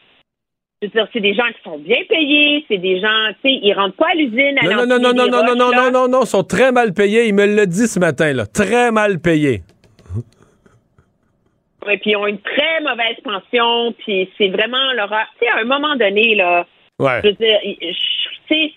je 0.82 0.86
veux 0.86 0.92
dire, 0.92 1.08
c'est 1.12 1.20
des 1.20 1.34
gens 1.34 1.46
qui 1.48 1.62
sont 1.62 1.78
bien 1.78 1.98
payés, 2.08 2.64
c'est 2.66 2.78
des 2.78 3.00
gens, 3.00 3.32
tu 3.42 3.50
sais, 3.50 3.60
ils 3.62 3.74
rentrent 3.74 3.96
pas 3.96 4.12
à 4.12 4.14
l'usine 4.14 4.56
à 4.62 4.66
Non, 4.66 4.86
non, 4.86 4.98
non, 4.98 5.12
non, 5.12 5.26
non, 5.26 5.42
non, 5.42 5.54
non, 5.54 5.70
non, 5.70 5.90
non, 5.90 6.08
non, 6.08 6.22
ils 6.22 6.26
sont 6.26 6.42
très 6.42 6.72
mal 6.72 6.94
payés. 6.94 7.28
Il 7.28 7.34
me 7.34 7.44
l'a 7.44 7.66
dit 7.66 7.86
ce 7.86 7.98
matin, 7.98 8.32
là. 8.32 8.46
Très 8.46 8.90
mal 8.90 9.20
payés. 9.20 9.60
Oui, 11.86 11.96
puis 11.98 12.10
ils 12.10 12.16
ont 12.16 12.26
une 12.26 12.40
très 12.40 12.80
mauvaise 12.80 13.16
pension, 13.24 13.92
puis 13.98 14.30
c'est 14.36 14.48
vraiment 14.48 14.92
leur... 14.94 15.08
Tu 15.08 15.46
sais, 15.46 15.48
à 15.48 15.58
un 15.58 15.64
moment 15.64 15.96
donné, 15.96 16.34
là, 16.34 16.66
ouais. 16.98 17.20
je 17.22 17.28
veux 17.28 17.34
dire, 17.34 17.58
c'est... 18.48 18.72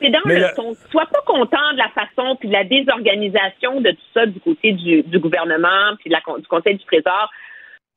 C'est 0.00 0.10
dans 0.10 0.20
le, 0.26 0.54
ton. 0.54 0.74
Sois 0.92 1.06
pas 1.06 1.22
content 1.26 1.72
de 1.72 1.78
la 1.78 1.88
façon 1.88 2.36
puis 2.36 2.48
de 2.48 2.52
la 2.52 2.62
désorganisation 2.62 3.80
de 3.80 3.90
tout 3.90 4.06
ça 4.14 4.26
du 4.26 4.38
côté 4.38 4.70
du, 4.70 5.02
du 5.02 5.18
gouvernement 5.18 5.96
puis 5.98 6.08
de 6.08 6.14
la, 6.14 6.38
du 6.38 6.46
Conseil 6.46 6.76
du 6.76 6.84
Trésor. 6.84 7.28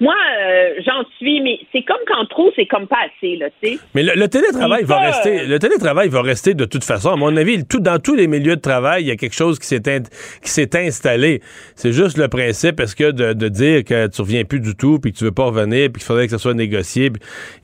Moi, 0.02 0.16
euh, 0.16 0.74
j'en 0.84 1.04
suis, 1.18 1.42
mais 1.42 1.60
c'est 1.72 1.84
comme 1.84 2.00
quand 2.08 2.26
trop, 2.26 2.52
c'est 2.56 2.66
comme 2.66 2.88
pas 2.88 2.98
assez, 3.06 3.36
là, 3.36 3.50
tu 3.62 3.70
sais. 3.70 3.80
Mais 3.94 4.02
le, 4.02 4.28
télétravail 4.28 4.84
va 4.84 4.98
rester, 4.98 5.46
le 5.46 5.60
télétravail 5.60 6.10
va 6.10 6.24
rester 6.24 6.56
de 6.56 6.66
toute 6.66 6.84
façon. 6.84 7.12
À 7.12 7.16
mon 7.16 7.38
avis, 7.38 7.64
tout, 7.66 7.80
dans 7.80 8.00
tous 8.00 8.16
les 8.16 8.26
milieux 8.26 8.56
de 8.56 8.62
travail, 8.62 9.04
il 9.04 9.10
y 9.10 9.12
a 9.12 9.16
quelque 9.16 9.36
chose 9.36 9.60
qui 9.60 9.68
s'est 9.68 9.80
qui 9.80 10.50
s'est 10.50 10.76
installé. 10.76 11.42
C'est 11.76 11.94
juste 11.94 12.18
le 12.18 12.30
principe, 12.30 12.80
est-ce 12.80 12.96
que 12.96 13.12
de, 13.12 13.34
de, 13.34 13.48
dire 13.48 13.84
que 13.84 14.08
tu 14.08 14.22
reviens 14.22 14.44
plus 14.44 14.60
du 14.60 14.76
tout, 14.76 14.98
puis 14.98 15.14
que 15.14 15.20
tu 15.20 15.24
veux 15.24 15.32
pas 15.32 15.46
revenir, 15.46 15.92
puis 15.92 16.00
qu'il 16.00 16.08
faudrait 16.08 16.26
que 16.26 16.32
ça 16.32 16.40
soit 16.40 16.56
négocié. 16.56 17.12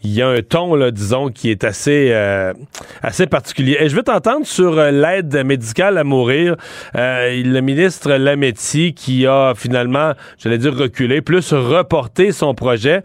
Il 0.03 0.13
y 0.13 0.21
a 0.21 0.27
un 0.27 0.43
ton, 0.43 0.75
là, 0.75 0.91
disons, 0.91 1.29
qui 1.29 1.49
est 1.49 1.63
assez, 1.63 2.11
euh, 2.11 2.53
assez 3.01 3.25
particulier. 3.25 3.77
Et 3.79 3.89
je 3.89 3.95
veux 3.95 4.03
t'entendre 4.03 4.45
sur 4.45 4.77
euh, 4.77 4.91
l'aide 4.91 5.43
médicale 5.43 5.97
à 5.97 6.03
mourir. 6.03 6.55
le 6.93 7.59
ministre 7.61 8.11
Lametti 8.13 8.93
qui 8.93 9.25
a 9.25 9.53
finalement, 9.55 10.13
j'allais 10.37 10.59
dire 10.59 10.75
reculé, 10.75 11.21
plus 11.21 11.51
reporté 11.51 12.26
son 12.31 12.53
projet. 12.53 13.01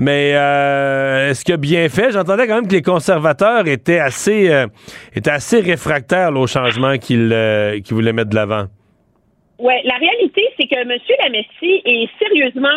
Mais 0.00 0.32
euh, 0.34 1.30
est-ce 1.30 1.44
qu'il 1.44 1.54
a 1.54 1.58
bien 1.58 1.88
fait? 1.88 2.12
J'entendais 2.12 2.46
quand 2.46 2.56
même 2.56 2.68
que 2.68 2.74
les 2.74 2.82
conservateurs 2.82 3.66
étaient 3.66 3.98
assez, 3.98 4.50
euh, 4.50 4.66
étaient 5.14 5.30
assez 5.30 5.60
réfractaires 5.60 6.34
au 6.34 6.46
changement 6.46 6.98
qu'ils 6.98 7.30
euh, 7.32 7.78
voulaient 7.90 8.12
mettre 8.12 8.30
de 8.30 8.34
l'avant. 8.34 8.64
Oui, 9.58 9.74
la 9.84 9.94
réalité, 9.94 10.42
c'est 10.56 10.66
que 10.66 10.80
M. 10.80 10.98
Lametti 11.20 11.82
est 11.84 12.08
sérieusement 12.18 12.68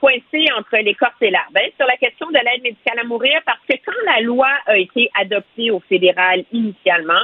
coincé 0.00 0.48
entre 0.58 0.82
les 0.82 0.94
cordes 0.94 1.12
et 1.20 1.30
l'arbre 1.30 1.56
hein, 1.56 1.68
sur 1.76 1.86
la 1.86 1.96
question 1.96 2.26
de 2.26 2.34
l'aide 2.34 2.62
médicale 2.62 2.98
à 2.98 3.04
mourir 3.04 3.40
parce 3.46 3.60
que 3.68 3.76
quand 3.86 4.12
la 4.12 4.20
loi 4.20 4.48
a 4.66 4.76
été 4.76 5.08
adoptée 5.20 5.70
au 5.70 5.80
fédéral 5.88 6.42
initialement, 6.50 7.22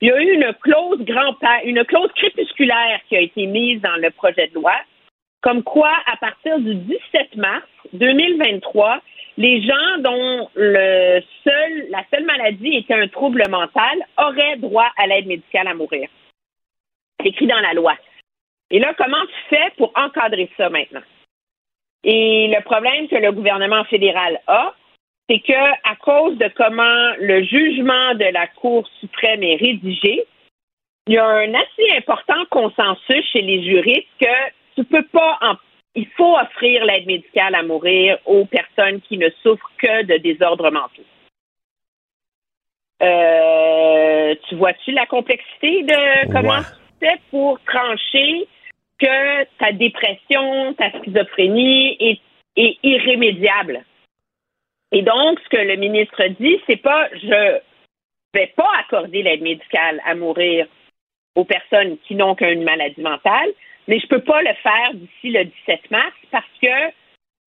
il 0.00 0.08
y 0.08 0.12
a 0.12 0.22
eu 0.22 0.32
une 0.32 0.52
clause 0.62 1.04
grand 1.04 1.34
une 1.64 1.84
clause 1.84 2.10
crépusculaire 2.14 3.00
qui 3.08 3.16
a 3.16 3.20
été 3.20 3.46
mise 3.46 3.82
dans 3.82 3.96
le 3.96 4.10
projet 4.10 4.46
de 4.48 4.54
loi 4.54 4.74
comme 5.40 5.62
quoi, 5.62 5.92
à 6.06 6.16
partir 6.16 6.58
du 6.58 6.74
17 6.74 7.36
mars 7.36 7.64
2023, 7.92 9.00
les 9.36 9.62
gens 9.62 9.98
dont 10.00 10.50
la 10.56 11.20
seule 11.44 12.24
maladie 12.24 12.76
était 12.76 12.94
un 12.94 13.06
trouble 13.08 13.44
mental 13.48 14.04
auraient 14.18 14.56
droit 14.56 14.90
à 14.96 15.06
l'aide 15.06 15.26
médicale 15.26 15.68
à 15.68 15.74
mourir. 15.74 16.08
C'est 17.20 17.28
écrit 17.28 17.46
dans 17.46 17.60
la 17.60 17.72
loi. 17.72 17.94
Et 18.70 18.80
là, 18.80 18.94
comment 18.98 19.24
tu 19.26 19.56
fais 19.56 19.72
pour 19.76 19.92
encadrer 19.96 20.50
ça 20.56 20.68
maintenant? 20.68 21.02
Et 22.04 22.48
le 22.48 22.62
problème 22.62 23.08
que 23.08 23.16
le 23.16 23.32
gouvernement 23.32 23.84
fédéral 23.84 24.40
a, 24.46 24.74
c'est 25.28 25.40
que 25.40 25.52
à 25.52 25.96
cause 25.96 26.36
de 26.38 26.48
comment 26.56 27.14
le 27.20 27.42
jugement 27.44 28.14
de 28.14 28.32
la 28.32 28.46
Cour 28.46 28.88
suprême 29.00 29.42
est 29.42 29.56
rédigé, 29.56 30.24
il 31.06 31.14
y 31.14 31.18
a 31.18 31.26
un 31.26 31.54
assez 31.54 31.96
important 31.96 32.44
consensus 32.50 33.24
chez 33.32 33.42
les 33.42 33.64
juristes 33.64 34.08
que 34.20 34.26
tu 34.78 34.84
peux 34.84 35.06
pas 35.12 35.38
il 35.94 36.06
faut 36.16 36.36
offrir 36.36 36.84
l'aide 36.84 37.06
médicale 37.06 37.56
à 37.56 37.64
mourir 37.64 38.18
aux 38.24 38.44
personnes 38.44 39.00
qui 39.00 39.18
ne 39.18 39.28
souffrent 39.42 39.72
que 39.78 40.04
de 40.04 40.18
désordres 40.18 40.70
mentaux. 40.70 41.02
Euh, 43.02 44.34
tu 44.48 44.54
vois-tu 44.54 44.92
la 44.92 45.06
complexité 45.06 45.82
de 45.82 46.32
comment 46.32 46.60
tu 46.60 47.06
fais 47.06 47.20
pour 47.30 47.58
trancher 47.64 48.46
que 49.00 49.44
ta 49.58 49.72
dépression, 49.72 50.74
ta 50.74 50.90
schizophrénie 51.00 51.96
est, 51.98 52.20
est 52.56 52.78
irrémédiable? 52.84 53.84
Et 54.92 55.02
donc, 55.02 55.40
ce 55.40 55.48
que 55.48 55.62
le 55.62 55.76
ministre 55.76 56.22
dit, 56.38 56.60
c'est 56.68 56.76
pas 56.76 57.08
je 57.12 57.60
vais 58.34 58.52
pas 58.56 58.70
accorder 58.80 59.22
l'aide 59.22 59.42
médicale 59.42 60.00
à 60.04 60.14
mourir 60.14 60.66
aux 61.34 61.44
personnes 61.44 61.98
qui 62.06 62.14
n'ont 62.14 62.36
qu'une 62.36 62.62
maladie 62.62 63.00
mentale, 63.00 63.50
mais 63.88 63.98
je 63.98 64.04
ne 64.04 64.08
peux 64.08 64.22
pas 64.22 64.42
le 64.42 64.54
faire 64.62 64.94
d'ici 64.94 65.30
le 65.30 65.44
17 65.44 65.90
mars 65.90 66.14
parce 66.30 66.44
que 66.62 66.92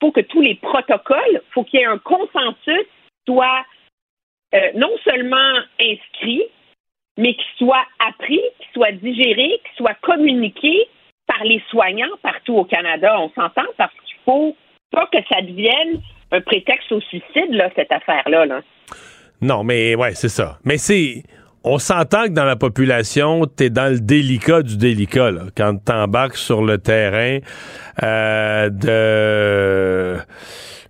faut 0.01 0.11
que 0.11 0.22
tous 0.22 0.41
les 0.41 0.55
protocoles, 0.55 1.41
faut 1.51 1.63
qu'il 1.63 1.80
y 1.80 1.84
ait 1.84 1.85
un 1.85 1.99
consensus 1.99 2.88
soit 3.27 3.63
euh, 4.55 4.72
non 4.76 4.91
seulement 5.05 5.59
inscrit, 5.80 6.43
mais 7.18 7.35
qui 7.35 7.45
soit 7.57 7.85
appris, 8.05 8.41
qui 8.59 8.68
soit 8.73 8.91
digéré, 8.91 9.61
qui 9.63 9.76
soit 9.77 9.93
communiqué 10.01 10.88
par 11.27 11.43
les 11.43 11.61
soignants 11.69 12.18
partout 12.23 12.55
au 12.55 12.65
Canada. 12.65 13.18
On 13.19 13.30
s'entend 13.30 13.68
parce 13.77 13.93
qu'il 13.93 14.18
faut 14.26 14.55
pas 14.91 15.07
que 15.07 15.19
ça 15.30 15.41
devienne 15.41 16.01
un 16.31 16.41
prétexte 16.41 16.91
au 16.91 17.01
suicide, 17.01 17.51
là, 17.51 17.69
cette 17.76 17.91
affaire-là. 17.91 18.45
Là. 18.45 18.61
Non, 19.41 19.63
mais 19.63 19.95
ouais, 19.95 20.15
c'est 20.15 20.30
ça. 20.30 20.57
Mais 20.65 20.77
c'est 20.77 21.23
on 21.63 21.77
s'entend 21.77 22.25
que 22.25 22.31
dans 22.31 22.45
la 22.45 22.55
population, 22.55 23.45
tu 23.45 23.65
es 23.65 23.69
dans 23.69 23.91
le 23.91 23.99
délicat 23.99 24.63
du 24.63 24.77
délicat. 24.77 25.31
Là, 25.31 25.43
quand 25.55 25.77
tu 25.85 25.91
embarques 25.91 26.38
sur 26.38 26.63
le 26.63 26.77
terrain 26.77 27.39
euh, 28.03 28.69
de 28.69 30.17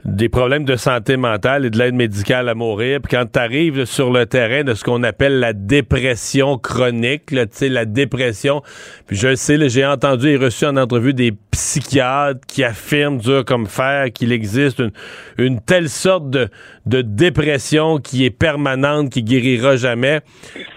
des 0.06 0.30
problèmes 0.30 0.66
de 0.66 0.76
santé 0.76 1.16
mentale 1.18 1.66
et 1.66 1.70
de 1.70 1.78
l'aide 1.78 1.94
médicale 1.94 2.50
à 2.50 2.56
mourir. 2.56 3.00
Puis 3.02 3.16
quand 3.16 3.26
tu 3.32 3.40
arrives 3.40 3.86
sur 3.86 4.12
le 4.12 4.26
terrain 4.26 4.64
de 4.64 4.74
ce 4.74 4.84
qu'on 4.84 5.04
appelle 5.04 5.40
la 5.40 5.54
dépression 5.54 6.58
chronique, 6.58 7.28
tu 7.28 7.38
sais, 7.52 7.70
la 7.70 7.86
dépression, 7.86 8.62
puis 9.08 9.16
je 9.16 9.36
sais, 9.36 9.70
j'ai 9.70 9.86
entendu 9.86 10.30
et 10.30 10.38
reçu 10.38 10.66
en 10.66 10.78
entrevue 10.78 11.14
des 11.14 11.34
psychiatres 11.52 12.40
qui 12.48 12.64
affirment 12.64 13.20
dur 13.20 13.46
comme 13.46 13.68
fer 13.68 14.12
qu'il 14.14 14.32
existe 14.32 14.80
une, 14.80 14.92
une, 15.38 15.62
telle 15.62 15.90
sorte 15.90 16.30
de, 16.30 16.50
de 16.86 17.02
dépression 17.02 18.00
qui 18.00 18.26
est 18.26 18.32
permanente, 18.32 19.10
qui 19.10 19.24
guérira 19.24 19.76
jamais. 19.76 20.22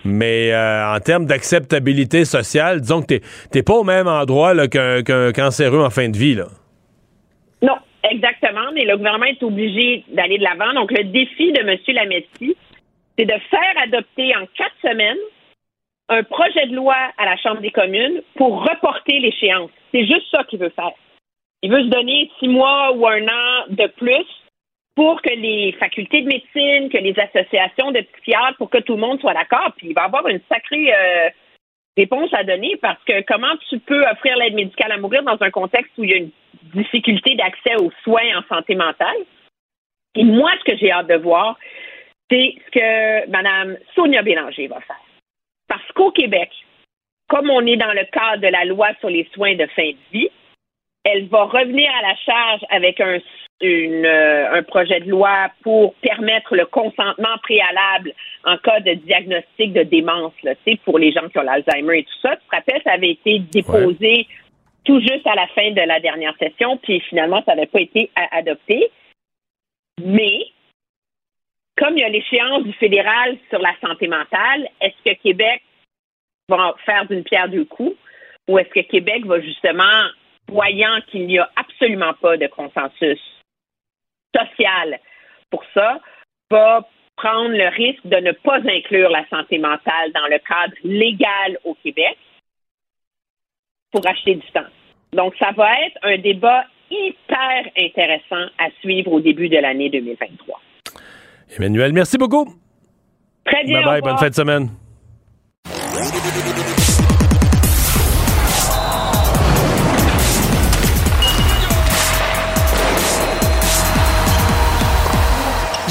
Mais 0.05 0.53
euh, 0.53 0.95
en 0.95 1.01
termes 1.01 1.27
d'acceptabilité 1.27 2.25
sociale, 2.25 2.81
disons 2.81 3.03
que 3.03 3.15
t'es 3.51 3.63
pas 3.63 3.75
au 3.75 3.85
même 3.85 4.09
endroit 4.09 4.69
qu'un 4.69 5.33
cancéreux 5.33 5.83
en 5.83 5.91
fin 5.91 6.09
de 6.09 6.17
vie. 6.17 6.35
Là. 6.35 6.49
Exactement, 8.45 8.73
mais 8.73 8.85
le 8.85 8.97
gouvernement 8.97 9.25
est 9.27 9.43
obligé 9.43 10.05
d'aller 10.09 10.39
de 10.39 10.45
l'avant. 10.45 10.73
Donc, 10.75 10.91
le 10.91 11.05
défi 11.05 11.53
de 11.53 11.61
M. 11.61 11.79
Lametti, 11.89 12.57
c'est 13.17 13.25
de 13.25 13.39
faire 13.51 13.83
adopter 13.83 14.37
en 14.37 14.47
quatre 14.55 14.75
semaines 14.83 15.19
un 16.11 16.23
projet 16.25 16.67
de 16.67 16.77
loi 16.77 16.97
à 17.17 17.25
la 17.25 17.37
Chambre 17.39 17.61
des 17.61 17.71
communes 17.71 18.21
pour 18.37 18.63
reporter 18.63 19.19
l'échéance. 19.21 19.71
C'est 19.93 20.05
juste 20.05 20.27
ça 20.31 20.45
qu'il 20.45 20.59
veut 20.59 20.73
faire. 20.77 20.93
Il 21.63 21.71
veut 21.71 21.85
se 21.85 21.89
donner 21.89 22.31
six 22.39 22.49
mois 22.49 22.93
ou 22.93 23.07
un 23.07 23.27
an 23.27 23.65
de 23.69 23.87
plus 23.97 24.27
pour 24.95 25.23
que 25.23 25.31
les 25.31 25.73
facultés 25.79 26.21
de 26.21 26.29
médecine, 26.29 26.91
que 26.91 26.99
les 26.99 27.19
associations 27.19 27.93
de 27.93 28.01
psychiatres, 28.01 28.59
pour 28.59 28.69
que 28.69 28.79
tout 28.79 28.95
le 28.95 29.01
monde 29.01 29.21
soit 29.21 29.33
d'accord. 29.33 29.73
Puis 29.79 29.89
il 29.89 29.95
va 29.95 30.03
avoir 30.03 30.29
une 30.29 30.41
sacrée 30.51 30.93
euh, 30.93 31.31
réponse 31.97 32.33
à 32.35 32.45
donner 32.45 32.77
parce 32.83 33.03
que 33.05 33.23
comment 33.23 33.57
tu 33.71 33.79
peux 33.79 34.05
offrir 34.07 34.37
l'aide 34.37 34.55
médicale 34.55 34.93
à 34.93 34.99
mourir 34.99 35.23
dans 35.23 35.39
un 35.41 35.51
contexte 35.51 35.93
où 35.97 36.05
il 36.05 36.11
y 36.11 36.15
a 36.15 36.19
une 36.19 36.31
difficulté 36.75 37.35
d'accès 37.35 37.77
aux 37.77 37.91
soins 38.03 38.39
en 38.39 38.43
santé 38.55 38.75
mentale? 38.75 39.17
Et 40.15 40.25
moi, 40.25 40.51
ce 40.61 40.73
que 40.73 40.77
j'ai 40.79 40.93
hâte 40.93 41.09
de 41.09 41.17
voir, 41.17 41.59
c'est 42.31 42.55
ce 42.67 42.71
que 42.71 43.31
Mme 43.31 43.77
Sonia 43.95 44.23
Bélanger 44.23 44.69
va 44.69 44.81
faire. 44.81 45.01
Parce 45.69 45.91
qu'au 45.95 46.11
Québec, 46.11 46.51
comme 47.29 47.51
on 47.51 47.67
est 47.67 47.77
dans 47.77 47.93
le 47.93 48.05
cadre 48.13 48.43
de 48.43 48.49
la 48.49 48.65
loi 48.65 48.89
sur 49.01 49.09
les 49.09 49.29
soins 49.35 49.55
de 49.55 49.67
fin 49.67 49.91
de 49.91 49.97
vie, 50.13 50.29
elle 51.05 51.27
va 51.29 51.45
revenir 51.45 51.91
à 51.99 52.03
la 52.03 52.17
charge 52.17 52.61
avec 52.71 53.01
un, 53.01 53.19
euh, 53.63 54.63
projet 54.63 55.01
de 55.01 55.11
loi 55.11 55.49
pour 55.63 55.95
permettre 55.97 56.57
le 56.57 56.67
consentement 56.67 57.37
préalable 57.43 58.13
en 58.45 58.57
cas 58.59 58.81
de 58.81 58.95
diagnostic 58.95 59.73
de 59.73 59.83
démence, 59.83 60.33
là, 60.43 60.53
pour 60.85 60.99
les 60.99 61.13
gens 61.13 61.29
qui 61.29 61.39
ont 61.39 61.43
l'Alzheimer 61.43 61.99
et 61.99 62.05
tout 62.05 62.21
ça. 62.23 62.37
Tu 62.37 62.47
te 62.47 62.57
rappelles, 62.57 62.83
ça 62.85 62.93
avait 62.93 63.11
été 63.11 63.39
déposé 63.39 64.27
tout 64.85 65.01
juste 65.01 65.27
à 65.27 65.35
la 65.35 65.47
fin 65.49 65.71
de 65.71 65.81
la 65.81 66.01
dernière 66.01 66.37
session, 66.39 66.77
puis 66.79 67.01
finalement, 67.01 67.43
ça 67.45 67.55
n'avait 67.55 67.67
pas 67.67 67.81
été 67.81 68.11
adopté. 68.31 68.91
Mais, 70.03 70.47
comme 71.77 71.97
il 71.97 72.01
y 72.01 72.05
a 72.05 72.09
l'échéance 72.09 72.65
du 72.65 72.73
fédéral 72.75 73.37
sur 73.49 73.61
la 73.61 73.75
santé 73.81 74.09
mentale, 74.09 74.69
est-ce 74.81 75.11
que 75.11 75.17
Québec 75.23 75.63
va 76.49 76.75
faire 76.85 77.07
d'une 77.07 77.25
pierre 77.25 77.49
deux 77.49 77.65
coups 77.65 77.97
ou 78.49 78.59
est-ce 78.59 78.69
que 78.69 78.81
Québec 78.81 79.25
va 79.25 79.41
justement, 79.41 80.09
voyant 80.49 81.01
qu'il 81.09 81.27
n'y 81.27 81.39
a 81.39 81.51
absolument 81.57 82.13
pas 82.15 82.37
de 82.37 82.47
consensus 82.47 83.21
social 84.37 84.99
pour 85.51 85.65
ça, 85.73 86.01
va 86.51 86.87
prendre 87.17 87.57
le 87.57 87.69
risque 87.69 88.05
de 88.05 88.17
ne 88.17 88.33
pas 88.33 88.59
inclure 88.59 89.09
la 89.09 89.27
santé 89.29 89.59
mentale 89.59 90.13
dans 90.13 90.27
le 90.27 90.39
cadre 90.39 90.75
légal 90.83 91.59
au 91.65 91.75
Québec? 91.75 92.19
Pour 93.95 94.05
acheter 94.09 94.35
du 94.35 94.47
temps. 94.53 94.67
Donc, 95.13 95.35
ça 95.39 95.53
va 95.57 95.71
être 95.87 95.99
un 96.03 96.19
débat 96.19 96.65
hyper 96.91 97.71
intéressant 97.79 98.51
à 98.59 98.69
suivre 98.81 99.13
au 99.13 99.21
début 99.21 99.49
de 99.49 99.57
l'année 99.57 99.89
2023. 99.89 100.61
Emmanuel, 101.57 101.93
merci 101.93 102.19
beaucoup. 102.19 102.45
Très 103.45 103.63
bien. 103.65 103.83
Bye 103.83 103.85
bye, 103.85 104.03
bonne 104.03 104.19
fin 104.19 104.29
de 104.29 104.35
semaine. 104.35 104.69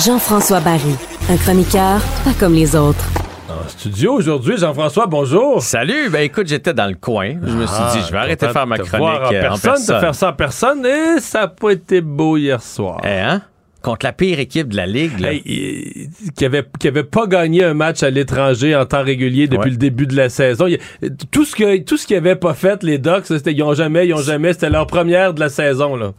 Jean-François 0.05 0.59
Barry, 0.59 0.97
un 1.29 1.37
chroniqueur 1.37 2.01
pas 2.25 2.33
comme 2.37 2.53
les 2.53 2.75
autres. 2.75 3.22
En 3.63 3.67
studio 3.69 4.13
aujourd'hui, 4.13 4.57
Jean-François, 4.57 5.07
bonjour. 5.07 5.61
Salut, 5.61 6.09
ben 6.09 6.19
écoute, 6.21 6.47
j'étais 6.47 6.73
dans 6.73 6.87
le 6.87 6.95
coin. 6.95 7.35
Je 7.41 7.53
me 7.53 7.65
suis 7.65 7.83
dit, 7.93 8.05
je 8.07 8.11
vais 8.11 8.17
arrêter 8.17 8.47
de 8.47 8.51
faire 8.51 8.67
ma 8.67 8.77
chronique 8.77 9.05
en 9.07 9.33
euh, 9.33 9.49
en 9.49 9.57
personne, 9.57 9.99
faire 9.99 10.15
ça 10.15 10.29
en 10.29 10.33
personne, 10.33 10.85
et 10.85 11.19
ça 11.19 11.41
n'a 11.41 11.47
pas 11.47 11.71
été 11.71 12.01
beau 12.01 12.35
hier 12.37 12.61
soir. 12.61 12.99
Eh, 13.03 13.07
hein? 13.07 13.41
Contre 13.81 14.05
la 14.05 14.13
pire 14.13 14.39
équipe 14.39 14.69
de 14.69 14.77
la 14.77 14.85
Ligue. 14.85 15.19
Là. 15.19 15.33
Hey, 15.33 15.41
il- 15.45 16.31
qui 16.33 16.45
avait, 16.45 16.65
qui 16.79 16.87
avait 16.87 17.03
pas 17.03 17.27
gagné 17.27 17.63
un 17.63 17.73
match 17.73 18.01
à 18.03 18.09
l'étranger 18.09 18.75
en 18.75 18.85
temps 18.85 19.03
régulier 19.03 19.47
depuis 19.47 19.65
Ouais. 19.65 19.69
le 19.71 19.77
début 19.77 20.07
de 20.07 20.15
la 20.15 20.29
saison. 20.29 20.67
Il- 20.67 20.79
tout 21.31 21.43
ce 21.45 21.55
que 21.55 21.77
tout 21.79 21.97
ce 21.97 22.07
qu'ils 22.07 22.17
avaient 22.17 22.35
pas 22.37 22.53
fait 22.53 22.81
les 22.83 22.97
Ducks, 22.97 23.25
c'était 23.27 23.51
ils 23.53 23.63
ont 23.63 23.73
jamais, 23.73 24.07
ils 24.07 24.13
ont 24.13 24.21
jamais, 24.21 24.53
c'était 24.53 24.69
leur 24.69 24.87
première 24.87 25.33
de 25.33 25.39
la 25.39 25.49
saison 25.49 25.95
là. 25.95 26.11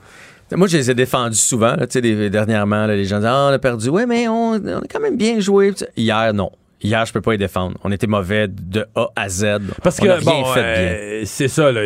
Moi, 0.54 0.68
je 0.68 0.76
les 0.76 0.90
ai 0.90 0.94
défendus 0.94 1.36
souvent. 1.38 1.74
là, 1.74 1.86
des- 1.86 2.28
dernièrement, 2.30 2.86
là, 2.86 2.94
les 2.94 3.06
gens 3.06 3.16
disent 3.16 3.26
Ah, 3.28 3.48
on 3.50 3.52
a 3.54 3.58
perdu. 3.58 3.88
Oui, 3.88 4.02
mais 4.06 4.28
on, 4.28 4.52
on 4.52 4.78
a 4.78 4.80
quand 4.92 5.00
même 5.00 5.16
bien 5.16 5.40
joué. 5.40 5.72
Hier, 5.96 6.32
non. 6.34 6.50
Hier, 6.84 7.04
je 7.06 7.12
peux 7.14 7.22
pas 7.22 7.32
les 7.32 7.38
défendre. 7.38 7.76
On 7.82 7.90
était 7.90 8.06
mauvais 8.06 8.46
de 8.46 8.86
A 8.94 9.08
à 9.16 9.28
Z. 9.28 9.46
Parce 9.82 9.98
que 9.98 10.22
bon, 10.22 10.44
euh, 10.56 11.22
c'est 11.24 11.48
ça 11.48 11.72
là, 11.72 11.80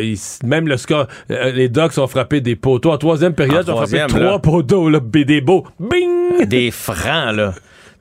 même 0.44 0.66
le 0.66 0.76
score, 0.76 1.06
euh, 1.30 1.52
les 1.52 1.68
Ducks 1.68 1.96
ont 1.98 2.08
frappé 2.08 2.40
des 2.40 2.56
poteaux 2.56 2.90
en 2.90 2.98
troisième 2.98 3.32
période, 3.32 3.70
En 3.70 3.74
ils 3.74 3.82
ont 3.82 3.86
frappé 3.86 4.06
trois 4.12 4.38
poteaux 4.40 4.90
là, 4.90 4.98
des 5.00 5.40
beaux, 5.40 5.64
bing. 5.78 6.46
Des 6.46 6.72
francs, 6.72 7.34
là. 7.36 7.54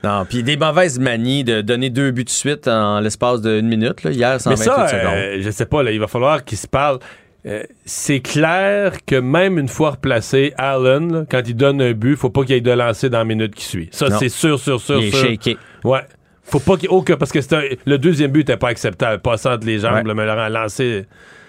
Non, 0.03 0.25
puis 0.29 0.43
des 0.43 0.57
mauvaises 0.57 0.99
manies 0.99 1.43
de 1.43 1.61
donner 1.61 1.89
deux 1.89 2.11
buts 2.11 2.23
de 2.23 2.29
suite 2.29 2.67
en 2.67 2.99
l'espace 2.99 3.41
d'une 3.41 3.67
minute. 3.67 4.03
Là. 4.03 4.11
Hier, 4.11 4.41
128 4.41 4.49
Mais 4.49 4.55
ça, 4.65 4.87
secondes. 4.87 5.13
euh, 5.15 5.37
je 5.41 5.49
sais 5.51 5.65
pas, 5.65 5.83
là, 5.83 5.91
il 5.91 5.99
va 5.99 6.07
falloir 6.07 6.43
qu'ils 6.43 6.57
se 6.57 6.67
parlent. 6.67 6.99
Euh, 7.45 7.63
c'est 7.85 8.19
clair 8.19 8.93
que 9.05 9.15
même 9.15 9.57
une 9.57 9.67
fois 9.69 9.91
replacé, 9.91 10.53
Allen, 10.57 11.13
là, 11.13 11.23
quand 11.29 11.41
il 11.47 11.55
donne 11.55 11.81
un 11.81 11.93
but, 11.93 12.15
faut 12.15 12.29
pas 12.29 12.43
qu'il 12.43 12.55
aille 12.55 12.61
de 12.61 12.71
lancer 12.71 13.09
dans 13.09 13.19
la 13.19 13.25
minute 13.25 13.55
qui 13.55 13.63
suit. 13.65 13.89
Ça, 13.91 14.09
c'est 14.17 14.29
sûr, 14.29 14.59
sûr, 14.59 14.79
sûr, 14.81 14.99
Il 14.99 15.07
est 15.07 15.11
sûr. 15.11 15.29
shaké. 15.29 15.57
Ouais. 15.83 16.01
Faut 16.49 16.59
pas 16.59 16.77
qu'il. 16.77 16.89
Parce 17.17 17.31
que 17.31 17.41
c'était 17.41 17.55
un- 17.55 17.75
le 17.85 17.97
deuxième 17.97 18.31
but 18.31 18.41
était 18.41 18.57
pas 18.57 18.69
acceptable. 18.69 19.21
Passant 19.21 19.53
entre 19.53 19.65
les 19.65 19.79
jambes, 19.79 20.05
Ouais. 20.05 20.13
mais 20.13 20.25
Laurent 20.25 20.43
a 20.43 20.49
lancé. 20.49 21.05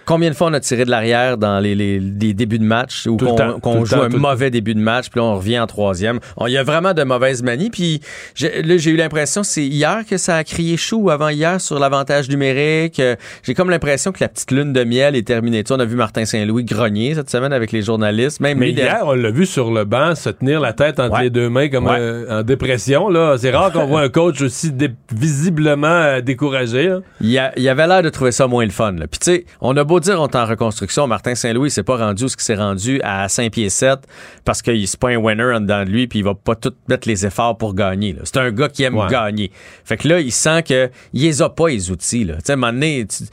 Combien 0.09 0.31
de 0.31 0.35
fois 0.35 0.49
on 0.49 0.55
a 0.55 0.61
tiré 0.61 0.87
de 0.87 0.91
l'arrière 0.91 1.37
dans 1.37 1.61
les, 1.61 1.75
les- 1.75 2.01
les 2.01 2.33
débuts 2.33 2.59
de 2.59 2.65
match 2.65 3.07
ou 3.07 3.19
qu'on 3.19 3.85
joue 3.85 3.95
temps, 3.97 4.03
un 4.05 4.09
mauvais 4.09 4.51
début 4.51 4.75
de 4.75 4.81
match 4.81 5.11
puis 5.11 5.21
là 5.21 5.27
on 5.27 5.35
revient 5.37 5.59
en 5.61 5.67
troisième. 5.67 6.19
Il 6.47 6.53
y 6.53 6.57
a 6.57 6.63
vraiment 6.63 6.95
de 6.95 7.03
mauvaises 7.05 7.43
manies 7.43 7.69
puis 7.69 8.01
j'ai- 8.35 8.63
là 8.63 8.79
j'ai 8.79 8.91
eu 8.91 8.97
l'impression 8.97 9.43
c'est 9.43 9.67
hier 9.67 10.01
que 10.09 10.17
ça 10.17 10.37
a 10.37 10.45
crié 10.45 10.79
chou 10.79 10.97
ou 11.03 11.11
avant 11.11 11.29
hier 11.29 11.61
sur 11.61 11.79
l'avantage 11.79 12.31
numérique. 12.31 13.01
Euh, 13.01 13.17
J'ai 13.43 13.53
comme 13.53 13.69
l'impression 13.69 14.11
que 14.13 14.19
la 14.25 14.29
petite 14.29 14.51
lune 14.51 14.73
de 14.73 14.83
miel 14.85 15.15
est 15.15 15.27
terminée. 15.27 15.63
Tu 15.63 15.69
sais, 15.69 15.75
on 15.75 15.81
a 15.81 15.85
vu 15.85 15.95
Martin 15.97 16.25
Saint-Louis 16.25 16.65
grogner 16.65 17.15
cette 17.15 17.29
semaine 17.29 17.53
avec 17.53 17.71
les 17.71 17.83
journalistes. 17.83 18.41
Même 18.41 18.59
Mais 18.59 18.67
lui, 18.71 18.73
hier, 18.81 19.03
on 19.05 19.13
l'a 19.13 19.31
vu 19.31 19.45
sur 19.45 19.71
le 19.71 19.85
banc 19.85 20.15
se 20.15 20.31
tenir 20.31 20.61
la 20.61 20.73
tête 20.73 20.99
entre 21.01 21.17
Ouais. 21.17 21.25
les 21.25 21.31
deux 21.31 21.51
mains 21.51 21.69
comme 21.69 21.87
Ouais. 21.87 21.97
euh, 21.99 22.41
en 22.41 22.43
dépression. 22.43 23.09
C'est 23.37 23.51
rare 23.51 23.73
qu'on 23.73 23.87
voit 23.87 24.01
un 24.01 24.09
coach 24.09 24.41
aussi 24.41 24.73
visiblement 25.13 25.87
euh, 25.89 26.21
découragé. 26.21 26.89
là. 26.89 27.01
Il, 27.21 27.31
y 27.31 27.39
a- 27.39 27.53
il 27.57 27.69
avait 27.69 27.87
l'air 27.87 28.03
de 28.03 28.09
trouver 28.09 28.33
ça 28.33 28.47
moins 28.47 28.65
le 28.65 28.71
fun. 28.71 28.93
là. 28.93 29.07
Puis 29.07 29.19
tu 29.19 29.25
sais, 29.33 29.45
on 29.61 29.77
a 29.77 29.85
beau 29.85 29.98
dire 30.01 30.21
on 30.21 30.27
est 30.29 30.37
en 30.37 30.47
reconstruction, 30.47 31.07
Martin 31.07 31.35
Saint-Louis 31.35 31.69
il 31.69 31.73
s'est 31.73 31.83
pas 31.83 31.97
rendu 31.97 32.29
ce 32.29 32.37
qu'il 32.37 32.45
s'est 32.45 32.55
rendu 32.57 33.01
à 33.03 33.29
5 33.29 33.53
pieds 33.53 33.71
7 33.71 34.01
parce 34.45 34.63
qu'il 34.63 34.87
c'est 34.89 34.99
pas 34.99 35.09
un 35.11 35.17
winner 35.17 35.55
en 35.55 35.61
dedans 35.61 35.85
de 35.85 35.91
lui 35.91 36.07
puis 36.07 36.21
il 36.21 36.25
va 36.25 36.35
pas 36.35 36.55
tout 36.55 36.73
mettre 36.89 37.09
les 37.09 37.27
efforts 37.27 37.57
pour 37.59 37.75
gagner. 37.75 38.17
C'est 38.25 38.37
un 38.39 38.51
gars 38.51 38.69
qui 38.69 38.83
aime 38.85 38.97
Ouais. 38.97 39.09
gagner. 39.09 39.51
Fait 39.85 39.97
que 39.97 40.09
là, 40.09 40.21
il 40.21 40.33
sent 40.33 40.63
que 40.63 40.91
il 41.13 41.23
les 41.23 41.43
a 41.43 41.49
pas 41.49 41.69
les 41.69 41.91
outils. 41.91 42.25
Là. 42.25 42.35
Tu 42.37 42.41
sais, 42.45 42.53
à 42.53 42.55
un 42.55 42.57
moment 42.57 42.73
donné, 42.73 43.07
tu- 43.07 43.25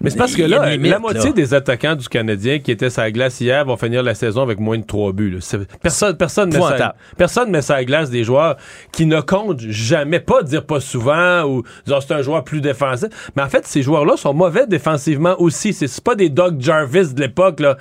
Mais 0.00 0.10
c'est 0.10 0.16
parce 0.16 0.34
que 0.34 0.42
là, 0.42 0.70
limite, 0.70 0.90
la 0.92 0.98
moitié 0.98 1.26
là. 1.30 1.32
des 1.32 1.54
attaquants 1.54 1.94
du 1.94 2.08
Canadien 2.08 2.58
qui 2.58 2.70
étaient 2.70 2.90
sur 2.90 3.02
la 3.02 3.10
glace 3.10 3.40
hier 3.40 3.64
vont 3.64 3.76
finir 3.76 4.02
la 4.02 4.14
saison 4.14 4.42
avec 4.42 4.58
moins 4.58 4.78
de 4.78 4.84
trois 4.84 5.12
buts. 5.12 5.30
là. 5.30 5.38
C'est- 5.40 5.58
Personne, 5.80 6.16
personne, 6.16 6.52
met 6.52 6.60
ça, 6.60 6.94
personne 7.16 7.50
met 7.50 7.62
ça 7.62 7.74
à 7.74 7.78
la 7.78 7.84
glace 7.84 8.10
des 8.10 8.24
joueurs 8.24 8.56
qui 8.92 9.06
ne 9.06 9.20
comptent 9.20 9.60
jamais, 9.60 10.20
pas 10.20 10.42
dire 10.42 10.64
pas 10.64 10.80
souvent 10.80 11.44
ou 11.44 11.62
dire 11.86 12.00
c'est 12.02 12.14
un 12.14 12.22
joueur 12.22 12.42
plus 12.44 12.60
défensif. 12.60 13.08
Mais 13.36 13.42
en 13.42 13.48
fait, 13.48 13.66
ces 13.66 13.82
joueurs-là 13.82 14.16
sont 14.16 14.34
mauvais 14.34 14.66
défensivement 14.66 15.34
aussi. 15.40 15.72
C'est 15.72 15.86
c'est 15.86 16.02
pas 16.12 16.16
des 16.16 16.28
Doug 16.28 16.60
Jarvis 16.60 17.14
de 17.14 17.20
l'époque, 17.20 17.60
là. 17.60 17.76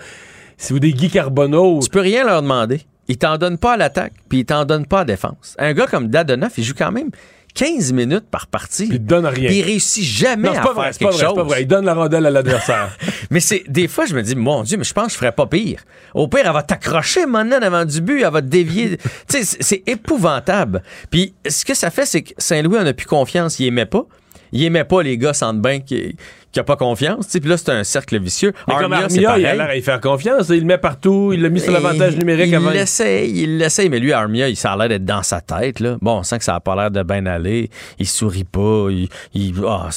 C'est 0.58 0.74
ou 0.74 0.80
des 0.80 0.94
Guy 0.94 1.10
Carbonneau. 1.10 1.80
Tu 1.84 1.90
peux 1.90 2.00
rien 2.02 2.24
leur 2.26 2.42
demander. 2.42 2.82
Ils 3.08 3.18
t'en 3.18 3.38
donnent 3.38 3.58
pas 3.58 3.74
à 3.74 3.78
l'attaque, 3.78 4.14
puis 4.30 4.40
ils 4.40 4.46
t'en 4.46 4.64
donnent 4.64 4.86
pas 4.86 4.98
à 4.98 5.02
la 5.02 5.06
défense. 5.06 5.56
Un 5.60 5.74
gars 5.74 5.88
comme 5.88 6.08
Dadonoff, 6.08 6.54
il 6.58 6.64
joue 6.64 6.74
quand 6.78 6.92
même 6.92 7.10
15 7.56 7.92
minutes 7.92 8.28
par 8.32 8.48
partie. 8.48 8.88
Il 8.90 9.04
donne 9.06 9.26
rien. 9.26 9.48
Puis 9.50 9.58
il 9.58 9.64
réussit 9.64 10.04
jamais 10.06 10.48
Non, 10.50 10.54
à 10.56 10.62
pas 10.62 10.64
faire 10.68 10.74
vrai, 10.76 10.94
c'est 10.94 11.00
pas 11.04 11.10
vrai, 11.12 11.18
c'est 11.20 11.26
pas 11.26 11.36
chose. 11.36 11.48
vrai. 11.50 11.62
Il 11.64 11.68
donne 11.68 11.84
la 11.84 11.94
rondelle 11.94 12.26
à 12.26 12.30
l'adversaire. 12.30 12.96
Mais 13.32 13.42
c'est 13.42 13.64
des 13.68 13.90
fois 13.90 14.06
je 14.06 14.16
me 14.16 14.22
dis 14.22 14.36
mon 14.36 14.64
dieu 14.64 14.78
mais 14.78 14.84
je 14.86 14.94
pense 14.94 15.08
que 15.08 15.12
je 15.14 15.18
ferais 15.18 15.32
pas 15.34 15.46
pire. 15.48 15.82
Au 16.14 16.30
pire 16.30 16.44
elle 16.46 16.54
va 16.54 16.64
t'accrocher 16.64 17.26
maintenant 17.26 17.58
avant 17.62 17.84
du 17.84 18.00
but, 18.00 18.22
elle 18.22 18.32
va 18.32 18.42
te 18.42 18.48
dévier. 18.48 18.96
tu 18.98 19.04
sais 19.28 19.44
c'est- 19.44 19.58
c'est 19.64 19.84
épouvantable. 19.88 20.82
Puis 21.10 21.34
ce 21.50 21.66
que 21.66 21.74
ça 21.74 21.90
fait 21.90 22.06
c'est 22.06 22.22
que 22.22 22.34
Saint-Louis 22.38 22.78
en 22.78 22.86
a 22.86 22.94
plus 22.94 23.08
confiance, 23.08 23.60
il 23.60 23.68
aimait 23.68 23.86
pas. 23.86 24.06
Il 24.54 24.64
aimait 24.64 24.84
pas 24.84 25.02
les 25.02 25.18
gars 25.18 25.34
sans 25.34 25.54
bain 25.54 25.80
qui 25.80 26.16
qui 26.52 26.60
a 26.60 26.66
pas 26.66 26.76
confiance, 26.76 27.28
tu 27.28 27.32
sais, 27.32 27.40
puis 27.40 27.50
là 27.50 27.56
c'est 27.56 27.70
un 27.70 27.86
cercle 27.86 28.20
vicieux. 28.20 28.52
Mais 28.68 28.74
Armia, 28.74 29.08
il 29.10 29.26
a 29.26 29.38
l'air 29.38 29.62
à 29.70 29.76
y 29.78 29.82
faire 29.82 30.02
confiance. 30.02 30.50
Il 30.50 30.60
le 30.60 30.66
met 30.66 30.78
partout. 30.78 31.32
Il 31.34 31.42
l'a 31.42 31.48
mis 31.48 31.62
sur 31.62 31.72
l'avantage 31.72 32.18
numérique 32.18 32.48
il 32.50 32.56
avant. 32.56 32.72
l'essaye, 32.72 33.32
il 33.44 33.58
l'essaye, 33.58 33.88
mais 33.88 34.00
lui, 34.00 34.12
Armia, 34.12 34.50
il 34.50 34.58
ça 34.58 34.74
a 34.74 34.78
l'air 34.78 34.90
d'être 34.90 35.06
dans 35.06 35.24
sa 35.24 35.40
tête. 35.40 35.80
Là. 35.80 35.98
Bon, 36.02 36.18
on 36.18 36.24
sent 36.24 36.40
que 36.40 36.44
ça 36.44 36.56
a 36.56 36.60
pas 36.60 36.76
l'air 36.76 36.92
de 36.92 37.04
bien 37.04 37.26
aller. 37.26 37.70
Il 38.00 38.06
sourit 38.08 38.44
pas. 38.44 38.88
Il, 38.90 39.08
il- 39.34 39.54
ah, 39.66 39.88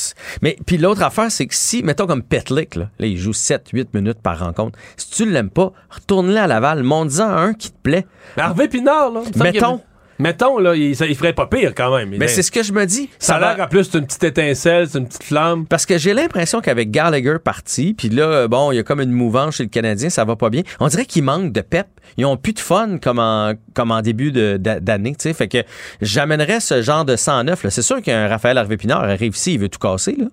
mais 0.42 0.56
puis 0.64 0.76
l'autre 0.78 1.02
affaire, 1.02 1.28
c'est 1.32 1.46
que 1.46 1.54
si, 1.56 1.82
mettons 1.82 2.06
comme 2.06 2.22
Petlick, 2.22 2.76
là, 2.76 2.88
là, 3.00 3.06
il 3.06 3.18
joue 3.18 3.32
7-8 3.32 3.88
minutes 3.92 4.22
par 4.22 4.38
rencontre. 4.38 4.78
Si 4.96 5.10
tu 5.10 5.28
l'aimes 5.28 5.50
pas, 5.50 5.72
retourne-le 5.90 6.36
à 6.36 6.46
Laval. 6.46 6.84
Monte-en 6.84 7.28
un 7.36 7.54
qui 7.54 7.72
te 7.72 7.78
plaît. 7.82 8.06
Mais 8.36 8.44
Harvey 8.44 8.68
Pinard, 8.68 9.10
là. 9.10 9.22
Mettons. 9.36 9.80
Mettons, 10.18 10.58
là, 10.58 10.74
il, 10.76 10.94
ça- 10.94 11.06
il 11.06 11.14
ferait 11.16 11.32
pas 11.32 11.46
pire 11.46 11.72
quand 11.76 11.96
même. 11.96 12.10
Mais 12.10 12.28
c'est 12.28 12.42
ce 12.42 12.50
que 12.52 12.62
je 12.62 12.72
me 12.72 12.84
dis. 12.86 13.10
Ça 13.18 13.36
a 13.36 13.40
va- 13.40 13.46
l'air 13.48 13.56
qu'en 13.64 13.68
plus, 13.68 13.84
c'est 13.84 13.98
une 13.98 14.06
petite 14.06 14.24
étincelle, 14.24 14.88
c'est 14.88 14.98
une 14.98 15.06
petite 15.08 15.24
flamme. 15.24 15.66
Parce 15.66 15.86
que 15.86 15.98
j'ai 15.98 16.14
l'impression 16.14 16.60
qu'avec 16.60 16.90
Gallagher 16.90 17.36
parti, 17.42 17.94
puis 17.94 18.08
là, 18.08 18.22
euh, 18.24 18.48
bon, 18.48 18.70
il 18.72 18.76
y 18.76 18.78
a 18.78 18.82
comme 18.82 19.00
une 19.00 19.10
mouvance 19.12 19.56
chez 19.56 19.64
le 19.64 19.68
Canadien, 19.68 20.10
ça 20.10 20.24
va 20.24 20.36
pas 20.36 20.50
bien. 20.50 20.62
On 20.80 20.88
dirait 20.88 21.04
qu'ils 21.06 21.24
manquent 21.24 21.52
de 21.52 21.60
pep. 21.60 21.86
Ils 22.16 22.26
ont 22.26 22.36
plus 22.36 22.52
de 22.52 22.60
fun 22.60 22.98
comme 22.98 23.18
en, 23.18 23.54
comme 23.74 23.90
en 23.90 24.02
début 24.02 24.30
d'année, 24.30 25.12
tu 25.12 25.22
sais. 25.22 25.32
Fait 25.34 25.48
que 25.48 25.58
j'amènerais 26.00 26.60
ce 26.60 26.82
genre 26.82 27.04
de 27.04 27.16
109. 27.16 27.64
là. 27.64 27.70
C'est 27.70 27.82
sûr 27.82 28.00
qu'un 28.02 28.28
Raphaël 28.28 28.58
Harvey 28.58 28.76
Pinard 28.76 29.04
arrive 29.04 29.34
ici, 29.34 29.54
il 29.54 29.58
veut 29.60 29.68
tout 29.68 29.78
casser, 29.80 30.14
là. 30.18 30.26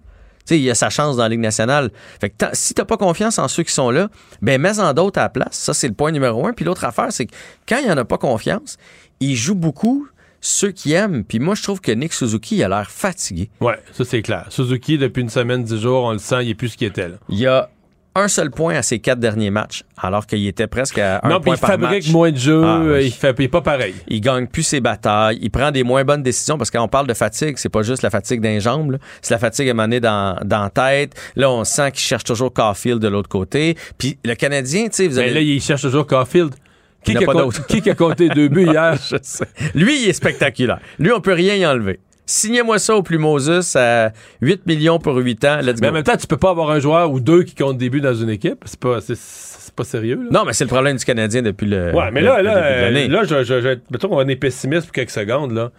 sais, 0.46 0.60
il 0.60 0.70
a 0.70 0.76
sa 0.76 0.90
chance 0.90 1.18
dans 1.18 1.24
la 1.24 1.30
Ligue 1.30 1.40
nationale. 1.40 1.90
Fait 2.20 2.30
que 2.30 2.46
si 2.54 2.74
t'as 2.74 2.86
pas 2.86 2.98
confiance 2.98 3.40
en 3.40 3.48
ceux 3.48 3.64
qui 3.64 3.74
sont 3.74 3.90
là, 3.90 4.10
ben 4.42 4.62
mets-en 4.62 4.94
d'autres 4.94 5.20
à 5.20 5.24
la 5.24 5.30
place. 5.30 5.54
Ça, 5.54 5.74
c'est 5.74 5.88
le 5.88 5.94
point 5.94 6.12
numéro 6.12 6.46
un. 6.46 6.54
Puis 6.54 6.66
l'autre 6.66 6.84
affaire, 6.84 7.08
c'est 7.10 7.26
que 7.26 7.34
quand 7.68 7.78
il 7.82 7.88
y 7.88 7.92
en 7.92 7.98
a 7.98 8.06
pas 8.06 8.18
confiance, 8.18 8.78
il 9.22 9.36
joue 9.36 9.56
beaucoup 9.56 10.08
ceux 10.42 10.72
qui 10.72 10.94
aiment. 10.94 11.24
Puis 11.24 11.40
moi, 11.40 11.56
je 11.56 11.64
trouve 11.64 11.80
que 11.82 11.92
Nick 11.92 12.14
Suzuki, 12.14 12.58
il 12.58 12.64
a 12.64 12.68
l'air 12.68 12.90
fatigué. 12.92 13.50
Ouais, 13.62 13.78
ça 13.94 14.04
c'est 14.04 14.22
clair. 14.22 14.48
Suzuki, 14.50 14.98
depuis 14.98 15.22
une 15.22 15.30
semaine, 15.30 15.64
dix 15.64 15.80
jours, 15.80 16.04
on 16.06 16.12
le 16.14 16.18
sent, 16.20 16.44
il 16.44 16.50
est 16.50 16.56
plus 16.56 16.70
ce 16.70 16.78
qu'il 16.78 16.88
était. 16.88 17.08
Là. 17.10 17.16
Il 17.30 17.38
y 17.38 17.46
a 17.48 17.70
un 18.14 18.28
seul 18.28 18.52
point 18.52 18.76
à 18.76 18.82
ses 18.82 19.00
quatre 19.00 19.20
derniers 19.22 19.52
matchs, 19.52 19.84
alors 19.98 20.26
qu'il 20.28 20.46
était 20.46 20.68
presque 20.68 20.98
à 20.98 21.22
un 21.24 21.30
non, 21.30 21.40
point 21.40 21.56
il 21.56 21.60
par 21.62 21.70
fabrique 21.70 22.04
match. 22.04 22.12
moins 22.12 22.30
de 22.30 22.36
jeux, 22.38 22.62
Ah, 22.66 22.82
oui. 22.84 23.06
il 23.06 23.12
fait 23.14 23.34
il 23.40 23.46
est 23.46 23.48
pas 23.48 23.62
pareil. 23.62 23.94
Il 24.10 24.20
gagne 24.20 24.48
plus 24.48 24.64
ses 24.64 24.82
batailles, 24.82 25.40
il 25.42 25.50
prend 25.50 25.72
des 25.72 25.84
moins 25.84 26.04
bonnes 26.04 26.22
décisions 26.22 26.58
parce 26.58 26.70
que 26.70 26.78
quand 26.78 26.84
on 26.84 26.90
parle 26.90 27.08
de 27.08 27.14
fatigue, 27.14 27.54
c'est 27.58 27.70
pas 27.70 27.84
juste 27.84 28.02
la 28.02 28.10
fatigue 28.10 28.42
d'un 28.42 28.60
jambe, 28.60 28.98
c'est 29.22 29.34
la 29.34 29.40
fatigue 29.40 29.68
émanée 29.70 30.02
dans, 30.02 30.38
dans 30.44 30.64
la 30.64 30.70
tête. 30.70 31.14
Là, 31.38 31.50
on 31.50 31.64
sent 31.64 31.92
qu'il 31.92 32.02
cherche 32.02 32.26
toujours 32.26 32.52
Caulfield 32.52 33.00
de 33.00 33.08
l'autre 33.08 33.30
côté. 33.30 33.78
Puis 33.98 34.18
le 34.26 34.36
Canadien, 34.36 34.90
tu 34.90 34.96
sais, 34.96 35.08
vous 35.08 35.16
Mais 35.16 35.22
avez... 35.22 35.30
Ben 35.30 35.36
là, 35.36 35.42
il 35.42 35.62
cherche 35.62 35.84
toujours 35.84 36.06
Caulfield. 36.06 36.54
Qui, 37.04 37.18
a 37.18 37.22
pas 37.22 37.48
qui 37.68 37.90
a 37.90 37.96
compté 37.96 38.30
deux 38.30 38.48
buts 38.48 38.66
hier? 38.72 38.96
Je 38.96 39.16
sais. 39.22 39.46
Lui, 39.74 40.04
il 40.04 40.10
est 40.10 40.14
spectaculaire. 40.14 40.80
Lui, 41.00 41.12
on 41.12 41.22
peut 41.22 41.34
rien 41.34 41.56
y 41.56 41.66
enlever. 41.66 42.00
Signez-moi 42.26 42.80
ça 42.80 42.96
au 42.96 43.04
plus 43.04 43.18
Moses 43.18 43.76
à 43.76 44.12
8 44.42 44.66
millions 44.66 45.00
pour 45.00 45.16
8 45.18 45.46
ans. 45.46 45.60
Let's 45.62 45.82
Mais 45.82 45.90
en 45.90 45.92
même 45.92 46.04
temps, 46.04 46.16
tu 46.16 46.28
peux 46.28 46.38
pas 46.38 46.52
avoir 46.52 46.70
un 46.70 46.80
joueur 46.80 47.12
ou 47.12 47.20
deux 47.20 47.44
qui 47.44 47.56
comptent 47.56 47.78
des 47.78 47.90
buts 47.90 48.02
dans 48.02 48.14
une 48.14 48.30
équipe. 48.30 48.64
C'est 48.66 48.80
pas, 48.80 49.02
c'est, 49.02 49.18
pas 49.76 49.84
sérieux. 49.84 50.16
Là. 50.16 50.30
Non, 50.32 50.46
mais 50.46 50.54
c'est 50.54 50.64
le 50.64 50.70
problème 50.70 50.96
du 50.98 51.04
Canadien 51.04 51.42
depuis 51.42 51.66
le. 51.66 51.92
Ouais, 51.94 52.12
mais 52.12 52.22
le- 52.22 52.28
là, 52.28 52.42
là, 52.42 52.82
l'année. 52.82 53.08
là, 53.08 53.24
je, 53.24 53.44
je, 53.44 53.62
je- 53.62 53.80
mettons, 53.90 54.10
on 54.12 54.28
est 54.28 54.36
pessimiste 54.36 54.84
pour 54.86 54.94
quelques 54.94 55.10
secondes. 55.12 55.52
Là, 55.52 55.72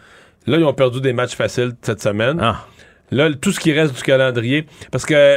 là 0.46 0.58
ils 0.58 0.64
ont 0.64 0.74
perdu 0.74 1.00
des 1.00 1.12
matchs 1.12 1.36
faciles 1.36 1.72
cette 1.82 2.02
semaine. 2.02 2.38
Ah. 2.40 2.66
Là, 3.10 3.30
tout 3.32 3.52
ce 3.52 3.60
qui 3.60 3.72
reste 3.72 3.94
du 3.94 4.02
calendrier. 4.02 4.66
Parce 4.90 5.06
que 5.06 5.36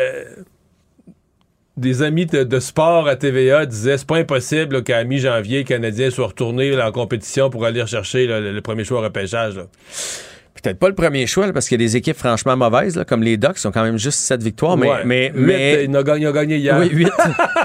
des 1.77 2.01
amis 2.03 2.25
de, 2.25 2.43
de 2.43 2.59
sport 2.59 3.07
à 3.07 3.15
TVA 3.15 3.65
disaient 3.65 3.97
c'est 3.97 4.07
pas 4.07 4.17
impossible 4.17 4.83
qu'à 4.83 5.03
mi-janvier, 5.03 5.59
les 5.59 5.63
Canadiens 5.65 6.09
soient 6.09 6.27
retournés 6.27 6.71
là, 6.71 6.87
en 6.87 6.91
compétition 6.91 7.49
pour 7.49 7.65
aller 7.65 7.85
chercher 7.85 8.27
le, 8.27 8.53
le 8.53 8.61
premier 8.61 8.83
choix 8.83 8.99
au 8.99 9.03
repêchage. 9.03 9.55
là. 9.57 9.63
Peut-être 10.63 10.79
pas 10.79 10.87
le 10.87 10.95
premier 10.95 11.27
choix, 11.27 11.45
là, 11.45 11.53
parce 11.53 11.67
qu'il 11.67 11.79
y 11.79 11.83
a 11.83 11.85
des 11.85 11.95
équipes 11.97 12.17
franchement 12.17 12.55
mauvaises, 12.57 12.95
là, 12.95 13.03
comme 13.05 13.21
les 13.21 13.35
Ducks, 13.37 13.55
qui 13.57 13.67
ont 13.67 13.71
quand 13.71 13.83
même 13.83 13.99
juste 13.99 14.19
7 14.19 14.41
victoires. 14.41 14.77
Mais, 14.77 14.89
Ouais. 14.89 15.01
mais, 15.05 15.31
mais- 15.35 15.83
il, 15.83 15.95
a 15.95 16.01
gagné, 16.01 16.31
gagné 16.31 16.57
hier. 16.57 16.77
Oui, 16.79 16.89
8. 16.91 17.11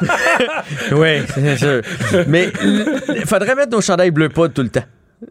oui, 0.93 1.09
c'est 1.35 1.57
sûr. 1.57 1.81
Mais 2.27 2.51
il 3.17 3.25
faudrait 3.27 3.55
mettre 3.55 3.71
nos 3.71 3.81
chandails 3.81 4.11
bleu 4.11 4.29
poudre 4.29 4.53
tout 4.55 4.63
le 4.63 4.69
temps. 4.69 4.85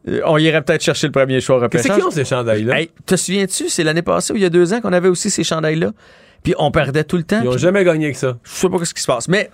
Euh, 0.07 0.21
On 0.25 0.37
irait 0.37 0.61
peut-être 0.61 0.83
chercher 0.83 1.07
le 1.07 1.11
premier 1.11 1.41
choix 1.41 1.59
repêchage. 1.59 1.95
qu'ils 1.95 2.03
ont 2.05 2.11
ces 2.11 2.25
chandails-là? 2.25 2.79
Hey, 2.79 2.89
te 3.05 3.15
souviens-tu, 3.15 3.69
c'est 3.69 3.83
l'année 3.83 4.01
passée 4.03 4.33
ou 4.33 4.35
il 4.37 4.41
y 4.41 4.45
a 4.45 4.49
deux 4.49 4.73
ans 4.73 4.81
qu'on 4.81 4.93
avait 4.93 5.09
aussi 5.09 5.29
ces 5.29 5.43
chandails-là? 5.43 5.91
Puis 6.43 6.53
on 6.57 6.71
perdait 6.71 7.03
tout 7.03 7.17
le 7.17 7.23
temps. 7.23 7.41
Ils 7.43 7.47
ont 7.47 7.51
puis- 7.51 7.59
jamais 7.59 7.83
gagné 7.83 8.11
que 8.11 8.17
ça. 8.17 8.37
je 8.43 8.49
sais 8.51 8.69
pas 8.69 8.83
ce 8.85 8.93
qui 8.93 9.01
se 9.01 9.07
passe. 9.07 9.27
Mais 9.27 9.49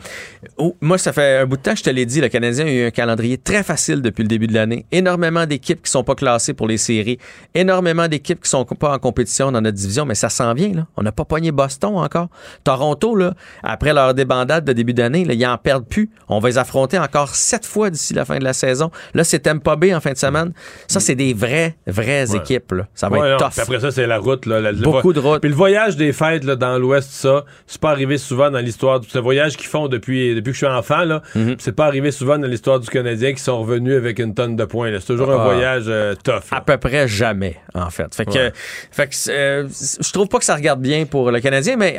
oh, 0.57 0.75
moi, 0.81 0.97
ça 0.97 1.13
fait 1.13 1.37
un 1.37 1.45
bout 1.45 1.57
de 1.57 1.61
temps 1.61 1.71
que 1.71 1.79
je 1.79 1.83
te 1.83 1.89
l'ai 1.89 2.05
dit, 2.05 2.21
le 2.21 2.29
Canadien 2.29 2.65
a 2.65 2.69
eu 2.71 2.85
un 2.87 2.91
calendrier 2.91 3.37
très 3.37 3.63
facile 3.63 4.01
depuis 4.01 4.21
le 4.23 4.27
début 4.27 4.47
de 4.47 4.53
l'année. 4.53 4.85
Énormément 4.91 5.45
d'équipes 5.45 5.81
qui 5.81 5.91
sont 5.91 6.03
pas 6.03 6.15
classées 6.15 6.53
pour 6.53 6.67
les 6.67 6.77
séries. 6.77 7.17
Énormément 7.53 8.07
d'équipes 8.07 8.41
qui 8.41 8.49
sont 8.49 8.65
pas 8.65 8.93
en 8.93 8.99
compétition 8.99 9.51
dans 9.51 9.61
notre 9.61 9.77
division, 9.77 10.05
mais 10.05 10.15
ça 10.15 10.29
s'en 10.29 10.53
vient. 10.53 10.73
Là. 10.73 10.87
On 10.97 11.03
n'a 11.03 11.11
pas 11.11 11.25
pogné 11.25 11.51
Boston 11.51 11.95
encore. 11.97 12.27
Toronto, 12.63 13.15
là, 13.15 13.33
après 13.63 13.93
leur 13.93 14.13
débandade 14.13 14.65
de 14.65 14.73
début 14.73 14.93
d'année, 14.93 15.25
là, 15.25 15.33
ils 15.33 15.45
en 15.45 15.57
perdent 15.57 15.87
plus. 15.87 16.09
On 16.29 16.39
va 16.39 16.49
les 16.49 16.57
affronter 16.57 16.99
encore 16.99 17.35
sept 17.35 17.65
fois 17.65 17.89
d'ici 17.89 18.13
la 18.13 18.25
fin 18.25 18.37
de 18.39 18.43
la 18.43 18.53
saison. 18.53 18.91
Là, 19.13 19.23
c'est 19.23 19.39
Tampa 19.39 19.75
Bay 19.75 19.93
en 19.93 20.01
fin 20.01 20.11
de 20.11 20.17
semaine. 20.17 20.53
Ça, 20.87 20.99
c'est 20.99 21.15
des 21.15 21.33
vraies, 21.33 21.75
vraies 21.87 22.31
Ouais. 22.31 22.37
équipes. 22.37 22.71
Là. 22.73 22.87
Ça 22.95 23.09
va 23.09 23.17
Ouais, 23.19 23.27
être 23.27 23.31
non, 23.33 23.37
tough. 23.47 23.51
puis 23.53 23.61
après 23.61 23.79
ça, 23.79 23.91
c'est 23.91 24.07
la 24.07 24.17
route. 24.17 24.45
Là, 24.45 24.59
la- 24.61 24.71
le 24.71 24.77
Beaucoup 24.81 25.13
de 25.13 25.19
routes. 25.19 25.41
Puis 25.41 25.49
le 25.49 25.55
voyage 25.55 25.95
des 25.95 26.13
fêtes 26.13 26.43
là, 26.43 26.55
dans 26.55 26.74
l'Ouest, 26.77 27.09
ça, 27.11 27.45
c'est 27.67 27.79
pas 27.81 27.91
arrivé 27.91 28.17
souvent 28.17 28.49
dans 28.51 28.59
l'histoire. 28.59 29.01
Ce 29.07 29.17
voyage 29.19 29.57
qu'ils 29.57 29.67
font 29.67 29.87
depuis, 29.87 30.35
depuis 30.35 30.51
que 30.51 30.57
je 30.57 30.65
suis 30.65 30.67
enfant, 30.67 31.03
là, 31.05 31.21
Mhm. 31.35 31.55
c'est 31.59 31.75
pas 31.75 31.85
arrivé 31.85 32.11
souvent 32.11 32.37
dans 32.37 32.47
l'histoire 32.47 32.79
du 32.79 32.87
Canadien 32.89 33.33
qui 33.33 33.41
sont 33.41 33.59
revenus 33.61 33.95
avec 33.95 34.19
une 34.19 34.33
tonne 34.33 34.55
de 34.55 34.65
points. 34.65 34.91
là. 34.91 34.99
C'est 34.99 35.07
toujours 35.07 35.31
un 35.31 35.39
Ah. 35.39 35.43
voyage 35.43 35.83
euh, 35.87 36.15
tough. 36.15 36.51
là. 36.51 36.57
À 36.57 36.61
peu 36.61 36.77
près 36.77 37.07
jamais, 37.07 37.57
en 37.73 37.89
fait. 37.89 38.13
Fait 38.15 38.25
que, 38.25 38.31
Ouais. 38.31 38.51
fait 38.91 39.07
que 39.07 39.15
euh, 39.31 39.67
je 40.01 40.11
trouve 40.11 40.27
pas 40.27 40.39
que 40.39 40.45
ça 40.45 40.55
regarde 40.55 40.81
bien 40.81 41.05
pour 41.05 41.31
le 41.31 41.39
Canadien, 41.39 41.75
mais 41.77 41.97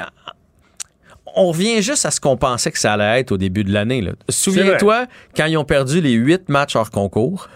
on 1.34 1.48
revient 1.48 1.82
juste 1.82 2.06
à 2.06 2.10
ce 2.10 2.20
qu'on 2.20 2.36
pensait 2.36 2.70
que 2.72 2.78
ça 2.78 2.94
allait 2.94 3.20
être 3.20 3.32
au 3.32 3.36
début 3.36 3.64
de 3.64 3.72
l'année. 3.72 4.00
là. 4.00 4.12
Souviens-toi, 4.28 5.06
quand 5.36 5.44
ils 5.46 5.56
ont 5.58 5.64
perdu 5.64 6.00
les 6.00 6.12
huit 6.12 6.48
matchs 6.48 6.76
hors 6.76 6.90
concours, 6.90 7.48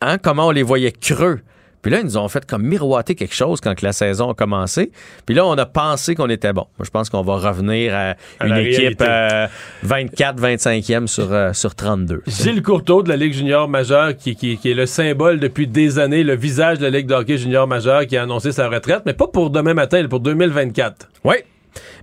hein, 0.00 0.18
comment 0.18 0.48
on 0.48 0.50
les 0.50 0.62
voyait 0.64 0.92
creux. 0.92 1.40
Puis 1.82 1.90
là, 1.90 1.98
ils 1.98 2.04
nous 2.04 2.16
ont 2.16 2.28
fait 2.28 2.46
comme 2.46 2.62
miroiter 2.62 3.14
quelque 3.16 3.34
chose 3.34 3.60
quand 3.60 3.82
la 3.82 3.92
saison 3.92 4.30
a 4.30 4.34
commencé. 4.34 4.92
Puis 5.26 5.34
là, 5.34 5.44
on 5.44 5.54
a 5.58 5.66
pensé 5.66 6.14
qu'on 6.14 6.30
était 6.30 6.52
bon. 6.52 6.66
Moi, 6.78 6.84
je 6.86 6.90
pense 6.90 7.10
qu'on 7.10 7.22
va 7.22 7.36
revenir 7.36 7.92
à, 7.94 8.14
À 8.38 8.46
une 8.46 8.56
équipe 8.58 8.78
réalité. 9.00 9.04
euh, 9.08 9.46
24-25e 9.84 11.06
sur, 11.06 11.32
euh, 11.32 11.52
sur 11.52 11.74
32. 11.74 12.22
Gilles 12.26 12.62
Courteau 12.62 13.02
de 13.02 13.08
la 13.08 13.16
Ligue 13.16 13.32
junior 13.32 13.68
majeure, 13.68 14.16
qui, 14.16 14.36
qui- 14.36 14.56
qui 14.58 14.70
est 14.70 14.74
le 14.74 14.86
symbole 14.86 15.40
depuis 15.40 15.66
des 15.66 15.98
années, 15.98 16.22
le 16.24 16.36
visage 16.36 16.78
de 16.78 16.84
la 16.84 16.90
Ligue 16.90 17.06
de 17.06 17.14
hockey 17.14 17.38
junior 17.38 17.66
majeure, 17.66 18.06
qui 18.06 18.16
a 18.16 18.22
annoncé 18.22 18.52
sa 18.52 18.68
retraite, 18.68 19.02
mais 19.06 19.14
pas 19.14 19.26
pour 19.26 19.50
demain 19.50 19.74
matin, 19.74 20.06
pour 20.08 20.20
2024. 20.20 21.08
Oui. 21.24 21.36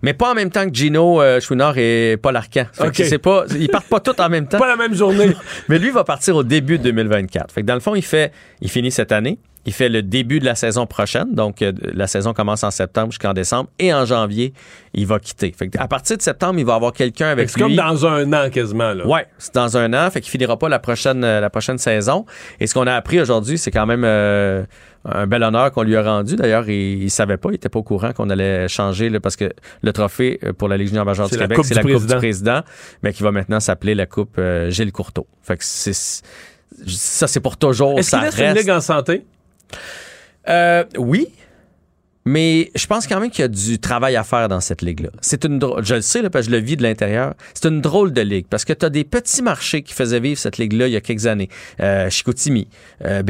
Mais 0.01 0.14
pas 0.14 0.31
en 0.31 0.34
même 0.34 0.49
temps 0.49 0.68
que 0.68 0.73
Gino 0.73 1.22
euh, 1.22 1.39
Chouinard 1.39 1.77
et 1.77 2.18
Paul 2.19 2.35
Arcan. 2.35 2.65
Fait 2.73 2.84
que 2.85 2.88
Ok. 2.88 2.95
c'est 2.95 3.19
pas, 3.19 3.45
ils 3.56 3.69
partent 3.69 3.88
pas 3.88 3.99
tous 3.99 4.19
en 4.19 4.27
même 4.27 4.47
temps. 4.49 4.57
Pas 4.57 4.68
la 4.68 4.76
même 4.77 4.95
journée. 4.95 5.30
Mais 5.69 5.77
lui 5.77 5.91
va 5.91 6.03
partir 6.03 6.35
au 6.35 6.43
début 6.43 6.80
de 6.80 6.84
2024. 6.85 7.51
Fait 7.51 7.61
que 7.61 7.68
dans 7.68 7.76
le 7.76 7.80
fond, 7.80 7.93
il 7.93 8.01
fait, 8.01 8.31
il 8.61 8.69
finit 8.69 8.89
cette 8.91 9.11
année. 9.11 9.38
Il 9.65 9.73
fait 9.73 9.90
le 9.90 10.02
début 10.02 10.40
de 10.40 10.45
la 10.45 10.56
saison 10.56 10.86
prochaine. 10.86 11.36
Donc, 11.36 11.61
euh, 11.61 11.73
la 11.94 12.07
saison 12.07 12.34
commence 12.34 12.64
en 12.64 12.72
septembre 12.72 13.11
jusqu'en 13.11 13.34
décembre. 13.34 13.69
Et 13.77 13.94
en 13.94 14.06
janvier, 14.06 14.53
il 14.94 15.06
va 15.06 15.19
quitter. 15.19 15.52
Fait 15.52 15.69
à 15.77 15.88
partir 15.88 16.18
de 16.18 16.22
septembre, 16.22 16.57
il 16.60 16.65
va 16.65 16.76
avoir 16.76 16.94
quelqu'un 16.94 17.27
avec 17.27 17.49
C'est 17.49 17.57
lui. 17.60 17.64
comme 17.64 17.76
dans 17.76 18.06
un 18.06 18.31
an 18.34 18.49
quasiment. 18.49 18.94
Là. 18.94 19.06
Ouais, 19.06 19.27
c'est 19.38 19.53
dans 19.53 19.77
un 19.77 19.94
an, 19.94 20.10
fait 20.10 20.22
qu'il 20.22 20.31
finira 20.31 20.57
pas 20.57 20.69
la 20.69 20.80
prochaine 20.80 21.23
euh, 21.23 21.40
la 21.41 21.49
prochaine 21.49 21.77
saison. 21.77 22.26
Et 22.60 22.68
ce 22.68 22.73
qu'on 22.73 22.88
a 22.88 22.94
appris 22.94 23.19
aujourd'hui, 23.19 23.57
c'est 23.57 23.69
quand 23.69 23.86
même 23.86 24.03
euh, 24.06 24.64
un 25.06 25.27
bel 25.27 25.44
honneur 25.44 25.72
qu'on 25.72 25.84
lui 25.84 25.95
a 25.98 26.03
rendu. 26.03 26.36
D'ailleurs, 26.38 26.68
il, 26.69 27.03
il 27.03 27.10
savait 27.11 27.38
pas, 27.38 27.49
il 27.52 27.56
était 27.56 27.69
pas 27.69 27.80
au 27.80 27.84
courant 27.84 28.14
qu'on 28.14 28.30
allait 28.30 28.68
changer 28.69 29.10
là, 29.10 29.19
parce 29.19 29.36
que 29.36 29.52
le 29.81 29.94
trophée 29.94 30.40
pour 30.57 30.68
la 30.69 30.77
Ligue 30.77 30.88
junior 30.88 31.06
majeure 31.06 31.27
du 31.27 31.34
C'est 31.36 31.41
Québec, 31.41 31.60
c'est 31.64 31.73
la 31.76 31.84
Coupe 31.84 32.06
du 32.07 32.15
Président, 32.15 32.61
mais 33.03 33.11
qui 33.14 33.23
va 33.23 33.31
maintenant 33.31 33.60
s'appeler 33.60 33.94
la 33.94 34.06
Coupe 34.06 34.38
euh, 34.40 34.69
Gilles 34.69 34.91
Courteau. 34.94 35.27
Fait 35.44 35.57
que 35.57 35.64
c'est 35.65 35.94
ça, 36.88 37.27
c'est 37.27 37.40
pour 37.40 37.57
toujours. 37.57 37.99
Est-ce 37.99 38.11
qu'il 38.11 38.19
ça 38.19 38.26
laisse 38.26 38.38
une 38.38 38.44
reste. 38.45 38.57
ligue 38.60 38.69
en 38.72 38.81
santé? 38.81 39.26
Euh, 40.48 40.84
oui. 40.98 41.28
Mais 42.26 42.70
je 42.76 42.86
pense 42.86 43.08
quand 43.08 43.20
même 43.20 43.32
qu'il 43.32 43.41
y 43.41 43.46
a 43.46 43.48
du 43.48 43.80
travail 43.80 44.16
à 44.16 44.24
faire 44.24 44.48
dans 44.50 44.60
cette 44.60 44.82
ligue-là. 44.82 45.10
C'est 45.20 45.46
une 45.46 45.60
je 45.82 45.96
le 45.96 46.02
sais, 46.02 46.22
parce 46.30 46.46
que 46.46 46.52
je 46.52 46.58
le 46.58 46.64
vis 46.64 46.78
de 46.78 46.84
l'intérieur. 46.84 47.34
C'est 47.56 47.68
une 47.68 47.82
drôle 47.82 48.14
de 48.14 48.22
ligue 48.22 48.46
parce 48.48 48.66
que 48.66 48.74
tu 48.74 48.86
as 48.86 48.90
des 48.90 49.04
petits 49.04 49.41
marchés 49.41 49.82
qui 49.82 49.94
faisaient 49.94 50.20
vivre 50.20 50.38
cette 50.38 50.58
ligue-là 50.58 50.88
il 50.88 50.94
y 50.94 50.96
a 50.96 51.02
quelques 51.02 51.26
années. 51.26 51.50
Euh, 51.80 52.10
Chicoutimi, 52.10 52.68
euh, 53.06 53.24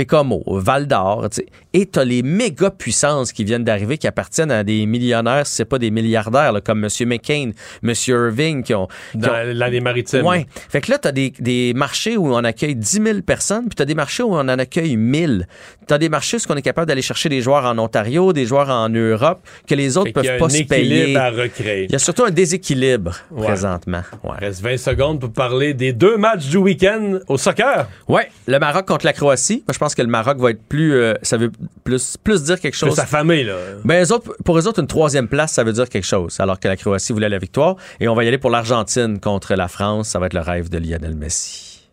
Val 0.47 0.87
d'Or. 0.87 1.29
Et 1.73 1.85
tu 1.85 1.99
as 1.99 2.03
les 2.05 2.23
méga 2.23 2.71
puissances 2.71 3.31
qui 3.31 3.43
viennent 3.43 3.63
d'arriver 3.63 3.97
qui 3.97 4.07
appartiennent 4.07 4.51
à 4.51 4.63
des 4.63 4.85
millionnaires, 4.85 5.45
si 5.45 5.55
c'est 5.55 5.65
pas 5.65 5.77
des 5.79 5.91
milliardaires, 5.91 6.51
là, 6.51 6.61
comme 6.61 6.83
M. 6.83 6.89
McCain, 7.07 7.51
M. 7.83 7.93
Irving, 8.07 8.63
qui 8.63 8.73
ont. 8.73 8.87
qui 9.11 9.17
Dans 9.19 9.29
ont- 9.29 9.53
l'année 9.53 9.79
maritime. 9.81 10.25
Ouais. 10.25 10.45
Fait 10.69 10.81
que 10.81 10.91
là, 10.91 10.97
tu 10.97 11.07
as 11.07 11.11
des, 11.11 11.31
des 11.39 11.73
marchés 11.75 12.17
où 12.17 12.33
on 12.33 12.43
accueille 12.43 12.75
10 12.75 13.01
000 13.03 13.21
personnes, 13.21 13.65
puis 13.67 13.75
tu 13.75 13.81
as 13.81 13.85
des 13.85 13.95
marchés 13.95 14.23
où 14.23 14.33
on 14.33 14.39
en 14.39 14.47
accueille 14.49 14.97
1000. 14.97 15.47
Tu 15.87 15.93
as 15.93 15.97
des 15.97 16.09
marchés 16.09 16.37
où 16.37 16.39
on 16.51 16.55
est 16.55 16.61
capable 16.61 16.87
d'aller 16.87 17.01
chercher 17.01 17.29
des 17.29 17.41
joueurs 17.41 17.65
en 17.65 17.77
Ontario, 17.77 18.33
des 18.33 18.45
joueurs 18.45 18.69
en 18.69 18.89
Europe, 18.89 19.39
que 19.67 19.75
les 19.75 19.97
autres 19.97 20.09
y 20.09 20.13
peuvent 20.13 20.25
a 20.27 20.37
pas 20.37 20.45
un 20.45 20.49
se 20.49 20.57
équilibre 20.57 20.69
payer. 21.05 21.15
à 21.17 21.29
recréer. 21.29 21.85
Il 21.85 21.91
y 21.91 21.95
a 21.95 21.99
surtout 21.99 22.23
un 22.25 22.31
déséquilibre 22.31 23.15
Ouais. 23.31 23.45
présentement. 23.45 24.01
Ouais. 24.23 24.31
Il 24.41 24.45
reste 24.45 24.61
20 24.61 24.77
secondes 24.77 25.19
pour 25.19 25.31
parler 25.31 25.73
des 25.73 25.93
deux 25.93 26.17
matchs 26.17 26.47
du 26.47 26.57
week-end 26.57 27.19
au 27.27 27.37
soccer. 27.37 27.87
Ouais, 28.07 28.29
le 28.47 28.59
Maroc 28.59 28.87
contre 28.87 29.05
la 29.05 29.13
Croatie. 29.13 29.63
Moi, 29.67 29.73
je 29.73 29.77
pense 29.79 29.95
que 29.95 30.01
le 30.01 30.07
Maroc 30.07 30.39
va 30.39 30.51
être 30.51 30.63
plus. 30.67 30.93
euh, 30.93 31.13
ça 31.21 31.37
veut 31.37 31.51
plus, 31.83 32.17
plus 32.17 32.43
dire 32.43 32.59
quelque 32.59 32.75
chose. 32.75 32.95
sa 32.95 33.05
famille, 33.05 33.43
là. 33.43 33.55
Ben, 33.83 34.03
eux 34.03 34.13
autres, 34.13 34.35
pour 34.45 34.57
eux 34.57 34.67
autres, 34.67 34.79
une 34.79 34.87
troisième 34.87 35.27
place, 35.27 35.53
ça 35.53 35.63
veut 35.63 35.73
dire 35.73 35.89
quelque 35.89 36.05
chose, 36.05 36.39
alors 36.39 36.59
que 36.59 36.67
la 36.67 36.77
Croatie 36.77 37.13
voulait 37.13 37.29
la 37.29 37.39
victoire. 37.39 37.75
Et 37.99 38.07
on 38.07 38.15
va 38.15 38.23
y 38.23 38.27
aller 38.27 38.37
pour 38.37 38.49
l'Argentine 38.49 39.19
contre 39.19 39.55
la 39.55 39.67
France. 39.67 40.09
Ça 40.09 40.19
va 40.19 40.27
être 40.27 40.33
le 40.33 40.41
rêve 40.41 40.69
de 40.69 40.77
Lionel 40.77 41.15
Messi. 41.15 41.87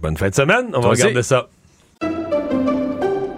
Bonne 0.00 0.16
fin 0.16 0.28
de 0.28 0.34
semaine. 0.34 0.66
On 0.74 0.80
va 0.80 0.90
aussi. 0.90 1.02
regarder 1.02 1.22
ça. 1.22 1.48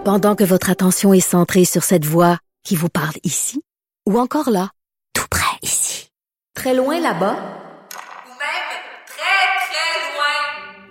Pendant 0.03 0.35
que 0.35 0.43
votre 0.43 0.69
attention 0.69 1.13
est 1.13 1.19
centrée 1.19 1.65
sur 1.65 1.83
cette 1.83 2.05
voix 2.05 2.37
qui 2.63 2.75
vous 2.75 2.89
parle 2.89 3.15
ici, 3.23 3.61
ou 4.07 4.19
encore 4.19 4.49
là, 4.49 4.69
tout 5.13 5.27
près 5.29 5.57
ici, 5.61 6.09
très 6.55 6.73
loin 6.75 6.99
là-bas, 6.99 7.35
Ou 7.35 8.33
même 8.33 8.71
très, 9.05 9.45
très 9.67 9.93
loin. 10.15 10.90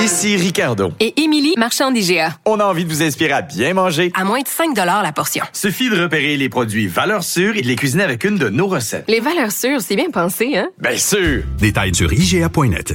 Ici 0.00 0.36
Ricardo. 0.36 0.92
Et 1.00 1.20
Émilie, 1.20 1.54
marchand 1.56 1.90
d'IGA. 1.90 2.38
On 2.44 2.60
a 2.60 2.64
envie 2.64 2.84
de 2.84 2.88
vous 2.88 3.02
inspirer 3.02 3.32
à 3.32 3.42
bien 3.42 3.74
manger. 3.74 4.12
À 4.14 4.24
moins 4.24 4.40
de 4.40 4.46
5 4.48 4.76
la 4.76 5.12
portion. 5.12 5.44
Suffit 5.52 5.90
de 5.90 6.00
repérer 6.00 6.36
les 6.36 6.48
produits 6.48 6.86
valeurs 6.86 7.24
sûres 7.24 7.56
et 7.56 7.62
de 7.62 7.66
les 7.66 7.74
cuisiner 7.74 8.04
avec 8.04 8.22
une 8.24 8.38
de 8.38 8.48
nos 8.48 8.68
recettes. 8.68 9.04
Les 9.08 9.18
valeurs 9.18 9.50
sûres, 9.50 9.80
c'est 9.80 9.96
bien 9.96 10.10
pensé, 10.10 10.56
hein? 10.56 10.68
Bien 10.78 10.96
sûr! 10.96 11.42
Détails 11.58 11.94
sur 11.94 12.12
IGA.net. 12.12 12.94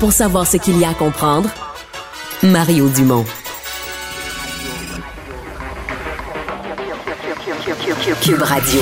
Pour 0.00 0.12
savoir 0.12 0.46
ce 0.46 0.56
qu'il 0.56 0.78
y 0.78 0.84
a 0.84 0.90
à 0.90 0.94
comprendre, 0.94 1.48
Mario 2.42 2.88
Dumont. 2.88 3.24
Cube 8.22 8.42
Radio. 8.42 8.80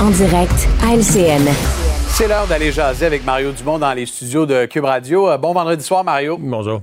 En 0.00 0.10
direct 0.10 0.68
à 0.82 0.94
LCN. 0.94 1.81
C'est 2.22 2.28
l'heure 2.28 2.46
d'aller 2.46 2.70
jaser 2.70 3.06
avec 3.06 3.24
Mario 3.24 3.50
Dumont 3.50 3.80
dans 3.80 3.92
les 3.94 4.06
studios 4.06 4.46
de 4.46 4.66
Cube 4.66 4.84
Radio. 4.84 5.28
Euh, 5.28 5.38
Bon 5.38 5.52
vendredi 5.52 5.82
soir, 5.82 6.04
Mario. 6.04 6.38
Bonjour. 6.38 6.80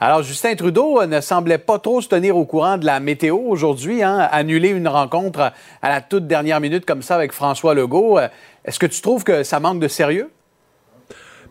Alors, 0.00 0.22
Justin 0.22 0.54
Trudeau 0.54 1.02
euh, 1.02 1.06
ne 1.06 1.20
semblait 1.20 1.58
pas 1.58 1.78
trop 1.78 2.00
se 2.00 2.08
tenir 2.08 2.34
au 2.34 2.46
courant 2.46 2.78
de 2.78 2.86
la 2.86 3.00
météo 3.00 3.36
aujourd'hui, 3.36 4.02
hein, 4.02 4.26
annuler 4.32 4.70
une 4.70 4.88
rencontre 4.88 5.52
à 5.82 5.88
la 5.90 6.00
toute 6.00 6.26
dernière 6.26 6.58
minute 6.58 6.86
comme 6.86 7.02
ça 7.02 7.16
avec 7.16 7.32
François 7.32 7.74
Legault. 7.74 8.18
Euh, 8.18 8.28
Est-ce 8.64 8.78
que 8.78 8.86
tu 8.86 9.02
trouves 9.02 9.24
que 9.24 9.42
ça 9.42 9.60
manque 9.60 9.78
de 9.78 9.88
sérieux? 9.88 10.30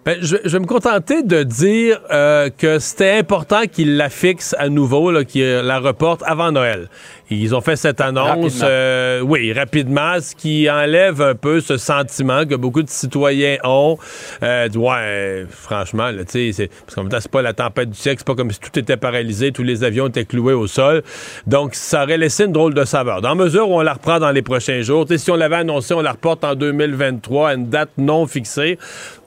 Ben, 0.04 0.18
je, 0.22 0.38
je 0.44 0.50
vais 0.50 0.60
me 0.60 0.66
contenter 0.66 1.22
de 1.22 1.44
dire 1.44 2.02
euh, 2.12 2.50
que 2.50 2.80
c'était 2.80 3.12
important 3.12 3.68
qu'il 3.72 3.98
la 3.98 4.10
fixe 4.10 4.56
à 4.58 4.70
nouveau, 4.70 5.12
qu'il 5.26 5.44
la 5.44 5.80
reporte 5.80 6.24
avant 6.26 6.52
Noël. 6.52 6.90
Ils 7.30 7.54
ont 7.54 7.62
fait 7.62 7.76
cette 7.76 8.00
annonce, 8.00 8.28
Rapidement. 8.30 8.68
euh, 8.70 9.20
oui, 9.22 9.52
rapidement, 9.52 10.22
ce 10.22 10.34
qui 10.36 10.70
enlève 10.70 11.22
un 11.22 11.36
peu 11.36 11.60
ce 11.60 11.76
sentiment 11.78 12.46
que 12.46 12.56
beaucoup 12.56 12.84
de 12.84 12.90
citoyens 12.90 13.58
ont. 13.64 13.98
Euh, 14.44 14.70
de, 14.70 14.78
ouais, 14.78 15.46
franchement, 15.50 16.10
là, 16.12 16.24
tu 16.24 16.54
sais, 16.54 16.70
parce 16.86 16.96
qu'en 16.96 17.04
même 17.04 17.12
temps, 17.12 17.20
c'est 17.20 17.32
pas 17.32 17.42
la 17.42 17.54
tempête 17.54 17.90
du 17.90 17.98
siècle, 17.98 18.20
c'est 18.20 18.28
pas 18.28 18.36
comme 18.36 18.52
si 18.52 18.60
tout 18.60 18.78
était 18.80 18.96
paralysé, 18.98 19.52
tous 19.52 19.64
les 19.64 19.84
avions 19.84 20.08
étaient 20.08 20.26
cloués 20.26 20.54
au 20.54 20.68
sol. 20.68 21.04
Donc, 21.48 21.76
ça 21.76 22.04
aurait 22.04 22.18
laissé 22.18 22.46
une 22.46 22.54
drôle 22.54 22.74
de 22.74 22.86
saveur. 22.86 23.22
Dans 23.22 23.36
mesure 23.36 23.70
où 23.70 23.76
on 23.76 23.82
la 23.82 23.94
reprend 23.94 24.20
dans 24.20 24.32
les 24.32 24.42
prochains 24.42 24.82
jours, 24.82 25.06
tu 25.06 25.14
sais, 25.14 25.18
si 25.26 25.32
on 25.32 25.36
l'avait 25.36 25.58
annoncé, 25.58 25.94
on 25.94 26.02
la 26.02 26.12
reporte 26.12 26.44
en 26.46 26.56
2023 26.56 27.50
à 27.50 27.54
une 27.56 27.68
date 27.70 27.90
non 27.98 28.26
fixée. 28.26 28.78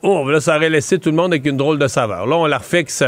Oh, 0.02 0.26
là, 0.30 0.40
ça 0.40 0.56
aurait 0.56 0.70
laissé 0.70 0.98
tout 0.98 1.10
le 1.10 1.16
monde 1.16 1.32
avec 1.32 1.44
une 1.44 1.58
drôle 1.58 1.78
de 1.78 1.86
saveur. 1.86 2.26
Là, 2.26 2.36
on 2.36 2.46
la 2.46 2.56
refixe, 2.58 3.04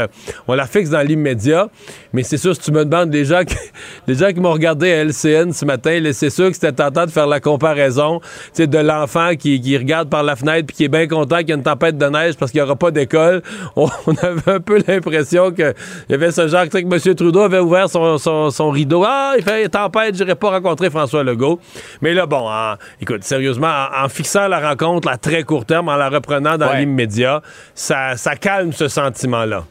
on 0.47 0.53
la 0.53 0.63
refixe 0.63 0.91
dans 0.91 1.01
l'immédiat. 1.01 1.69
Mais 2.13 2.21
c'est 2.21 2.37
sûr, 2.37 2.53
si 2.55 2.61
tu 2.61 2.71
me 2.71 2.85
demandes 2.85 3.11
les 3.11 3.25
gens 3.25 3.43
qui, 3.43 3.55
les 4.07 4.13
gens 4.13 4.31
qui 4.31 4.39
m'ont 4.39 4.51
regardé 4.53 4.82
à 4.91 5.03
LCN 5.03 5.51
ce 5.53 5.65
matin, 5.65 6.01
c'est 6.11 6.29
sûr 6.29 6.47
que 6.49 6.53
c'était 6.53 6.71
tentant 6.71 7.05
de 7.05 7.11
faire 7.11 7.27
la 7.27 7.39
comparaison, 7.39 8.19
de 8.57 8.77
l'enfant 8.79 9.31
qui, 9.37 9.59
qui 9.61 9.77
regarde 9.77 10.09
par 10.09 10.23
la 10.23 10.35
fenêtre 10.35 10.67
puis 10.67 10.75
qui 10.75 10.83
est 10.85 10.89
bien 10.89 11.07
content 11.07 11.37
qu'il 11.37 11.49
y 11.49 11.51
a 11.53 11.55
une 11.55 11.63
tempête 11.63 11.97
de 11.97 12.05
neige 12.07 12.35
parce 12.37 12.51
qu'il 12.51 12.59
n'y 12.59 12.63
aura 12.65 12.75
pas 12.75 12.91
d'école. 12.91 13.41
On, 13.75 13.87
on 14.07 14.13
avait 14.15 14.51
un 14.51 14.59
peu 14.59 14.79
l'impression 14.87 15.51
que 15.51 15.73
il 16.09 16.11
y 16.11 16.15
avait 16.15 16.31
ce 16.31 16.47
genre, 16.47 16.67
que 16.69 16.77
M. 16.77 17.15
Trudeau 17.15 17.41
avait 17.41 17.59
ouvert 17.59 17.89
son, 17.89 18.17
son- 18.17 18.49
son 18.49 18.69
rideau. 18.69 19.03
Ah, 19.05 19.33
il 19.37 19.43
fait 19.43 19.67
tempête, 19.69 20.15
j'irai 20.15 20.35
pas 20.35 20.49
rencontrer 20.51 20.89
François 20.89 21.23
Legault. 21.23 21.59
Mais 22.01 22.13
là, 22.13 22.25
bon, 22.25 22.47
en- 22.49 22.75
écoute, 23.01 23.23
sérieusement, 23.23 23.67
en, 23.67 24.05
en 24.05 24.09
fixant 24.09 24.47
la 24.47 24.59
rencontre 24.69 25.07
à 25.07 25.17
très 25.17 25.43
court 25.43 25.65
terme, 25.65 25.89
en 25.89 25.95
la 25.95 26.09
reprenant 26.09 26.57
dans 26.57 26.67
Ouais. 26.69 26.79
l'immédiat, 26.79 27.41
ça, 27.75 28.15
ça 28.15 28.35
calme 28.35 28.71
ce 28.73 28.87
sentiment-là. 28.87 29.63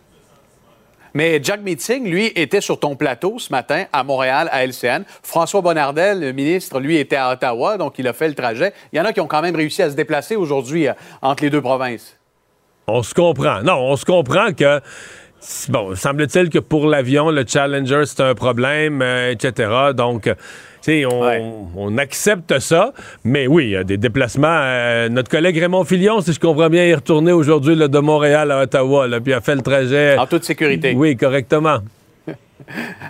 Mais 1.14 1.40
Jack 1.42 1.60
Meeting, 1.62 2.08
lui, 2.08 2.32
était 2.34 2.60
sur 2.60 2.78
ton 2.78 2.96
plateau 2.96 3.38
ce 3.38 3.52
matin 3.52 3.84
à 3.92 4.02
Montréal, 4.02 4.48
à 4.52 4.64
LCN. 4.64 5.04
François 5.22 5.60
Bonnardel, 5.60 6.20
le 6.20 6.32
ministre, 6.32 6.80
lui, 6.80 6.96
était 6.96 7.16
à 7.16 7.32
Ottawa, 7.32 7.76
donc 7.76 7.98
il 7.98 8.08
a 8.08 8.12
fait 8.12 8.28
le 8.28 8.34
trajet. 8.34 8.72
Il 8.92 8.98
y 8.98 9.00
en 9.00 9.04
a 9.04 9.12
qui 9.12 9.20
ont 9.20 9.26
quand 9.26 9.42
même 9.42 9.56
réussi 9.56 9.82
à 9.82 9.90
se 9.90 9.96
déplacer 9.96 10.36
aujourd'hui 10.36 10.88
euh, 10.88 10.92
entre 11.20 11.42
les 11.42 11.50
deux 11.50 11.60
provinces. 11.60 12.16
On 12.86 13.02
se 13.02 13.14
comprend. 13.14 13.62
Non, 13.62 13.78
on 13.78 13.96
se 13.96 14.04
comprend 14.04 14.52
que. 14.52 14.80
Bon, 15.68 15.96
semble-t-il 15.96 16.50
que 16.50 16.60
pour 16.60 16.86
l'avion, 16.86 17.30
le 17.30 17.44
Challenger, 17.46 18.04
c'est 18.06 18.22
un 18.22 18.34
problème, 18.34 19.02
euh, 19.02 19.32
etc. 19.32 19.92
Donc, 19.94 20.28
sais, 20.82 21.04
on, 21.06 21.68
on 21.76 21.98
accepte 21.98 22.58
ça. 22.58 22.92
Mais 23.24 23.46
oui, 23.46 23.64
il 23.64 23.70
y 23.70 23.76
a 23.76 23.84
des 23.84 23.96
déplacements. 23.96 24.48
euh, 24.48 25.08
notre 25.08 25.30
collègue 25.30 25.58
Raymond 25.58 25.84
Filion, 25.84 26.20
si 26.20 26.32
je 26.32 26.40
comprends 26.40 26.68
bien, 26.68 26.84
est 26.84 26.94
retourné 26.94 27.32
aujourd'hui 27.32 27.76
de 27.76 27.98
Montréal 27.98 28.50
à 28.50 28.62
Ottawa, 28.62 29.06
là, 29.06 29.20
puis 29.20 29.32
a 29.32 29.40
fait 29.40 29.54
le 29.54 29.62
trajet. 29.62 30.16
En 30.18 30.26
toute 30.26 30.44
sécurité. 30.44 30.94
Oui, 30.96 31.16
correctement. 31.16 31.78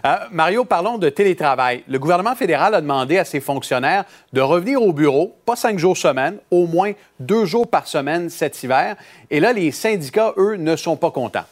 Euh, 0.06 0.16
Mario, 0.32 0.64
parlons 0.64 0.96
de 0.96 1.10
télétravail. 1.10 1.84
Le 1.86 1.98
gouvernement 1.98 2.34
fédéral 2.34 2.74
a 2.74 2.80
demandé 2.80 3.18
à 3.18 3.24
ses 3.24 3.38
fonctionnaires 3.38 4.04
de 4.32 4.40
revenir 4.40 4.80
au 4.82 4.94
bureau, 4.94 5.36
pas 5.44 5.56
cinq 5.56 5.78
jours 5.78 5.96
semaine, 5.96 6.38
au 6.50 6.66
moins 6.66 6.92
deux 7.20 7.44
jours 7.44 7.68
par 7.68 7.86
semaine 7.86 8.30
cet 8.30 8.62
hiver. 8.62 8.96
Et 9.30 9.40
là, 9.40 9.52
les 9.52 9.70
syndicats, 9.70 10.32
eux, 10.38 10.56
ne 10.56 10.74
sont 10.74 10.96
pas 10.96 11.10
contents. 11.10 11.44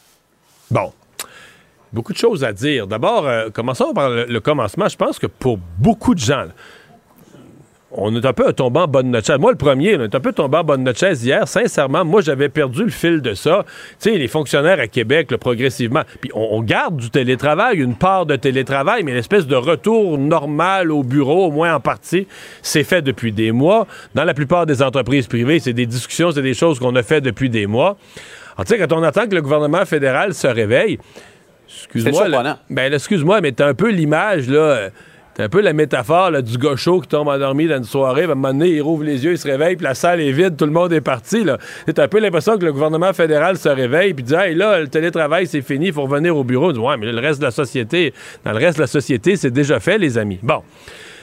Bon. 0.71 0.91
Beaucoup 1.93 2.13
de 2.13 2.17
choses 2.17 2.43
à 2.43 2.53
dire. 2.53 2.87
D'abord, 2.87 3.27
euh, 3.27 3.49
commençons 3.49 3.93
par 3.93 4.09
le, 4.09 4.39
commencement. 4.39 4.87
Je 4.87 4.95
pense 4.95 5.19
que 5.19 5.27
pour 5.27 5.57
beaucoup 5.77 6.15
de 6.15 6.19
gens, 6.19 6.45
on 7.91 8.15
est 8.15 8.25
un 8.25 8.31
peu 8.31 8.53
tombé 8.53 8.79
en 8.79 8.87
bonne 8.87 9.11
notre 9.11 9.27
chaise. 9.27 9.37
Moi, 9.37 9.51
le 9.51 9.57
premier, 9.57 9.97
on 9.97 10.03
est 10.03 10.15
un 10.15 10.19
peu 10.21 10.31
tombé 10.31 10.57
en 10.57 10.63
bonne 10.63 10.83
notre 10.83 10.99
chaise 10.99 11.25
hier. 11.25 11.45
Sincèrement, 11.49 12.05
moi, 12.05 12.21
j'avais 12.21 12.47
perdu 12.47 12.85
le 12.85 12.89
fil 12.89 13.21
de 13.21 13.33
ça. 13.33 13.65
Tu 13.99 14.11
sais, 14.11 14.17
les 14.17 14.29
fonctionnaires 14.29 14.79
à 14.79 14.87
Québec, 14.87 15.35
progressivement. 15.35 16.03
Puis 16.21 16.31
on, 16.33 16.61
garde 16.61 16.95
du 16.95 17.09
télétravail, 17.09 17.79
une 17.79 17.95
part 17.95 18.25
de 18.25 18.37
télétravail, 18.37 19.03
mais 19.03 19.13
l'espèce 19.13 19.45
de 19.45 19.57
retour 19.57 20.17
normal 20.17 20.91
au 20.91 21.03
bureau, 21.03 21.47
au 21.47 21.51
moins 21.51 21.75
en 21.75 21.81
partie, 21.81 22.25
c'est 22.61 22.85
fait 22.85 23.01
depuis 23.01 23.33
des 23.33 23.51
mois. 23.51 23.85
Dans 24.15 24.23
la 24.23 24.33
plupart 24.33 24.65
des 24.65 24.81
entreprises 24.81 25.27
privées, 25.27 25.59
c'est 25.59 25.73
des 25.73 25.85
discussions, 25.85 26.31
c'est 26.31 26.41
des 26.41 26.53
choses 26.53 26.79
qu'on 26.79 26.95
a 26.95 27.03
fait 27.03 27.19
depuis 27.19 27.49
des 27.49 27.67
mois. 27.67 27.97
Alors, 28.57 28.87
quand 28.87 28.93
on 28.93 29.03
attend 29.03 29.27
que 29.27 29.35
le 29.35 29.41
gouvernement 29.41 29.85
fédéral 29.85 30.33
se 30.33 30.47
réveille, 30.47 30.97
excuse-moi, 31.75 32.27
ben, 32.69 32.93
excuse-moi, 32.93 33.41
mais 33.41 33.51
t'as 33.51 33.67
un 33.67 33.73
peu 33.73 33.89
l'image, 33.89 34.49
là. 34.49 34.59
euh, 34.59 34.89
T'as 35.33 35.45
un 35.45 35.49
peu 35.49 35.61
la 35.61 35.71
métaphore 35.71 36.29
là, 36.29 36.41
du 36.41 36.57
chaud 36.75 36.99
qui 36.99 37.07
tombe 37.07 37.29
endormi 37.29 37.65
dans 37.65 37.77
une 37.77 37.85
soirée. 37.85 38.23
À 38.23 38.25
un 38.25 38.27
moment 38.35 38.49
donné, 38.49 38.67
il 38.67 38.81
rouvre 38.81 39.05
les 39.05 39.23
yeux, 39.23 39.31
il 39.31 39.37
se 39.37 39.47
réveille, 39.47 39.77
puis 39.77 39.85
la 39.85 39.93
salle 39.93 40.19
est 40.19 40.33
vide, 40.33 40.57
tout 40.57 40.65
le 40.65 40.71
monde 40.71 40.91
est 40.91 40.99
parti. 40.99 41.45
T'as 41.95 42.03
un 42.03 42.07
peu 42.09 42.19
l'impression 42.19 42.57
que 42.57 42.65
le 42.65 42.73
gouvernement 42.73 43.13
fédéral 43.13 43.57
se 43.57 43.69
réveille, 43.69 44.13
puis 44.13 44.25
dit 44.25 44.33
Hey, 44.35 44.55
là, 44.55 44.81
le 44.81 44.89
télétravail, 44.89 45.47
c'est 45.47 45.61
fini, 45.61 45.87
il 45.87 45.93
faut 45.93 46.01
revenir 46.01 46.35
au 46.35 46.43
bureau. 46.43 46.73
Dit, 46.73 46.79
ouais, 46.79 46.97
mais 46.97 47.05
là, 47.05 47.13
le 47.13 47.19
reste 47.25 47.39
de 47.39 47.45
la 47.45 47.51
société, 47.51 48.13
dans 48.43 48.51
le 48.51 48.57
reste 48.57 48.75
de 48.75 48.81
la 48.83 48.87
société, 48.87 49.37
c'est 49.37 49.51
déjà 49.51 49.79
fait, 49.79 49.97
les 49.97 50.17
amis. 50.17 50.39
Bon. 50.43 50.63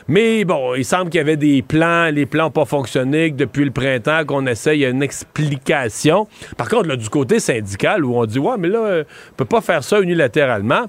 Mais 0.09 0.45
bon, 0.45 0.75
il 0.75 0.87
semble 0.87 1.11
qu'il 1.11 1.19
y 1.19 1.21
avait 1.21 1.37
des 1.37 1.61
plans, 1.61 2.11
les 2.11 2.25
plans 2.25 2.45
n'ont 2.45 2.51
pas 2.51 2.65
fonctionné, 2.65 3.31
que 3.31 3.37
depuis 3.37 3.65
le 3.65 3.71
printemps 3.71 4.25
qu'on 4.27 4.47
essaye 4.47 4.87
une 4.87 5.03
explication. 5.03 6.27
Par 6.57 6.71
contre, 6.71 6.89
là, 6.89 6.97
du 6.97 7.11
côté 7.11 7.41
syndical, 7.41 8.07
où 8.07 8.17
on 8.17 8.25
dit, 8.25 8.39
ouais, 8.39 8.57
mais 8.59 8.69
là, 8.69 8.79
euh, 8.79 9.05
on 9.33 9.35
peut 9.35 9.45
pas 9.45 9.61
faire 9.61 9.85
ça 9.85 10.01
unilatéralement. 10.01 10.87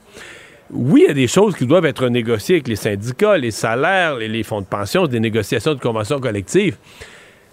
Oui, 0.71 1.01
il 1.03 1.07
y 1.09 1.11
a 1.11 1.13
des 1.13 1.27
choses 1.27 1.55
qui 1.57 1.65
doivent 1.65 1.85
être 1.85 2.07
négociées 2.07 2.55
avec 2.55 2.69
les 2.69 2.77
syndicats, 2.77 3.37
les 3.37 3.51
salaires, 3.51 4.15
les, 4.15 4.29
les 4.29 4.43
fonds 4.43 4.61
de 4.61 4.67
pension, 4.67 5.05
des 5.05 5.19
négociations 5.19 5.73
de 5.73 5.79
conventions 5.81 6.21
collectives. 6.21 6.77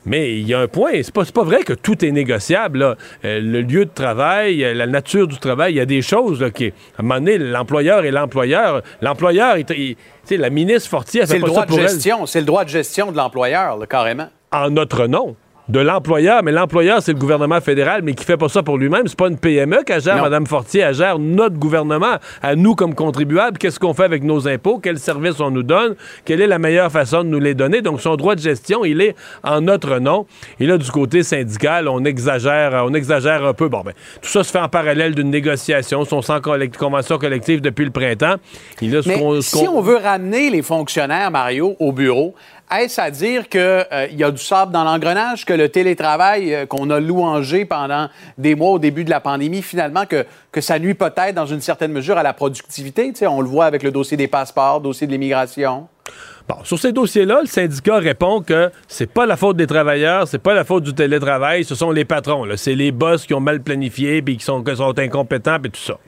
Mais 0.06 0.38
il 0.38 0.46
y 0.48 0.54
a 0.54 0.60
un 0.60 0.68
point, 0.68 0.92
c'est 1.02 1.12
pas, 1.12 1.24
c'est 1.24 1.34
pas 1.34 1.42
vrai 1.44 1.62
que 1.64 1.72
tout 1.72 2.04
est 2.04 2.12
négociable. 2.12 2.78
là. 2.78 2.96
Euh, 3.24 3.40
le 3.40 3.60
lieu 3.62 3.84
de 3.84 3.90
travail, 3.92 4.64
euh, 4.64 4.72
la 4.72 4.86
nature 4.86 5.26
du 5.26 5.36
travail, 5.38 5.74
il 5.74 5.76
y 5.76 5.80
a 5.80 5.86
des 5.86 6.00
choses 6.02 6.40
là, 6.40 6.50
qui, 6.50 6.66
à 6.66 6.70
un 7.00 7.02
moment 7.02 7.16
donné, 7.16 7.38
l'employeur 7.38 8.04
et 8.04 8.10
l'employeur. 8.12 8.82
L'employeur, 9.02 9.58
il- 9.58 9.96
il- 10.30 10.40
la 10.40 10.50
ministre 10.50 10.88
Fortier, 10.90 11.22
elle 11.22 11.26
fait 11.26 11.38
le 11.38 11.44
droit 11.44 11.60
ça 11.62 11.66
de 11.66 11.70
pour 11.70 11.80
gestion. 11.80 12.26
C'est 12.26 12.40
le 12.40 12.46
droit 12.46 12.64
de 12.64 12.70
gestion 12.70 13.10
de 13.12 13.16
l'employeur, 13.16 13.78
carrément. 13.88 14.28
en 14.52 14.70
notre 14.70 15.06
nom 15.08 15.34
de 15.68 15.80
l'employeur, 15.80 16.42
mais 16.44 16.52
l'employeur, 16.52 17.02
c'est 17.02 17.12
le 17.12 17.18
gouvernement 17.18 17.60
fédéral, 17.60 18.02
mais 18.04 18.14
qui 18.14 18.24
fait 18.24 18.36
pas 18.36 18.48
ça 18.48 18.62
pour 18.62 18.78
lui-même. 18.78 19.02
C'est 19.06 19.18
pas 19.18 19.26
une 19.28 19.36
PME 19.38 19.82
qu'elle 19.84 20.00
gère. 20.00 20.22
Madame 20.22 20.46
Fortier, 20.46 20.82
elle 20.82 20.94
gère 20.94 21.18
notre 21.18 21.56
gouvernement, 21.56 22.16
à 22.42 22.54
nous 22.54 22.74
comme 22.76 22.94
contribuables. 22.94 23.58
Qu'est-ce 23.58 23.80
qu'on 23.80 23.92
fait 23.94 24.04
avec 24.04 24.22
nos 24.22 24.46
impôts? 24.46 24.78
Quels 24.78 24.98
services 24.98 25.40
on 25.40 25.50
nous 25.50 25.64
donne? 25.64 25.96
Quelle 26.24 26.40
est 26.40 26.46
la 26.46 26.58
meilleure 26.60 26.92
façon 26.92 27.24
de 27.24 27.28
nous 27.28 27.40
les 27.40 27.54
donner? 27.54 27.82
Donc, 27.82 28.00
son 28.00 28.14
droit 28.16 28.34
de 28.36 28.40
gestion, 28.40 28.84
il 28.84 29.00
est 29.00 29.16
en 29.42 29.60
notre 29.60 29.98
nom. 29.98 30.26
Et 30.60 30.66
là, 30.66 30.78
du 30.78 30.90
côté 30.90 31.22
syndical, 31.24 31.88
on 31.88 32.04
exagère, 32.04 32.84
on 32.86 32.94
exagère 32.94 33.44
un 33.44 33.52
peu. 33.52 33.68
Bon, 33.68 33.82
ben, 33.84 33.92
tout 34.22 34.28
ça 34.28 34.44
se 34.44 34.50
fait 34.52 34.60
en 34.60 34.68
parallèle 34.68 35.14
d'une 35.16 35.30
négociation, 35.30 36.04
son 36.04 36.22
sans 36.22 36.40
collect- 36.40 36.76
convention 36.76 37.18
collective 37.18 37.60
depuis 37.60 37.84
le 37.84 37.90
printemps. 37.90 38.36
Et 38.82 38.86
là, 38.86 39.02
ce 39.02 39.08
Mais 39.08 39.18
qu'on- 39.18 39.40
ce 39.40 39.56
si 39.58 39.66
on 39.68 39.80
veut 39.80 39.96
ramener 39.96 40.50
les 40.50 40.62
fonctionnaires, 40.62 41.30
Mario, 41.30 41.74
au 41.80 41.90
bureau, 41.92 42.34
est-ce 42.74 43.00
à 43.00 43.10
dire 43.10 43.48
qu'il 43.48 44.18
y 44.18 44.24
a 44.24 44.30
du 44.30 44.42
sable 44.42 44.72
dans 44.72 44.82
l'engrenage, 44.82 45.44
que 45.44 45.52
le 45.52 45.68
télétravail 45.68 46.52
euh, 46.52 46.66
qu'on 46.66 46.90
a 46.90 46.98
louangé 46.98 47.64
pendant 47.64 48.08
des 48.38 48.54
mois 48.54 48.70
au 48.70 48.78
début 48.78 49.04
de 49.04 49.10
la 49.10 49.20
pandémie, 49.20 49.62
finalement, 49.62 50.04
que, 50.04 50.26
que 50.50 50.60
ça 50.60 50.78
nuit 50.78 50.94
peut-être 50.94 51.34
dans 51.34 51.46
une 51.46 51.60
certaine 51.60 51.92
mesure 51.92 52.18
à 52.18 52.22
la 52.22 52.32
productivité? 52.32 53.12
On 53.22 53.40
le 53.40 53.48
voit 53.48 53.66
avec 53.66 53.82
le 53.82 53.92
dossier 53.92 54.16
des 54.16 54.26
passeports, 54.26 54.80
dossier 54.80 55.06
de 55.06 55.12
l'immigration. 55.12 55.86
Bon, 56.48 56.56
sur 56.62 56.78
ces 56.78 56.92
dossiers-là, 56.92 57.40
le 57.40 57.46
syndicat 57.46 57.98
répond 57.98 58.40
que 58.40 58.70
c'est 58.86 59.10
pas 59.10 59.26
la 59.26 59.36
faute 59.36 59.56
des 59.56 59.66
travailleurs, 59.66 60.28
c'est 60.28 60.38
pas 60.38 60.54
la 60.54 60.64
faute 60.64 60.84
du 60.84 60.94
télétravail, 60.94 61.64
ce 61.64 61.74
sont 61.74 61.90
les 61.90 62.04
patrons. 62.04 62.46
C'est 62.56 62.76
les 62.76 62.92
boss 62.92 63.26
qui 63.26 63.34
ont 63.34 63.40
mal 63.40 63.62
planifié 63.62 64.22
puis 64.22 64.36
qui 64.36 64.44
sont, 64.44 64.62
qui 64.62 64.76
sont 64.76 64.96
incompétents 64.98 65.58
et 65.64 65.70
tout 65.70 65.80
ça. 65.80 65.98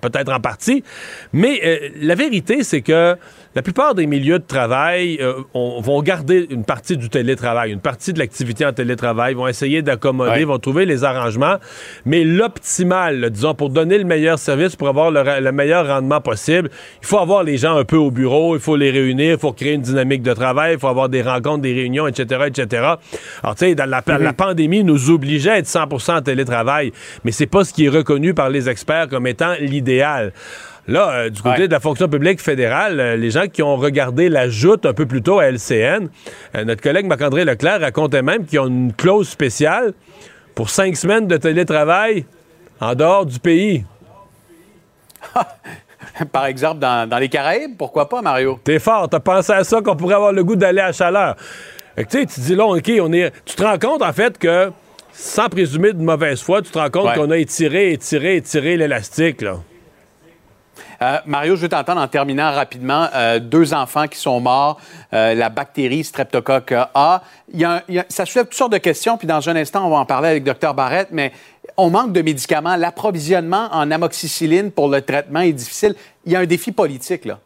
peut-être 0.00 0.30
en 0.30 0.40
partie. 0.40 0.84
Mais 1.32 1.60
euh, 1.64 1.88
la 2.00 2.14
vérité, 2.14 2.62
c'est 2.64 2.82
que 2.82 3.16
la 3.54 3.62
plupart 3.62 3.94
des 3.94 4.06
milieux 4.06 4.38
de 4.38 4.44
travail 4.44 5.18
euh, 5.20 5.34
vont 5.54 6.02
garder 6.02 6.46
une 6.50 6.64
partie 6.64 6.96
du 6.96 7.08
télétravail, 7.08 7.72
une 7.72 7.80
partie 7.80 8.12
de 8.12 8.18
l'activité 8.18 8.66
en 8.66 8.72
télétravail, 8.72 9.34
vont 9.34 9.46
essayer 9.46 9.82
d'accommoder, 9.82 10.44
vont 10.44 10.58
trouver 10.58 10.86
les 10.86 11.04
arrangements. 11.04 11.56
Mais 12.04 12.24
l'optimal, 12.24 13.30
disons, 13.30 13.54
pour 13.54 13.70
donner 13.70 13.98
le 13.98 14.04
meilleur 14.04 14.38
service, 14.38 14.74
pour 14.76 14.88
avoir 14.88 15.10
le, 15.10 15.52
meilleur 15.52 15.86
rendement 15.86 16.20
possible, 16.20 16.70
il 17.00 17.06
faut 17.06 17.18
avoir 17.18 17.44
les 17.44 17.56
gens 17.56 17.76
un 17.76 17.84
peu 17.84 17.96
au 17.96 18.10
bureau, 18.10 18.56
il 18.56 18.60
faut 18.60 18.76
les 18.76 18.90
réunir, 18.90 19.34
il 19.34 19.38
faut 19.38 19.52
créer 19.52 19.74
une 19.74 19.82
dynamique 19.82 20.22
de 20.22 20.32
travail, 20.32 20.74
il 20.74 20.78
faut 20.80 20.88
avoir 20.88 21.08
des 21.08 21.22
rencontres, 21.22 21.62
des 21.62 21.74
réunions, 21.74 22.06
etc., 22.06 22.42
etc. 22.46 22.82
Alors, 23.42 23.54
tu 23.54 23.66
sais, 23.66 23.74
la, 23.74 23.86
la 23.86 24.02
Mhm. 24.18 24.32
pandémie 24.32 24.84
nous 24.84 25.10
obligeait 25.10 25.50
à 25.50 25.58
être 25.58 25.66
100% 25.66 26.16
en 26.16 26.22
télétravail, 26.22 26.92
mais 27.24 27.30
c'est 27.30 27.46
pas 27.46 27.64
ce 27.64 27.72
qui 27.72 27.86
est 27.86 27.88
reconnu 27.88 28.34
par 28.34 28.50
les 28.50 28.68
experts 28.68 29.08
comme 29.08 29.26
étant 29.26 29.54
l'idéal. 29.60 30.32
Là, 30.86 31.10
euh, 31.12 31.30
du 31.30 31.40
côté 31.40 31.66
de 31.66 31.72
la 31.72 31.80
fonction 31.80 32.08
publique 32.08 32.40
fédérale, 32.42 33.00
euh, 33.00 33.16
les 33.16 33.30
gens 33.30 33.46
qui 33.46 33.62
ont 33.62 33.76
regardé 33.76 34.28
la 34.28 34.50
joute 34.50 34.84
un 34.84 34.92
peu 34.92 35.06
plus 35.06 35.22
tôt 35.22 35.38
à 35.38 35.46
LCN, 35.46 36.08
euh, 36.54 36.64
notre 36.64 36.82
collègue 36.82 37.06
Marc-André 37.06 37.44
Leclerc 37.46 37.80
racontait 37.80 38.20
même 38.20 38.44
qu'ils 38.44 38.60
ont 38.60 38.66
une 38.66 38.92
clause 38.92 39.28
spéciale 39.28 39.94
pour 40.54 40.68
cinq 40.68 40.96
semaines 40.96 41.26
de 41.26 41.38
télétravail 41.38 42.26
en 42.80 42.94
dehors 42.94 43.24
du 43.24 43.38
pays. 43.38 43.84
Par 46.32 46.46
exemple, 46.46 46.80
dans, 46.80 47.08
dans 47.08 47.18
les 47.18 47.28
Caraïbes, 47.30 47.76
pourquoi 47.78 48.08
pas, 48.08 48.20
Mario? 48.20 48.60
T'es 48.62 48.78
fort, 48.78 49.08
t'as 49.08 49.20
pensé 49.20 49.52
à 49.52 49.64
ça 49.64 49.80
qu'on 49.80 49.96
pourrait 49.96 50.14
avoir 50.16 50.32
le 50.32 50.44
goût 50.44 50.54
d'aller 50.54 50.80
à 50.82 50.92
chaleur. 50.92 51.34
Tu 51.96 52.04
sais, 52.08 52.26
tu 52.26 52.40
dis 52.40 52.54
là, 52.54 52.66
OK, 52.66 52.90
on 53.00 53.12
est. 53.12 53.32
Tu 53.44 53.54
te 53.56 53.62
rends 53.64 53.78
compte, 53.78 54.02
en 54.02 54.12
fait, 54.12 54.36
que 54.36 54.70
sans 55.12 55.48
présumer 55.48 55.92
de 55.92 56.02
mauvaise 56.02 56.42
foi, 56.42 56.60
tu 56.60 56.70
te 56.70 56.78
rends 56.78 56.90
compte 56.90 57.06
Ouais. 57.06 57.14
qu'on 57.14 57.30
a 57.30 57.38
étiré, 57.38 57.92
étiré, 57.92 58.36
étiré 58.36 58.76
l'élastique, 58.76 59.40
là. 59.42 59.56
Euh, 61.02 61.18
Mario, 61.26 61.56
je 61.56 61.62
veux 61.62 61.68
t'entendre 61.68 62.00
en 62.00 62.08
terminant 62.08 62.52
rapidement. 62.52 63.08
Euh, 63.14 63.38
deux 63.38 63.74
enfants 63.74 64.06
qui 64.06 64.18
sont 64.18 64.40
morts, 64.40 64.80
euh, 65.12 65.34
la 65.34 65.48
bactérie 65.48 66.04
Streptocoque 66.04 66.72
A. 66.72 67.22
Ça 68.08 68.26
soulève 68.26 68.46
toutes 68.46 68.54
sortes 68.54 68.72
de 68.72 68.78
questions, 68.78 69.16
puis 69.16 69.26
dans 69.26 69.48
un 69.48 69.56
instant, 69.56 69.86
on 69.86 69.90
va 69.90 69.96
en 69.96 70.06
parler 70.06 70.28
avec 70.28 70.44
Dr 70.44 70.74
Barrett, 70.74 71.08
mais 71.10 71.32
on 71.76 71.90
manque 71.90 72.12
de 72.12 72.22
médicaments. 72.22 72.76
L'approvisionnement 72.76 73.68
en 73.72 73.90
amoxicilline 73.90 74.70
pour 74.70 74.88
le 74.88 75.02
traitement 75.02 75.40
est 75.40 75.52
difficile. 75.52 75.94
Il 76.24 76.32
y 76.32 76.36
a 76.36 76.40
un 76.40 76.46
défi 76.46 76.72
politique, 76.72 77.24
là. 77.24 77.38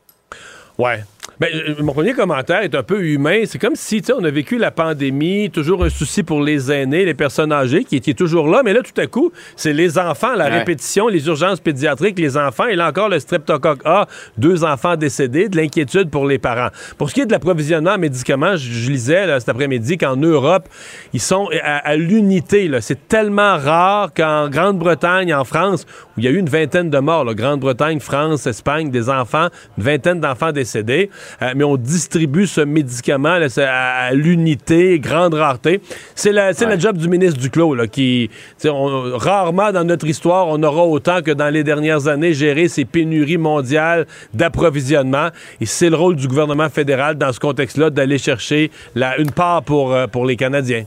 Ouais. 0.78 1.02
Ben, 1.40 1.48
euh, 1.54 1.74
mon 1.82 1.92
premier 1.92 2.14
commentaire 2.14 2.62
est 2.62 2.74
un 2.74 2.82
peu 2.82 3.00
humain. 3.04 3.42
C'est 3.46 3.60
comme 3.60 3.76
si, 3.76 4.00
tu 4.00 4.06
sais, 4.06 4.12
on 4.12 4.24
a 4.24 4.30
vécu 4.30 4.58
la 4.58 4.72
pandémie, 4.72 5.50
toujours 5.50 5.84
un 5.84 5.88
souci 5.88 6.24
pour 6.24 6.42
les 6.42 6.72
aînés, 6.72 7.04
les 7.04 7.14
personnes 7.14 7.52
âgées, 7.52 7.84
qui 7.84 7.94
étaient 7.94 8.14
toujours 8.14 8.48
là. 8.48 8.62
Mais 8.64 8.72
là, 8.72 8.80
tout 8.82 9.00
à 9.00 9.06
coup, 9.06 9.30
c'est 9.54 9.72
les 9.72 9.98
enfants, 9.98 10.34
la 10.34 10.46
Ouais. 10.48 10.58
répétition, 10.58 11.06
les 11.06 11.26
urgences 11.28 11.60
pédiatriques, 11.60 12.18
les 12.18 12.36
enfants. 12.36 12.66
Et 12.66 12.74
là 12.74 12.88
encore, 12.88 13.08
le 13.08 13.20
streptocoque 13.20 13.82
A, 13.84 14.06
deux 14.36 14.64
enfants 14.64 14.96
décédés, 14.96 15.48
de 15.48 15.56
l'inquiétude 15.56 16.10
pour 16.10 16.26
les 16.26 16.38
parents. 16.38 16.70
Pour 16.96 17.08
ce 17.10 17.14
qui 17.14 17.20
est 17.20 17.26
de 17.26 17.32
l'approvisionnement 17.32 17.92
en 17.92 17.98
médicaments, 17.98 18.56
je, 18.56 18.72
je 18.72 18.90
lisais 18.90 19.26
là, 19.26 19.38
cet 19.38 19.48
après-midi 19.50 19.96
qu'en 19.96 20.16
Europe, 20.16 20.68
ils 21.12 21.20
sont 21.20 21.48
à, 21.62 21.76
à 21.88 21.94
l'unité. 21.96 22.68
C'est 22.80 23.06
tellement 23.06 23.56
rare 23.58 24.12
qu'en 24.12 24.48
Grande-Bretagne, 24.48 25.32
en 25.34 25.44
France, 25.44 25.86
où 26.16 26.20
il 26.20 26.24
y 26.24 26.28
a 26.28 26.30
eu 26.30 26.38
une 26.38 26.48
vingtaine 26.48 26.90
de 26.90 26.98
morts, 26.98 27.24
Grande-Bretagne, 27.34 28.00
France, 28.00 28.46
Espagne, 28.46 28.90
des 28.90 29.08
enfants, 29.08 29.48
une 29.76 29.84
vingtaine 29.84 30.18
d'enfants 30.20 30.50
décédés, 30.52 31.10
euh, 31.42 31.52
mais 31.56 31.64
on 31.64 31.76
distribue 31.76 32.46
ce 32.46 32.60
médicament 32.60 33.38
là, 33.38 33.46
à, 33.58 34.06
à 34.06 34.12
l'unité, 34.12 34.98
grande 34.98 35.34
rareté. 35.34 35.80
C'est 36.14 36.32
la, 36.32 36.52
c'est 36.52 36.66
la 36.66 36.78
job 36.78 36.96
du 36.96 37.08
ministre 37.08 37.40
Duclos, 37.40 37.74
là, 37.74 37.86
qui, 37.86 38.30
on- 38.64 39.16
rarement 39.16 39.72
dans 39.72 39.84
notre 39.84 40.06
histoire, 40.06 40.46
on 40.48 40.62
aura 40.62 40.84
autant 40.84 41.22
que 41.22 41.30
dans 41.30 41.48
les 41.48 41.64
dernières 41.64 42.08
années 42.08 42.32
géré 42.34 42.68
ces 42.68 42.84
pénuries 42.84 43.38
mondiales 43.38 44.06
d'approvisionnement. 44.34 45.28
Et 45.60 45.66
c'est 45.66 45.90
le 45.90 45.96
rôle 45.96 46.16
du 46.16 46.28
gouvernement 46.28 46.68
fédéral 46.68 47.16
dans 47.16 47.32
ce 47.32 47.40
contexte-là 47.40 47.90
d'aller 47.90 48.18
chercher 48.18 48.70
la, 48.94 49.18
une 49.18 49.30
part 49.30 49.62
pour, 49.62 49.92
euh, 49.92 50.06
pour 50.06 50.26
les 50.26 50.36
Canadiens. 50.36 50.84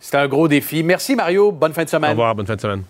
C'est 0.00 0.16
un 0.16 0.28
gros 0.28 0.46
défi. 0.48 0.82
Merci, 0.82 1.16
Mario. 1.16 1.50
Bonne 1.52 1.72
fin 1.72 1.84
de 1.84 1.88
semaine. 1.88 2.10
Au 2.10 2.12
revoir, 2.12 2.34
bonne 2.34 2.46
fin 2.46 2.54
de 2.56 2.60
semaine. 2.60 2.82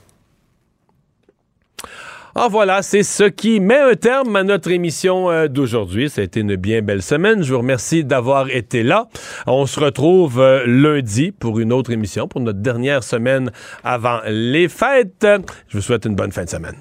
Ah 2.40 2.46
voilà, 2.48 2.82
c'est 2.82 3.02
ce 3.02 3.24
qui 3.24 3.58
met 3.58 3.80
un 3.80 3.94
terme 3.94 4.36
à 4.36 4.44
notre 4.44 4.70
émission 4.70 5.28
euh, 5.28 5.48
d'aujourd'hui. 5.48 6.08
Ça 6.08 6.20
a 6.20 6.24
été 6.24 6.38
une 6.38 6.54
bien 6.54 6.82
belle 6.82 7.02
semaine. 7.02 7.42
Je 7.42 7.52
vous 7.52 7.58
remercie 7.58 8.04
d'avoir 8.04 8.48
été 8.48 8.84
là. 8.84 9.08
On 9.48 9.66
se 9.66 9.80
retrouve 9.80 10.38
euh, 10.38 10.62
lundi 10.64 11.32
pour 11.32 11.58
une 11.58 11.72
autre 11.72 11.90
émission, 11.90 12.28
pour 12.28 12.40
notre 12.40 12.60
dernière 12.60 13.02
semaine 13.02 13.50
avant 13.82 14.20
les 14.28 14.68
fêtes. 14.68 15.26
Je 15.66 15.78
vous 15.78 15.82
souhaite 15.82 16.04
une 16.04 16.14
bonne 16.14 16.30
fin 16.30 16.44
de 16.44 16.50
semaine. 16.50 16.76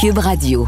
Cube 0.00 0.16
Radio. 0.16 0.66